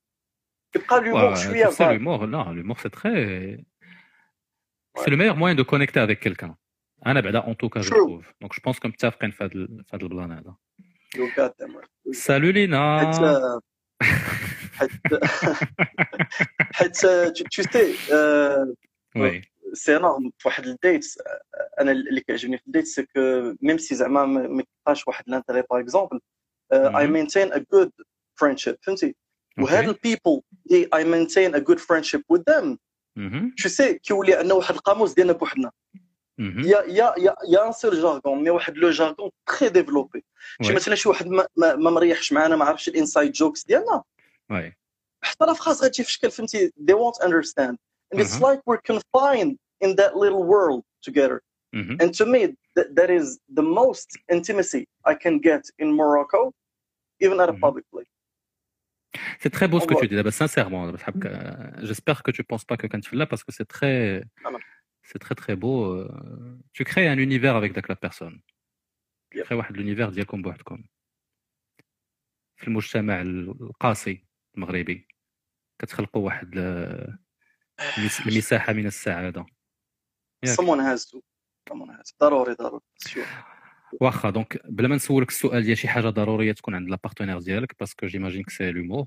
تبقى 0.73 1.01
l'humour 1.01 1.33
شويه 1.35 1.65
tu 1.65 1.71
sais, 1.71 1.77
vague. 1.83 1.91
l'humour, 1.99 2.27
non, 2.27 2.51
l'humour 2.51 2.79
c'est 2.79 2.89
très. 2.89 3.57
C'est 4.97 5.09
le 5.09 5.17
meilleur 5.17 5.35
moyen 5.37 5.55
de 5.55 5.63
connecter 5.63 5.99
avec 5.99 6.19
quelqu'un. 6.19 6.55
انا 7.05 7.19
بعدا 7.21 7.41
en 7.41 7.55
tout 7.55 7.69
cas 7.69 7.81
je 7.81 7.89
True. 7.89 7.97
trouve. 8.07 8.25
Donc 8.43 8.53
je 8.53 8.59
pense 8.61 8.79
que 8.79 8.87
متفقين 8.87 9.31
في 9.31 9.43
هذا 9.43 9.53
ال- 9.55 9.83
في 9.85 9.95
هذا 9.95 10.03
البلان 10.03 10.31
هذا. 10.31 10.55
You 11.15 11.27
got 11.37 11.51
them 11.59 11.71
right. 11.77 12.13
Salut 12.15 12.53
Lina. 12.53 13.61
حيت 14.73 14.91
حيت 14.91 14.91
حيت 16.73 16.97
tu, 17.37 17.43
tu 17.55 17.63
sais 17.63 17.89
euh, 18.11 18.65
Oui. 19.15 19.41
سي 19.72 19.96
انورم 19.96 20.32
في 20.38 20.48
واحد 20.48 20.66
ال 20.66 20.74
date 20.74 21.06
أنا 21.80 21.92
اللي 21.92 22.20
كيعجبني 22.20 22.58
في 22.58 22.66
ال 22.66 22.70
date 22.70 22.86
c'est 22.86 23.02
que 23.02 23.54
même 23.62 23.78
si 23.78 23.94
زعما 23.94 24.26
ما 24.26 24.62
كيبقاش 24.62 25.08
واحد 25.08 25.24
l'intérêt 25.26 25.62
par 25.70 25.80
exemple 25.80 26.20
I. 26.72 27.06
maintain 27.06 27.52
a 27.52 27.64
good 27.72 27.92
friendship 28.34 28.76
فهمتي 28.82 29.14
وهاد. 29.58 29.88
ال 29.88 29.96
people 29.96 30.40
اللي 30.66 30.88
I 30.94 31.04
maintain 31.04 31.54
a 31.54 31.58
good 31.58 31.78
friendship 31.78 32.22
with 32.28 32.42
them 32.50 32.78
tu 33.60 33.68
sais 33.68 33.92
كيولي 33.92 34.34
عندنا 34.34 34.54
واحد 34.54 34.74
القاموس 34.74 35.14
ديالنا 35.14 35.32
بوحدنا. 35.32 35.70
يا 36.38 36.82
يا 36.82 37.14
يا 37.18 37.34
يا 37.48 37.66
un 37.66 37.72
seul 37.72 38.02
jargon 38.02 38.42
mais 38.44 38.50
واحد 38.50 38.76
le 38.76 38.90
jargon 38.90 39.30
très 39.46 39.68
développé 39.68 40.24
شي. 40.62 40.72
مثلا 40.74 40.94
شي 40.94 41.08
واحد 41.08 41.26
ما, 41.26 41.46
ما, 41.56 41.76
ما 41.76 41.90
مريحش 41.90 42.32
معنا 42.32 42.56
ما 42.56 42.64
عرفش 42.64 42.88
ال 42.88 42.95
inside 42.95 43.32
jokes 43.32 43.64
ديالنا. 43.64 44.02
حتى 45.24 45.44
لا 45.44 45.52
فراس 45.52 45.82
غتجي 45.82 46.04
في 46.04 46.12
شكل 46.12 46.30
فهمتي 46.30 46.68
they 46.68 46.94
won't 46.94 47.24
understand 47.26 47.76
and 48.11 48.17
it's 48.23 48.35
Mhm. 48.37 48.45
like 48.47 48.59
we're 48.69 48.83
confined 48.91 49.53
in 49.85 49.89
that 49.99 50.13
little 50.23 50.43
world 50.53 50.81
together 51.07 51.37
Mhm. 51.79 51.95
and 52.01 52.09
to 52.19 52.25
me 52.33 52.41
that, 52.75 52.87
that 52.97 53.09
is 53.17 53.25
the 53.59 53.65
most 53.81 54.09
intimacy 54.35 54.83
I 55.11 55.13
can 55.23 55.35
get 55.49 55.63
in 55.83 55.89
Morocco 56.01 56.41
even 57.25 57.37
at 57.43 57.49
a 57.53 57.55
Mhm. 57.55 57.63
public 57.65 57.85
place 57.93 58.11
C'est 59.43 59.53
très 59.57 59.67
beau 59.71 59.79
ce 59.79 59.85
que 59.89 59.93
Ouais. 59.95 60.01
tu 60.01 60.07
dis 60.11 60.15
d'abord, 60.15 60.33
sincèrement. 60.43 60.85
دابا 60.85 60.97
بحبك. 60.97 61.25
Euh, 61.25 61.85
J'espère 61.87 62.23
que 62.23 62.31
tu 62.31 62.43
penses 62.43 62.65
pas 62.65 62.77
que 62.77 62.87
quand 62.87 62.99
tu 63.03 63.09
fais 63.11 63.15
là 63.15 63.27
parce 63.31 63.43
que 63.43 63.51
c'est 63.57 63.65
très, 63.75 64.23
Ah 64.45 64.49
non. 64.53 64.59
c'est 65.09 65.19
très 65.25 65.35
très 65.35 65.55
beau. 65.55 65.77
euh, 65.85 66.57
Tu 66.73 66.83
crées 66.83 67.07
un 67.07 67.17
univers 67.19 67.55
avec 67.55 67.73
داك 67.73 67.89
la 67.89 67.95
personne. 67.95 68.41
Tu 69.31 69.37
Yep. 69.37 69.45
crées 69.45 69.55
واحد 69.55 69.77
l'univers 69.77 70.09
ديالكم 70.09 70.41
بوحدكم. 70.41 70.83
في 72.57 72.67
المجتمع 72.67 73.21
القاسي 73.21 74.25
المغربي 74.55 75.07
كتخلقوا 75.81 76.25
واحد 76.25 76.49
المساحة 78.26 78.72
من 78.72 78.90
someone 80.46 80.80
has 80.80 81.04
to. 81.06 81.20
Someone 81.70 81.90
has. 81.90 82.14
ضروري 82.20 82.54
ضروري. 82.54 82.82
واخا 84.00 84.30
donc 84.30 84.60
بلا 84.64 84.88
ما 84.88 84.96
نسولك 84.96 85.28
السؤال 85.28 85.62
ديال 85.62 85.78
شي 85.78 85.88
حاجة 85.88 86.08
ضرورية 86.08 86.52
تكون 86.52 86.74
عند 86.74 86.88
la 86.88 86.98
partenaire 87.04 87.38
ديالك 87.38 87.78
parce 87.80 87.97
que 87.97 88.06
j'imagine 88.06 88.42
que 88.42 88.50
c'est 88.50 88.70
l'humour 88.70 89.06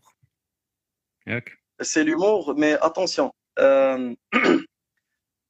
ياك. 1.28 1.62
L'humour 1.82 2.54
mais 2.56 2.76
attention 2.88 3.32
euh, 3.60 4.16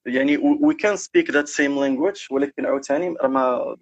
يعني 0.05 0.37
we 0.37 0.75
can 0.75 0.97
speak 0.97 1.31
that 1.31 1.47
same 1.47 1.75
language 1.75 2.31
ولكن 2.31 2.65
عاوتاني 2.65 3.15
راه 3.21 3.27
ما 3.27 3.75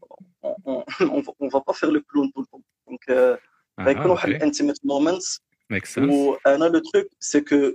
le 1.91 1.99
clown 1.99 2.32
tout 2.34 2.41
le 2.41 2.48
temps. 2.52 2.64
Donc 2.88 3.10
euh, 3.10 3.38
غيكون 3.80 4.11
واحد 4.11 4.30
ال 4.30 4.36
intimate 4.36 4.86
moments 4.86 5.41
make 5.70 5.86
sense 5.86 6.10
وأنا 6.14 6.66
le 6.66 6.80
truc 6.80 7.08
c'est 7.20 7.41
que 7.41 7.72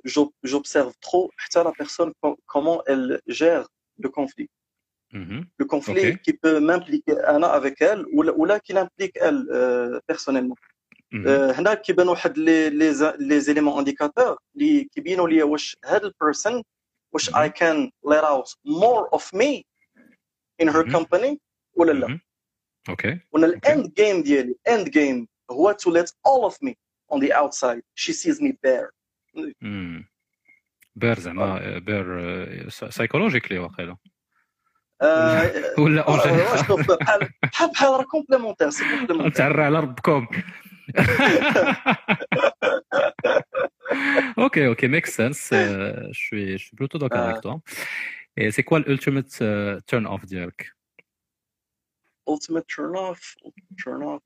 j'observe 0.47 0.93
trop 1.07 1.29
حتى 1.37 1.62
la 1.65 1.73
personne 1.73 2.12
com- 2.23 2.37
comment 2.47 2.83
elle 2.89 3.21
gère 3.29 3.66
le 3.99 4.09
conflit 4.09 4.49
le 5.61 5.65
conflit 5.66 6.11
Ok. 6.11 6.21
qui 6.25 6.33
peut 6.33 6.61
m'impliquer 6.61 7.12
أنا 7.29 7.61
avec 7.61 7.75
elle 7.83 8.05
ولا, 8.15 8.33
ولا 8.33 8.59
qui 8.59 8.73
l'implique 8.73 9.16
elle 9.16 9.47
euh, 9.51 10.01
personnellement 10.12 10.55
آه، 11.27 11.53
هنا 11.53 11.75
كيبان 11.75 12.09
واحد 12.09 12.39
les 12.39 12.71
les 12.71 13.15
les 13.19 13.41
éléments 13.41 13.79
indicateurs 13.79 14.37
اللي 14.57 14.85
كيبينوا 14.85 15.29
لي 15.29 15.43
واش 15.43 15.77
هاد 15.85 16.05
ال 16.05 16.11
personne 16.11 16.62
واش 17.12 17.31
I 17.31 17.49
can 17.49 17.91
let 18.07 18.25
out 18.25 18.49
more 18.66 19.09
of 19.19 19.23
me 19.39 19.62
in 20.62 20.69
her 20.69 20.85
Mhm. 20.85 20.97
company 20.97 21.37
ولا 21.77 21.93
لا 21.93 22.21
ok 22.89 23.19
وأنا 23.33 23.47
ال 23.47 23.59
end 23.59 23.95
game 23.95 24.23
ديالي 24.23 24.55
end 24.69 24.89
game 24.89 25.29
هو 25.51 25.77
to 25.83 25.91
let 25.91 26.07
all 26.29 26.51
of 26.51 26.57
me 26.69 26.73
on 27.12 27.20
the 27.20 27.32
outside 27.34 27.82
she 27.96 28.14
sees 28.14 28.40
me 28.41 28.52
bare 28.64 28.90
بير 30.96 31.20
زعما 31.20 31.78
بير 31.80 32.70
سايكولوجيكلي 32.70 33.60
واقيلا 33.60 33.98
آه، 35.02 35.52
ولا 35.78 36.08
آه، 36.08 36.12
اونجي 36.12 36.41
واش 36.52 36.68
شوف 36.68 36.91
بحال 36.91 37.30
بحال 37.44 37.72
بحال 37.72 37.90
راه 37.90 38.04
كومبليمونتير 38.04 38.70
سي 38.70 38.84
كومبليمونتير 38.90 39.32
تعرى 39.32 39.64
على 39.64 39.80
ربكم 39.80 40.28
ok, 44.38 44.58
ok, 44.74 44.82
makes 44.96 45.12
sense. 45.22 45.52
Euh, 45.52 46.08
je 46.12 46.20
suis, 46.20 46.58
je 46.58 46.64
suis 46.66 46.76
plutôt 46.76 46.98
d'accord 46.98 47.20
Euh. 47.20 47.30
avec 47.30 47.41
toi. 47.41 47.62
Et 48.38 48.52
c'est 48.52 48.64
quoi 48.64 48.80
l'ultimate 48.80 49.38
euh, 49.41 49.80
turn 49.88 50.06
off 50.08 50.26
ديالك 50.26 50.72
ultimate 52.30 52.68
turn 52.68 52.96
off 52.96 53.36
turn 53.84 54.04
off 54.04 54.24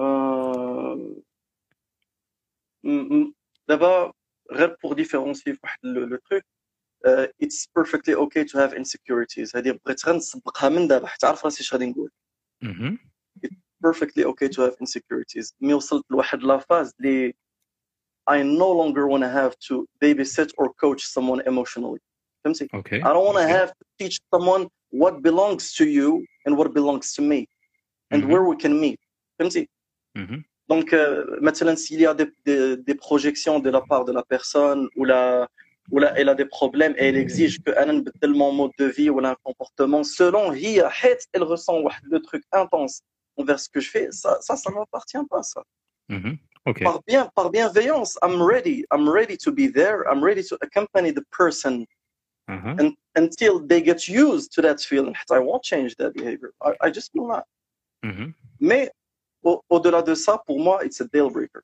آه، 0.00 1.16
م- 2.84 2.90
م- 3.20 3.34
دابا 3.68 4.12
غير 4.52 4.76
pour 4.86 4.90
différencier 4.94 5.42
في 5.42 5.58
واحد 5.62 5.78
لو 5.82 6.04
لو 6.06 6.16
truc 6.16 6.42
آه، 7.06 7.32
it's 7.44 7.66
perfectly 7.80 8.14
okay 8.16 8.44
to 8.44 8.58
have 8.58 8.74
insecurities 8.78 9.56
هذه 9.56 9.78
بغيت 9.84 10.06
غير 10.06 10.16
نسبقها 10.16 10.68
من 10.68 10.88
دابا 10.88 11.06
حتى 11.06 11.26
عارف 11.26 11.44
راسي 11.44 11.60
اش 11.60 11.72
غادي 11.72 11.86
نقول 11.86 12.10
Mhm. 12.64 12.96
perfectly 13.86 14.24
okay 14.24 14.48
to 14.48 14.58
have 14.66 14.76
insecurities 14.84 15.52
مي 15.60 15.74
وصلت 15.74 16.04
لواحد 16.10 16.42
لا 16.42 16.58
فاز 16.58 16.92
اللي 17.00 17.34
I 18.30 18.42
no 18.62 18.68
longer 18.80 19.04
want 19.12 19.22
to 19.26 19.30
have 19.40 19.54
to 19.68 19.74
babysit 20.04 20.48
or 20.60 20.68
coach 20.84 21.02
someone 21.16 21.40
emotionally 21.50 22.00
فهمتي 22.44 22.68
Okay. 22.76 23.00
I 23.00 23.08
don't 23.12 23.26
want 23.28 23.38
to 23.38 23.44
okay. 23.44 23.58
have 23.60 23.70
to 23.70 23.84
teach 24.00 24.16
someone 24.34 24.68
what 25.02 25.14
belongs 25.28 25.64
to 25.78 25.84
you 25.98 26.24
and 26.46 26.56
what 26.58 26.68
belongs 26.78 27.06
to 27.16 27.22
me 27.22 27.40
and 28.12 28.22
Mhm. 28.22 28.28
where 28.30 28.44
we 28.50 28.56
can 28.64 28.74
meet 28.84 29.00
فهمتي 29.38 29.68
Mhm. 30.17 30.43
Donc, 30.67 30.91
euh, 30.93 31.37
maintenant, 31.39 31.75
s'il 31.75 32.01
y 32.01 32.05
a 32.05 32.13
des, 32.13 32.95
projections 32.95 33.59
de 33.59 33.69
la 33.69 33.81
part 33.81 34.03
de 34.03 34.11
la 34.11 34.23
personne 34.23 34.89
ou 34.97 35.05
la, 35.05 35.47
ou 35.91 35.99
la, 35.99 36.17
elle 36.19 36.27
a 36.27 36.35
des 36.35 36.45
problèmes 36.45 36.93
et 36.97 37.07
elle 37.07 37.17
exige 37.17 37.61
que 37.63 37.71
Anan 37.77 38.03
tel 38.19 38.33
mon 38.33 38.51
mode 38.51 38.71
de 38.77 38.85
vie 38.85 39.09
ou 39.09 39.19
un 39.25 39.35
comportement, 39.43 40.03
selon 40.03 40.53
Hia, 40.53 40.91
elle 41.33 41.43
ressent 41.43 41.77
le 42.03 42.19
truc 42.19 42.43
intense 42.51 43.01
envers 43.37 43.59
ce 43.59 43.69
que 43.69 43.79
je 43.79 43.89
fais, 43.89 44.07
ça, 44.11 44.39
ça 44.41 44.55
ne 44.69 44.75
m'appartient 44.75 45.25
pas, 45.29 45.43
ça. 45.43 45.63
Mhm. 46.09 46.37
Par, 46.83 47.01
bien, 47.07 47.31
par 47.33 47.49
bienveillance, 47.49 48.17
I'm 48.21 48.41
ready. 48.41 48.83
I'm 48.91 49.07
ready 49.07 49.37
to 49.37 49.51
be 49.53 49.71
there. 49.71 50.03
I'm 50.11 50.21
ready 50.21 50.43
to 50.49 50.57
accompany 50.61 51.11
the 51.13 51.23
person 51.31 51.85
mhm. 52.49 52.55
uh-huh. 52.55 52.75
and, 52.79 52.93
until 53.15 53.65
they 53.65 53.81
get 53.81 54.09
used 54.09 54.51
to 54.55 54.61
that 54.61 54.81
feeling. 54.81 55.15
I 55.31 55.39
won't 55.39 55.63
change 55.63 55.95
that 55.95 56.13
behavior. 56.13 56.51
I, 56.61 56.73
I 56.81 56.89
just 56.89 57.11
will 57.13 57.27
not. 57.27 57.45
Mm-hmm. 58.05 58.31
Mais 58.59 58.91
au- 59.43 59.61
au-delà 59.69 60.01
de 60.01 60.13
ça, 60.15 60.33
pour 60.45 60.59
moi, 60.59 60.75
it's 60.85 60.99
a 61.01 61.05
deal 61.13 61.29
breaker. 61.35 61.61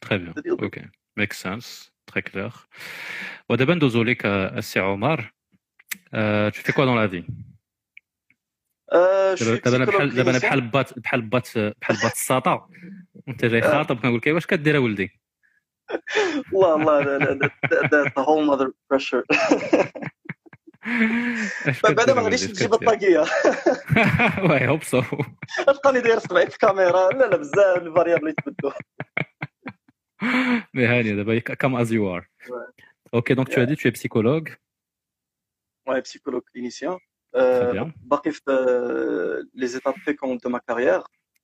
Très 0.00 0.18
bien. 0.18 0.32
Breaker. 0.32 0.64
Ok. 0.66 0.76
Make 1.16 1.34
sense. 1.34 1.90
Très 2.06 2.22
clair. 2.22 2.52
ودابا 3.50 3.74
ندوزو 3.74 4.02
ليك 4.02 4.26
السي 4.26 4.80
عمر. 4.80 5.32
Euh, 6.14 6.50
tu 6.50 6.60
fais 6.62 6.72
quoi 6.72 6.86
dans 6.86 6.94
la 6.94 7.06
vie 7.06 7.24
آه، 8.92 9.34
دابا 9.34 9.76
أنا 9.76 9.84
بحال 9.84 10.14
دابا 10.14 10.30
أنا 10.30 10.38
clinicien. 10.38 10.42
بحال 10.42 10.60
بات 10.60 10.98
بحال 10.98 11.20
بات 11.22 11.58
بحال 11.58 11.96
بات 12.02 12.12
الساطا 12.12 12.68
وانت 13.26 13.44
جاي 13.44 13.62
آه. 13.62 13.72
خاطب 13.72 14.00
كنقول 14.00 14.16
لك 14.16 14.26
واش 14.26 14.46
كدير 14.46 14.76
ولدي 14.76 15.20
والله 16.52 16.96
والله 17.08 17.38
that's 17.72 18.12
a 18.16 18.22
whole 18.22 18.50
other 18.54 18.70
pressure 18.92 19.24
بعدا 21.83 22.03
كدير 22.03 22.15
ما 22.15 22.21
ولدي 22.21 22.23
غاديش 22.23 22.43
اش 22.43 22.51
تجيب 22.51 22.75
كدير 22.75 22.91
الطاقيه 22.91 23.19
واي 24.49 24.67
هوب 24.67 24.83
سو 24.83 25.01
تلقاني 25.57 25.99
داير 26.01 26.19
صبعي 26.19 26.45
في 26.47 26.53
الكاميرا 26.53 27.09
لا 27.09 27.25
لا 27.25 27.37
بزاف 27.37 27.77
الفاريابل 27.81 28.29
يتبدلوا 28.29 28.71
مي 30.73 30.85
هاني 30.85 31.15
دابا 31.15 31.39
كم 31.39 31.75
از 31.75 31.91
يو 31.91 32.15
ار 32.15 32.27
اوكي 33.13 33.33
دونك 33.33 33.49
tu 33.49 33.51
as 33.59 33.65
dit 33.65 33.75
tu 33.77 33.87
es 33.87 33.91
psychologue 33.91 34.49
Ouais, 35.89 36.01
psychologue 36.01 36.45
clinicien. 36.53 36.93
Très 37.35 37.41
Euh, 37.41 37.71
bien. 37.73 37.91
باقي 37.97 38.31
في 38.31 38.41
euh, 38.49 39.43
les 39.61 39.75
étapes 39.77 39.97
fécondes 40.05 40.39
de 40.45 40.49
ma 40.49 40.59
carrière. 40.59 41.03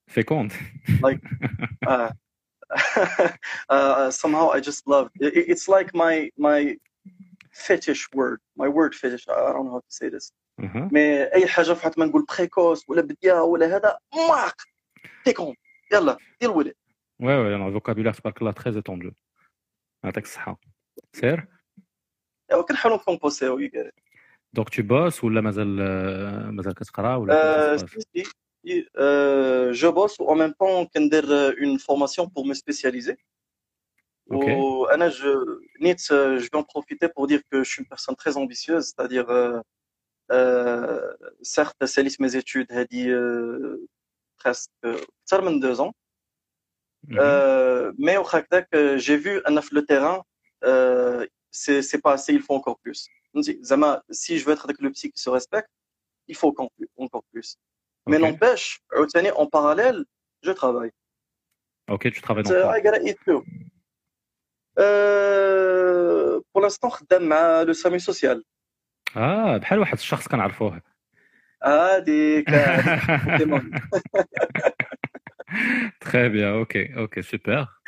féconde 0.10 0.52
Like, 1.04 1.22
uh, 1.88 2.10
uh, 3.70 4.10
somehow 4.22 4.48
I 4.58 4.60
just 4.70 4.82
love 4.88 5.08
it. 5.20 5.34
It's 5.54 5.68
like 5.76 5.90
my 6.04 6.16
my 6.48 6.60
my 8.57 8.69
word 8.69 8.95
fetish. 8.95 9.25
I 9.29 9.53
don't 9.53 9.67
know 9.67 9.73
how 9.73 9.81
to 9.81 9.93
say 10.01 10.09
this. 10.11 10.33
أها. 10.61 10.89
mais 10.93 11.25
اي 11.35 11.47
حاجة 11.47 11.73
فحت 11.73 11.99
ما 11.99 12.05
نقول 12.07 12.25
précoce 12.39 12.89
ولا 12.89 13.03
بديه 13.03 13.33
ولا 13.43 13.77
هذا 13.77 13.99
ماك 14.29 14.55
فيكون 15.25 15.55
يلا 15.93 16.19
دير 16.41 16.75
Ouais, 17.23 17.27
ouais, 17.27 17.55
un 17.55 17.71
vocabulaire 17.71 18.17
تبارك 18.21 18.43
الله 18.43 18.53
très 18.53 18.77
étendu. 18.77 19.13
يعطيك 20.05 20.25
الصحة. 20.25 20.61
سير 21.13 21.47
ايوا 22.53 22.63
كنحاولوا 22.63 22.99
نكومبوسيو. 22.99 23.71
donc 24.53 24.69
tu 24.69 24.83
bosses 24.83 25.25
ولا 25.25 25.41
مازال 25.41 25.77
مازال 26.55 26.75
كتقرا 26.75 27.17
ولا 27.17 27.77
Euh, 27.77 28.93
euh, 28.97 29.73
je 29.75 29.89
bosse 29.89 30.19
ou 30.21 30.27
en 30.31 30.37
même 30.37 30.55
temps 30.55 30.87
كندير 30.95 31.25
euh, 31.25 31.55
une 31.59 31.79
formation 31.79 32.29
pour 32.29 32.47
me 32.47 32.55
Euh, 34.43 36.37
je, 36.39 36.43
vais 36.43 36.57
en 36.57 36.63
profiter 36.63 37.09
pour 37.09 37.27
dire 37.27 37.41
que 37.51 37.63
je 37.63 37.71
suis 37.71 37.83
une 37.83 37.89
personne 37.89 38.17
très 38.17 38.37
ambitieuse, 38.37 38.87
c'est-à-dire, 38.87 39.29
euh, 39.31 39.61
euh, 40.33 41.15
certes, 41.43 41.77
à 41.81 41.87
mes 42.19 42.37
études, 42.37 42.67
elle 42.71 42.87
dit 42.87 43.11
euh, 43.11 43.87
presque, 44.37 44.71
euh, 44.85 44.99
ça 45.25 45.41
même 45.41 45.61
deux 45.61 45.81
ans. 45.81 45.93
Mhm. 47.09 47.95
Mais 47.99 48.17
au 48.17 48.23
j'ai 48.97 49.17
vu 49.17 49.43
un 49.45 49.57
le 49.73 49.85
terrain, 49.85 50.23
c'est 51.51 52.01
pas 52.03 52.13
assez, 52.13 52.33
il 52.33 52.41
faut 52.41 52.55
encore 52.55 52.79
plus. 52.79 53.09
Zama, 53.63 54.03
si 54.11 54.39
je 54.39 54.45
veux 54.45 54.53
être 54.53 54.65
avec 54.65 54.81
le 54.81 54.91
psy 54.91 55.11
qui 55.11 55.21
se 55.21 55.29
respecte, 55.29 55.69
il 56.29 56.37
faut 56.37 56.55
encore 56.97 57.25
plus. 57.33 57.57
Mais 58.07 58.19
n'empêche, 58.19 58.81
en 59.33 59.47
parallèle, 59.47 60.05
je 60.43 60.53
travaille. 60.53 60.93
Ok, 61.89 62.11
tu 62.11 62.23
travailles 62.23 62.45
dans 62.45 62.51
Euh, 64.79 66.41
pour 66.53 66.61
l'instant 66.63 66.89
خدام 66.89 67.23
مع 67.29 67.63
لو 67.63 67.73
سامي 67.73 67.99
سوسيال 67.99 68.45
آه 69.17 69.57
بحال 69.57 69.79
واحد 69.79 69.99
الشخص 69.99 70.29
كنعرفوه 70.29 70.83
هذيك. 71.65 72.51
Très 76.01 76.29
bien, 76.31 76.55
ok, 76.57 76.75
ok, 76.97 77.23
super. 77.23 77.81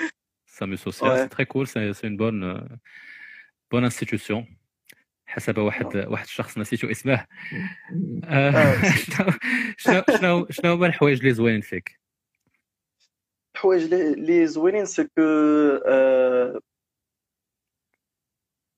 SAMU 0.46 0.76
social, 0.76 1.10
Ouais. 1.10 1.18
c'est 1.22 1.28
très 1.28 1.46
cool, 1.46 1.66
c'est 1.66 1.92
c'est 1.92 2.06
une 2.06 2.16
bonne 2.16 2.44
euh, 2.44 2.60
bonne 3.70 3.84
institution. 3.84 4.46
حسب 5.28 5.58
واحد 5.58 5.96
واحد 5.96 6.24
الشخص 6.24 6.58
نسيتو 6.58 6.90
اسمه. 6.90 7.14
آه، 8.24 8.50
آه. 8.50 8.82
شنو 9.78 10.02
شنو 10.08 10.46
شنو 10.50 10.72
هما 10.72 10.86
الحوايج 10.86 11.18
اللي 11.18 11.34
زوينين 11.34 11.60
فيك؟ 11.60 12.00
الحوايج 13.54 13.92
اللي 13.92 14.46
زوينين 14.46 14.84
c'est 14.84 15.05
que 15.05 15.20
uh, 15.78 16.60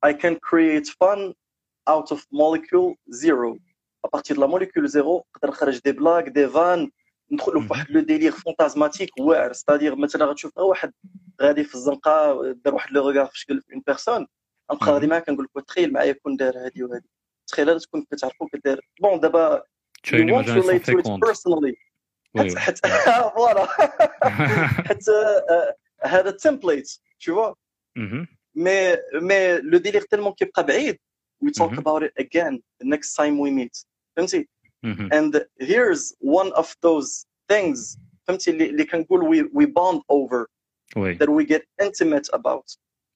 I 0.07 0.12
can 0.12 0.37
create 0.51 0.89
fun 1.01 1.35
out 1.87 2.12
of 2.12 2.20
molecule 2.33 2.95
zero. 3.12 3.57
À 4.05 4.09
partir 4.09 4.37
de 4.37 4.41
la 4.41 4.47
molécule 4.47 4.87
zéro 4.89 5.25
نقدر 5.37 5.49
نخرج 5.51 5.81
des 5.85 5.93
blagues 5.93 6.28
des 6.28 6.48
vannes 6.48 6.90
ندخلوا 7.33 7.62
في 7.62 7.69
واحد 7.70 7.91
le 7.90 8.01
délire 8.01 8.32
fantasmatique 8.32 9.10
واعر 9.19 9.53
c'est-à-dire 9.52 9.97
مثلا 9.97 10.25
غتشوف 10.25 10.59
واحد 10.59 10.93
غادي 11.43 11.65
في 11.65 11.75
الزنقة 11.75 12.43
دار 12.53 12.75
واحد 12.75 12.93
le 12.93 13.09
regard 13.09 13.27
في 13.27 13.39
شكل 13.39 13.62
une 13.73 13.82
personne 13.86 14.27
غنبقى 14.73 14.87
غادي 14.93 15.07
معاه 15.07 15.19
كنقول 15.20 15.49
لك 15.57 15.65
تخيل 15.66 15.93
معايا 15.93 16.12
كون 16.12 16.37
دار 16.37 16.59
هادي 16.65 16.83
وهادي. 16.85 17.09
تخيل 17.47 17.81
تكون 17.81 18.05
كتعرفو 18.12 18.47
كدير 18.47 18.81
bon 19.01 19.20
دابا 19.20 19.62
Oui, 22.39 22.57
حتى 22.59 22.89
voilà 23.36 23.66
حتى 24.89 25.12
آه، 25.51 25.77
هذا 26.03 26.31
تمبليت 26.31 26.93
Mhm, 27.99 28.27
mais 28.57 28.99
mais 29.22 29.60
le 29.61 29.80
délire 29.80 30.06
tellement 30.07 30.34
كيبقى 30.34 30.65
بعيد 30.65 30.98
we 31.45 31.49
talk 31.52 31.72
Mhm. 31.72 31.80
about 31.80 32.02
it 32.03 32.14
again 32.26 32.53
the 32.81 32.88
next 32.88 33.14
time 33.15 33.38
we 33.40 33.49
meet 33.52 33.85
فهمتي 34.18 34.48
mhm. 34.85 35.10
and 35.14 35.45
here's 35.60 36.14
one 36.22 36.52
of 36.53 36.76
those 36.85 37.26
things 37.52 37.98
فهمتي 38.27 38.52
اللي 38.52 38.69
اللي 38.69 38.85
كنقول 38.85 39.22
we 39.22 39.49
we 39.61 39.65
bond 39.68 40.02
over 40.10 40.45
Oui. 40.95 41.18
that 41.19 41.30
we 41.30 41.44
get 41.53 41.64
intimate 41.85 42.27
about 42.34 42.68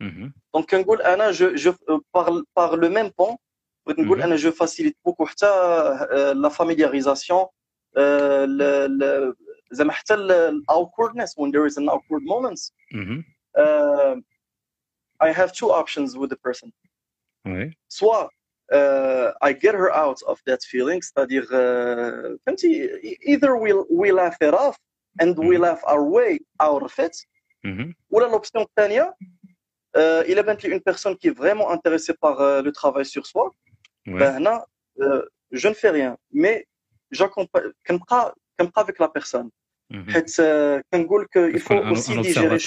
mhm. 0.04 0.32
donc 0.58 0.66
كنقول 0.66 1.02
انا 1.02 1.32
je 1.32 1.56
je 1.58 1.70
euh, 1.70 2.00
par 2.18 2.30
par 2.60 2.76
le 2.76 2.90
même 2.90 3.12
pont 3.22 3.36
بغيت 3.88 4.00
نقول 4.00 4.20
Mhm. 4.20 4.24
انا 4.24 4.38
je 4.38 4.52
facilite 4.52 4.96
beaucoup 5.10 5.24
حتى 5.26 5.46
آه، 5.46 6.34
la 6.34 6.50
familiarisation 6.50 7.48
آه، 7.98 8.46
ل- 8.46 8.98
ل- 9.00 9.36
زعما 9.72 9.92
حتى 9.92 10.14
ال- 10.14 10.32
ال 10.32 10.64
awkwardness 10.72 11.30
when 11.40 11.52
there 11.52 11.66
is 11.72 11.78
an 11.78 11.90
awkward 11.90 12.24
moments 12.24 12.72
Mhm. 12.94 13.24
uh, 13.60 14.22
I 15.23 15.31
have 15.33 15.53
two 15.53 15.71
options 15.71 16.17
with 16.17 16.31
the 16.31 16.41
person. 16.47 16.73
Soit 17.89 18.29
uh, 18.73 19.33
I 19.41 19.53
get 19.53 19.75
her 19.75 19.91
out 19.95 20.21
of 20.27 20.41
that 20.47 20.63
feeling, 20.63 21.01
c'est-à-dire, 21.03 21.47
uh, 21.53 22.37
either 23.33 23.57
we, 23.57 23.73
we 23.91 24.13
laugh 24.13 24.37
it 24.41 24.55
off 24.55 24.77
and 25.21 25.35
mm 25.35 25.35
-hmm. 25.35 25.49
we 25.49 25.57
laugh 25.59 25.83
our 25.93 26.05
way 26.17 26.31
out 26.69 26.83
of 26.83 26.99
it, 26.99 27.15
mm 27.65 27.75
-hmm. 27.77 27.89
ou 28.11 28.21
l'option 28.21 28.67
Tania, 28.77 29.07
euh, 29.97 30.31
il 30.31 30.39
est 30.39 30.65
une 30.77 30.81
personne 30.81 31.17
qui 31.21 31.27
est 31.29 31.37
vraiment 31.43 31.69
intéressée 31.77 32.15
par 32.15 32.41
euh, 32.41 32.63
le 32.67 32.73
travail 32.73 33.05
sur 33.15 33.25
soi, 33.27 33.45
ouais. 34.07 34.19
ben, 34.21 34.35
là, 34.47 34.57
euh, 35.01 35.23
je 35.61 35.69
ne 35.69 35.75
fais 35.75 35.93
rien, 35.99 36.13
mais 36.43 36.57
j'accompagne 37.11 37.73
avec 38.83 38.99
la 39.05 39.09
personne. 39.17 39.51
Mm 39.91 40.03
-hmm. 40.03 40.17
Et, 40.17 41.53
il 41.57 41.63
faut 41.67 41.81
aussi 41.93 42.13
digérer. 42.27 42.59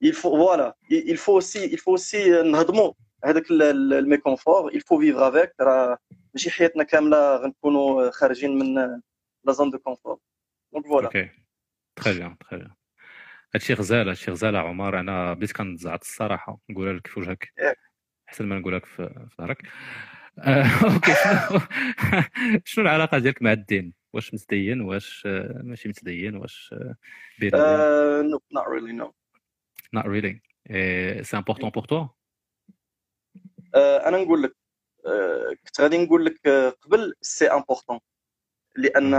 Il 0.00 0.12
faut 0.12 0.36
voilà. 0.36 0.68
Il 0.90 1.16
faut 1.16 1.34
aussi 1.40 1.64
il 1.74 1.78
faut 1.78 1.92
aussi 1.92 2.42
نهضموا 2.44 2.92
هذاك 3.24 3.50
ال- 3.50 3.62
ال- 3.62 3.92
الميكونفور 3.94 4.70
il 4.72 4.80
faut 4.80 4.98
vivre 4.98 5.22
avec. 5.22 5.50
راه 5.60 5.98
ماشي 6.34 6.50
حياتنا 6.50 6.82
كامله 6.84 7.36
غنكونوا 7.36 8.10
خارجين 8.10 8.58
من 8.58 8.74
la 9.44 9.52
zone 9.52 9.70
de 9.70 9.78
confort 9.78 10.18
donc 10.72 10.86
voilà 10.86 11.06
okay 11.06 11.30
très 11.96 12.14
bien 12.18 12.36
très 12.38 12.58
bien 12.58 12.70
هادشي 13.54 13.74
غزال 13.74 14.08
هادشي 14.08 14.30
غزال 14.30 14.56
عمر 14.56 15.00
أنا 15.00 15.32
بديت 15.34 15.52
كنتزعط 15.52 16.00
الصراحه 16.00 16.58
نقولها 16.70 16.92
لك 16.92 17.06
في 17.06 17.20
وجهك. 17.20 17.52
احسن 18.28 18.46
ما 18.46 18.58
نقولها 18.58 18.78
لك 18.78 18.86
في 18.86 19.26
ظهرك 19.38 19.62
okay 20.84 21.12
شنو 22.64 22.84
العلاقه 22.84 23.18
ديالك 23.18 23.42
مع 23.42 23.52
الدين 23.52 23.92
واش 24.12 24.34
متدين 24.34 24.80
واش 24.80 25.22
ماشي 25.62 25.88
متدين 25.88 26.36
واش 26.36 26.70
آه، 26.72 26.96
بين 27.38 27.50
وبين 27.54 27.78
Uh, 27.78 29.02
no, 29.02 29.12
not 29.93 30.05
really 30.05 30.05
no 30.05 30.05
not 30.05 30.05
really 30.13 30.41
Et 30.69 31.23
c'est 31.23 31.37
important 31.43 31.71
pour 31.71 31.87
toi 31.87 32.01
uh, 33.75 34.07
انا 34.07 34.17
نقول 34.17 34.43
لك 34.43 34.55
uh, 35.05 35.53
كنت 35.65 35.81
غادي 35.81 35.97
نقول 36.05 36.25
لك 36.25 36.37
uh, 36.47 36.75
قبل 36.81 37.13
سي 37.21 37.47
امبورطون 37.47 37.99
لان 38.75 39.11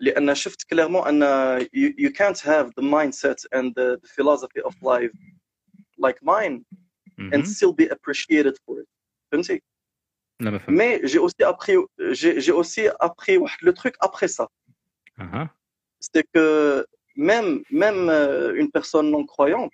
لان 0.00 0.34
شفت 0.34 0.62
كليرمون 0.62 1.08
ان 1.08 1.58
you, 1.60 1.92
you 1.98 2.10
can't 2.10 2.40
have 2.40 2.70
the 2.78 2.82
mindset 2.82 3.58
and 3.58 3.72
the, 3.74 3.98
the 4.02 4.08
philosophy 4.16 4.60
of 4.64 4.74
life 4.82 5.12
like 5.98 6.18
mine 6.22 6.64
and 7.34 7.42
Mhm. 7.42 7.54
still 7.56 7.72
be 7.72 7.86
appreciated 7.96 8.54
for 8.64 8.80
it 8.80 8.88
فهمتي 9.32 9.62
لا 10.40 10.50
ما 10.50 10.58
فهمت 10.58 10.78
Mais 10.80 11.06
j'ai 11.08 11.18
aussi 11.18 11.42
appris, 11.44 11.76
j'ai 12.12 12.40
j'ai 12.40 12.52
aussi 12.52 12.88
appris 13.00 13.38
le 13.62 13.72
truc 13.72 13.94
après 14.00 14.28
ça. 14.28 14.46
اها 15.20 15.50
C'est 16.00 16.24
que 16.34 16.84
même, 17.30 17.50
même 17.82 18.00
euh, 18.10 18.60
une 18.60 18.70
personne 18.70 19.08
non 19.14 19.24
croyante, 19.34 19.72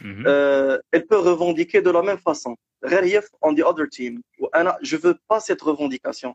Mhm. 0.00 0.24
euh, 0.26 0.78
elle 0.92 1.04
peut 1.10 1.22
revendiquer 1.30 1.80
de 1.86 1.90
la 1.98 2.02
même 2.08 2.20
façon. 2.28 2.52
Relief 2.94 3.26
on 3.46 3.50
the 3.58 3.62
other 3.70 3.86
team. 3.96 4.12
Ou 4.40 4.44
أنا- 4.60 4.78
Je 4.90 4.96
veux 5.04 5.16
pas 5.30 5.40
cette 5.48 5.62
revendication. 5.70 6.30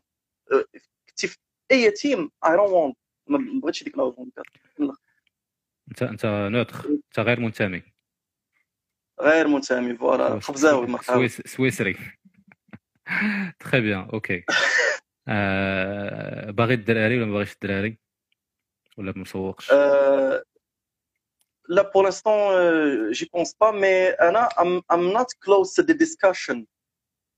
Euh, 0.52 0.64
كتف- 1.06 1.38
أي 1.72 1.90
team, 1.90 2.20
I 2.44 2.50
don't 2.58 2.70
want. 2.76 2.94
ما 3.26 3.38
ما 3.38 3.60
بغيتش 3.60 3.82
ديك 3.84 3.98
لا 3.98 4.10
revendication. 4.10 4.96
انت 5.90 6.02
انت 6.02 6.26
نوتر 6.26 6.84
انت 6.88 7.18
غير 7.20 7.40
منتمي 7.40 7.82
غير 9.20 9.48
منتمي 9.48 9.96
فوالا 9.96 10.40
سو- 10.40 10.52
خبزاوي 10.52 10.86
ما 10.86 11.02
سويس 11.02 11.40
سويسري 11.46 11.96
تري 13.60 13.80
بيان 13.80 14.08
اوكي 14.12 14.44
آه 15.28 16.50
باغي 16.50 16.74
الدراري 16.74 17.16
ولا 17.16 17.26
ما 17.26 17.32
باغيش 17.32 17.52
الدراري 17.52 17.98
ولا 18.97 19.11
ما 19.15 19.21
مسوقش 19.21 19.71
آه، 19.71 20.43
لا 21.69 21.91
pour 21.95 22.03
l'instant 22.03 22.51
euh, 22.51 23.13
j'y 23.13 23.25
pense 23.25 23.53
pas 23.53 23.71
mais 23.71 24.21
أنا 24.21 24.49
I'm, 24.57 24.81
I'm 24.93 25.11
not 25.13 25.27
close 25.45 25.73
to 25.75 25.83
the 25.83 25.93
discussion 25.97 26.65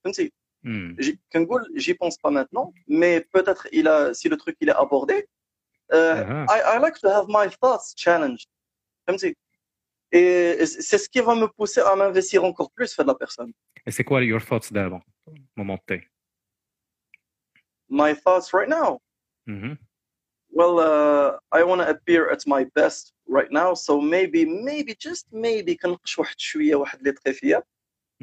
فهمتي 0.03 0.31
مم. 0.63 0.97
J'y- 1.01 1.17
كنقول 1.33 1.65
j'y 1.81 1.93
pense 1.93 2.17
pas 2.17 2.29
maintenant 2.31 2.73
mais 2.87 3.21
peut-être 3.21 3.67
il 3.71 3.87
a 3.87 4.13
si 4.13 4.29
le 4.29 4.37
truc 4.37 4.57
il 4.61 4.69
est 4.69 4.75
abordé 4.75 5.25
euh, 5.93 5.95
أها. 5.95 6.45
I, 6.49 6.77
I 6.77 6.79
like 6.79 6.97
to 6.99 7.09
have 7.09 7.27
my 7.27 7.47
thoughts 7.49 7.93
challenged 7.95 8.47
فهمتي 9.07 9.35
et 10.15 10.65
c'est 10.65 10.97
ce 10.99 11.09
qui 11.09 11.21
va 11.21 11.33
me 11.35 11.47
pousser 11.47 11.81
à 11.81 11.95
m'investir 11.95 12.43
encore 12.43 12.71
plus 12.71 12.93
في 12.95 13.03
la 13.03 13.15
personne 13.15 13.51
Et 13.87 13.91
c'est 13.91 14.03
quoi 14.03 14.21
your 14.23 14.41
thoughts 14.41 14.71
دابا 14.73 15.01
moment 15.59 15.77
T 15.87 16.01
my 17.89 18.13
thoughts 18.15 18.53
right 18.53 18.69
now 18.69 18.99
Mhm. 19.49 19.77
Well, 20.52 20.74
uh, 20.80 21.38
I 21.58 21.62
want 21.62 21.80
to 21.82 21.88
appear 21.94 22.22
at 22.34 22.42
my 22.46 22.62
best 22.78 23.12
right 23.36 23.50
now, 23.52 23.74
so 23.74 24.00
maybe, 24.00 24.44
maybe, 24.44 24.94
just 25.08 25.26
maybe 25.32 25.74
كنقش 25.76 26.18
واحد 26.18 26.38
شوية 26.40 26.74
واحد 26.74 26.98
اللي 26.98 27.12
طغي 27.12 27.34
فيا. 27.34 27.62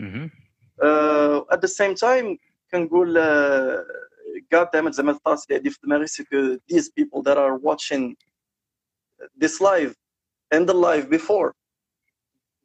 Mhm. 0.01 0.29
Uh, 0.81 1.41
at 1.55 1.59
the 1.61 1.67
same 1.67 1.95
time 1.95 2.37
كنقول 2.71 3.17
uh, 3.17 3.83
God 4.55 4.67
damn 4.73 4.87
it 4.87 4.91
زعما 4.91 5.11
الثoughts 5.11 5.43
اللي 5.49 5.55
عندي 5.57 5.69
في 5.69 5.79
دماغي 5.83 6.07
c'est 6.07 6.23
que 6.23 6.59
these 6.73 6.89
people 6.89 7.21
that 7.23 7.37
are 7.37 7.55
watching 7.57 8.15
this 9.43 9.61
live 9.61 9.93
and 10.55 10.67
the 10.69 10.73
live 10.73 11.09
before 11.09 11.53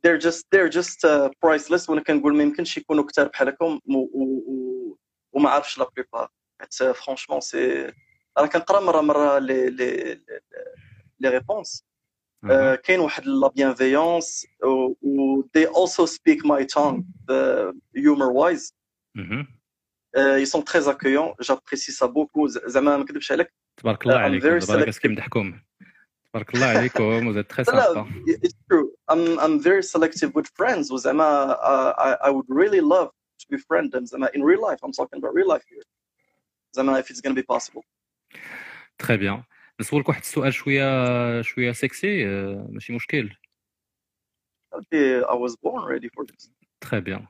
they're 0.02 0.18
just 0.18 0.44
they're 0.52 0.68
just 0.80 1.04
uh, 1.04 1.28
priceless 1.44 1.88
وانا 1.88 2.00
كنقول 2.02 2.36
ما 2.36 2.42
يمكنش 2.42 2.76
يكونوا 2.78 3.04
كتار 3.04 3.28
بحالكم 3.28 3.80
و- 3.86 3.98
و- 3.98 4.44
و- 4.46 4.98
وما 5.32 5.50
عارفش 5.50 5.78
لا 5.78 5.88
بليبار 5.96 6.28
حيت 6.60 6.74
فرونشمون 6.74 7.40
سي 7.40 7.92
انا 8.38 8.46
كنقرا 8.46 8.80
مره 8.80 9.00
مره 9.00 9.38
لي 9.38 9.70
لي 9.70 10.20
لي 11.20 11.28
ريبونس 11.28 11.84
أها. 12.44 12.74
كاين 12.74 13.00
واحد 13.00 13.26
لا 13.26 13.48
بيانفيونس 13.48 14.46
و 15.02 15.42
they 15.42 15.66
also 15.66 16.06
speak 16.06 16.38
my 16.44 16.64
tongue 16.64 17.02
uh, 17.30 17.72
humor 17.96 18.32
wise 18.32 18.72
Mhm. 19.18 19.46
Uh, 20.16 20.36
ils 20.42 20.50
sont 20.54 20.62
très 20.70 20.84
accueillants 20.92 21.32
j'apprécie 21.46 21.92
ça 21.92 22.06
beaucoup 22.08 22.46
ز- 22.46 22.60
زعما 22.66 22.96
ما 22.96 23.02
نكذبش 23.02 23.32
عليك 23.32 23.52
تبارك 23.76 24.02
الله 24.02 24.14
I'm 24.14 24.18
عليكم 24.18 24.46
very 24.46 24.66
دابا 24.66 24.84
كاس 24.84 24.96
selective. 24.98 25.02
كيمدحكم 25.02 25.60
تبارك 26.32 26.54
الله 26.54 26.66
عليكم 26.66 27.26
وزاد 27.26 27.44
تري 27.44 27.64
لا 27.76 27.94
سامبا 27.94 28.24
it's 28.28 28.52
true 28.72 28.88
I'm 29.12 29.38
I'm 29.40 29.58
very 29.62 29.82
selective 29.82 30.30
with 30.34 30.46
friends 30.60 30.90
وزعما 30.92 31.54
uh, 31.54 31.94
I, 31.98 32.28
I 32.28 32.30
would 32.30 32.46
really 32.48 32.80
love 32.80 33.08
to 33.40 33.46
be 33.50 33.58
friend 33.58 33.90
them 33.92 34.04
زعما 34.04 34.26
in 34.28 34.40
real 34.42 34.60
life 34.70 34.78
I'm 34.84 34.92
talking 34.92 35.18
about 35.18 35.34
real 35.34 35.48
life 35.56 35.64
here 35.70 35.84
زعما 36.72 37.02
if 37.02 37.06
it's 37.06 37.20
gonna 37.20 37.34
be 37.34 37.42
possible 37.54 37.82
تري 38.97 39.17
بيان 39.17 39.43
نسولك 39.81 40.09
واحد 40.09 40.21
السؤال 40.21 40.53
شوية 40.53 41.41
شوية 41.41 41.71
سكسي 41.71 42.25
ماشي 42.69 42.93
مشكل 42.93 43.35
okay, 44.75 45.23
I 45.23 45.35
was 45.35 45.55
born 45.55 45.83
ready 45.85 46.09
for 46.09 46.25
this. 46.25 46.51
تري 46.81 47.01
بيان 47.01 47.27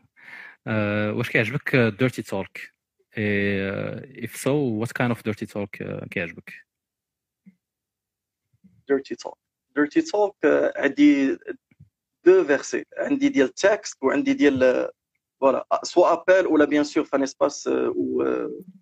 واش 1.17 1.29
كيعجبك 1.29 1.75
ديرتي 1.75 2.21
توك 2.21 2.57
if 4.25 4.35
so 4.35 4.53
what 4.81 4.93
kind 4.93 5.11
of 5.11 5.23
dirty 5.23 5.45
talk 5.45 5.81
آه، 5.81 6.07
كيعجبك? 6.11 6.53
Dirty 8.91 9.15
talk. 9.15 9.37
Dirty 9.75 10.01
talk 10.01 10.35
uh, 10.45 10.77
عندي 10.77 11.37
deux 12.27 12.43
versets. 12.47 12.99
عندي 12.99 13.29
ديال 13.29 13.49
texte 13.49 13.97
وعندي 14.01 14.33
ديال 14.33 14.89
voilà 15.41 15.67
soit 15.83 16.13
appel 16.13 16.47
ولا 16.47 16.65
bien 16.65 16.83
sûr 16.83 17.03
في 17.03 17.15
un 17.15 17.23
espace 17.23 17.67
و 17.67 18.23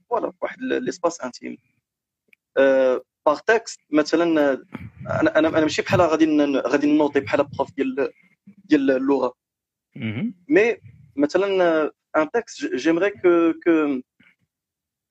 voilà 0.10 0.34
واحد 0.42 0.62
l'espace 0.62 1.22
intime 1.22 1.58
آه، 2.58 3.02
par 3.26 3.40
texte 3.40 3.80
مثلا 3.92 4.52
آه، 4.52 4.62
أنا 5.22 5.40
أنا 5.40 5.60
ماشي 5.60 5.82
بحال 5.82 6.02
غادي 6.02 6.46
غادي 6.58 6.98
noter 6.98 7.20
بحال 7.20 7.44
prof 7.44 7.74
ديال 7.76 8.12
ديال 8.66 8.92
اللغة. 8.92 9.34
mais 10.48 10.78
مثلا 11.16 11.92
un 12.18 12.32
texte 12.32 12.66
j'aimerais 12.76 13.10
que 13.10 13.54
que 13.64 13.72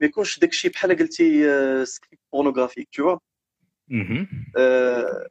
ما 0.00 0.08
يكونش 0.08 0.38
داكشي 0.38 0.68
بحال 0.68 0.96
قلتي 0.96 1.44
script 1.84 2.22
pornographique 2.32 2.88
tout 2.92 3.18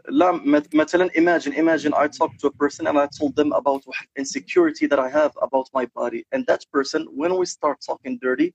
لا 0.09 0.31
مثلا 0.73 1.09
imagine 1.15 1.53
imagine 1.53 1.93
I 1.93 2.07
talk 2.09 2.35
to 2.35 2.49
person 2.49 2.87
and 2.87 2.97
I 2.97 3.07
told 3.07 3.39
them 3.39 3.53
about 3.53 3.87
واحد 3.87 4.07
انسكيورتي 4.19 4.85
ذات 4.85 4.99
اي 4.99 5.11
هاف 5.11 5.37
اباوت 5.37 5.75
ماي 5.75 5.85
بودي 5.95 6.27
اند 6.33 6.45
ذات 6.49 6.63
بيرسون 6.73 7.07
وين 7.17 7.31
وي 7.31 7.45
ستارت 7.45 7.83
توكين 7.83 8.17
ديرتي 8.17 8.53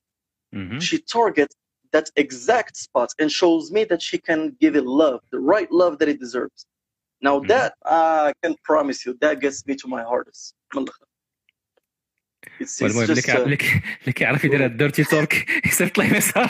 شي 0.80 0.98
تارجت 0.98 1.56
that 1.93 2.05
exact 2.15 2.75
spot 2.77 3.09
and 3.19 3.29
shows 3.41 3.71
me 3.75 3.81
that 3.91 4.01
she 4.01 4.17
can 4.17 4.41
give 4.63 4.73
it 4.75 4.85
love 5.03 5.19
the 5.33 5.39
right 5.53 5.69
love 5.71 5.93
that 5.99 6.09
it 6.13 6.19
deserves 6.25 6.65
now 7.21 7.35
that 7.53 7.71
I 7.85 8.31
can 8.43 8.53
promise 8.69 8.99
you 9.05 9.11
that 9.23 9.35
gets 9.45 9.59
me 9.67 9.73
to 9.81 9.87
my 9.87 10.03
hardest 10.03 10.55
من 10.75 10.83
الآخر. 10.83 11.05
It's, 12.59 12.81
it's 12.81 12.81
المهم 12.81 13.03
اللي 13.03 13.15
just 13.15 13.25
كيع- 13.25 13.35
uh, 13.35 13.39
اللي 13.39 13.57
كي- 13.57 13.81
اللي 14.01 14.13
كيعرف 14.13 14.43
يدير 14.45 14.63
هاد 14.65 14.71
الديرتي 14.71 15.03
توك 15.03 15.33
يصيفط 15.65 15.97
لي 15.97 16.09
ميساج 16.09 16.49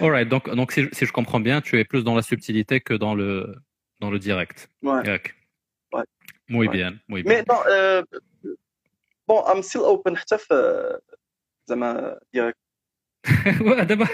Alright, 0.00 0.28
donc, 0.28 0.48
donc 0.54 0.72
si, 0.72 0.88
si 0.92 1.06
je 1.06 1.12
comprends 1.12 1.40
bien, 1.40 1.60
tu 1.60 1.78
es 1.78 1.84
plus 1.84 2.04
dans 2.04 2.14
la 2.14 2.22
subtilité 2.22 2.80
que 2.80 2.94
dans 2.94 3.14
le, 3.14 3.56
dans 4.00 4.10
le 4.10 4.18
direct. 4.18 4.68
Ouais. 4.82 5.02
Yaak. 5.06 5.34
Ouais. 5.92 6.04
Muy 6.48 6.68
Ouais. 6.68 6.76
bien, 6.76 6.98
muy 7.08 7.22
bien. 7.22 7.32
mais 7.32 7.44
non 7.48 7.60
uh, 7.66 8.02
bon 9.31 9.43
I'm 9.45 9.61
still 9.63 9.85
open. 9.85 10.15
حتى 10.17 10.37
في 10.37 10.99
زعما 11.69 12.19
direct. 12.37 12.61
دابا 13.89 14.07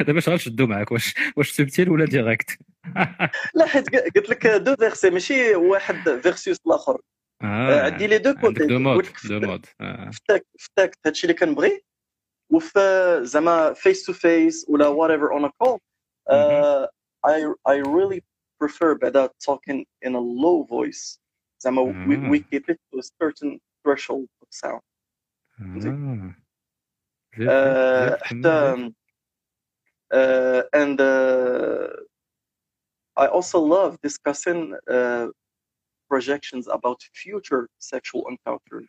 دابا 0.00 0.20
شغال 0.20 0.40
شدو 0.40 0.66
معاك. 0.66 0.92
واش 0.92 1.14
واش 1.36 1.50
سبتيل 1.50 1.90
ولا 1.90 2.04
ديريكت 2.04 2.58
لا 3.54 3.66
حيت 3.66 3.96
قلت 4.16 4.28
لك 4.30 4.46
دو 4.46 4.76
فيرسي 4.76 5.10
ماشي 5.10 5.54
واحد 5.54 6.20
فيرسوس 6.20 6.56
الآخر. 6.66 7.00
آه، 7.42 7.82
عندي 7.84 8.06
لي 8.06 8.18
دو 8.18 8.34
كوتي 8.34 8.66
دو 8.66 8.78
مود 8.78 9.08
دو 9.28 9.40
مود 9.40 9.66
آه. 9.80 10.10
في 10.10 10.20
talk 10.28 10.46
في 10.58 10.98
هادشي 11.06 11.26
اللي 11.26 11.34
كنبغي. 11.34 11.84
وفي 12.52 13.20
زعما 13.22 13.72
face 13.72 14.04
to 14.04 14.12
face 14.12 14.66
ولا 14.68 14.86
whatever 14.86 15.32
on 15.32 15.44
a 15.44 15.50
call 15.58 15.78
I 17.26 17.40
I 17.68 17.76
really 17.82 18.20
prefer 18.62 18.98
بعدا 19.02 19.26
talking 19.26 19.84
in 20.06 20.10
a 20.10 20.20
low 20.20 20.66
voice. 20.70 21.18
زعما 21.62 21.82
we, 21.82 22.16
آه. 22.16 22.30
we 22.30 22.38
keep 22.40 22.74
it 22.74 22.76
to 22.76 22.98
a 22.98 23.02
certain 23.22 23.58
threshold 23.83 24.27
of 24.41 24.47
sound 24.51 24.81
آه. 25.61 25.79
زيد- 25.79 26.37
آه، 27.49 28.09
زيد- 28.09 28.23
حتى 28.23 28.91
آه، 30.11 30.69
and 30.75 30.99
uh, 30.99 32.09
I 33.19 33.27
also 33.27 33.59
love 33.59 33.97
discussing 34.07 34.73
uh, 34.89 35.27
projections 36.11 36.67
about 36.67 36.99
future 37.13 37.67
sexual 37.79 38.23
encounters. 38.31 38.87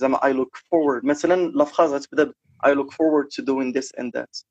زعما 0.00 0.18
I 0.18 0.32
look 0.32 0.56
forward 0.56 1.04
مثلا 1.04 1.34
لا 1.34 1.64
phrase 1.64 1.80
غتبدا 1.80 2.24
ب 2.24 2.32
I 2.66 2.70
look 2.72 2.92
forward 2.92 3.26
to 3.36 3.42
doing 3.42 3.72
this 3.72 3.90
and 3.98 4.12
that. 4.12 4.44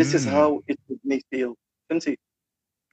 This 0.00 0.14
is 0.14 0.26
مم. 0.26 0.32
how 0.34 0.60
it 0.72 0.78
would 0.88 1.00
make 1.04 1.24
me 1.32 1.38
feel. 1.38 1.54
فهمتي؟ 1.90 2.18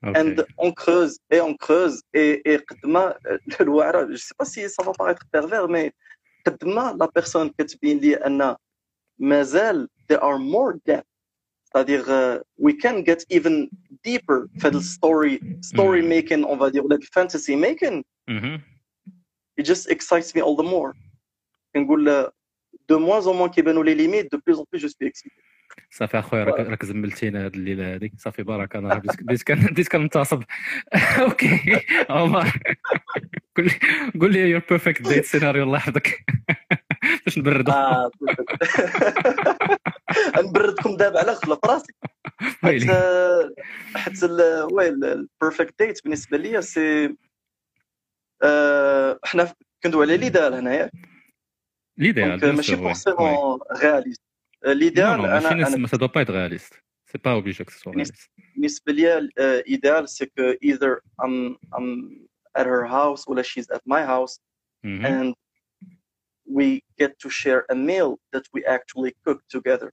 Okay. 0.05 0.21
And 0.21 0.45
on 0.59 0.73
creuse 0.73 1.19
et 1.31 1.41
on 1.41 1.55
creuse 1.55 2.03
et, 2.13 2.43
et 2.45 2.59
euh, 2.85 3.15
je 4.11 4.17
sais 4.17 4.35
pas 4.37 4.45
si 4.45 4.69
ça 4.69 4.83
va 4.83 4.93
paraître 4.93 5.23
pervers, 5.31 5.69
mais 5.69 5.93
la 6.45 7.09
personne 7.09 7.51
qui 7.51 7.65
te 7.67 7.95
dit 7.99 8.17
there 10.09 10.21
are 10.21 10.39
more 10.39 10.75
depth. 10.85 11.07
C'est-à-dire, 11.73 12.09
uh, 12.11 12.39
we 12.59 12.75
can 12.75 13.03
get 13.03 13.25
even 13.31 13.69
deeper 14.03 14.49
for 14.61 14.71
the 14.71 14.81
story, 14.81 15.41
story 15.63 16.03
mm 16.03 16.05
-hmm. 16.05 16.17
making, 16.17 16.45
on 16.45 16.59
va 16.59 16.71
dire, 16.71 16.85
ou 16.85 16.89
fantasy 17.15 17.57
making. 17.57 18.05
Mm 18.27 18.39
-hmm. 18.39 18.61
It 19.57 19.67
just 19.67 19.89
excites 19.89 20.35
me 20.35 20.43
all 20.43 20.57
the 20.57 20.69
more. 20.75 20.93
De 22.89 22.97
moins 22.97 23.27
en 23.27 23.35
moins 23.35 23.49
qui 23.49 23.63
les 23.63 23.95
limites, 23.95 24.31
de 24.33 24.39
plus 24.39 24.59
en 24.59 24.65
plus 24.69 24.81
je 24.81 24.89
suis 24.89 25.07
excité. 25.07 25.37
صافي 25.91 26.19
اخويا 26.19 26.45
راك 26.45 26.61
راك 26.69 26.85
زملتينا 26.85 27.45
هاد 27.45 27.55
الليلة 27.55 27.95
هادي. 27.95 28.13
صافي 28.19 28.43
بارك 28.43 28.77
أنا 28.77 28.95
بديت 29.21 29.43
كان 29.43 29.67
بديت 29.67 29.89
كنتصب 29.89 30.43
okay. 31.21 31.81
عمر 32.11 32.53
قول 33.57 33.67
لي 33.67 33.73
قول 34.21 34.33
لي 34.33 34.39
your 34.51 34.63
perfect 34.71 35.03
date 35.03 35.25
scenario 35.25 35.63
الله 35.63 35.77
يحفظك 35.77 36.25
باش 37.25 37.39
نبردو. 37.39 37.73
آه 37.73 38.11
نبردكم 40.45 40.97
دابا 40.97 41.19
على 41.19 41.33
غفله 41.33 41.55
في 41.55 41.61
راسي. 41.67 41.93
حيت. 42.63 42.89
آه، 42.91 43.51
حيت 43.97 44.25
oui 44.73 44.89
ال 44.89 45.00
perfect 45.00 45.75
date 45.79 46.05
بالنسبة 46.05 46.37
لي 46.39 46.63
c'est 46.63 47.17
آه، 48.43 49.19
حنا 49.25 49.53
كندوي 49.83 50.07
على 50.07 50.17
l'idéal 50.17 50.55
هنايا. 50.55 50.91
l'idéal 51.99 52.41
donc 52.41 52.55
ماشي 52.55 52.77
forcément 52.77 53.59
réaliste 53.83 54.23
ليدال 54.66 55.18
Non, 55.18 55.22
non, 55.22 55.26
انا 55.26 55.40
machine, 55.50 55.76
انا 55.76 55.88
ça 55.88 55.98
doit 55.98 56.12
pas 56.12 56.22
être 56.22 56.34
réaliste. 56.34 56.82
C'est 57.12 57.22
pas 57.22 57.36
obligé 57.38 57.66
que 57.66 57.72
ce 57.74 57.80
soit 57.80 57.92
réaliste. 57.94 58.30
بالنسبه 58.56 58.94
لي 58.94 59.30
ايديال 59.40 60.10
سي 60.10 60.26
كو 60.26 60.54
either 60.54 61.02
I'm 61.22 61.56
I'm 61.78 62.10
at 62.60 62.66
her 62.66 62.86
house 62.88 63.28
ولا 63.28 63.44
she's 63.44 63.66
at 63.76 63.82
my 63.86 64.04
house 64.06 64.40
Mhm. 64.86 65.06
and 65.06 65.34
we 66.58 66.68
get 67.02 67.12
to 67.24 67.30
share 67.42 67.62
a 67.74 67.76
meal 67.76 68.10
that 68.34 68.46
we 68.54 68.60
actually 68.76 69.12
cook 69.26 69.40
together. 69.56 69.90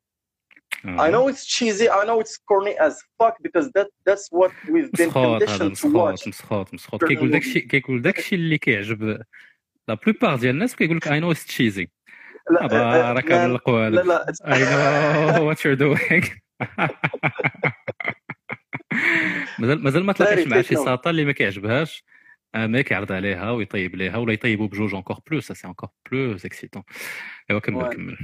I 1.07 1.09
know 1.15 1.25
it's 1.33 1.45
cheesy. 1.57 1.87
I 2.01 2.03
know 2.09 2.19
it's 2.25 2.37
corny 2.51 2.75
as 2.87 2.95
fuck 3.19 3.35
because 3.47 3.67
that 3.77 3.89
that's 4.07 4.27
what 4.39 4.53
we've 4.75 4.93
been 5.01 5.09
مسخوط 5.09 5.43
هذا 5.43 5.47
conditioned 5.47 5.61
to 5.61 5.87
مسخوط 5.87 5.95
watch. 6.21 6.29
مسخوط 6.29 6.75
مسخوط 6.75 7.05
كيقول 7.05 7.31
داكشي 7.31 7.61
كيقول 7.61 8.03
داكشي 8.03 8.35
اللي 8.35 8.59
كيعجب 8.59 9.03
لا 9.89 9.95
بلوبار 10.07 10.37
ديال 10.37 10.55
الناس 10.55 10.77
كيقول 10.77 10.97
لك 10.97 11.09
اي 11.09 11.21
نو 11.21 11.31
اتس 11.33 11.47
تشيزي 11.47 11.89
لا 12.50 12.66
أبا 12.66 12.82
آه، 12.82 13.12
هذا 13.12 13.46
القوالب 13.46 13.96
لا 13.96 14.02
لا 14.02 14.26
I 14.48 15.40
know 15.40 15.48
what 15.48 15.66
you're 15.66 15.74
doing 15.74 16.28
مازال 19.60 19.84
مازال 19.84 20.04
ما 20.06 20.14
تلاقيش 20.14 20.48
مع 20.48 20.62
شي. 20.62 20.76
ساطا 20.76 21.10
اللي 21.10 21.26
ما 21.26 21.32
كيعجبهاش 21.32 22.04
آه، 22.56 22.68
ما 22.68 22.82
كيعرض 22.82 23.12
عليها 23.12 23.52
ويطيب 23.52 23.96
ليها 23.96 24.18
ولا 24.18 24.34
يطيبوا 24.34 24.68
بجوج 24.68 24.96
encore 24.96 25.20
plus 25.30 25.52
c'est 25.52 25.68
encore 25.68 25.90
plus 26.12 26.46
excitant 26.46 26.84
أيوا 27.50 27.60
كمل. 27.60 27.94
كمل. 27.94 28.18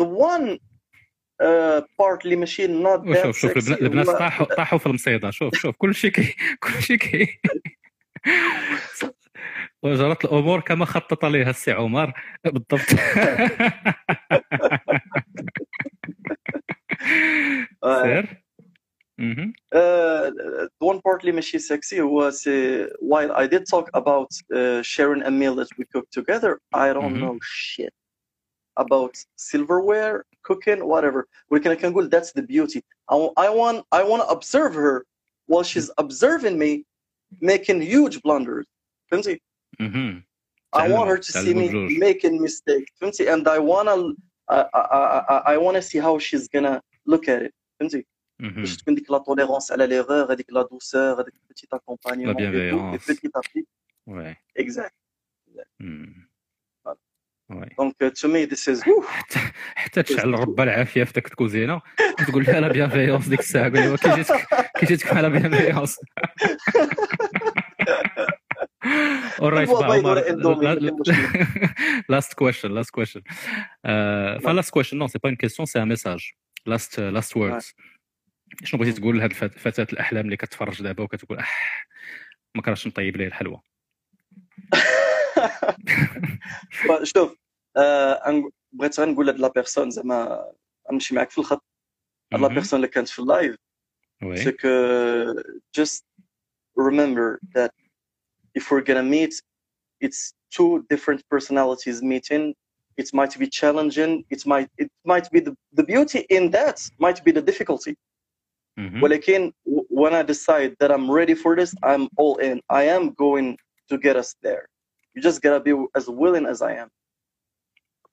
One 0.00 0.58
uh, 1.42 1.82
part 1.82 2.24
اللي 2.24 2.36
ماشي 2.36 2.66
وشوف 2.72 3.38
شوف 3.38 3.52
sexy 3.52 3.82
البنات 3.82 4.06
طاحوا 4.06 4.46
طاحوا 4.46 4.78
في 4.78 4.86
المصيدة. 4.86 5.30
شوف 5.30 5.54
شوف 5.54 5.76
كل 5.76 5.94
شيء 5.94 6.10
كي 6.10 6.36
كل 6.62 6.82
شيء 6.82 6.96
كي 6.96 7.40
وجرت 9.82 10.24
الأمور 10.24 10.60
كما 10.60 10.84
خطط 10.84 11.24
لها 11.24 11.50
السي 11.50 11.72
عمر 11.72 12.12
بالضبط 12.44 12.80
آه، 17.84 18.02
سير. 18.02 18.42
Uh, 19.74 20.30
one 20.82 20.96
part 21.00 21.20
اللي 21.20 21.32
ماشي 21.32 21.58
sexy 21.58 21.98
هو 22.00 22.30
سي 22.30 22.86
while 22.86 23.30
I 23.32 23.46
did 23.46 23.62
talk 23.74 23.86
about 23.94 24.28
uh, 24.54 24.82
sharing 24.82 25.22
a 25.22 25.30
meal 25.30 25.54
that 25.56 25.68
we 25.78 25.84
cook 25.94 26.06
together 26.10 26.58
I 26.74 26.92
don't 26.94 27.14
Mhm. 27.14 27.20
know 27.24 27.38
shit 27.42 27.92
about 28.84 29.14
silverware 29.36 30.24
cooking 30.48 30.80
whatever 30.84 31.24
ولكن 31.50 31.74
كنقول 31.74 32.10
that's 32.10 32.32
the 32.32 32.42
beauty 32.42 32.80
I, 33.10 33.16
I 33.36 33.48
want 33.50 33.84
I 33.92 34.02
want 34.10 34.22
to 34.22 34.28
observe 34.36 34.74
her 34.74 35.04
while 35.46 35.62
she's 35.64 35.90
observing 35.98 36.58
me 36.58 36.84
making 37.42 37.80
huge 37.82 38.20
blunders 38.22 38.66
فهمتي 39.10 39.40
I 40.72 40.88
want 40.88 41.08
her 41.08 41.18
to 41.18 41.32
see 41.32 41.54
me 41.54 41.68
making 41.98 42.40
mistakes. 42.42 42.92
فهمتي؟ 43.00 43.34
And 43.34 43.48
I 43.48 43.58
wanna 43.58 43.96
I, 44.50 44.64
I, 44.74 44.82
I, 45.28 45.54
I 45.54 45.56
wanna 45.58 45.82
see 45.82 45.98
how 45.98 46.18
she's 46.18 46.48
gonna 46.48 46.80
look 47.06 47.28
at 47.28 47.42
it. 47.42 47.54
فهمتي. 47.80 48.06
باش 48.40 48.76
تكون 48.76 48.94
ديك 48.94 49.10
لا 49.10 49.18
توليرونس 49.18 49.72
على 49.72 49.86
ليغور 49.86 50.32
هذيك 50.32 50.52
لا 50.52 50.62
دوسور 50.62 51.00
هذاك 51.14 51.32
بيتيت 51.48 51.74
اكومبانيمون. 51.74 52.34
بيتيت 53.06 53.30
ابي 53.36 53.66
Ouais. 54.10 54.36
اكزاكت. 54.58 54.94
دونك 57.78 57.96
تو 58.16 58.28
مي 58.28 58.44
ذيس 58.44 58.68
از 58.68 58.82
حتى 59.74 60.02
تشعل 60.02 60.40
ربا 60.40 60.62
العافيه 60.64 61.04
في 61.04 61.12
ديك 61.12 61.26
الكوزينه 61.26 61.80
وتقول 62.20 62.44
لها 62.44 62.60
لا 62.60 62.68
بيانفيونس 62.68 63.28
ديك 63.28 63.40
الساعة 63.40 63.64
قول 63.64 63.74
لها 63.78 63.96
كي 63.96 64.14
جيتك 64.14 64.46
كي 64.78 64.86
جيتك 64.86 65.12
مع 65.12 65.20
لا 65.20 65.28
بيانفيونس 65.28 65.96
Alright, 68.80 68.84
هو 68.84 68.86
bah, 68.86 68.86
بيض 68.86 68.90
Omar, 68.90 68.90
ولا 68.90 68.92
اندومي 68.92 68.92
la- 68.92 68.92
ما 68.92 68.92
كاين 68.92 68.92
la- 68.92 68.92
مشكل 68.92 69.20
last 69.20 69.24
question, 72.42 72.68
last 72.68 72.90
question. 72.90 73.22
Euh, 73.86 74.36
Enfin, 74.38 74.52
last 74.52 74.70
question, 74.70 74.96
non, 74.96 75.08
c'est 75.08 75.18
pas 75.18 75.30
une 75.30 75.36
question, 75.36 75.66
c'est 75.66 75.78
un 75.78 75.86
message. 75.86 76.36
Last, 76.66 76.98
uh, 76.98 77.10
last 77.10 77.34
words. 77.34 77.74
شنو 78.64 78.80
بغيتي 78.80 79.00
تقول 79.00 79.18
لهاد 79.18 79.32
فتاة 79.32 79.86
الأحلام 79.92 80.24
اللي 80.24 80.36
كتفرج 80.36 80.82
دابا 80.82 81.04
وكتقول 81.04 81.38
أح 81.38 81.86
ما 82.54 82.62
كرهتش 82.62 82.86
نطيب 82.86 83.16
ليه 83.16 83.26
الحلوى 83.26 83.60
شوف 87.02 87.36
بغيت 88.72 89.00
غنقول 89.00 89.26
لهاد 89.26 89.38
la 89.38 89.48
personne 89.48 89.90
زعما 89.90 90.44
غنمشي 90.90 91.14
معاك 91.14 91.30
في 91.30 91.38
الخط 91.38 91.64
هاد 92.32 92.40
la 92.40 92.48
personne 92.48 92.76
اللي 92.76 92.88
كانت 92.88 93.08
في 93.08 93.18
ال 93.18 93.26
live 93.26 93.56
que 94.62 94.70
just 95.80 96.02
remember 96.76 97.38
that 97.56 97.72
if 98.59 98.71
we're 98.71 98.81
gonna 98.81 99.03
meet, 99.03 99.33
it's 100.01 100.33
two 100.51 100.85
different 100.89 101.21
personalities 101.29 102.01
meeting. 102.01 102.53
It 102.97 103.13
might 103.13 103.37
be 103.37 103.47
challenging. 103.47 104.23
It 104.29 104.45
might 104.45 104.69
it 104.77 104.89
might 105.05 105.29
be 105.31 105.39
the, 105.41 105.53
the 105.73 105.83
beauty 105.83 106.19
in 106.29 106.51
that 106.51 106.77
might 106.99 107.23
be 107.25 107.31
the 107.31 107.41
difficulty. 107.41 107.95
مهم. 108.77 109.01
ولكن 109.01 109.51
w- 109.65 109.85
when 109.89 110.13
I 110.13 110.23
decide 110.23 110.75
that 110.79 110.91
I'm 110.91 111.09
ready 111.11 111.33
for 111.35 111.55
this, 111.55 111.73
I'm 111.83 112.07
all 112.17 112.37
in. 112.37 112.61
I 112.69 112.83
am 112.83 113.13
going 113.13 113.57
to 113.89 113.97
get 113.97 114.15
us 114.15 114.35
there. 114.41 114.67
You 115.13 115.21
just 115.21 115.41
gotta 115.41 115.59
be 115.59 115.73
as 115.95 116.07
willing 116.09 116.45
as 116.45 116.61
I 116.61 116.73
am. 116.83 116.89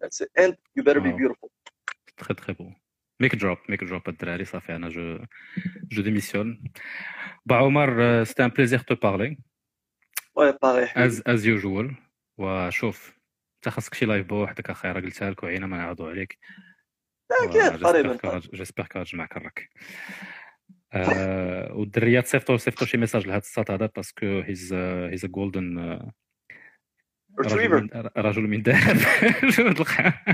That's 0.00 0.20
it. 0.20 0.30
And 0.36 0.56
you 0.74 0.82
better 0.82 1.00
be 1.00 1.10
Wow. 1.10 1.18
beautiful. 1.22 1.48
Très 2.16 2.34
très 2.34 2.54
beau. 2.56 2.72
Make 3.20 3.34
a 3.34 3.36
drop, 3.36 3.58
make 3.68 3.82
a 3.82 3.86
drop 3.86 4.08
الدراري 4.08 4.44
صافي 4.44 4.76
أنا 4.76 4.90
je 4.90 5.24
je 5.92 6.02
démissionne. 6.02 6.58
Bah 7.46 7.62
Omar, 7.64 7.88
euh, 7.98 8.24
c'était 8.24 8.42
un 8.42 8.50
plaisir 8.50 8.84
de 8.88 8.94
Ouais, 10.37 10.53
pareil. 10.53 10.89
as 10.95 11.21
as 11.25 11.45
usual. 11.45 11.93
وشوف 12.37 13.17
انت 13.55 13.69
خاصك 13.73 13.93
شي 13.93 14.05
live 14.05 14.27
بوحدك 14.27 14.69
أخي 14.69 14.87
راه 14.87 15.01
قلتها 15.01 15.29
لك 15.29 15.43
وعينا 15.43 15.67
ما 15.67 15.77
نعرضوا 15.77 16.09
عليك 16.09 16.37
أكيد 17.43 17.83
قريبا 17.83 18.39
j'espère 18.53 18.89
آه، 20.93 21.73
والدريات 21.73 22.27
صيفطوا 22.27 22.57
صيفطوا 22.57 22.87
شي 22.87 22.97
message 22.97 23.27
لهذا 23.27 23.37
الساط 23.37 23.71
هذا 23.71 23.89
parce 23.95 24.14
que 24.14 24.25
he's 24.25 24.73
he's 24.73 25.25
a 25.25 25.27
golden 25.27 25.99
رجل. 27.39 27.69
من 27.69 27.89
رجل 28.17 28.41
من 28.41 28.61
ذهب 28.61 28.97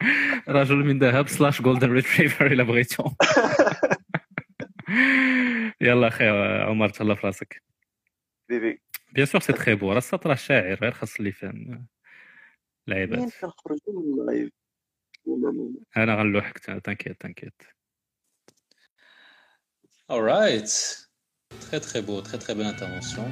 رجل 0.48 0.76
من 0.76 0.98
ذهب 0.98 1.28
slash 1.28 1.62
golden 1.62 1.92
retriever 1.92 2.46
إلا 2.46 2.62
بغيتو 2.62 3.04
يلا 5.80 6.08
أخي 6.08 6.28
عمر 6.62 6.88
تهلا 6.88 7.14
في 7.14 7.26
راسك. 7.26 7.62
bébé 8.48 8.80
bien 9.12 9.26
sûr 9.26 9.40
c'est 9.40 9.52
très 9.52 9.74
beau 9.74 9.92
راه 9.92 9.98
الساط 9.98 10.26
راه 10.26 10.34
شاعر 10.34 10.74
غير 10.74 10.92
خاص 10.92 11.16
اللي 11.16 11.32
فاهم 11.32 11.86
العيبات 12.88 13.18
منين 13.18 13.30
كنخرجوا 13.40 14.02
من 14.02 14.20
ال 14.20 14.25
live؟ 14.25 14.50
والله 15.24 15.74
أنا 15.96 16.14
غنلوحك 16.14 16.58
t'inquiète 16.58 17.20
t'inquiète 17.20 17.62
All 20.12 20.22
right. 20.22 20.70
Très 21.66 21.80
très 21.80 22.02
beau, 22.02 22.20
très 22.20 22.38
très 22.38 22.54
belle 22.56 22.66
intervention. 22.74 23.26